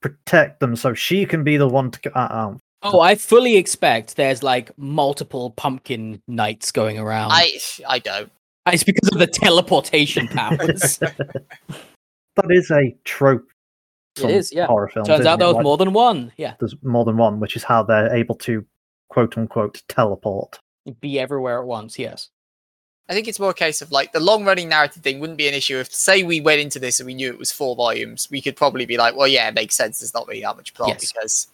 protect 0.00 0.60
them 0.60 0.76
so 0.76 0.94
she 0.94 1.26
can 1.26 1.44
be 1.44 1.56
the 1.56 1.68
one 1.68 1.90
to 1.90 2.00
get 2.00 2.16
out. 2.16 2.60
Oh, 2.82 3.00
I 3.00 3.16
fully 3.16 3.56
expect 3.56 4.16
there's 4.16 4.42
like 4.42 4.76
multiple 4.78 5.50
pumpkin 5.50 6.22
nights 6.28 6.70
going 6.70 6.98
around. 6.98 7.32
I 7.32 7.58
I 7.88 7.98
don't. 7.98 8.30
It's 8.66 8.84
because 8.84 9.08
of 9.12 9.18
the 9.18 9.26
teleportation 9.26 10.28
powers. 10.28 10.98
that 10.98 12.50
is 12.50 12.70
a 12.70 12.94
trope. 13.04 13.48
It 14.18 14.22
some 14.22 14.30
is, 14.30 14.52
yeah. 14.52 14.66
Horror 14.66 14.88
films. 14.88 15.08
Turns 15.08 15.20
isn't 15.20 15.30
out 15.30 15.34
it? 15.34 15.38
there 15.38 15.48
was 15.48 15.54
Like, 15.56 15.64
more 15.64 15.76
than 15.76 15.92
one. 15.92 16.32
Yeah, 16.36 16.54
There's 16.60 16.74
more 16.82 17.04
than 17.04 17.16
one, 17.16 17.40
which 17.40 17.56
is 17.56 17.62
how 17.64 17.82
they're 17.82 18.14
able 18.14 18.34
to 18.36 18.64
quote 19.08 19.36
unquote 19.38 19.82
teleport. 19.88 20.58
be 21.00 21.18
everywhere 21.18 21.60
at 21.60 21.66
once. 21.66 21.98
Yes. 21.98 22.30
I 23.10 23.14
think 23.14 23.26
it's 23.26 23.40
more 23.40 23.50
a 23.50 23.54
case 23.54 23.80
of 23.80 23.90
like 23.90 24.12
the 24.12 24.20
long 24.20 24.44
running 24.44 24.68
narrative 24.68 25.02
thing 25.02 25.18
wouldn't 25.18 25.38
be 25.38 25.48
an 25.48 25.54
issue 25.54 25.78
if 25.78 25.94
say 25.94 26.22
we 26.24 26.42
went 26.42 26.60
into 26.60 26.78
this 26.78 27.00
and 27.00 27.06
we 27.06 27.14
knew 27.14 27.30
it 27.30 27.38
was 27.38 27.50
four 27.50 27.74
volumes, 27.74 28.28
we 28.30 28.42
could 28.42 28.54
probably 28.54 28.84
be 28.84 28.98
like, 28.98 29.16
well 29.16 29.26
yeah, 29.26 29.48
it 29.48 29.54
makes 29.54 29.74
sense, 29.74 30.00
there's 30.00 30.12
not 30.12 30.28
really 30.28 30.42
that 30.42 30.56
much 30.56 30.74
plot 30.74 30.90
Yes. 30.90 31.10
because 31.10 31.48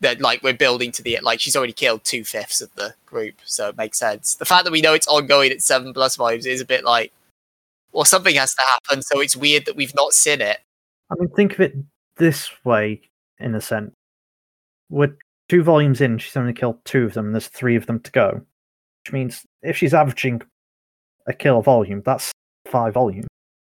that 0.00 0.22
like 0.22 0.42
we're 0.42 0.54
building 0.54 0.90
to 0.92 1.02
the 1.02 1.18
like 1.20 1.38
she's 1.38 1.54
already 1.54 1.74
killed 1.74 2.02
two 2.04 2.24
fifths 2.24 2.62
of 2.62 2.74
the 2.76 2.94
group, 3.04 3.34
so 3.44 3.68
it 3.68 3.76
makes 3.76 3.98
sense. 3.98 4.34
The 4.36 4.46
fact 4.46 4.64
that 4.64 4.70
we 4.72 4.80
know 4.80 4.94
it's 4.94 5.06
ongoing 5.06 5.50
at 5.50 5.60
seven 5.60 5.92
plus 5.92 6.16
volumes 6.16 6.46
is 6.46 6.62
a 6.62 6.64
bit 6.64 6.82
like 6.82 7.12
well 7.92 8.06
something 8.06 8.34
has 8.36 8.54
to 8.54 8.62
happen, 8.62 9.02
so 9.02 9.20
it's 9.20 9.36
weird 9.36 9.66
that 9.66 9.76
we've 9.76 9.94
not 9.94 10.14
seen 10.14 10.40
it. 10.40 10.60
I 11.10 11.14
mean, 11.18 11.28
think 11.30 11.52
of 11.54 11.60
it 11.60 11.74
this 12.16 12.50
way, 12.64 13.00
in 13.38 13.54
a 13.54 13.60
sense. 13.60 13.92
We're 14.88 15.16
two 15.48 15.62
volumes 15.62 16.00
in, 16.00 16.18
she's 16.18 16.36
only 16.36 16.52
killed 16.52 16.84
two 16.84 17.04
of 17.04 17.14
them, 17.14 17.26
and 17.26 17.34
there's 17.34 17.48
three 17.48 17.76
of 17.76 17.86
them 17.86 18.00
to 18.00 18.10
go. 18.10 18.40
Which 19.04 19.12
means 19.12 19.46
if 19.62 19.76
she's 19.76 19.94
averaging 19.94 20.42
a 21.26 21.32
kill 21.32 21.58
a 21.58 21.62
volume, 21.62 22.02
that's 22.04 22.32
five 22.66 22.94
volumes. 22.94 23.26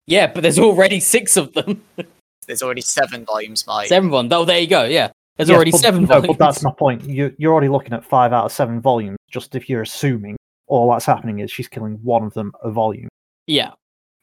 Yeah, 0.07 0.27
but 0.27 0.41
there's 0.41 0.59
already 0.59 0.99
six 0.99 1.37
of 1.37 1.53
them. 1.53 1.81
There's 2.47 2.63
already 2.63 2.81
seven 2.81 3.23
volumes, 3.23 3.67
Mike. 3.67 3.87
seven 3.87 4.09
one. 4.09 4.33
Oh, 4.33 4.43
there 4.45 4.59
you 4.59 4.65
go. 4.67 4.83
Yeah, 4.83 5.11
there's 5.37 5.47
Yes, 5.47 5.55
already 5.55 5.71
but- 5.71 5.79
seven 5.79 6.01
no, 6.01 6.07
volumes. 6.07 6.27
But 6.27 6.39
that's 6.39 6.63
my 6.63 6.71
point. 6.71 7.03
You, 7.03 7.33
you're 7.37 7.51
already 7.53 7.69
looking 7.69 7.93
at 7.93 8.03
five 8.03 8.33
out 8.33 8.45
of 8.45 8.51
seven 8.51 8.81
volumes, 8.81 9.17
just 9.29 9.53
if 9.55 9.69
you're 9.69 9.83
assuming 9.83 10.35
all 10.65 10.89
that's 10.91 11.05
happening 11.05 11.37
is 11.39 11.51
she's 11.51 11.67
killing 11.67 11.99
one 12.01 12.23
of 12.23 12.33
them 12.33 12.51
a 12.63 12.71
volume, 12.71 13.09
Yeah. 13.45 13.71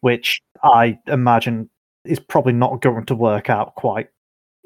which 0.01 0.41
I 0.65 0.99
imagine 1.07 1.71
is 2.09 2.19
probably 2.19 2.53
not 2.53 2.81
going 2.81 3.05
to 3.07 3.15
work 3.15 3.51
out 3.51 3.75
quite 3.75 4.09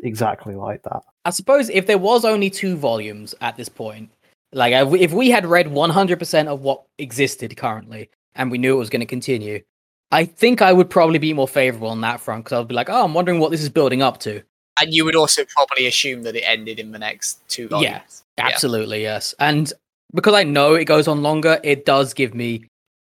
exactly 0.03 0.55
like 0.55 0.82
that. 0.82 1.03
I 1.24 1.30
suppose 1.30 1.68
if 1.70 1.86
there 1.86 1.99
was 1.99 2.24
only 2.24 2.51
two 2.51 2.76
volumes 2.76 3.34
at 3.40 3.57
this 3.57 3.68
point, 3.68 4.11
like 4.53 4.72
if 5.01 5.12
we- 5.12 5.30
had 5.30 5.47
read 5.47 5.68
100% 5.68 6.49
of 6.49 6.62
what 6.62 6.82
existed 6.99 7.57
currently 7.57 8.11
and 8.34 8.51
we 8.51 8.59
knew 8.59 8.74
it 8.74 8.78
was 8.78 8.90
going 8.90 9.01
to 9.01 9.07
continue, 9.07 9.62
I 10.11 10.26
think 10.26 10.61
I 10.61 10.72
would 10.72 10.90
probably 10.90 11.18
be 11.18 11.32
more 11.32 11.49
favorable 11.49 11.88
on 11.88 12.03
that 12.03 12.20
front 12.20 12.45
because 12.45 12.61
I'd 12.61 12.68
be 12.68 12.74
like, 12.74 12.90
oh, 12.90 13.05
I'm 13.05 13.14
wondering 13.14 13.38
what 13.38 13.51
this 13.51 13.62
is 13.62 13.70
building 13.70 14.03
up 14.03 14.18
to. 14.20 14.43
And 14.80 14.93
you 14.93 15.05
would 15.05 15.16
also 15.16 15.45
probably 15.45 15.86
assume 15.86 16.22
that 16.22 16.36
it 16.36 16.40
ended 16.40 16.78
in 16.78 16.93
the 16.93 16.99
next 16.99 17.47
two 17.49 17.68
volumes. 17.68 18.24
Yeah. 18.38 18.47
Absolutely, 18.47 19.03
yes. 19.03 19.34
And 19.38 19.72
because 20.14 20.34
I 20.34 20.45
know 20.45 20.74
it 20.74 20.84
goes 20.84 21.09
on 21.09 21.22
longer, 21.22 21.61
it 21.62 21.84
does 21.86 22.12
give 22.14 22.34
me 22.34 22.64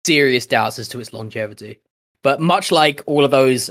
serious 0.07 0.47
doubts 0.47 0.79
as 0.79 0.89
to 0.89 1.01
its 1.01 1.13
longevity. 1.13 1.81
But 2.23 2.41
much 2.41 2.71
like 2.73 3.03
all 3.07 3.25
of 3.25 3.31
those 3.31 3.71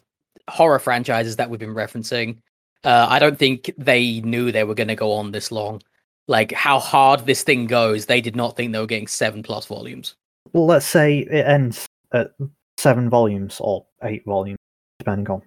horror 0.49 0.79
franchises 0.79 1.35
that 1.37 1.49
we've 1.49 1.59
been 1.59 1.73
referencing, 1.73 2.37
uh, 2.83 3.07
I 3.09 3.19
don't 3.19 3.37
think 3.37 3.71
they 3.77 4.21
knew 4.21 4.51
they 4.51 4.63
were 4.63 4.75
going 4.75 4.87
to 4.89 4.95
go 4.95 5.11
on 5.13 5.31
this 5.31 5.51
long. 5.51 5.81
Like 6.27 6.51
how 6.51 6.79
hard 6.79 7.25
this 7.25 7.43
thing 7.43 7.67
goes, 7.67 8.05
they 8.05 8.21
did 8.21 8.35
not 8.35 8.55
think 8.55 8.71
they 8.71 8.79
were 8.79 8.85
getting 8.85 9.07
seven 9.07 9.43
plus 9.43 9.65
volumes. 9.65 10.15
Well, 10.53 10.65
let's 10.65 10.85
say 10.85 11.19
it 11.19 11.45
ends 11.45 11.87
at 12.13 12.31
seven 12.77 13.09
volumes 13.09 13.57
or 13.59 13.85
eight 14.03 14.23
volumes, 14.25 14.59
depending 14.99 15.29
on 15.29 15.41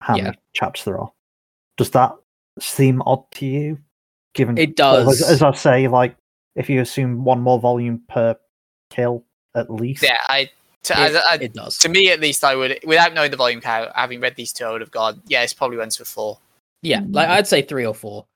how 0.00 0.16
Yeah. 0.16 0.24
many 0.24 0.38
chapters 0.52 0.84
there 0.84 0.98
are. 0.98 1.10
Does 1.76 1.90
that 1.90 2.12
seem 2.60 3.02
odd 3.02 3.24
to 3.32 3.46
you? 3.46 3.78
Given 4.34 4.58
It 4.58 4.78
well, 4.78 5.08
as, 5.08 5.18
does. 5.20 5.30
as 5.30 5.42
I 5.42 5.52
say, 5.52 5.88
like 5.88 6.16
if 6.56 6.68
you 6.68 6.80
assume 6.80 7.24
one 7.24 7.40
more 7.40 7.58
volume 7.60 8.02
per 8.08 8.36
kill 8.90 9.24
at 9.54 9.70
least. 9.70 10.02
Yeah, 10.02 10.18
I 10.28 10.50
to, 10.84 10.92
It, 10.92 11.16
I, 11.16 11.34
I, 11.34 11.34
it 11.40 11.52
does. 11.54 11.78
to 11.78 11.88
me 11.88 12.10
at 12.10 12.20
least, 12.20 12.44
I 12.44 12.54
would, 12.56 12.78
without 12.84 13.12
knowing 13.14 13.30
the 13.30 13.36
volume 13.36 13.60
count, 13.60 13.90
having 13.94 14.20
read 14.20 14.36
these 14.36 14.52
two, 14.52 14.64
I 14.64 14.70
would 14.72 14.80
have 14.80 14.90
gone, 14.90 15.22
yeah, 15.26 15.42
it's 15.42 15.52
probably 15.52 15.76
runs 15.76 15.96
for 15.96 16.04
four. 16.04 16.38
Yeah, 16.82 17.02
like 17.10 17.28
I'd 17.28 17.46
say 17.46 17.62
three 17.62 17.86
or 17.86 17.94
four. 17.94 18.26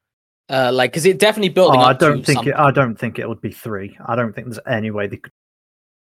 Uh, 0.51 0.71
like 0.73 0.91
because 0.91 1.05
it 1.05 1.19
definitely 1.19 1.51
building 1.51 1.79
Oh, 1.79 1.85
I 1.85 1.93
don't 1.93 2.21
to 2.21 2.25
think 2.25 2.47
it. 2.47 2.55
I 2.55 2.71
don't 2.71 2.99
think 2.99 3.19
it 3.19 3.29
would 3.29 3.43
be 3.43 3.53
three. 3.53 3.99
I 4.07 4.17
don't 4.17 4.33
think 4.35 4.47
there's 4.47 4.59
any 4.67 4.91
way 4.91 5.07
they 5.07 5.19
could. 5.19 5.33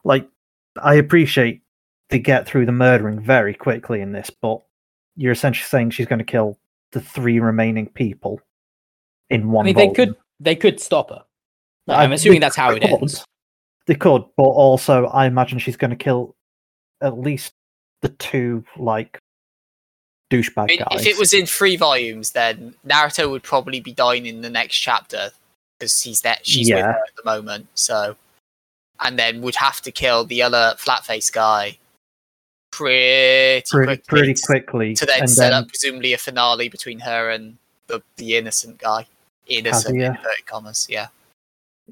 Like, 0.05 0.29
I 0.83 0.97
appreciate 0.97 1.63
they 2.11 2.19
get 2.19 2.47
through 2.47 2.67
the 2.67 2.73
murdering 2.73 3.21
very 3.21 3.55
quickly 3.55 4.03
in 4.03 4.13
this, 4.13 4.29
but 4.29 4.61
you're 5.17 5.33
essentially 5.33 5.65
saying 5.65 5.91
she's 5.91 6.07
going 6.07 6.19
to 6.19 6.25
kill 6.27 6.59
the 6.93 7.01
three 7.01 7.41
remaining 7.41 7.87
people 7.89 8.41
in 9.31 9.43
I 9.43 9.47
one. 9.47 9.65
mean, 9.65 9.77
they 9.77 9.89
could 9.89 10.15
they 10.41 10.57
could 10.57 10.79
stop 10.79 11.09
her. 11.09 11.25
Like, 11.87 11.99
I- 11.99 12.05
I'm 12.05 12.13
assuming 12.13 12.41
that's 12.41 12.57
how 12.57 12.73
it 12.73 12.85
ends. 12.85 13.25
They 13.87 13.95
could, 13.95 14.25
but 14.37 14.45
also 14.45 15.07
I 15.07 15.27
imagine 15.27 15.59
she's 15.59 15.77
going 15.77 15.91
to 15.91 15.97
kill 15.97 16.35
at 17.03 17.19
least 17.19 17.53
the 18.03 18.09
two 18.11 18.65
like 18.77 19.19
douchebag 20.31 20.63
I 20.63 20.67
mean, 20.67 20.79
guys. 20.79 21.01
if 21.01 21.07
it 21.07 21.19
was 21.19 21.33
in 21.33 21.47
three 21.47 21.77
volumes, 21.77 22.33
then 22.33 22.75
Naruto 22.87 23.31
would 23.31 23.43
probably 23.43 23.81
be 23.81 23.93
dying 23.93 24.27
in 24.27 24.41
the 24.41 24.51
next 24.51 24.77
chapter 24.77 25.31
because 25.79 26.01
he's 26.01 26.23
there. 26.23 26.39
She's 26.43 26.71
with 26.71 26.83
her 26.83 26.91
at 26.91 27.17
the 27.17 27.25
moment. 27.25 27.67
So, 27.75 28.17
and 29.01 29.19
then 29.19 29.43
would 29.43 29.57
have 29.57 29.81
to 29.83 29.93
kill 29.93 30.25
the 30.25 30.43
other 30.43 30.75
flat 30.79 31.05
face 31.05 31.31
guy 31.31 31.79
pretty, 32.73 33.65
pretty, 33.71 33.87
quickly 33.87 34.03
pretty 34.07 34.35
to- 34.35 34.43
quickly, 34.47 34.95
to 34.95 35.07
then 35.07 35.21
and 35.21 35.31
set 35.31 35.51
then 35.51 35.63
up 35.63 35.69
presumably 35.69 36.13
a 36.13 36.19
finale 36.19 36.69
between 36.69 37.01
her 37.01 37.31
and 37.31 37.57
the 37.87 38.03
the 38.17 38.37
innocent 38.37 38.79
guy. 38.79 39.07
Innocent, 39.47 39.97
in 39.97 40.01
inverted 40.01 40.47
commas. 40.47 40.87
Yeah. 40.89 41.09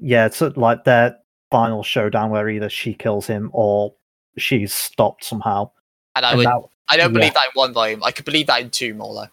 yeah, 0.01 0.25
it's 0.25 0.41
like 0.41 0.85
their 0.85 1.19
final 1.53 1.83
showdown 1.83 2.31
where 2.31 2.49
either 2.49 2.67
she 2.67 2.95
kills 2.95 3.27
him 3.27 3.51
or 3.53 3.93
she's 4.39 4.73
stopped 4.73 5.23
somehow. 5.23 5.69
And 6.15 6.25
I 6.25 6.29
And 6.31 6.37
would. 6.39 6.47
that- 6.47 6.61
I 6.89 6.97
don't 6.97 7.13
yeah. 7.13 7.19
believe 7.19 7.33
that 7.35 7.45
in 7.45 7.51
one 7.53 7.73
volume. 7.73 8.03
I 8.03 8.09
could 8.11 8.25
believe 8.25 8.47
that 8.47 8.59
in 8.61 8.71
two 8.71 8.93
more 8.95 9.13
though. 9.13 9.29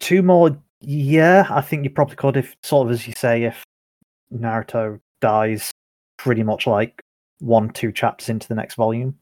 two 0.00 0.22
more, 0.22 0.54
yeah, 0.80 1.46
I 1.50 1.62
think 1.62 1.82
you 1.84 1.90
probably 1.90 2.16
could 2.16 2.36
if 2.36 2.54
sort 2.62 2.86
of 2.88 2.92
as 2.92 3.06
you 3.08 3.14
say, 3.16 3.44
if 3.44 3.64
Naruto 4.32 5.00
dies 5.22 5.70
pretty 6.18 6.42
much 6.42 6.66
like 6.66 7.00
one, 7.40 7.70
two 7.70 7.90
chapters 7.90 8.28
into 8.28 8.46
the 8.48 8.54
next 8.54 8.74
volume, 8.76 9.16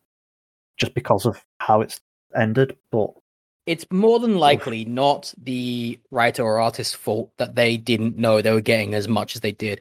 just 0.76 0.92
because 0.94 1.24
of 1.24 1.42
how 1.58 1.80
it's 1.80 2.00
ended. 2.34 2.76
But 2.90 3.10
It's 3.66 3.86
more 3.90 4.18
than 4.20 4.36
likely 4.38 4.84
not 4.84 5.32
the 5.42 5.98
writer 6.10 6.42
or 6.42 6.58
artist's 6.60 6.94
fault 6.94 7.30
that 7.38 7.54
they 7.54 7.76
didn't 7.76 8.18
know 8.18 8.42
they 8.42 8.52
were 8.52 8.60
getting 8.60 8.94
as 8.94 9.06
much 9.08 9.36
as 9.36 9.40
they 9.40 9.52
did. 9.52 9.80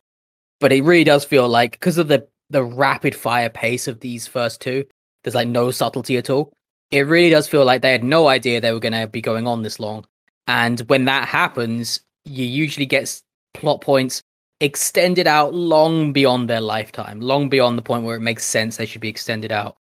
But 0.59 0.71
it 0.71 0.83
really 0.83 1.03
does 1.05 1.25
feel 1.25 1.47
like 1.49 1.71
because 1.73 1.97
of 1.97 2.07
the 2.07 2.27
the 2.49 2.63
rapid 2.63 3.15
fire 3.15 3.49
pace 3.49 3.87
of 3.87 3.99
these 3.99 4.27
first 4.27 4.61
two, 4.61 4.85
there's 5.23 5.35
like 5.35 5.47
no 5.47 5.71
subtlety 5.71 6.17
at 6.17 6.29
all. 6.29 6.53
It 6.91 7.01
really 7.01 7.29
does 7.29 7.47
feel 7.47 7.65
like 7.65 7.81
they 7.81 7.91
had 7.91 8.03
no 8.03 8.27
idea 8.27 8.59
they 8.59 8.71
were 8.71 8.79
going 8.79 8.93
to 8.93 9.07
be 9.07 9.21
going 9.21 9.47
on 9.47 9.61
this 9.61 9.79
long. 9.79 10.05
And 10.47 10.79
when 10.81 11.05
that 11.05 11.27
happens, 11.27 12.01
you 12.25 12.45
usually 12.45 12.87
get 12.87 13.21
plot 13.53 13.81
points 13.81 14.23
extended 14.61 15.27
out 15.27 15.53
long 15.53 16.11
beyond 16.11 16.49
their 16.49 16.61
lifetime, 16.61 17.21
long 17.21 17.49
beyond 17.49 17.77
the 17.77 17.83
point 17.83 18.03
where 18.03 18.15
it 18.15 18.21
makes 18.21 18.43
sense 18.43 18.77
they 18.77 18.85
should 18.85 19.01
be 19.01 19.09
extended 19.09 19.51
out. 19.51 19.77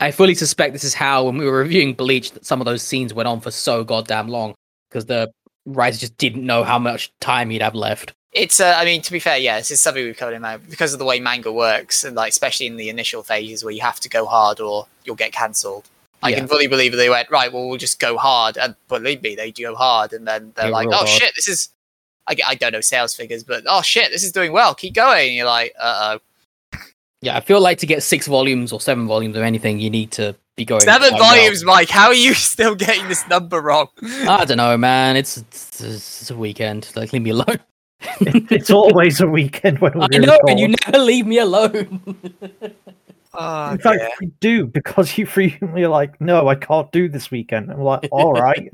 I 0.00 0.10
fully 0.10 0.34
suspect 0.34 0.72
this 0.72 0.84
is 0.84 0.94
how, 0.94 1.24
when 1.24 1.38
we 1.38 1.46
were 1.46 1.58
reviewing 1.58 1.94
Bleach, 1.94 2.32
that 2.32 2.44
some 2.44 2.60
of 2.60 2.64
those 2.64 2.82
scenes 2.82 3.14
went 3.14 3.28
on 3.28 3.40
for 3.40 3.50
so 3.50 3.84
goddamn 3.84 4.28
long 4.28 4.54
because 4.88 5.06
the 5.06 5.30
writer 5.66 5.98
just 5.98 6.16
didn't 6.16 6.44
know 6.46 6.64
how 6.64 6.78
much 6.78 7.12
time 7.20 7.50
he'd 7.50 7.62
have 7.62 7.74
left. 7.74 8.14
It's, 8.32 8.60
uh, 8.60 8.74
I 8.76 8.84
mean, 8.84 9.00
to 9.02 9.12
be 9.12 9.18
fair, 9.18 9.38
yeah, 9.38 9.58
this 9.58 9.70
is 9.70 9.80
something 9.80 10.04
we've 10.04 10.16
covered 10.16 10.34
in 10.34 10.42
my 10.42 10.56
because 10.58 10.92
of 10.92 10.98
the 10.98 11.04
way 11.04 11.20
manga 11.20 11.50
works, 11.52 12.04
and 12.04 12.14
like 12.16 12.30
especially 12.30 12.66
in 12.66 12.76
the 12.76 12.88
initial 12.88 13.22
phases 13.22 13.64
where 13.64 13.72
you 13.72 13.80
have 13.80 13.98
to 14.00 14.08
go 14.08 14.26
hard 14.26 14.60
or 14.60 14.86
you'll 15.04 15.16
get 15.16 15.32
cancelled. 15.32 15.88
I 16.22 16.30
Yeah. 16.30 16.38
can 16.38 16.48
fully 16.48 16.66
believe 16.66 16.92
that 16.92 16.98
they 16.98 17.10
went 17.10 17.30
right. 17.30 17.52
Well, 17.52 17.68
we'll 17.68 17.78
just 17.78 17.98
go 17.98 18.16
hard, 18.18 18.56
and 18.58 18.74
believe 18.88 19.22
me, 19.22 19.34
they 19.36 19.50
do 19.50 19.64
go 19.64 19.74
hard, 19.74 20.12
and 20.12 20.26
then 20.26 20.52
they're 20.56 20.66
They 20.66 20.70
like, 20.70 20.88
"Oh 20.88 20.96
hard. 20.96 21.08
shit, 21.08 21.34
this 21.34 21.48
is." 21.48 21.70
I, 22.28 22.34
I 22.44 22.54
don't 22.56 22.72
know 22.72 22.80
sales 22.80 23.14
figures, 23.14 23.44
but 23.44 23.62
oh 23.66 23.82
shit, 23.82 24.10
this 24.10 24.24
is 24.24 24.32
doing 24.32 24.50
well. 24.52 24.74
Keep 24.74 24.94
going. 24.94 25.28
And 25.28 25.36
you're 25.36 25.46
like, 25.46 25.72
uh 25.80 26.18
oh. 26.74 26.78
Yeah, 27.22 27.36
I 27.36 27.40
feel 27.40 27.60
like 27.60 27.78
to 27.78 27.86
get 27.86 28.02
six 28.02 28.26
volumes 28.26 28.72
or 28.72 28.80
seven 28.80 29.06
volumes 29.06 29.36
of 29.36 29.42
anything, 29.42 29.78
you 29.78 29.90
need 29.90 30.10
to 30.12 30.34
be 30.56 30.64
going 30.64 30.80
Seven 30.80 31.10
quite 31.10 31.20
well. 31.20 31.36
volumes, 31.36 31.64
Mike. 31.64 31.90
How 31.90 32.08
are 32.08 32.14
you 32.14 32.34
still 32.34 32.74
getting 32.74 33.06
this 33.08 33.26
number 33.28 33.60
wrong? 33.60 33.88
I 34.02 34.44
don't 34.44 34.56
know, 34.56 34.76
man. 34.76 35.16
It's 35.16 35.36
it's, 35.36 35.80
it's 35.80 36.30
a 36.30 36.36
weekend. 36.36 36.90
Like, 36.96 37.12
leave 37.12 37.22
me 37.22 37.30
alone. 37.30 37.60
it's 38.20 38.70
always 38.70 39.20
a 39.20 39.26
weekend 39.26 39.78
when 39.78 39.92
we're 39.98 40.08
I 40.12 40.18
know, 40.18 40.38
and 40.48 40.58
you 40.58 40.74
never 40.86 40.98
leave 40.98 41.26
me 41.26 41.38
alone. 41.38 42.00
Oh, 43.34 43.70
In 43.72 43.78
fact, 43.78 44.02
we 44.20 44.26
do 44.40 44.66
because 44.66 45.16
you 45.16 45.26
frequently 45.26 45.84
are 45.84 45.88
like, 45.88 46.20
"No, 46.20 46.48
I 46.48 46.54
can't 46.54 46.90
do 46.90 47.08
this 47.08 47.30
weekend." 47.30 47.70
And 47.70 47.78
we're 47.78 47.84
like, 47.84 48.08
"All 48.10 48.32
right." 48.32 48.70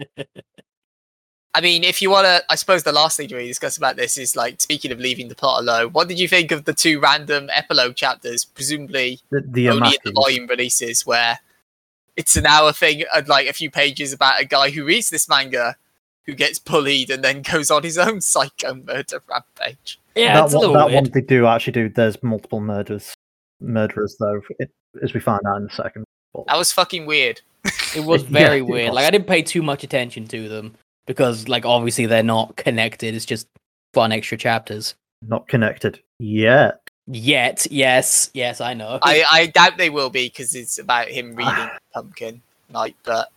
I 1.54 1.60
mean, 1.60 1.84
if 1.84 2.00
you 2.00 2.08
want 2.10 2.24
to, 2.24 2.42
I 2.48 2.54
suppose 2.54 2.82
the 2.82 2.92
last 2.92 3.18
thing 3.18 3.28
to 3.28 3.34
really 3.34 3.48
discuss 3.48 3.76
about 3.76 3.96
this 3.96 4.16
is 4.16 4.34
like, 4.34 4.58
speaking 4.62 4.90
of 4.90 4.98
leaving 4.98 5.28
the 5.28 5.34
plot 5.34 5.60
alone, 5.60 5.92
what 5.92 6.08
did 6.08 6.18
you 6.18 6.26
think 6.26 6.50
of 6.50 6.64
the 6.64 6.72
two 6.72 6.98
random 6.98 7.50
epilogue 7.54 7.94
chapters, 7.94 8.46
presumably 8.46 9.20
The, 9.30 9.42
the 9.46 9.68
only 9.68 9.90
in 9.90 9.96
the 10.02 10.12
volume 10.12 10.46
releases, 10.46 11.04
where 11.04 11.38
it's 12.16 12.36
an 12.36 12.46
hour 12.46 12.72
thing 12.72 13.04
and 13.14 13.28
like 13.28 13.48
a 13.48 13.52
few 13.52 13.70
pages 13.70 14.12
about 14.12 14.40
a 14.40 14.44
guy 14.44 14.70
who 14.70 14.84
reads 14.84 15.10
this 15.10 15.28
manga 15.28 15.76
who 16.26 16.34
gets 16.34 16.58
bullied 16.58 17.10
and 17.10 17.24
then 17.24 17.42
goes 17.42 17.70
on 17.70 17.82
his 17.82 17.98
own 17.98 18.20
psycho 18.32 18.74
murder 18.74 19.22
rampage. 19.28 19.98
yeah, 20.14 20.34
that 20.34 20.44
it's 20.44 20.54
one, 20.54 20.60
little 20.60 20.76
that 20.76 20.86
weird. 20.88 21.04
one 21.04 21.10
they 21.12 21.20
do 21.20 21.46
actually 21.46 21.72
do. 21.72 21.88
There's 21.88 22.22
multiple 22.22 22.60
murders, 22.60 23.14
murderers 23.60 24.16
though, 24.20 24.40
it, 24.58 24.70
as 25.02 25.14
we 25.14 25.20
find 25.20 25.40
out 25.46 25.56
in 25.56 25.68
a 25.68 25.72
second. 25.72 26.04
But 26.34 26.46
That 26.46 26.56
was 26.58 26.70
fucking 26.72 27.06
weird. 27.06 27.40
It 27.96 28.04
was 28.04 28.22
very 28.40 28.58
it 28.58 28.66
weird. 28.66 28.88
was. 28.90 28.96
Like 28.96 29.06
I 29.06 29.10
didn't 29.10 29.26
pay 29.26 29.42
too 29.42 29.62
much 29.62 29.82
attention 29.84 30.26
to 30.28 30.48
them 30.48 30.74
because, 31.06 31.48
like, 31.48 31.64
obviously 31.64 32.06
they're 32.06 32.22
not 32.22 32.56
connected. 32.56 33.14
It's 33.14 33.24
just 33.26 33.46
fun 33.94 34.12
extra 34.12 34.38
chapters. 34.38 34.94
not 35.22 35.48
connected 35.48 36.00
yet. 36.18 36.81
Yet, 37.06 37.66
yes, 37.70 38.30
yes, 38.32 38.60
I 38.60 38.74
know. 38.74 38.98
I, 39.02 39.24
I 39.30 39.46
doubt 39.46 39.76
they 39.76 39.90
will 39.90 40.10
be 40.10 40.26
because 40.26 40.54
it's 40.54 40.78
about 40.78 41.08
him 41.08 41.34
reading 41.36 41.70
Pumpkin 41.92 42.42
Night. 42.70 42.96
But 43.04 43.30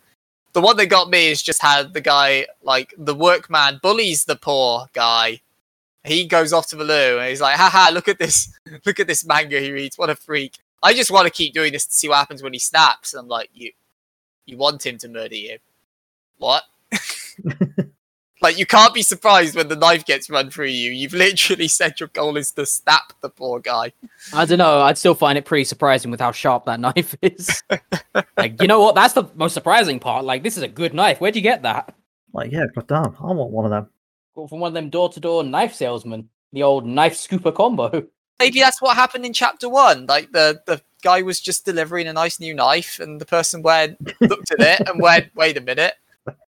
the 0.52 0.60
one 0.60 0.76
that 0.76 0.86
got 0.86 1.10
me 1.10 1.28
is 1.28 1.42
just 1.42 1.60
how 1.60 1.82
the 1.82 2.00
guy, 2.00 2.46
like 2.62 2.94
the 2.96 3.14
workman, 3.14 3.80
bullies 3.82 4.24
the 4.24 4.36
poor 4.36 4.86
guy. 4.92 5.40
He 6.04 6.26
goes 6.26 6.52
off 6.52 6.68
to 6.68 6.76
the 6.76 6.84
loo 6.84 7.18
and 7.18 7.28
he's 7.28 7.40
like, 7.40 7.56
haha, 7.56 7.92
look 7.92 8.06
at 8.08 8.18
this, 8.18 8.56
look 8.86 9.00
at 9.00 9.08
this 9.08 9.26
manga 9.26 9.58
he 9.58 9.72
reads. 9.72 9.98
What 9.98 10.10
a 10.10 10.14
freak. 10.14 10.58
I 10.82 10.94
just 10.94 11.10
want 11.10 11.26
to 11.26 11.32
keep 11.32 11.52
doing 11.52 11.72
this 11.72 11.86
to 11.86 11.92
see 11.92 12.08
what 12.08 12.18
happens 12.18 12.42
when 12.42 12.52
he 12.52 12.60
snaps. 12.60 13.12
And 13.12 13.22
I'm 13.22 13.28
like, 13.28 13.50
you, 13.52 13.72
you 14.44 14.56
want 14.56 14.86
him 14.86 14.98
to 14.98 15.08
murder 15.08 15.34
you? 15.34 15.58
What? 16.38 16.62
like 18.46 18.58
you 18.58 18.66
can't 18.66 18.94
be 18.94 19.02
surprised 19.02 19.56
when 19.56 19.66
the 19.66 19.74
knife 19.74 20.04
gets 20.04 20.30
run 20.30 20.50
through 20.50 20.66
you. 20.66 20.92
You've 20.92 21.12
literally 21.12 21.66
said 21.66 21.98
your 21.98 22.08
goal 22.10 22.36
is 22.36 22.52
to 22.52 22.64
snap 22.64 23.12
the 23.20 23.28
poor 23.28 23.58
guy. 23.58 23.92
I 24.32 24.44
don't 24.44 24.58
know. 24.58 24.82
I'd 24.82 24.98
still 24.98 25.16
find 25.16 25.36
it 25.36 25.44
pretty 25.44 25.64
surprising 25.64 26.12
with 26.12 26.20
how 26.20 26.30
sharp 26.30 26.64
that 26.66 26.78
knife 26.86 27.16
is. 27.22 27.64
like, 28.36 28.62
you 28.62 28.68
know 28.68 28.80
what? 28.80 28.94
That's 28.94 29.14
the 29.14 29.24
most 29.34 29.52
surprising 29.52 29.98
part. 29.98 30.24
Like, 30.24 30.44
this 30.44 30.56
is 30.56 30.62
a 30.62 30.68
good 30.68 30.94
knife. 30.94 31.20
Where'd 31.20 31.34
you 31.34 31.42
get 31.42 31.62
that? 31.62 31.92
Like, 32.32 32.52
yeah, 32.52 32.66
goddamn, 32.72 33.16
I 33.20 33.32
want 33.32 33.50
one 33.50 33.64
of 33.64 33.72
them. 33.72 33.88
Got 34.36 34.48
from 34.48 34.60
one 34.60 34.68
of 34.68 34.74
them 34.74 34.90
door-to-door 34.90 35.42
knife 35.42 35.74
salesmen. 35.74 36.28
The 36.52 36.62
old 36.62 36.86
knife 36.86 37.14
scooper 37.14 37.52
combo. 37.52 38.06
maybe 38.38 38.60
that's 38.60 38.80
what 38.80 38.94
happened 38.96 39.26
in 39.26 39.32
chapter 39.32 39.68
one. 39.68 40.06
Like 40.06 40.30
the 40.30 40.60
the 40.66 40.80
guy 41.02 41.22
was 41.22 41.40
just 41.40 41.64
delivering 41.64 42.06
a 42.06 42.12
nice 42.12 42.38
new 42.38 42.54
knife, 42.54 43.00
and 43.00 43.20
the 43.20 43.26
person 43.26 43.62
went 43.62 43.98
looked 44.20 44.52
at 44.52 44.60
it 44.60 44.88
and 44.88 45.00
went, 45.00 45.34
"Wait 45.34 45.56
a 45.56 45.60
minute, 45.60 45.94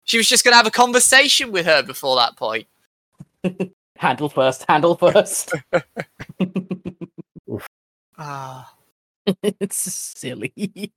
She 0.04 0.16
was 0.18 0.28
just 0.28 0.44
gonna 0.44 0.56
have 0.56 0.66
a 0.66 0.70
conversation 0.70 1.52
with 1.52 1.66
her 1.66 1.82
before 1.82 2.16
that 2.16 2.36
point. 2.36 2.66
Handle 3.96 4.28
first, 4.28 4.64
handle 4.68 4.96
first. 4.96 5.52
Ah, 8.18 8.72
it's 9.42 9.76
silly. 9.76 10.52
it- 10.56 10.90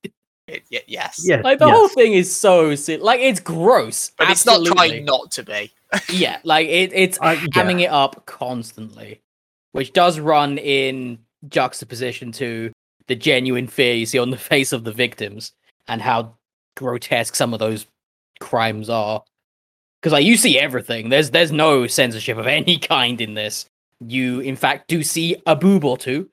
y- 0.71 0.83
yes. 0.87 1.21
Yeah, 1.23 1.41
Like 1.43 1.59
the 1.59 1.65
yes. 1.67 1.75
whole 1.75 1.87
thing 1.89 2.13
is 2.13 2.35
so 2.35 2.75
silly. 2.75 3.01
Like 3.01 3.19
it's 3.19 3.39
gross. 3.39 4.11
But 4.17 4.29
it's 4.29 4.45
not 4.45 4.59
absolutely. 4.59 4.89
trying 4.89 5.05
not 5.05 5.31
to 5.31 5.43
be. 5.43 5.71
yeah, 6.09 6.39
like 6.43 6.67
it, 6.67 6.91
it's 6.93 7.19
I- 7.21 7.37
hamming 7.37 7.81
it 7.81 7.89
up 7.89 8.25
constantly, 8.25 9.21
which 9.71 9.93
does 9.93 10.19
run 10.19 10.57
in 10.57 11.19
juxtaposition 11.47 12.31
to 12.33 12.71
the 13.07 13.15
genuine 13.15 13.67
fear 13.67 13.93
you 13.93 14.05
see 14.05 14.19
on 14.19 14.29
the 14.31 14.37
face 14.37 14.71
of 14.73 14.83
the 14.83 14.91
victims 14.91 15.53
and 15.87 16.01
how 16.01 16.35
grotesque 16.75 17.35
some 17.35 17.53
of 17.53 17.59
those 17.59 17.85
crimes 18.39 18.89
are. 18.89 19.23
Because 20.01 20.13
like 20.13 20.25
you 20.25 20.37
see 20.37 20.59
everything. 20.59 21.09
There's 21.09 21.31
there's 21.31 21.51
no 21.51 21.87
censorship 21.87 22.37
of 22.37 22.47
any 22.61 22.77
kind 22.77 23.19
in 23.21 23.33
this. 23.33 23.65
You 24.05 24.39
in 24.41 24.55
fact 24.55 24.87
do 24.87 25.03
see 25.03 25.37
a 25.45 25.55
boob 25.55 25.85
or 25.85 25.97
two, 25.97 26.29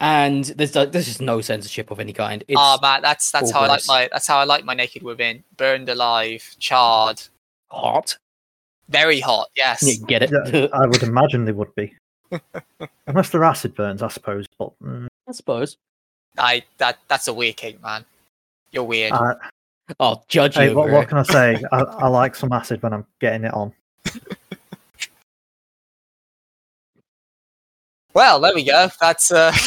and 0.00 0.44
there's 0.44 0.74
like, 0.74 0.92
there's 0.92 1.06
just 1.06 1.22
no 1.22 1.40
censorship 1.40 1.90
of 1.90 2.00
any 2.00 2.12
kind. 2.12 2.44
It's 2.48 2.58
Ah 2.60 2.78
man, 2.82 3.02
that's 3.02 3.30
that's 3.30 3.52
all 3.52 3.60
how 3.60 3.66
I 3.66 3.68
like 3.68 3.82
my 3.86 4.08
that's 4.12 4.26
how 4.26 4.38
I 4.38 4.44
like 4.44 4.64
my 4.64 4.74
naked 4.74 5.02
women. 5.02 5.44
Burned 5.56 5.88
alive, 5.88 6.56
charred, 6.58 7.22
hot. 7.70 8.18
very 8.88 9.20
hot. 9.20 9.48
Yes. 9.56 9.82
You 9.82 10.04
get 10.06 10.22
it? 10.22 10.30
Yeah, 10.32 10.66
I 10.72 10.86
would 10.86 11.02
imagine 11.02 11.44
they 11.44 11.52
would 11.52 11.74
be. 11.74 11.94
Unless 13.06 13.30
they're 13.30 13.44
acid 13.44 13.74
burns, 13.74 14.02
I 14.02 14.08
suppose. 14.08 14.46
But 14.58 14.72
mm, 14.82 15.06
I 15.28 15.32
suppose. 15.32 15.76
I 16.38 16.64
that 16.78 16.98
that's 17.08 17.28
a 17.28 17.32
weird 17.32 17.56
kink, 17.56 17.82
man. 17.82 18.04
You're 18.72 18.84
weird. 18.84 19.12
I, 19.12 19.34
Oh, 20.00 20.22
judge 20.28 20.56
hey, 20.56 20.70
you. 20.70 20.76
what, 20.76 20.90
what 20.90 21.08
can 21.08 21.18
I 21.18 21.22
say? 21.56 21.62
I, 21.72 21.78
I 21.80 22.08
like 22.08 22.34
some 22.34 22.52
acid 22.52 22.82
when 22.82 22.92
I'm 22.92 23.06
getting 23.20 23.44
it 23.44 23.54
on. 23.54 23.72
well, 28.14 28.40
there 28.40 28.54
we 28.54 28.64
go. 28.64 28.88
That's 29.00 29.30
uh 29.30 29.52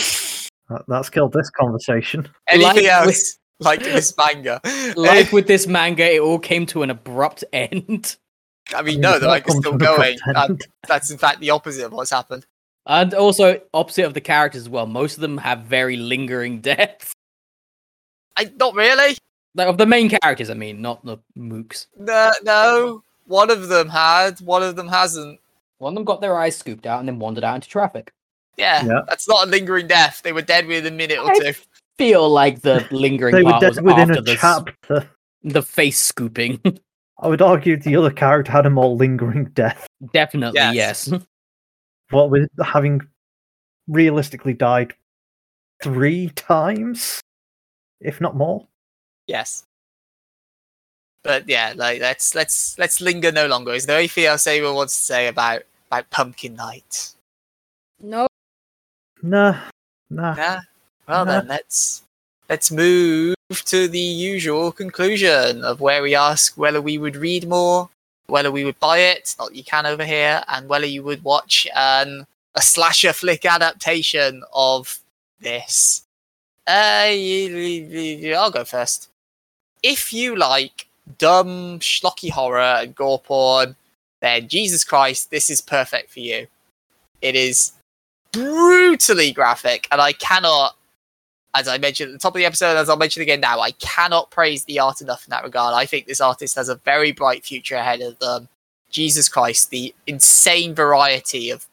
That, 0.69 0.83
that's 0.87 1.09
killed 1.09 1.33
this 1.33 1.49
conversation. 1.49 2.29
anything 2.47 2.75
Like 2.75 2.85
else 2.85 3.05
with- 3.07 3.35
like 3.61 3.79
this 3.83 4.13
manga. 4.17 4.61
like 4.95 5.31
with 5.33 5.47
this 5.47 5.65
manga, 5.67 6.13
it 6.15 6.21
all 6.21 6.39
came 6.39 6.65
to 6.67 6.83
an 6.83 6.89
abrupt 6.91 7.43
end. 7.51 8.15
I 8.73 8.83
mean, 8.83 9.01
no, 9.01 9.13
the 9.13 9.21
That 9.21 9.31
manga's 9.31 9.53
comes 9.53 9.65
still 9.65 9.71
from 9.73 9.81
a 9.81 9.85
going. 9.97 10.17
content. 10.19 10.67
That's 10.87 11.09
in 11.11 11.17
fact 11.17 11.39
the 11.41 11.49
opposite 11.49 11.85
of 11.85 11.91
what's 11.91 12.11
happened. 12.11 12.45
And 12.85 13.13
also, 13.15 13.59
opposite 13.73 14.05
of 14.05 14.13
the 14.13 14.21
characters 14.21 14.61
as 14.61 14.69
well, 14.69 14.85
most 14.85 15.15
of 15.15 15.21
them 15.21 15.39
have 15.39 15.63
very 15.63 15.97
lingering 15.97 16.61
deaths. 16.61 17.11
I 18.37 18.49
not 18.57 18.75
really. 18.75 19.17
Like, 19.59 19.67
of 19.67 19.77
the 19.77 19.85
main 19.85 20.09
characters, 20.09 20.49
I 20.49 20.53
mean, 20.53 20.81
not 20.81 21.03
the 21.05 21.17
mooks. 21.37 21.87
No, 21.97 22.31
no. 22.43 23.03
One 23.27 23.49
of 23.51 23.67
them 23.67 23.89
had, 23.89 24.39
one 24.41 24.63
of 24.63 24.75
them 24.75 24.87
hasn't. 24.87 25.39
One 25.79 25.91
of 25.93 25.95
them 25.95 26.03
got 26.05 26.21
their 26.21 26.37
eyes 26.37 26.57
scooped 26.57 26.85
out 26.85 26.99
and 26.99 27.07
then 27.07 27.19
wandered 27.19 27.43
out 27.43 27.55
into 27.55 27.67
traffic. 27.69 28.13
Yeah, 28.57 28.85
Yeah. 28.85 29.01
that's 29.07 29.27
not 29.27 29.47
a 29.47 29.49
lingering 29.51 29.87
death. 29.87 30.21
They 30.23 30.33
were 30.33 30.41
dead 30.41 30.65
within 30.65 30.93
a 30.93 30.95
minute 30.95 31.19
or 31.19 31.29
I 31.31 31.39
two. 31.39 31.53
feel 31.97 32.29
like 32.29 32.61
the 32.61 32.87
lingering 32.91 33.35
They 33.35 33.43
were 33.43 33.51
part 33.51 33.63
was 33.63 33.75
dead 33.75 33.83
within 33.85 34.09
after 34.09 34.19
a 34.19 34.21
the, 34.21 34.31
s- 34.31 34.39
chapter. 34.41 35.09
the 35.43 35.61
face 35.63 35.99
scooping. 35.99 36.59
I 37.21 37.27
would 37.27 37.41
argue 37.41 37.75
the 37.77 37.95
other 37.97 38.11
character 38.11 38.51
had 38.51 38.65
a 38.65 38.69
more 38.69 38.95
lingering 38.95 39.45
death. 39.53 39.87
Definitely, 40.13 40.59
Yes. 40.59 41.07
yes. 41.07 41.09
What 42.11 42.29
with 42.31 42.49
having 42.63 43.01
realistically 43.87 44.53
died 44.53 44.93
three 45.83 46.29
times, 46.29 47.21
if 48.01 48.19
not 48.19 48.35
more. 48.35 48.67
Yes. 49.29 49.63
But 51.21 51.47
yeah, 51.47 51.73
like 51.75 52.01
let's 52.01 52.33
let's 52.33 52.79
let's 52.79 52.99
linger 52.99 53.31
no 53.31 53.45
longer. 53.45 53.73
Is 53.73 53.85
there 53.85 53.99
anything 53.99 54.25
else 54.25 54.47
anyone 54.47 54.73
wants 54.73 54.97
to 54.97 55.03
say 55.03 55.27
about 55.27 55.61
about 55.87 56.09
Pumpkin 56.09 56.55
Night? 56.55 57.13
No. 58.01 58.25
Nah, 59.21 59.59
nah. 60.09 60.33
Nah. 60.33 60.59
Well 61.07 61.25
No. 61.25 61.31
then, 61.31 61.47
let's 61.47 62.01
let's 62.49 62.71
move 62.71 63.35
to 63.65 63.87
the 63.87 63.99
usual 63.99 64.71
conclusion 64.71 65.63
of 65.63 65.79
where 65.79 66.01
we 66.01 66.15
ask 66.15 66.57
whether 66.57 66.81
we 66.81 66.97
would 66.97 67.15
read 67.15 67.47
more, 67.47 67.89
whether 68.27 68.51
we 68.51 68.65
would 68.65 68.79
buy 68.79 68.97
it, 68.97 69.35
not 69.37 69.49
that 69.49 69.55
you 69.55 69.63
can 69.63 69.85
over 69.85 70.05
here, 70.05 70.41
and 70.47 70.67
whether 70.67 70.87
you 70.87 71.03
would 71.03 71.23
watch 71.23 71.67
an 71.75 72.25
a 72.55 72.61
slasher 72.63 73.13
flick 73.13 73.45
adaptation 73.45 74.41
of 74.53 74.99
this. 75.39 76.03
Uh, 76.65 77.13
I'll 78.33 78.49
go 78.49 78.63
first. 78.65 79.09
If 79.83 80.13
you 80.13 80.35
like 80.35 80.87
dumb 81.17 81.79
schlocky 81.79 82.29
horror 82.29 82.59
and 82.59 82.93
gore 82.95 83.19
porn, 83.19 83.75
then 84.21 84.47
Jesus 84.47 84.83
Christ, 84.83 85.31
this 85.31 85.49
is 85.49 85.61
perfect 85.61 86.11
for 86.11 86.19
you. 86.19 86.47
It 87.21 87.35
is 87.35 87.73
brutally 88.31 89.31
graphic, 89.31 89.87
and 89.91 90.01
I 90.01 90.13
cannot, 90.13 90.75
as 91.55 91.67
I 91.67 91.77
mentioned 91.77 92.09
at 92.09 92.13
the 92.13 92.19
top 92.19 92.35
of 92.35 92.39
the 92.39 92.45
episode, 92.45 92.77
as 92.77 92.89
I'll 92.89 92.97
mention 92.97 93.21
again 93.21 93.39
now, 93.39 93.59
I 93.59 93.71
cannot 93.71 94.31
praise 94.31 94.65
the 94.65 94.79
art 94.79 95.01
enough 95.01 95.25
in 95.25 95.31
that 95.31 95.43
regard. 95.43 95.73
I 95.73 95.85
think 95.85 96.05
this 96.05 96.21
artist 96.21 96.55
has 96.55 96.69
a 96.69 96.75
very 96.75 97.11
bright 97.11 97.45
future 97.45 97.75
ahead 97.75 98.01
of 98.01 98.19
them. 98.19 98.47
Jesus 98.91 99.29
Christ, 99.29 99.69
the 99.69 99.93
insane 100.07 100.75
variety 100.75 101.49
of 101.49 101.67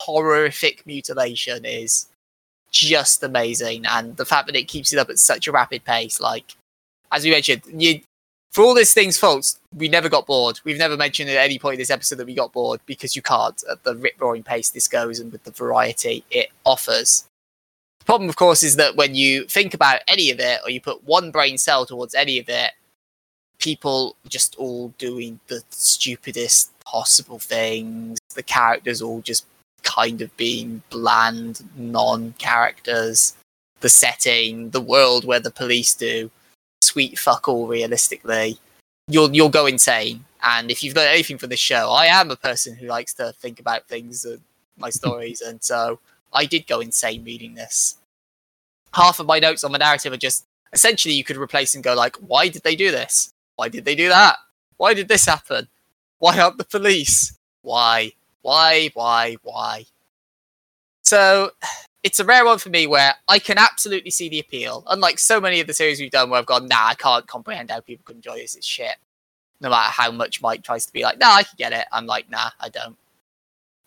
horrific 0.00 0.86
mutilation 0.86 1.64
is 1.64 2.06
just 2.70 3.22
amazing, 3.22 3.86
and 3.86 4.16
the 4.16 4.24
fact 4.24 4.46
that 4.46 4.56
it 4.56 4.68
keeps 4.68 4.92
it 4.92 4.98
up 4.98 5.10
at 5.10 5.18
such 5.18 5.46
a 5.46 5.52
rapid 5.52 5.84
pace, 5.84 6.20
like 6.20 6.56
as 7.12 7.24
we 7.24 7.30
mentioned, 7.30 7.62
you 7.72 8.00
for 8.52 8.64
all 8.64 8.74
this 8.74 8.92
thing's 8.92 9.16
faults, 9.16 9.60
we 9.76 9.88
never 9.88 10.08
got 10.08 10.26
bored. 10.26 10.60
We've 10.64 10.78
never 10.78 10.96
mentioned 10.96 11.30
at 11.30 11.36
any 11.36 11.58
point 11.58 11.74
in 11.74 11.78
this 11.78 11.90
episode 11.90 12.16
that 12.16 12.26
we 12.26 12.34
got 12.34 12.52
bored 12.52 12.80
because 12.84 13.14
you 13.14 13.22
can't 13.22 13.62
at 13.70 13.84
the 13.84 13.94
rip 13.94 14.20
roaring 14.20 14.42
pace 14.42 14.70
this 14.70 14.88
goes 14.88 15.20
and 15.20 15.30
with 15.30 15.44
the 15.44 15.52
variety 15.52 16.24
it 16.30 16.48
offers. 16.64 17.24
The 18.00 18.04
problem, 18.06 18.28
of 18.28 18.36
course, 18.36 18.62
is 18.62 18.76
that 18.76 18.96
when 18.96 19.14
you 19.14 19.44
think 19.44 19.72
about 19.72 20.00
any 20.08 20.30
of 20.30 20.40
it 20.40 20.60
or 20.64 20.70
you 20.70 20.80
put 20.80 21.04
one 21.04 21.30
brain 21.30 21.58
cell 21.58 21.86
towards 21.86 22.14
any 22.14 22.38
of 22.40 22.48
it, 22.48 22.72
people 23.58 24.16
just 24.28 24.56
all 24.56 24.88
doing 24.98 25.38
the 25.46 25.62
stupidest 25.70 26.72
possible 26.84 27.38
things. 27.38 28.18
The 28.34 28.42
characters 28.42 29.00
all 29.00 29.20
just 29.20 29.46
kind 29.84 30.22
of 30.22 30.36
being 30.36 30.82
bland 30.90 31.68
non 31.76 32.34
characters. 32.38 33.36
The 33.78 33.88
setting, 33.88 34.70
the 34.70 34.80
world 34.80 35.24
where 35.24 35.40
the 35.40 35.50
police 35.50 35.94
do 35.94 36.30
sweet 36.90 37.18
fuck 37.18 37.48
all 37.48 37.66
realistically. 37.66 38.58
You'll 39.06 39.34
you'll 39.34 39.48
go 39.60 39.66
insane 39.66 40.24
and 40.42 40.70
if 40.70 40.82
you've 40.82 40.94
got 40.94 41.06
anything 41.06 41.38
from 41.38 41.50
this 41.50 41.60
show 41.60 41.90
i 41.90 42.06
am 42.06 42.30
a 42.30 42.36
person 42.36 42.74
who 42.74 42.86
likes 42.86 43.12
to 43.14 43.32
think 43.42 43.60
about 43.60 43.86
things 43.86 44.24
and 44.24 44.40
my 44.78 44.90
stories 45.00 45.40
and 45.40 45.62
so 45.62 45.98
i 46.32 46.44
did 46.46 46.66
go 46.66 46.80
insane 46.80 47.24
reading 47.24 47.54
this. 47.54 47.96
Half 48.92 49.20
of 49.20 49.26
my 49.26 49.38
notes 49.38 49.62
on 49.62 49.72
the 49.72 49.78
narrative 49.78 50.12
are 50.12 50.26
just 50.28 50.46
essentially 50.72 51.14
you 51.14 51.24
could 51.24 51.36
replace 51.36 51.74
and 51.74 51.84
go 51.84 51.94
like 51.94 52.16
why 52.16 52.48
did 52.48 52.62
they 52.62 52.76
do 52.76 52.90
this? 52.90 53.32
Why 53.56 53.68
did 53.68 53.84
they 53.84 53.94
do 53.94 54.08
that? 54.08 54.36
Why 54.76 54.94
did 54.94 55.08
this 55.08 55.26
happen? 55.26 55.68
Why 56.18 56.38
aren't 56.40 56.58
the 56.58 56.64
police? 56.64 57.36
Why? 57.62 58.12
Why? 58.42 58.90
Why? 58.94 59.36
Why? 59.42 59.86
So 61.04 61.50
it's 62.02 62.18
a 62.18 62.24
rare 62.24 62.44
one 62.44 62.58
for 62.58 62.70
me 62.70 62.86
where 62.86 63.14
I 63.28 63.38
can 63.38 63.58
absolutely 63.58 64.10
see 64.10 64.28
the 64.28 64.40
appeal. 64.40 64.84
Unlike 64.88 65.18
so 65.18 65.40
many 65.40 65.60
of 65.60 65.66
the 65.66 65.74
series 65.74 66.00
we've 66.00 66.10
done 66.10 66.30
where 66.30 66.40
I've 66.40 66.46
gone, 66.46 66.66
nah, 66.66 66.88
I 66.88 66.94
can't 66.94 67.26
comprehend 67.26 67.70
how 67.70 67.80
people 67.80 68.04
can 68.04 68.16
enjoy 68.16 68.36
this. 68.36 68.54
It's 68.54 68.66
shit. 68.66 68.96
No 69.60 69.68
matter 69.68 69.90
how 69.90 70.10
much 70.10 70.40
Mike 70.40 70.62
tries 70.62 70.86
to 70.86 70.92
be 70.92 71.02
like, 71.02 71.18
nah, 71.18 71.34
I 71.34 71.42
can 71.42 71.54
get 71.58 71.72
it. 71.72 71.84
I'm 71.92 72.06
like, 72.06 72.30
nah, 72.30 72.50
I 72.58 72.70
don't. 72.70 72.96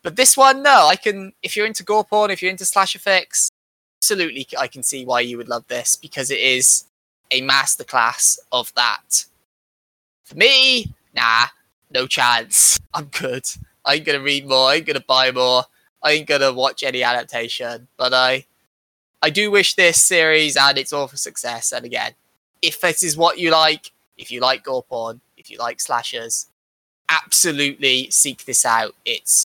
But 0.04 0.16
this 0.16 0.36
one, 0.36 0.62
no, 0.62 0.86
I 0.86 0.96
can. 0.96 1.32
If 1.42 1.56
you're 1.56 1.66
into 1.66 1.82
gore 1.82 2.04
porn, 2.04 2.30
if 2.30 2.42
you're 2.42 2.50
into 2.50 2.66
slasher 2.66 2.98
flicks, 2.98 3.50
absolutely, 3.98 4.46
I 4.56 4.68
can 4.68 4.82
see 4.82 5.04
why 5.04 5.20
you 5.20 5.36
would 5.38 5.48
love 5.48 5.66
this 5.66 5.96
because 5.96 6.30
it 6.30 6.38
is 6.38 6.84
a 7.30 7.40
masterclass 7.40 8.38
of 8.52 8.72
that. 8.74 9.24
For 10.24 10.36
me, 10.36 10.92
nah, 11.16 11.46
no 11.90 12.06
chance. 12.06 12.78
I'm 12.92 13.06
good. 13.06 13.44
I 13.84 13.94
ain't 13.94 14.04
gonna 14.04 14.20
read 14.20 14.46
more. 14.46 14.68
I 14.68 14.76
ain't 14.76 14.86
gonna 14.86 15.00
buy 15.00 15.32
more. 15.32 15.64
I 16.04 16.12
ain't 16.12 16.28
gonna 16.28 16.52
watch 16.52 16.82
any 16.82 17.02
adaptation, 17.02 17.88
but 17.96 18.12
I 18.12 18.44
I 19.22 19.30
do 19.30 19.50
wish 19.50 19.74
this 19.74 20.02
series 20.02 20.54
and 20.56 20.76
its 20.76 20.92
awful 20.92 21.16
success. 21.16 21.72
And 21.72 21.86
again, 21.86 22.12
if 22.60 22.80
this 22.82 23.02
is 23.02 23.16
what 23.16 23.38
you 23.38 23.50
like, 23.50 23.90
if 24.18 24.30
you 24.30 24.40
like 24.40 24.64
gore 24.64 24.82
porn, 24.82 25.22
if 25.38 25.50
you 25.50 25.56
like 25.56 25.80
slashers, 25.80 26.48
absolutely 27.08 28.10
seek 28.10 28.44
this 28.44 28.66
out. 28.66 28.94
It's 29.06 29.46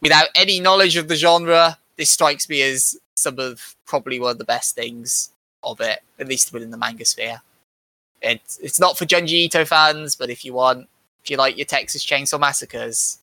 without 0.00 0.28
any 0.34 0.58
knowledge 0.58 0.96
of 0.96 1.08
the 1.08 1.16
genre, 1.16 1.78
this 1.96 2.10
strikes 2.10 2.48
me 2.48 2.62
as 2.62 2.96
some 3.14 3.38
of 3.38 3.76
probably 3.86 4.18
one 4.18 4.32
of 4.32 4.38
the 4.38 4.44
best 4.44 4.74
things 4.74 5.30
of 5.62 5.80
it, 5.82 6.00
at 6.18 6.26
least 6.26 6.52
within 6.52 6.70
the 6.70 6.78
manga 6.78 7.04
sphere. 7.04 7.42
It's 8.22 8.58
it's 8.58 8.80
not 8.80 8.96
for 8.96 9.04
Junji 9.04 9.44
Ito 9.44 9.66
fans, 9.66 10.16
but 10.16 10.30
if 10.30 10.46
you 10.46 10.54
want, 10.54 10.88
if 11.22 11.30
you 11.30 11.36
like 11.36 11.58
your 11.58 11.66
Texas 11.66 12.04
Chainsaw 12.04 12.40
Massacres, 12.40 13.18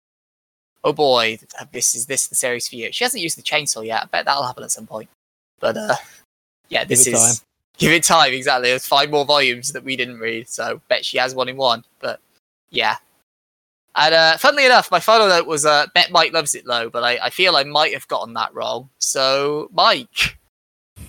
oh 0.84 0.94
boy, 0.94 1.40
this 1.72 1.96
is 1.96 2.06
this 2.06 2.28
the 2.28 2.36
series 2.36 2.68
for 2.68 2.76
you. 2.76 2.92
She 2.92 3.04
hasn't 3.04 3.22
used 3.24 3.38
the 3.38 3.44
chainsaw 3.44 3.86
yet. 3.86 4.04
I 4.04 4.06
bet 4.06 4.26
that'll 4.26 4.44
happen 4.44 4.64
at 4.64 4.72
some 4.72 4.88
point. 4.88 5.10
But 5.60 5.78
uh, 5.78 5.96
yeah, 6.70 6.82
Give 6.82 6.90
this 6.90 7.08
it 7.08 7.14
is 7.14 7.20
time. 7.20 7.46
give 7.78 7.92
it 7.92 8.04
time. 8.04 8.34
Exactly. 8.34 8.70
There's 8.70 8.88
five 8.88 9.10
more 9.10 9.26
volumes 9.26 9.72
that 9.74 9.84
we 9.84 9.96
didn't 9.96 10.20
read, 10.20 10.50
so 10.50 10.82
bet 10.88 11.06
she 11.06 11.18
has 11.18 11.36
one 11.36 11.50
in 11.50 11.58
one. 11.58 11.84
But 12.00 12.20
Yeah. 12.70 12.98
And 14.00 14.14
uh, 14.14 14.38
funnily 14.38 14.66
enough, 14.66 14.92
my 14.92 15.00
final 15.00 15.28
note 15.28 15.48
was 15.48 15.66
uh, 15.66 15.88
bet 15.96 16.12
Mike 16.12 16.32
loves 16.32 16.54
it 16.54 16.68
low, 16.68 16.88
but 16.88 17.04
I, 17.04 17.18
I 17.24 17.30
feel 17.32 17.56
I 17.56 17.64
might 17.64 17.94
have 17.94 18.08
gotten 18.08 18.36
that 18.36 18.54
wrong. 18.54 18.90
So, 19.00 19.72
Mike, 19.74 20.38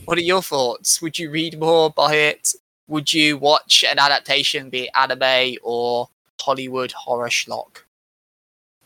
what 0.07 0.17
are 0.17 0.23
your 0.23 0.41
thoughts? 0.41 1.03
Would 1.03 1.19
you 1.19 1.31
read 1.31 1.59
more, 1.59 1.91
by 1.91 2.15
it? 2.15 2.55
Would 2.87 3.13
you 3.13 3.37
watch 3.37 3.85
an 3.87 3.99
adaptation, 3.99 4.71
be 4.71 4.85
it 4.85 4.91
anime 4.95 5.59
or 5.63 6.09
Hollywood 6.41 6.93
horror 6.93 7.29
schlock? 7.29 7.83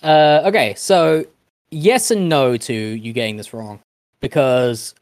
Uh, 0.02 0.42
okay, 0.46 0.74
so 0.76 1.24
yes 1.70 2.10
and 2.10 2.28
no 2.28 2.56
to 2.56 2.74
you 2.74 3.12
getting 3.12 3.36
this 3.36 3.54
wrong 3.54 3.80
because 4.20 4.94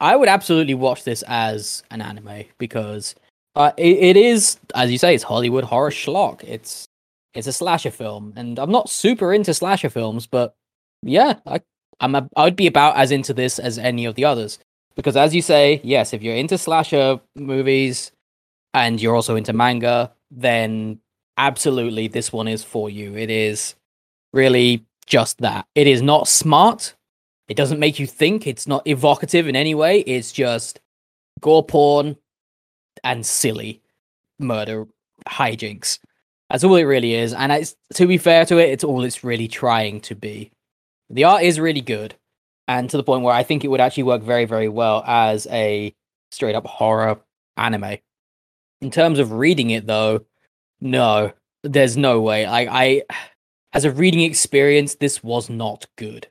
I 0.00 0.16
would 0.16 0.28
absolutely 0.28 0.74
watch 0.74 1.04
this 1.04 1.22
as 1.28 1.82
an 1.90 2.02
anime 2.02 2.44
because 2.58 3.14
uh, 3.54 3.72
it, 3.76 3.96
it 3.98 4.16
is, 4.16 4.58
as 4.74 4.90
you 4.90 4.98
say, 4.98 5.14
it's 5.14 5.24
Hollywood 5.24 5.64
horror 5.64 5.90
schlock. 5.90 6.42
It's 6.44 6.86
it's 7.34 7.46
a 7.46 7.52
slasher 7.52 7.90
film, 7.90 8.32
and 8.36 8.58
I'm 8.58 8.70
not 8.70 8.88
super 8.88 9.32
into 9.32 9.52
slasher 9.54 9.90
films, 9.90 10.26
but 10.26 10.54
yeah, 11.02 11.38
I 11.46 11.60
I'm 12.00 12.14
a, 12.14 12.28
I'd 12.36 12.56
be 12.56 12.66
about 12.66 12.96
as 12.96 13.10
into 13.10 13.32
this 13.34 13.58
as 13.58 13.78
any 13.78 14.04
of 14.04 14.14
the 14.14 14.24
others 14.24 14.58
because, 14.96 15.16
as 15.16 15.34
you 15.34 15.42
say, 15.42 15.80
yes, 15.84 16.12
if 16.12 16.22
you're 16.22 16.36
into 16.36 16.58
slasher 16.58 17.20
movies 17.34 18.12
and 18.74 19.00
you're 19.00 19.14
also 19.14 19.36
into 19.36 19.52
manga, 19.52 20.12
then 20.30 21.00
absolutely 21.38 22.08
this 22.08 22.32
one 22.32 22.48
is 22.48 22.64
for 22.64 22.90
you. 22.90 23.16
It 23.16 23.30
is 23.30 23.74
really 24.36 24.84
just 25.06 25.38
that. 25.38 25.66
It 25.74 25.86
is 25.86 26.02
not 26.02 26.28
smart. 26.28 26.94
It 27.48 27.56
doesn't 27.56 27.80
make 27.80 27.98
you 27.98 28.06
think. 28.06 28.46
It's 28.46 28.66
not 28.66 28.86
evocative 28.86 29.48
in 29.48 29.56
any 29.56 29.74
way. 29.74 30.00
It's 30.00 30.32
just 30.32 30.80
gore 31.40 31.64
porn 31.64 32.16
and 33.02 33.24
silly 33.24 33.82
murder 34.38 34.86
hijinks. 35.28 35.98
That's 36.50 36.64
all 36.64 36.76
it 36.76 36.84
really 36.84 37.14
is. 37.14 37.32
And 37.32 37.50
it's 37.50 37.74
to 37.94 38.06
be 38.06 38.18
fair 38.18 38.44
to 38.46 38.58
it, 38.58 38.70
it's 38.70 38.84
all 38.84 39.04
it's 39.04 39.24
really 39.24 39.48
trying 39.48 40.00
to 40.02 40.14
be. 40.14 40.52
The 41.10 41.24
art 41.24 41.42
is 41.42 41.60
really 41.60 41.80
good, 41.80 42.14
and 42.66 42.90
to 42.90 42.96
the 42.96 43.04
point 43.04 43.22
where 43.22 43.34
I 43.34 43.44
think 43.44 43.64
it 43.64 43.68
would 43.68 43.80
actually 43.80 44.04
work 44.04 44.22
very, 44.22 44.44
very 44.44 44.68
well 44.68 45.04
as 45.06 45.46
a 45.50 45.94
straight 46.32 46.56
up 46.56 46.66
horror 46.66 47.20
anime. 47.56 47.98
In 48.80 48.90
terms 48.90 49.18
of 49.18 49.32
reading 49.32 49.70
it, 49.70 49.86
though, 49.86 50.26
no, 50.80 51.32
there's 51.62 51.96
no 51.96 52.20
way. 52.20 52.44
I, 52.44 52.60
I, 52.60 53.02
as 53.76 53.84
a 53.84 53.90
reading 53.90 54.22
experience, 54.22 54.94
this 54.94 55.22
was 55.22 55.50
not 55.50 55.84
good. 55.96 56.28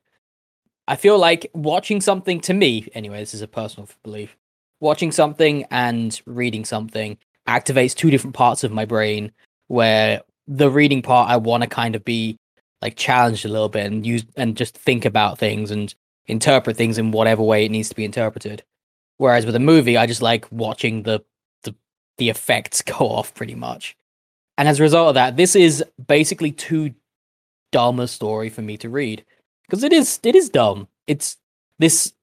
I 0.87 0.95
feel 0.95 1.19
like 1.19 1.51
watching 1.53 2.01
something 2.01 2.41
to 2.41 2.55
me, 2.55 2.87
anyway, 2.95 3.19
this 3.19 3.35
is 3.35 3.43
a 3.43 3.47
personal 3.47 3.87
belief. 4.03 4.35
Watching 4.79 5.11
something 5.11 5.63
and 5.69 6.19
reading 6.25 6.65
something 6.65 7.19
activates 7.47 7.93
two 7.93 8.09
different 8.09 8.35
parts 8.35 8.63
of 8.63 8.71
my 8.71 8.83
brain 8.83 9.31
where 9.67 10.23
the 10.47 10.71
reading 10.71 11.03
part 11.03 11.29
I 11.29 11.37
want 11.37 11.61
to 11.61 11.69
kind 11.69 11.95
of 11.95 12.03
be 12.03 12.35
like 12.81 12.95
challenged 12.95 13.45
a 13.45 13.49
little 13.49 13.69
bit 13.69 13.85
and 13.85 14.03
use 14.03 14.25
and 14.35 14.57
just 14.57 14.75
think 14.75 15.05
about 15.05 15.37
things 15.37 15.69
and 15.69 15.93
interpret 16.25 16.75
things 16.75 16.97
in 16.97 17.11
whatever 17.11 17.43
way 17.43 17.63
it 17.63 17.69
needs 17.69 17.89
to 17.89 17.95
be 17.95 18.05
interpreted. 18.05 18.63
Whereas 19.17 19.45
with 19.45 19.55
a 19.55 19.59
movie, 19.59 19.97
I 19.97 20.07
just 20.07 20.23
like 20.23 20.51
watching 20.51 21.03
the 21.03 21.23
the, 21.61 21.75
the 22.17 22.29
effects 22.29 22.81
go 22.81 22.95
off 22.95 23.35
pretty 23.35 23.53
much. 23.53 23.95
And 24.57 24.67
as 24.67 24.79
a 24.79 24.83
result 24.83 25.09
of 25.09 25.13
that, 25.13 25.37
this 25.37 25.55
is 25.55 25.83
basically 26.07 26.51
too 26.51 26.95
dumb 27.75 27.99
a 27.99 28.07
story 28.07 28.47
for 28.47 28.61
me 28.61 28.77
to 28.77 28.87
read 28.87 29.25
because 29.67 29.83
it 29.83 29.91
is 29.91 30.17
it 30.23 30.33
is 30.33 30.47
dumb. 30.47 30.87
It's 31.07 31.35
this 31.77 32.13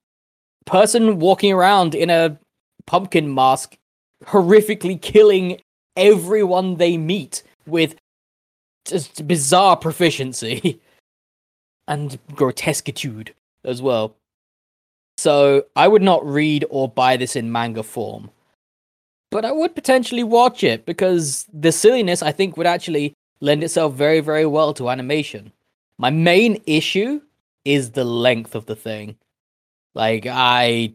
person 0.65 1.19
walking 1.19 1.53
around 1.53 1.93
in 1.93 2.09
a 2.09 2.39
pumpkin 2.87 3.31
mask, 3.35 3.77
horrifically 4.25 4.99
killing 4.99 5.61
everyone 5.95 6.77
they 6.77 6.97
meet 6.97 7.43
with 7.67 7.95
just 8.85 9.27
bizarre 9.27 9.77
proficiency 9.77 10.81
and 11.87 12.17
grotesquitude 12.33 13.35
as 13.63 13.79
well. 13.79 14.15
So 15.17 15.65
I 15.75 15.87
would 15.87 16.01
not 16.01 16.25
read 16.25 16.65
or 16.71 16.89
buy 16.89 17.15
this 17.15 17.35
in 17.35 17.51
manga 17.51 17.83
form. 17.83 18.31
But 19.29 19.45
I 19.45 19.51
would 19.51 19.75
potentially 19.75 20.23
watch 20.23 20.63
it 20.63 20.87
because 20.87 21.45
the 21.53 21.71
silliness 21.71 22.23
I 22.23 22.31
think 22.31 22.57
would 22.57 22.65
actually 22.65 23.13
lend 23.43 23.61
itself 23.61 23.93
very, 23.93 24.21
very 24.21 24.45
well 24.45 24.73
to 24.73 24.89
animation. 24.89 25.51
My 25.97 26.09
main 26.09 26.63
issue 26.65 27.21
is 27.65 27.91
the 27.91 28.05
length 28.05 28.55
of 28.55 28.65
the 28.67 28.75
thing. 28.75 29.17
Like 29.93 30.25
I 30.27 30.93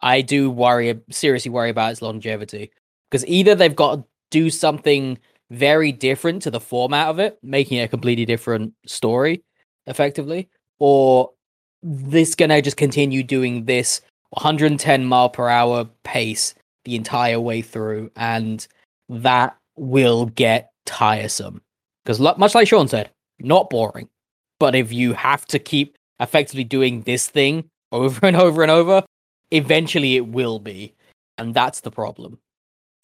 I 0.00 0.20
do 0.22 0.50
worry 0.50 0.98
seriously 1.10 1.50
worry 1.50 1.70
about 1.70 1.90
its 1.90 2.00
longevity 2.00 2.70
because 3.10 3.26
either 3.26 3.56
they've 3.56 3.74
got 3.74 3.96
to 3.96 4.04
do 4.30 4.50
something 4.50 5.18
very 5.50 5.90
different 5.90 6.42
to 6.42 6.50
the 6.50 6.60
format 6.60 7.08
of 7.08 7.18
it, 7.18 7.38
making 7.42 7.78
it 7.78 7.82
a 7.82 7.88
completely 7.88 8.24
different 8.24 8.72
story, 8.86 9.42
effectively, 9.86 10.48
or 10.78 11.32
this 11.82 12.36
gonna 12.36 12.62
just 12.62 12.76
continue 12.76 13.24
doing 13.24 13.64
this 13.64 14.00
110 14.30 15.04
mile 15.04 15.28
per 15.28 15.48
hour 15.48 15.86
pace 16.04 16.54
the 16.84 16.94
entire 16.94 17.40
way 17.40 17.62
through, 17.62 18.12
and 18.14 18.68
that 19.08 19.56
will 19.76 20.26
get 20.26 20.71
tiresome. 20.86 21.62
Because 22.04 22.20
much 22.20 22.54
like 22.54 22.68
Sean 22.68 22.88
said, 22.88 23.10
not 23.38 23.70
boring, 23.70 24.08
but 24.58 24.74
if 24.74 24.92
you 24.92 25.12
have 25.12 25.46
to 25.46 25.58
keep 25.58 25.96
effectively 26.20 26.64
doing 26.64 27.02
this 27.02 27.28
thing 27.28 27.68
over 27.90 28.24
and 28.26 28.36
over 28.36 28.62
and 28.62 28.70
over, 28.70 29.02
eventually 29.50 30.16
it 30.16 30.26
will 30.26 30.58
be, 30.58 30.94
and 31.38 31.54
that's 31.54 31.80
the 31.80 31.90
problem. 31.90 32.38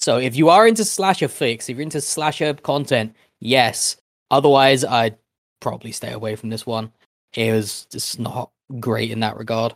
So 0.01 0.17
if 0.19 0.37
you 0.37 0.49
are 0.49 0.67
into 0.67 0.85
slasher 0.85 1.29
flicks, 1.29 1.69
if 1.69 1.77
you're 1.77 1.83
into 1.83 2.01
slasher 2.01 2.55
content, 2.55 3.15
yes. 3.41 3.97
Otherwise, 4.31 4.85
I'd 4.85 5.17
probably 5.61 5.93
stay 5.93 6.13
away 6.13 6.37
from 6.37 6.51
this 6.51 6.65
one. 6.65 6.93
It 7.35 7.53
was 7.53 7.87
just 7.91 8.19
not 8.19 8.51
great 8.79 9.11
in 9.11 9.21
that 9.21 9.37
regard. 9.37 9.75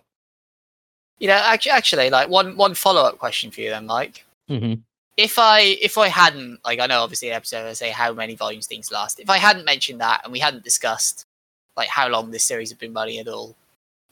You 1.18 1.28
know, 1.28 1.40
actually, 1.42 1.72
actually, 1.72 2.10
like 2.10 2.28
one 2.28 2.56
one 2.56 2.74
follow 2.74 3.02
up 3.02 3.18
question 3.18 3.50
for 3.50 3.60
you 3.60 3.70
then, 3.70 3.86
Mike. 3.86 4.24
Mm-hmm. 4.50 4.80
If 5.22 5.38
I 5.38 5.60
if 5.60 5.96
I 5.98 6.08
hadn't 6.08 6.58
like 6.64 6.80
I 6.80 6.86
know 6.86 7.00
obviously 7.00 7.28
the 7.28 7.36
episode 7.36 7.68
I 7.68 7.74
say 7.74 7.90
how 7.90 8.12
many 8.12 8.34
volumes 8.34 8.66
things 8.66 8.90
last. 8.90 9.20
If 9.20 9.30
I 9.30 9.38
hadn't 9.38 9.64
mentioned 9.64 10.00
that 10.00 10.22
and 10.24 10.32
we 10.32 10.40
hadn't 10.40 10.64
discussed 10.64 11.26
like 11.76 11.88
how 11.88 12.08
long 12.08 12.32
this 12.32 12.44
series 12.44 12.70
had 12.70 12.78
been 12.78 12.92
running 12.92 13.18
at 13.18 13.28
all, 13.28 13.54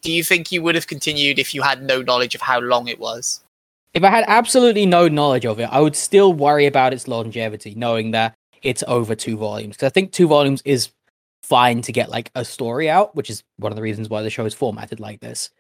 do 0.03 0.13
you 0.13 0.23
think 0.23 0.53
you 0.53 0.63
would 0.63 0.77
have 0.77 0.87
continued 0.87 1.41
if 1.41 1.53
you 1.53 1.63
had 1.63 1.83
no 1.83 2.01
knowledge 2.01 2.37
of 2.37 2.41
how 2.41 2.61
long 2.61 2.87
it 2.87 3.01
was? 3.01 3.43
If 3.93 4.05
I 4.05 4.11
had 4.11 4.25
absolutely 4.29 4.87
no 4.87 5.09
knowledge 5.09 5.45
of 5.45 5.59
it, 5.59 5.69
I 5.73 5.81
would 5.81 5.97
still 5.97 6.33
worry 6.33 6.67
about 6.67 6.93
its 6.93 7.09
longevity, 7.09 7.75
knowing 7.75 8.13
that 8.13 8.35
it's 8.63 8.85
over 8.87 9.17
two 9.17 9.37
volumes. 9.37 9.77
Because 9.77 9.87
I 9.87 9.91
think 9.91 10.13
two 10.13 10.29
volumes 10.29 10.63
is 10.65 10.91
fine 11.43 11.83
to 11.83 11.93
get 11.93 12.09
like 12.09 12.31
a 12.37 12.45
story 12.45 12.89
out, 12.89 13.17
which 13.17 13.31
is 13.31 13.43
one 13.57 13.73
of 13.73 13.77
the 13.77 13.83
reasons 13.83 14.09
why 14.09 14.23
the 14.23 14.31
show 14.31 14.45
is 14.45 14.55
formatted 14.55 15.01
like 15.01 15.19
this. 15.19 15.51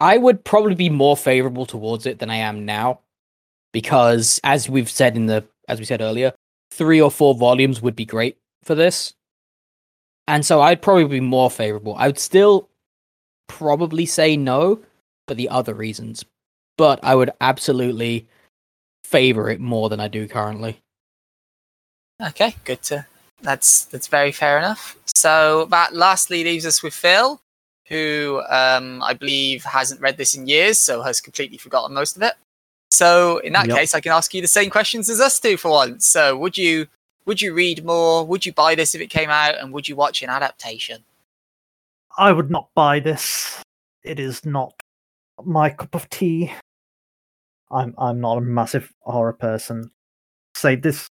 I 0.00 0.18
would 0.18 0.44
probably 0.44 0.76
be 0.76 0.88
more 0.88 1.16
favorable 1.16 1.66
towards 1.66 2.06
it 2.06 2.20
than 2.20 2.30
I 2.30 2.36
am 2.36 2.64
now, 2.64 3.00
because 3.72 4.40
as 4.44 4.68
we've 4.68 4.90
said 4.90 5.16
in 5.16 5.26
the 5.26 5.44
as 5.68 5.78
we 5.78 5.84
said 5.84 6.00
earlier, 6.00 6.32
three 6.72 7.00
or 7.00 7.10
four 7.10 7.34
volumes 7.34 7.80
would 7.80 7.96
be 7.96 8.04
great 8.04 8.36
for 8.64 8.74
this. 8.74 9.14
And 10.28 10.44
so 10.44 10.60
I'd 10.60 10.82
probably 10.82 11.04
be 11.04 11.20
more 11.20 11.50
favorable. 11.50 11.94
I 11.96 12.06
would 12.06 12.18
still 12.18 12.68
probably 13.48 14.06
say 14.06 14.36
no 14.36 14.80
for 15.26 15.34
the 15.34 15.48
other 15.48 15.74
reasons, 15.74 16.24
but 16.78 17.00
I 17.02 17.14
would 17.14 17.30
absolutely 17.40 18.26
favor 19.04 19.50
it 19.50 19.60
more 19.60 19.88
than 19.88 20.00
I 20.00 20.08
do 20.08 20.28
currently. 20.28 20.80
Okay, 22.20 22.54
good 22.64 22.82
to 22.84 23.06
that's 23.42 23.84
that's 23.86 24.06
very 24.06 24.32
fair 24.32 24.58
enough. 24.58 24.96
So 25.06 25.66
that 25.66 25.94
lastly 25.94 26.44
leaves 26.44 26.64
us 26.64 26.82
with 26.82 26.94
Phil, 26.94 27.40
who 27.88 28.42
um, 28.48 29.02
I 29.02 29.14
believe 29.14 29.64
hasn't 29.64 30.00
read 30.00 30.16
this 30.16 30.34
in 30.34 30.46
years, 30.46 30.78
so 30.78 31.02
has 31.02 31.20
completely 31.20 31.58
forgotten 31.58 31.94
most 31.94 32.16
of 32.16 32.22
it. 32.22 32.34
So 32.92 33.38
in 33.38 33.54
that 33.54 33.68
Yep. 33.68 33.76
case, 33.78 33.94
I 33.94 34.00
can 34.00 34.12
ask 34.12 34.34
you 34.34 34.42
the 34.42 34.48
same 34.48 34.68
questions 34.68 35.08
as 35.08 35.18
us 35.18 35.40
do 35.40 35.56
for 35.56 35.70
once. 35.70 36.06
So 36.06 36.36
would 36.36 36.58
you 36.58 36.86
would 37.24 37.40
you 37.40 37.54
read 37.54 37.84
more? 37.84 38.26
Would 38.26 38.44
you 38.44 38.52
buy 38.52 38.74
this 38.74 38.94
if 38.94 39.00
it 39.00 39.06
came 39.08 39.30
out? 39.30 39.56
And 39.56 39.72
would 39.72 39.88
you 39.88 39.96
watch 39.96 40.22
an 40.22 40.28
adaptation? 40.28 41.02
I 42.18 42.32
would 42.32 42.50
not 42.50 42.68
buy 42.74 43.00
this. 43.00 43.62
It 44.02 44.20
is 44.20 44.44
not 44.44 44.74
my 45.42 45.70
cup 45.70 45.94
of 45.94 46.08
tea. 46.10 46.52
I'm 47.70 47.94
I'm 47.96 48.20
not 48.20 48.36
a 48.38 48.42
massive 48.42 48.92
horror 49.00 49.32
person. 49.32 49.90
Say 50.54 50.76
this 50.76 51.08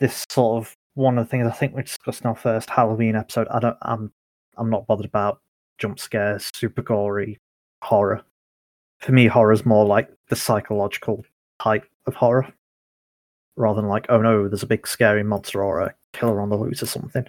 this 0.00 0.24
sort 0.28 0.64
of 0.64 0.74
one 0.94 1.18
of 1.18 1.24
the 1.26 1.30
things 1.30 1.46
I 1.46 1.52
think 1.52 1.74
we 1.74 1.82
discussed 1.82 2.22
in 2.22 2.26
our 2.26 2.34
first 2.34 2.68
Halloween 2.68 3.14
episode. 3.14 3.46
I 3.48 3.60
don't 3.60 3.76
I'm 3.82 4.12
I'm 4.56 4.70
not 4.70 4.88
bothered 4.88 5.06
about 5.06 5.40
jump 5.78 6.00
scares, 6.00 6.50
super 6.52 6.82
gory 6.82 7.38
horror. 7.82 8.24
For 8.98 9.12
me, 9.12 9.26
horror 9.26 9.52
is 9.52 9.66
more 9.66 9.84
like 9.84 10.10
the 10.28 10.36
psychological 10.36 11.24
type 11.62 11.84
of 12.06 12.14
horror, 12.14 12.52
rather 13.56 13.80
than 13.80 13.88
like, 13.88 14.06
oh 14.08 14.20
no, 14.20 14.48
there's 14.48 14.62
a 14.62 14.66
big 14.66 14.86
scary 14.86 15.22
monster 15.22 15.62
or 15.62 15.80
a 15.80 15.94
killer 16.12 16.40
on 16.40 16.48
the 16.48 16.56
loose 16.56 16.82
or 16.82 16.86
something. 16.86 17.26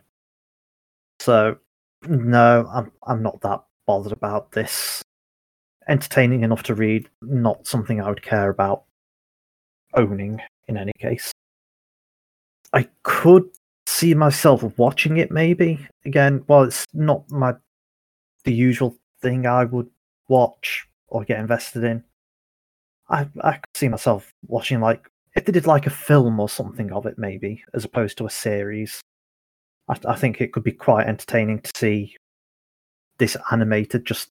So 1.19 1.57
no, 2.07 2.69
I'm 2.71 2.91
I'm 3.07 3.21
not 3.21 3.41
that 3.41 3.63
bothered 3.85 4.11
about 4.11 4.51
this. 4.51 5.01
Entertaining 5.87 6.43
enough 6.43 6.63
to 6.63 6.73
read, 6.73 7.09
not 7.21 7.67
something 7.67 8.01
I 8.01 8.09
would 8.09 8.23
care 8.23 8.49
about 8.49 8.85
owning 9.93 10.41
in 10.67 10.77
any 10.77 10.91
case. 10.99 11.31
I 12.73 12.87
could 13.03 13.47
see 13.85 14.13
myself 14.13 14.63
watching 14.77 15.17
it 15.17 15.31
maybe 15.31 15.87
again. 16.05 16.43
Well, 16.47 16.63
it's 16.63 16.85
not 16.93 17.29
my 17.29 17.53
the 18.43 18.53
usual 18.53 18.95
thing 19.21 19.45
I 19.45 19.65
would 19.65 19.89
watch 20.27 20.87
or 21.15 21.23
get 21.23 21.39
invested 21.39 21.83
in. 21.85 22.03
I 23.09 23.27
I 23.41 23.53
could 23.53 23.75
see 23.75 23.87
myself 23.87 24.31
watching 24.47 24.81
like 24.81 25.07
if 25.35 25.45
they 25.45 25.53
did 25.53 25.65
like 25.65 25.87
a 25.87 25.89
film 25.89 26.39
or 26.39 26.49
something 26.49 26.91
of 26.91 27.05
it, 27.05 27.17
maybe 27.17 27.63
as 27.73 27.85
opposed 27.85 28.17
to 28.17 28.25
a 28.25 28.29
series. 28.29 29.01
I, 29.87 29.97
I 30.05 30.15
think 30.15 30.41
it 30.41 30.51
could 30.51 30.63
be 30.63 30.71
quite 30.73 31.07
entertaining 31.07 31.61
to 31.61 31.71
see 31.75 32.17
this 33.17 33.37
animated, 33.51 34.05
just 34.05 34.29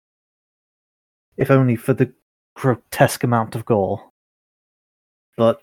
if 1.38 1.50
only 1.50 1.76
for 1.76 1.94
the 1.94 2.12
grotesque 2.54 3.24
amount 3.24 3.54
of 3.54 3.64
gore. 3.64 4.10
But 5.38 5.62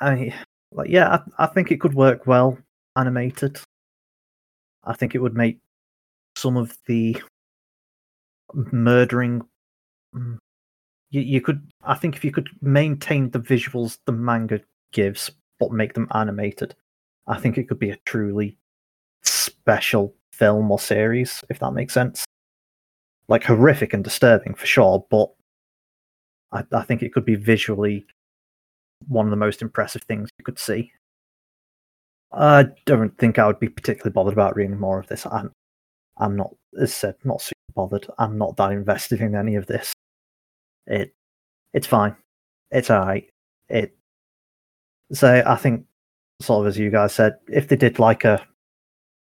I 0.00 0.34
like 0.72 0.88
yeah, 0.88 1.18
I, 1.38 1.44
I 1.44 1.46
think 1.46 1.70
it 1.70 1.80
could 1.80 1.94
work 1.94 2.26
well 2.26 2.58
animated. 2.96 3.58
I 4.84 4.94
think 4.94 5.14
it 5.14 5.18
would 5.20 5.36
make 5.36 5.58
some 6.36 6.56
of 6.56 6.78
the 6.86 7.20
murdering 8.54 9.46
Mm. 10.14 10.38
you, 11.10 11.20
you 11.20 11.40
could 11.42 11.70
i 11.82 11.94
think 11.94 12.16
if 12.16 12.24
you 12.24 12.32
could 12.32 12.48
maintain 12.62 13.30
the 13.30 13.38
visuals 13.38 13.98
the 14.06 14.12
manga 14.12 14.58
gives 14.90 15.30
but 15.60 15.70
make 15.70 15.92
them 15.92 16.08
animated 16.12 16.74
i 17.26 17.38
think 17.38 17.58
it 17.58 17.68
could 17.68 17.78
be 17.78 17.90
a 17.90 17.98
truly 18.06 18.56
special 19.22 20.14
film 20.32 20.70
or 20.70 20.78
series 20.78 21.42
if 21.50 21.58
that 21.58 21.72
makes 21.72 21.92
sense. 21.92 22.24
Like 23.28 23.44
horrific 23.44 23.92
and 23.92 24.02
disturbing 24.02 24.54
for 24.54 24.64
sure 24.64 25.04
but 25.10 25.30
i, 26.52 26.64
I 26.72 26.82
think 26.84 27.02
it 27.02 27.12
could 27.12 27.26
be 27.26 27.34
visually 27.34 28.06
one 29.08 29.26
of 29.26 29.30
the 29.30 29.36
most 29.36 29.60
impressive 29.60 30.02
things 30.02 30.30
you 30.38 30.44
could 30.44 30.58
see. 30.58 30.90
I 32.32 32.66
don't 32.86 33.16
think 33.18 33.38
i 33.38 33.46
would 33.46 33.60
be 33.60 33.68
particularly 33.68 34.12
bothered 34.12 34.32
about 34.32 34.56
reading 34.56 34.80
more 34.80 34.98
of 34.98 35.06
this. 35.08 35.26
I'm 35.26 35.52
i'm 36.16 36.34
not 36.34 36.54
as 36.80 36.94
said 36.94 37.16
not 37.24 37.42
super 37.42 37.54
bothered. 37.74 38.06
I'm 38.18 38.38
not 38.38 38.56
that 38.56 38.72
invested 38.72 39.20
in 39.20 39.34
any 39.34 39.54
of 39.54 39.66
this 39.66 39.92
it 40.88 41.14
it's 41.72 41.86
fine. 41.86 42.16
It's 42.70 42.90
alright. 42.90 43.30
It 43.68 43.96
so 45.12 45.42
I 45.46 45.56
think 45.56 45.84
sort 46.40 46.66
of 46.66 46.68
as 46.68 46.78
you 46.78 46.90
guys 46.90 47.14
said, 47.14 47.38
if 47.48 47.68
they 47.68 47.76
did 47.76 47.98
like 47.98 48.24
a 48.24 48.44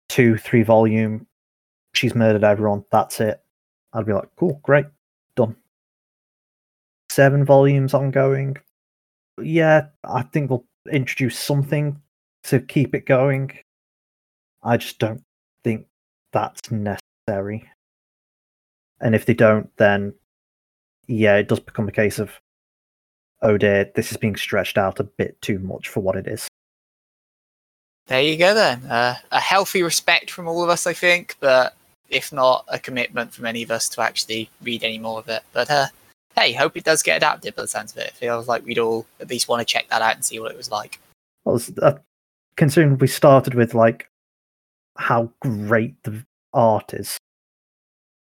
two, 0.08 0.36
three 0.36 0.62
volume, 0.62 1.26
she's 1.94 2.14
murdered 2.14 2.44
everyone, 2.44 2.84
that's 2.90 3.20
it. 3.20 3.40
I'd 3.92 4.06
be 4.06 4.12
like, 4.12 4.28
cool, 4.36 4.60
great, 4.62 4.86
done. 5.36 5.56
Seven 7.10 7.44
volumes 7.44 7.92
ongoing. 7.92 8.56
Yeah, 9.42 9.86
I 10.04 10.22
think 10.22 10.48
they'll 10.48 10.64
introduce 10.92 11.38
something 11.38 12.00
to 12.44 12.60
keep 12.60 12.94
it 12.94 13.06
going. 13.06 13.50
I 14.62 14.76
just 14.76 14.98
don't 14.98 15.22
think 15.64 15.86
that's 16.32 16.70
necessary. 16.70 17.68
And 19.00 19.14
if 19.14 19.26
they 19.26 19.34
don't, 19.34 19.74
then 19.76 20.14
yeah, 21.10 21.36
it 21.36 21.48
does 21.48 21.60
become 21.60 21.88
a 21.88 21.92
case 21.92 22.18
of, 22.18 22.30
oh 23.42 23.56
dear, 23.56 23.90
this 23.94 24.12
is 24.12 24.16
being 24.16 24.36
stretched 24.36 24.78
out 24.78 25.00
a 25.00 25.04
bit 25.04 25.40
too 25.42 25.58
much 25.58 25.88
for 25.88 26.00
what 26.00 26.16
it 26.16 26.26
is. 26.26 26.48
There 28.06 28.22
you 28.22 28.36
go 28.36 28.54
then. 28.54 28.84
Uh, 28.84 29.16
a 29.30 29.40
healthy 29.40 29.82
respect 29.82 30.30
from 30.30 30.48
all 30.48 30.62
of 30.62 30.70
us, 30.70 30.86
I 30.86 30.92
think, 30.92 31.36
but 31.40 31.76
if 32.08 32.32
not, 32.32 32.64
a 32.68 32.78
commitment 32.78 33.32
from 33.32 33.46
any 33.46 33.62
of 33.62 33.70
us 33.70 33.88
to 33.90 34.00
actually 34.00 34.50
read 34.62 34.82
any 34.82 34.98
more 34.98 35.18
of 35.18 35.28
it. 35.28 35.42
But 35.52 35.70
uh, 35.70 35.86
hey, 36.36 36.52
hope 36.52 36.76
it 36.76 36.84
does 36.84 37.02
get 37.02 37.16
adapted 37.16 37.54
by 37.54 37.62
the 37.62 37.68
sounds 37.68 37.92
of 37.92 37.98
it. 37.98 38.08
It 38.08 38.14
feels 38.14 38.48
like 38.48 38.64
we'd 38.64 38.78
all 38.78 39.06
at 39.20 39.30
least 39.30 39.48
want 39.48 39.60
to 39.60 39.64
check 39.64 39.88
that 39.88 40.02
out 40.02 40.14
and 40.14 40.24
see 40.24 40.40
what 40.40 40.50
it 40.50 40.56
was 40.56 40.70
like. 40.70 40.98
Well, 41.44 41.60
uh, 41.82 41.94
considering 42.56 42.98
we 42.98 43.06
started 43.06 43.54
with 43.54 43.74
like 43.74 44.08
how 44.96 45.32
great 45.40 46.02
the 46.02 46.24
art 46.52 46.94
is, 46.94 47.16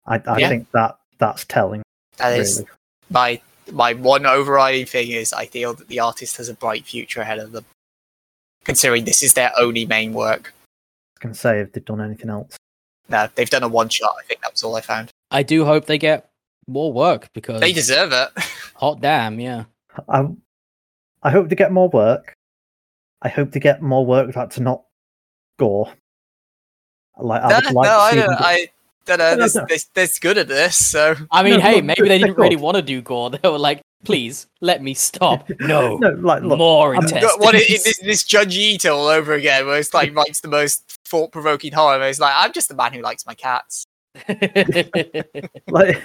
I, 0.06 0.22
I 0.26 0.40
Yeah. 0.40 0.50
think 0.50 0.72
that 0.72 0.98
that's 1.20 1.46
telling. 1.46 1.84
That 2.20 2.40
is 2.40 2.58
really. 2.60 2.70
my 3.10 3.41
my 3.72 3.94
one 3.94 4.26
overriding 4.26 4.86
thing 4.86 5.10
is 5.12 5.34
I 5.34 5.46
feel 5.46 5.74
that 5.74 5.88
the 5.88 6.00
artist 6.00 6.38
has 6.38 6.50
a 6.50 6.54
bright 6.54 6.86
future 6.86 7.22
ahead 7.22 7.40
of 7.40 7.52
them, 7.52 7.66
considering 8.66 9.06
this 9.06 9.24
is 9.24 9.34
their 9.34 9.52
only 9.58 9.86
main 9.86 10.14
work. 10.14 10.54
I 11.18 11.22
can 11.22 11.34
say 11.34 11.60
if 11.60 11.72
they've 11.74 11.84
done 11.84 12.02
anything 12.02 12.30
else. 12.30 12.56
No, 13.10 13.28
they've 13.36 13.50
done 13.50 13.64
a 13.64 13.68
one 13.68 13.90
shot. 13.90 14.12
I 14.20 14.24
think 14.26 14.41
that 14.41 14.52
was 14.52 14.64
all 14.64 14.76
I 14.76 14.82
found. 14.82 15.10
I 15.32 15.44
do 15.44 15.66
hope 15.66 15.86
they 15.86 15.98
get 15.98 16.30
more 16.68 16.94
work 16.94 17.30
because 17.34 17.60
They 17.62 17.74
deserve 17.74 18.12
it. 18.14 18.30
hot 18.76 19.02
damn, 19.02 19.40
yeah. 19.40 19.66
I, 20.08 20.28
I 21.24 21.32
hope 21.32 21.50
to 21.50 21.56
get 21.56 21.72
more 21.72 21.90
work. 21.90 22.34
I 23.22 23.30
hope 23.30 23.52
to 23.52 23.60
get 23.60 23.82
more 23.82 24.06
work 24.06 24.34
that's 24.34 24.60
not 24.60 24.84
gore. 25.58 25.91
Like 27.18 27.41
I 27.44 27.50
no, 27.50 27.56
would 27.56 27.74
like 27.74 27.86
no, 27.88 27.91
to 27.96 28.00
I 28.00 28.12
see 28.12 28.16
don't. 28.18 28.30
get- 28.30 28.41
I 28.41 28.68
don't 29.10 29.19
know. 29.19 29.26
Uh, 29.26 29.30
no, 29.31 29.36
no, 29.36 29.44
This, 29.44 29.56
no. 29.56 29.65
this, 29.68 29.86
this 29.95 30.19
good 30.19 30.38
at 30.38 30.48
this. 30.48 30.76
So 30.90 31.15
I 31.31 31.44
mean, 31.44 31.56
No, 31.56 31.60
hey, 31.61 31.76
look, 31.76 31.86
maybe 31.86 32.07
they 32.07 32.18
didn't 32.19 32.38
really 32.38 32.56
want 32.56 32.76
to 32.77 32.81
do 32.81 33.02
gore. 33.02 33.30
They 33.41 33.49
were 33.49 33.57
like, 33.60 33.81
please 34.06 34.48
let 34.61 34.81
me 34.81 34.94
stop. 34.94 35.49
No, 35.60 35.98
no, 35.98 36.10
like 36.11 36.44
look, 36.44 36.57
more 36.57 36.94
I'm- 36.95 37.03
intestines. 37.03 37.34
what 37.40 37.56
it, 37.56 37.69
it, 37.69 37.84
this, 37.84 37.99
this 37.99 38.23
Junji 38.23 38.73
Ito 38.76 38.95
all 38.95 39.07
over 39.07 39.34
again, 39.34 39.65
where 39.65 39.77
it's 39.80 39.94
like 39.94 40.15
writes 40.15 40.41
the 40.41 40.48
most 40.48 40.98
thought 41.06 41.31
provoking 41.31 41.73
horror. 41.73 41.99
Where 41.99 42.10
it's 42.10 42.19
like, 42.19 42.34
I'm 42.36 42.53
just 42.53 42.69
the 42.69 42.76
man 42.76 42.94
who 42.94 43.02
likes 43.02 43.26
my 43.26 43.34
cats. 43.36 43.86
like 45.69 46.02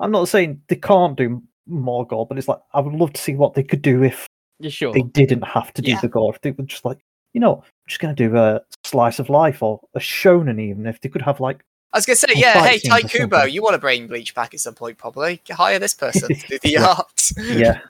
I'm 0.00 0.10
not 0.10 0.28
saying 0.28 0.60
they 0.68 0.76
can't 0.76 1.16
do 1.16 1.42
more 1.66 2.06
gore, 2.06 2.26
but 2.26 2.38
it's 2.38 2.48
like 2.48 2.60
I 2.74 2.80
would 2.80 2.94
love 2.94 3.12
to 3.12 3.20
see 3.20 3.34
what 3.34 3.54
they 3.54 3.62
could 3.62 3.82
do 3.82 4.02
if 4.02 4.26
You 4.58 4.70
sure? 4.70 4.92
they 4.92 5.02
didn't 5.02 5.42
have 5.42 5.72
to 5.74 5.82
do 5.82 5.92
Yeah. 5.92 6.00
the 6.00 6.08
gore. 6.08 6.34
If 6.34 6.40
they 6.40 6.50
were 6.52 6.64
just 6.64 6.84
like, 6.84 6.98
you 7.34 7.40
know, 7.40 7.56
I'm 7.56 7.88
just 7.88 8.00
gonna 8.00 8.14
do 8.14 8.36
a 8.36 8.60
slice 8.84 9.18
of 9.18 9.30
life 9.30 9.62
or 9.62 9.80
a 9.94 9.98
shonen 10.00 10.60
even. 10.60 10.86
If 10.86 11.00
they 11.00 11.08
could 11.08 11.22
have 11.22 11.40
like 11.40 11.64
I 11.92 11.98
was 11.98 12.06
gonna 12.06 12.16
say, 12.16 12.28
yeah, 12.34 12.62
hey, 12.64 12.78
scenes 12.78 12.92
Tite 13.02 13.10
Kubo, 13.10 13.42
you 13.44 13.62
want 13.62 13.74
to 13.74 13.78
brain 13.78 14.06
bleach 14.06 14.34
back 14.34 14.54
at 14.54 14.60
some 14.60 14.74
point, 14.74 14.96
probably. 14.98 15.42
Hire 15.50 15.78
this 15.78 15.94
person 15.94 16.28
to 16.34 16.46
do 16.48 16.58
the 16.62 16.68
Yeah. 16.70 16.86
art. 16.86 17.32
yeah. 17.38 17.80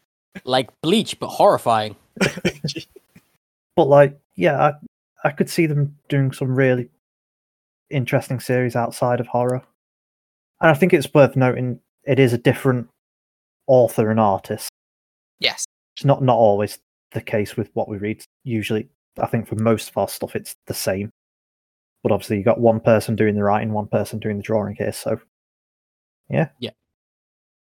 Like 0.45 0.71
Bleach, 0.81 1.19
but 1.21 1.29
horrifying. 1.29 1.95
but 3.77 3.85
like 3.87 4.19
yeah, 4.35 4.61
I 4.61 4.73
I 5.29 5.31
could 5.31 5.49
see 5.51 5.67
them 5.67 5.97
doing 6.09 6.33
some 6.33 6.55
really 6.55 6.89
interesting 7.91 8.41
series 8.41 8.75
outside 8.77 9.21
of 9.21 9.27
horror. 9.27 9.63
And 10.61 10.71
I 10.71 10.75
think 10.75 10.93
it's 10.93 11.13
worth 11.13 11.37
noting 11.37 11.79
it 12.05 12.19
is 12.19 12.33
a 12.33 12.39
different 12.39 12.89
author 13.67 14.11
and 14.11 14.19
artist. 14.19 14.71
yes. 15.39 15.65
It's 15.97 16.05
not 16.07 16.23
not 16.23 16.37
always 16.39 16.79
the 17.13 17.21
case 17.21 17.57
with 17.57 17.69
what 17.75 17.89
we 17.89 17.99
read. 17.99 18.25
Usually, 18.45 18.89
I 19.21 19.27
think 19.27 19.47
for 19.47 19.57
most 19.57 19.91
of 19.91 19.99
our 19.99 20.09
stuff, 20.09 20.35
it's 20.35 20.57
the 20.67 20.73
same. 20.75 21.11
But 22.03 22.13
obviously, 22.13 22.39
you 22.39 22.45
got 22.45 22.61
one 22.61 22.81
person 22.81 23.17
doing 23.17 23.35
the 23.35 23.45
writing, 23.45 23.73
one 23.73 23.87
person 23.87 24.19
doing 24.19 24.39
the 24.39 24.43
drawing 24.43 24.75
here. 24.75 24.93
So 24.93 25.21
yeah, 26.29 26.49
yeah, 26.59 26.71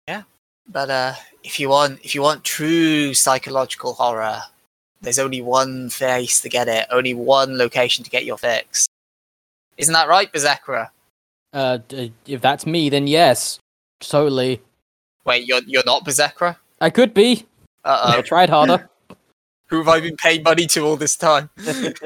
yeah. 0.09 0.23
But 0.69 0.91
uh, 0.91 1.15
if 1.43 1.61
you 1.61 1.69
want, 1.69 2.01
if 2.03 2.15
you 2.15 2.23
want 2.23 2.45
true 2.45 3.13
psychological 3.15 3.95
horror, 3.95 4.41
there's 5.03 5.19
only 5.19 5.43
one 5.43 5.91
face 5.91 6.41
to 6.41 6.49
get 6.49 6.69
it. 6.69 6.87
Only 6.91 7.15
one 7.15 7.59
location 7.59 8.05
to 8.05 8.11
get 8.11 8.25
your 8.25 8.39
fix. 8.39 8.87
Isn't 9.77 9.93
that 9.95 10.09
right, 10.09 10.33
Berserkra? 10.33 10.91
Uh, 11.53 11.79
d- 11.89 12.13
if 12.27 12.41
that's 12.41 12.67
me, 12.67 12.89
then 12.89 13.07
yes, 13.07 13.59
totally. 14.01 14.63
Wait, 15.25 15.47
you're 15.47 15.63
you're 15.67 15.85
not 15.85 16.05
Berserkra? 16.05 16.57
I 16.81 16.91
could 16.91 17.13
be. 17.13 17.47
Uh 17.85 18.15
I 18.15 18.19
oh. 18.19 18.23
tried 18.23 18.49
harder. 18.49 18.89
Who 19.73 19.79
have 19.79 19.89
I 19.89 20.01
been 20.01 20.17
paying 20.17 20.43
money 20.43 20.67
to 20.67 20.85
all 20.85 20.97
this 20.97 21.17
time? 21.17 21.49
could 21.57 21.97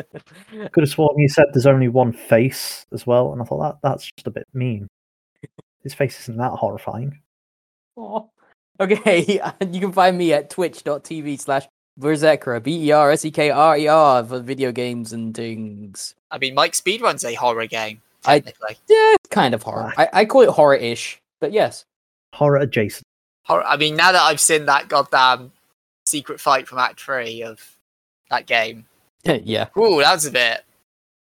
have 0.76 0.88
sworn 0.88 1.18
you 1.18 1.28
said 1.28 1.46
there's 1.52 1.66
only 1.66 1.88
one 1.88 2.12
face 2.12 2.86
as 2.92 3.04
well, 3.08 3.32
and 3.32 3.42
I 3.42 3.44
thought 3.44 3.58
that 3.60 3.78
that's 3.82 4.04
just 4.12 4.28
a 4.28 4.30
bit 4.30 4.46
mean. 4.54 4.86
His 5.82 5.92
face 5.92 6.20
isn't 6.20 6.36
that 6.36 6.52
horrifying. 6.52 7.18
Aw. 7.96 8.22
Okay, 8.78 9.40
you 9.72 9.80
can 9.80 9.90
find 9.90 10.16
me 10.16 10.32
at 10.32 10.48
twitch.tv 10.48 11.40
slash 11.40 11.66
Berserkra, 11.98 12.62
B 12.62 12.86
E 12.86 12.92
R 12.92 13.10
S 13.10 13.24
E 13.24 13.32
K 13.32 13.50
R 13.50 13.76
E 13.76 13.88
R 13.88 14.22
for 14.24 14.38
video 14.38 14.70
games 14.70 15.12
and 15.12 15.34
things. 15.36 16.14
I 16.30 16.38
mean, 16.38 16.54
Mike 16.54 16.72
Speedrun's 16.74 17.24
a 17.24 17.34
horror 17.34 17.66
game. 17.66 18.00
I- 18.26 18.44
Yeah, 18.88 19.14
kind 19.30 19.54
of 19.54 19.64
horror. 19.64 19.92
Ah. 19.96 20.02
I, 20.12 20.20
I 20.20 20.24
call 20.24 20.42
it 20.42 20.50
horror 20.50 20.76
ish, 20.76 21.20
but 21.40 21.52
yes. 21.52 21.84
Horror 22.32 22.58
adjacent. 22.58 23.02
horror. 23.44 23.64
I 23.64 23.76
mean, 23.76 23.96
now 23.96 24.12
that 24.12 24.22
I've 24.22 24.40
seen 24.40 24.66
that 24.66 24.88
goddamn 24.88 25.50
secret 26.06 26.40
fight 26.40 26.66
from 26.66 26.78
Act 26.78 27.00
Three 27.00 27.42
of 27.42 27.76
that 28.30 28.46
game, 28.46 28.86
yeah. 29.24 29.66
ooh, 29.76 30.00
that's 30.00 30.26
a 30.26 30.30
bit 30.30 30.64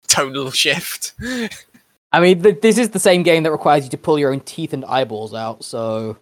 tonal 0.07 0.51
shift. 0.51 1.13
I 2.13 2.21
mean, 2.21 2.43
th- 2.43 2.61
this 2.61 2.79
is 2.79 2.91
the 2.91 2.99
same 3.01 3.23
game 3.23 3.43
that 3.43 3.51
requires 3.51 3.85
you 3.85 3.91
to 3.91 3.99
pull 3.99 4.19
your 4.19 4.33
own 4.33 4.41
teeth 4.41 4.73
and 4.73 4.85
eyeballs 4.85 5.35
out, 5.35 5.65
so. 5.65 6.19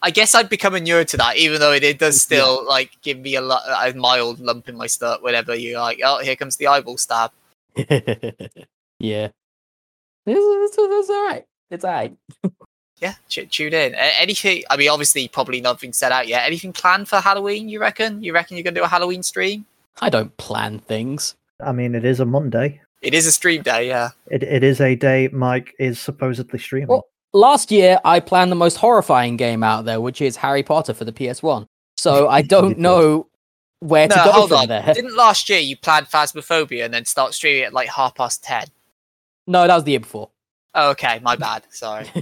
I 0.00 0.10
guess 0.10 0.34
I'd 0.34 0.48
become 0.48 0.76
inured 0.76 1.08
to 1.08 1.16
that, 1.16 1.36
even 1.36 1.58
though 1.60 1.72
it, 1.72 1.82
it 1.82 1.98
does 1.98 2.20
still 2.20 2.64
like 2.66 2.92
give 3.02 3.18
me 3.18 3.34
a, 3.34 3.40
lo- 3.40 3.56
a 3.56 3.92
mild 3.94 4.38
lump 4.38 4.68
in 4.68 4.76
my 4.76 4.86
stomach 4.86 5.22
whenever 5.22 5.56
you're 5.56 5.80
like, 5.80 6.00
oh, 6.04 6.20
here 6.20 6.36
comes 6.36 6.56
the 6.56 6.68
eyeball 6.68 6.98
stab. 6.98 7.32
yeah. 7.76 9.28
It's, 10.24 10.76
it's, 10.76 10.76
it's 10.78 11.10
alright. 11.10 11.46
It's 11.70 11.84
alright. 11.84 12.16
Yeah, 13.00 13.14
ch- 13.28 13.48
tune 13.50 13.72
in. 13.74 13.94
A- 13.94 14.20
anything? 14.20 14.62
I 14.70 14.76
mean, 14.76 14.88
obviously, 14.90 15.28
probably 15.28 15.60
nothing 15.60 15.92
set 15.92 16.12
out 16.12 16.26
yet. 16.28 16.44
Anything 16.46 16.72
planned 16.72 17.08
for 17.08 17.16
Halloween? 17.20 17.68
You 17.68 17.80
reckon? 17.80 18.22
You 18.22 18.32
reckon 18.32 18.56
you're 18.56 18.64
gonna 18.64 18.74
do 18.80 18.84
a 18.84 18.88
Halloween 18.88 19.22
stream? 19.22 19.66
I 20.00 20.10
don't 20.10 20.36
plan 20.36 20.78
things. 20.80 21.34
I 21.60 21.72
mean, 21.72 21.94
it 21.94 22.04
is 22.04 22.20
a 22.20 22.24
Monday. 22.24 22.80
It 23.02 23.14
is 23.14 23.26
a 23.26 23.32
stream 23.32 23.62
day, 23.62 23.88
yeah. 23.88 24.10
It, 24.28 24.42
it 24.42 24.62
is 24.64 24.80
a 24.80 24.94
day 24.96 25.28
Mike 25.32 25.74
is 25.78 25.98
supposedly 26.00 26.58
streaming. 26.58 26.88
Well- 26.88 27.06
Last 27.34 27.70
year, 27.70 28.00
I 28.06 28.20
planned 28.20 28.50
the 28.50 28.56
most 28.56 28.78
horrifying 28.78 29.36
game 29.36 29.62
out 29.62 29.84
there, 29.84 30.00
which 30.00 30.22
is 30.22 30.34
Harry 30.36 30.62
Potter 30.62 30.94
for 30.94 31.04
the 31.04 31.12
PS1. 31.12 31.66
So 31.98 32.26
I 32.26 32.40
don't 32.40 32.78
know 32.78 33.26
where 33.80 34.08
to 34.08 34.14
go 34.14 34.32
hold 34.32 34.48
from 34.48 34.58
on. 34.60 34.68
there. 34.68 34.94
Didn't 34.94 35.14
last 35.14 35.46
year 35.50 35.58
you 35.58 35.76
plan 35.76 36.06
Phasmophobia 36.06 36.86
and 36.86 36.94
then 36.94 37.04
start 37.04 37.34
streaming 37.34 37.64
at 37.64 37.74
like 37.74 37.90
half 37.90 38.14
past 38.14 38.42
ten? 38.42 38.64
No, 39.46 39.66
that 39.66 39.74
was 39.74 39.84
the 39.84 39.90
year 39.92 40.00
before. 40.00 40.30
Oh, 40.74 40.90
okay, 40.90 41.18
my 41.22 41.36
bad. 41.36 41.64
Sorry. 41.70 42.06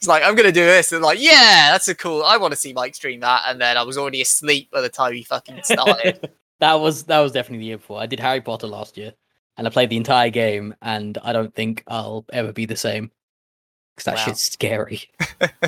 It's 0.00 0.08
like 0.08 0.22
I'm 0.22 0.34
gonna 0.34 0.52
do 0.52 0.66
this, 0.66 0.92
and 0.92 1.02
like, 1.02 1.18
yeah, 1.18 1.70
that's 1.72 1.88
a 1.88 1.94
cool. 1.94 2.22
I 2.24 2.36
want 2.36 2.52
to 2.52 2.58
see 2.58 2.74
Mike 2.74 2.94
stream 2.94 3.20
that, 3.20 3.44
and 3.46 3.58
then 3.58 3.78
I 3.78 3.82
was 3.84 3.96
already 3.96 4.20
asleep 4.20 4.70
by 4.70 4.82
the 4.82 4.90
time 4.90 5.14
he 5.14 5.22
fucking 5.22 5.60
started. 5.62 6.28
that 6.60 6.74
was 6.74 7.04
that 7.04 7.20
was 7.20 7.32
definitely 7.32 7.60
the 7.60 7.64
year 7.66 7.76
before. 7.78 8.00
I 8.00 8.06
did 8.06 8.20
Harry 8.20 8.42
Potter 8.42 8.66
last 8.66 8.98
year, 8.98 9.14
and 9.56 9.66
I 9.66 9.70
played 9.70 9.88
the 9.88 9.96
entire 9.96 10.28
game, 10.28 10.74
and 10.82 11.16
I 11.22 11.32
don't 11.32 11.54
think 11.54 11.84
I'll 11.88 12.26
ever 12.34 12.52
be 12.52 12.66
the 12.66 12.76
same 12.76 13.12
because 13.96 14.04
that 14.04 14.16
Wow. 14.16 14.24
shit's 14.26 14.42
scary. 14.52 15.08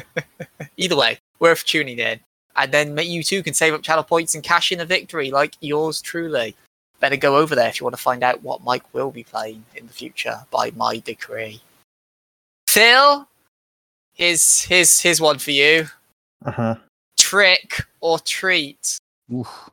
Either 0.76 0.97
way, 0.97 1.18
worth 1.38 1.64
tuning 1.64 1.98
in, 1.98 2.20
and 2.56 2.72
then 2.72 2.98
you 2.98 3.22
too 3.22 3.43
can 3.43 3.55
save 3.55 3.72
up 3.72 3.82
channel 3.82 4.05
points 4.05 4.34
and 4.34 4.44
cash 4.44 4.70
in 4.70 4.80
a 4.80 4.84
victory 4.84 5.30
like 5.30 5.55
yours 5.60 6.02
truly. 6.02 6.55
Better 7.01 7.16
go 7.16 7.36
over 7.36 7.55
there 7.55 7.68
if 7.68 7.81
you 7.81 7.85
want 7.85 7.97
to 7.97 8.02
find 8.02 8.23
out 8.23 8.43
what 8.43 8.64
Mike 8.64 8.82
will 8.94 9.10
be 9.10 9.23
playing 9.23 9.64
in 9.74 9.86
the 9.86 9.93
future 9.93 10.40
by 10.51 10.70
my 10.77 10.98
decree. 10.98 11.60
Phil, 12.66 13.28
here's 14.14 14.62
here's 14.62 15.01
here's 15.01 15.20
one 15.20 15.39
for 15.39 15.51
you: 15.51 15.86
Uh 16.44 16.51
huh. 16.51 16.74
trick 17.18 17.82
or 18.01 18.18
treat. 18.18 18.98
Oof. 19.32 19.70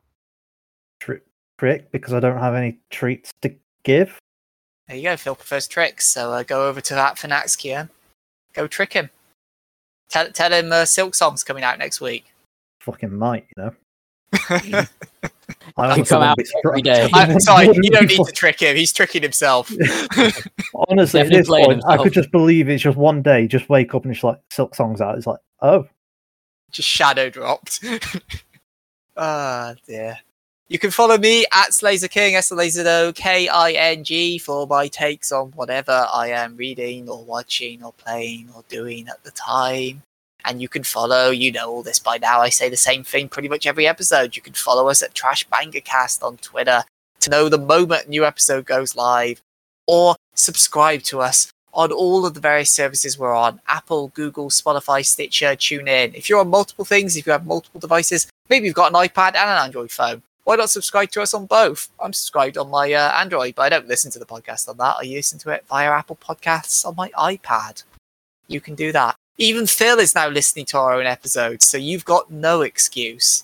Trick 0.99 1.91
because 1.91 2.13
I 2.13 2.19
don't 2.19 2.39
have 2.39 2.55
any 2.55 2.77
treats 2.89 3.31
to 3.41 3.53
give. 3.83 4.17
There 4.87 4.97
you 4.97 5.03
go. 5.03 5.15
Phil 5.15 5.35
prefers 5.35 5.67
tricks, 5.67 6.07
so 6.07 6.31
uh, 6.31 6.43
go 6.43 6.67
over 6.67 6.81
to 6.81 6.93
that 6.93 7.15
Finaxkia. 7.15 7.89
Go 8.53 8.67
trick 8.67 8.93
him. 8.93 9.09
Tell, 10.09 10.29
tell 10.31 10.51
him 10.51 10.71
uh, 10.71 10.83
Silksong's 10.83 11.43
coming 11.43 11.63
out 11.63 11.79
next 11.79 12.01
week. 12.01 12.33
Fucking 12.81 13.17
might, 13.17 13.45
you 13.55 13.63
know. 13.63 13.73
I, 15.77 15.91
I 15.91 15.95
Can 15.95 16.06
come 16.06 16.22
out 16.22 16.38
be 16.38 16.45
surprised. 16.45 16.65
every 16.68 16.81
day. 16.81 17.10
am 17.14 17.40
sorry, 17.40 17.68
you 17.73 17.90
don't 17.90 18.07
need 18.07 18.23
to 18.26 18.31
trick 18.31 18.60
him. 18.60 18.76
He's 18.76 18.94
tricking 18.94 19.22
himself. 19.22 19.72
Honestly, 20.90 21.22
at 21.22 21.30
this 21.30 21.48
playing 21.48 21.65
point, 21.65 21.84
I 21.88 21.98
could 21.98 22.14
just 22.14 22.31
believe 22.31 22.69
it's 22.69 22.84
just 22.84 22.98
one 22.98 23.22
day, 23.22 23.48
just 23.48 23.69
wake 23.69 23.94
up 23.95 24.03
and 24.03 24.14
it's 24.14 24.23
like 24.23 24.40
Silksong's 24.52 25.02
out. 25.02 25.18
It's 25.18 25.27
like, 25.27 25.40
oh, 25.61 25.88
Just 26.72 26.90
shadow 26.90 27.30
dropped. 27.30 27.84
Ah, 29.15 29.76
dear. 29.85 30.18
You 30.69 30.80
can 30.80 30.90
follow 30.90 31.19
me 31.19 31.45
at 31.52 31.72
Slazer 31.73 32.07
King, 32.07 32.35
S 32.35 32.52
L 32.52 32.60
A 32.60 32.68
Z 32.68 32.84
O 32.88 33.14
K 33.14 33.48
I 33.48 33.72
N 33.73 34.03
G, 34.03 34.40
for 34.40 34.65
my 34.65 34.88
takes 34.88 35.31
on 35.31 35.52
whatever 35.52 36.07
I 36.11 36.30
am 36.30 36.56
reading 36.56 37.07
or 37.07 37.23
watching 37.23 37.84
or 37.84 37.94
playing 37.94 38.49
or 38.56 38.64
doing 38.69 39.07
at 39.07 39.23
the 39.23 39.30
time. 39.30 40.02
And 40.45 40.61
you 40.61 40.67
can 40.67 40.83
follow, 40.83 41.29
you 41.29 41.51
know 41.51 41.69
all 41.69 41.83
this 41.83 41.99
by 41.99 42.17
now. 42.17 42.41
I 42.41 42.49
say 42.49 42.69
the 42.69 42.77
same 42.77 43.03
thing 43.03 43.29
pretty 43.29 43.47
much 43.47 43.65
every 43.65 43.87
episode. 43.87 44.35
You 44.35 44.41
can 44.41 44.53
follow 44.53 44.89
us 44.89 45.01
at 45.01 45.15
Trash 45.15 45.47
Mangacast 45.49 46.21
on 46.21 46.37
Twitter 46.37 46.83
to 47.21 47.29
know 47.29 47.47
the 47.47 47.57
moment 47.57 48.07
a 48.07 48.09
new 48.09 48.25
episode 48.25 48.65
goes 48.65 48.95
live, 48.95 49.41
or 49.87 50.15
subscribe 50.35 51.03
to 51.03 51.21
us 51.21 51.51
on 51.73 51.91
all 51.91 52.25
of 52.25 52.33
the 52.33 52.39
various 52.39 52.71
services 52.71 53.17
we're 53.17 53.33
on 53.33 53.59
Apple, 53.67 54.09
Google, 54.09 54.49
Spotify, 54.49 55.05
Stitcher, 55.05 55.55
TuneIn. 55.55 56.13
If 56.13 56.29
you're 56.29 56.39
on 56.39 56.49
multiple 56.49 56.85
things, 56.85 57.15
if 57.15 57.25
you 57.25 57.31
have 57.31 57.45
multiple 57.45 57.79
devices, 57.79 58.27
maybe 58.49 58.65
you've 58.65 58.75
got 58.75 58.91
an 58.91 59.07
iPad 59.07 59.35
and 59.35 59.49
an 59.49 59.63
Android 59.63 59.91
phone. 59.91 60.21
Why 60.43 60.57
not 60.57 60.69
subscribe 60.69 61.09
to 61.11 61.21
us 61.21 61.33
on 61.33 61.45
both? 61.45 61.89
I'm 61.99 62.13
subscribed 62.13 62.57
on 62.57 62.69
my 62.69 62.91
uh, 62.91 63.13
Android, 63.17 63.55
but 63.55 63.63
I 63.63 63.69
don't 63.69 63.87
listen 63.87 64.11
to 64.11 64.19
the 64.19 64.25
podcast 64.25 64.67
on 64.67 64.77
that. 64.77 64.97
I 64.99 65.03
listen 65.03 65.39
to 65.39 65.51
it 65.51 65.65
via 65.69 65.89
Apple 65.89 66.17
Podcasts 66.17 66.85
on 66.85 66.95
my 66.95 67.09
iPad. 67.11 67.83
You 68.47 68.59
can 68.59 68.75
do 68.75 68.91
that. 68.91 69.15
Even 69.38 69.68
Phil 69.68 69.99
is 69.99 70.15
now 70.15 70.30
listening 70.30 70.65
to 70.68 70.77
our 70.77 70.93
own 70.93 71.05
episodes, 71.05 71.68
so 71.68 71.77
you've 71.77 72.05
got 72.05 72.30
no 72.31 72.61
excuse. 72.61 73.43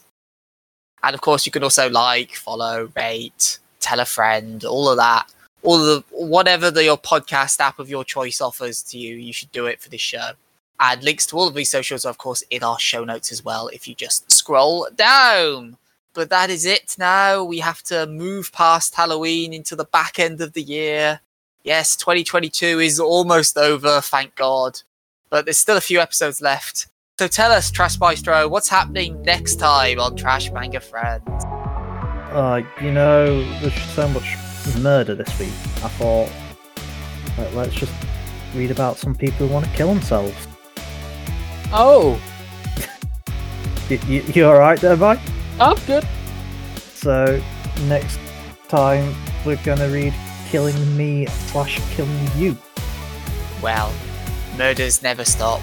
And 1.01 1.13
of 1.13 1.21
course, 1.21 1.45
you 1.45 1.51
can 1.51 1.63
also 1.63 1.89
like, 1.89 2.35
follow, 2.35 2.91
rate, 2.95 3.59
tell 3.79 3.99
a 3.99 4.05
friend, 4.05 4.63
all 4.65 4.89
of 4.89 4.97
that 4.97 5.31
all 5.63 5.77
the 5.77 6.03
whatever 6.11 6.71
the, 6.71 6.83
your 6.83 6.97
podcast 6.97 7.59
app 7.59 7.79
of 7.79 7.89
your 7.89 8.03
choice 8.03 8.41
offers 8.41 8.81
to 8.83 8.97
you, 8.97 9.15
you 9.15 9.33
should 9.33 9.51
do 9.51 9.65
it 9.65 9.81
for 9.81 9.89
this 9.89 10.01
show. 10.01 10.31
And 10.79 11.03
links 11.03 11.25
to 11.27 11.37
all 11.37 11.47
of 11.47 11.55
these 11.55 11.71
socials 11.71 12.05
are, 12.05 12.09
of 12.09 12.17
course, 12.17 12.41
in 12.49 12.63
our 12.63 12.79
show 12.79 13.03
notes 13.03 13.31
as 13.31 13.43
well 13.43 13.67
if 13.67 13.87
you 13.87 13.95
just 13.95 14.31
scroll 14.31 14.87
down. 14.95 15.77
But 16.13 16.29
that 16.29 16.49
is 16.49 16.65
it 16.65 16.95
now. 16.97 17.43
We 17.43 17.59
have 17.59 17.83
to 17.83 18.07
move 18.07 18.51
past 18.53 18.95
Halloween 18.95 19.53
into 19.53 19.75
the 19.75 19.83
back 19.83 20.19
end 20.19 20.39
of 20.41 20.53
the 20.53 20.61
year. 20.61 21.19
Yes, 21.63 21.97
2022 21.97 22.79
is 22.79 22.99
almost 22.99 23.57
over, 23.57 23.99
thank 23.99 24.35
God. 24.35 24.81
But 25.31 25.45
there's 25.45 25.57
still 25.57 25.77
a 25.77 25.81
few 25.81 25.99
episodes 25.99 26.41
left. 26.41 26.87
So 27.19 27.27
tell 27.27 27.51
us, 27.51 27.69
Trash 27.69 27.99
Maestro, 27.99 28.47
what's 28.47 28.69
happening 28.69 29.21
next 29.23 29.55
time 29.55 29.99
on 29.99 30.15
Trash 30.15 30.51
Manga 30.51 30.79
Friends? 30.79 31.27
uh, 32.31 32.61
you 32.81 32.91
know, 32.91 33.41
there's 33.59 33.73
so 33.93 34.07
much 34.09 34.37
murder 34.79 35.15
this 35.15 35.37
week. 35.39 35.49
I 35.83 35.89
thought, 35.89 36.29
like, 37.37 37.53
let's 37.55 37.73
just 37.75 37.91
read 38.55 38.71
about 38.71 38.97
some 38.97 39.15
people 39.15 39.47
who 39.47 39.53
want 39.53 39.65
to 39.65 39.71
kill 39.71 39.87
themselves. 39.93 40.47
Oh, 41.73 42.19
You, 43.89 43.99
you, 44.07 44.21
you 44.35 44.45
alright 44.45 44.79
there, 44.79 44.95
Mike? 44.95 45.19
I'm 45.59 45.75
good. 45.87 46.07
So, 46.93 47.41
next 47.87 48.19
time 48.67 49.15
we're 49.45 49.57
gonna 49.63 49.87
read 49.89 50.13
Killing 50.49 50.95
Me 50.97 51.25
slash 51.25 51.79
Killing 51.95 52.27
You. 52.37 52.55
well, 53.61 53.91
murders 54.59 55.01
never 55.01 55.25
stop 55.25 55.61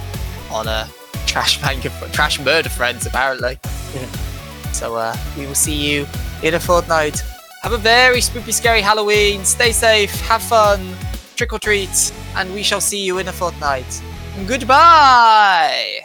on 0.51 0.66
a 0.66 0.89
trash 1.27 1.60
bank 1.60 1.85
of 1.85 1.93
trash 2.12 2.40
murder 2.40 2.70
friends 2.70 3.06
apparently. 3.06 3.59
so 4.73 4.97
uh, 4.97 5.14
we 5.39 5.47
will 5.47 5.55
see 5.55 5.77
you 5.77 6.06
in 6.43 6.55
a 6.55 6.60
fortnight. 6.60 7.23
Have 7.62 7.73
a 7.73 7.78
very 7.78 8.20
spooky, 8.20 8.52
scary 8.52 8.81
Halloween. 8.81 9.44
Stay 9.44 9.73
safe, 9.73 10.12
have 10.23 10.43
fun, 10.43 10.81
trick 11.36 11.52
or 11.52 11.59
treat, 11.59 12.12
and 12.36 12.52
we 12.55 12.62
shall 12.62 12.81
see 12.81 13.05
you 13.05 13.18
in 13.18 13.28
a 13.28 13.32
fortnight. 13.32 14.02
Goodbye. 14.47 16.01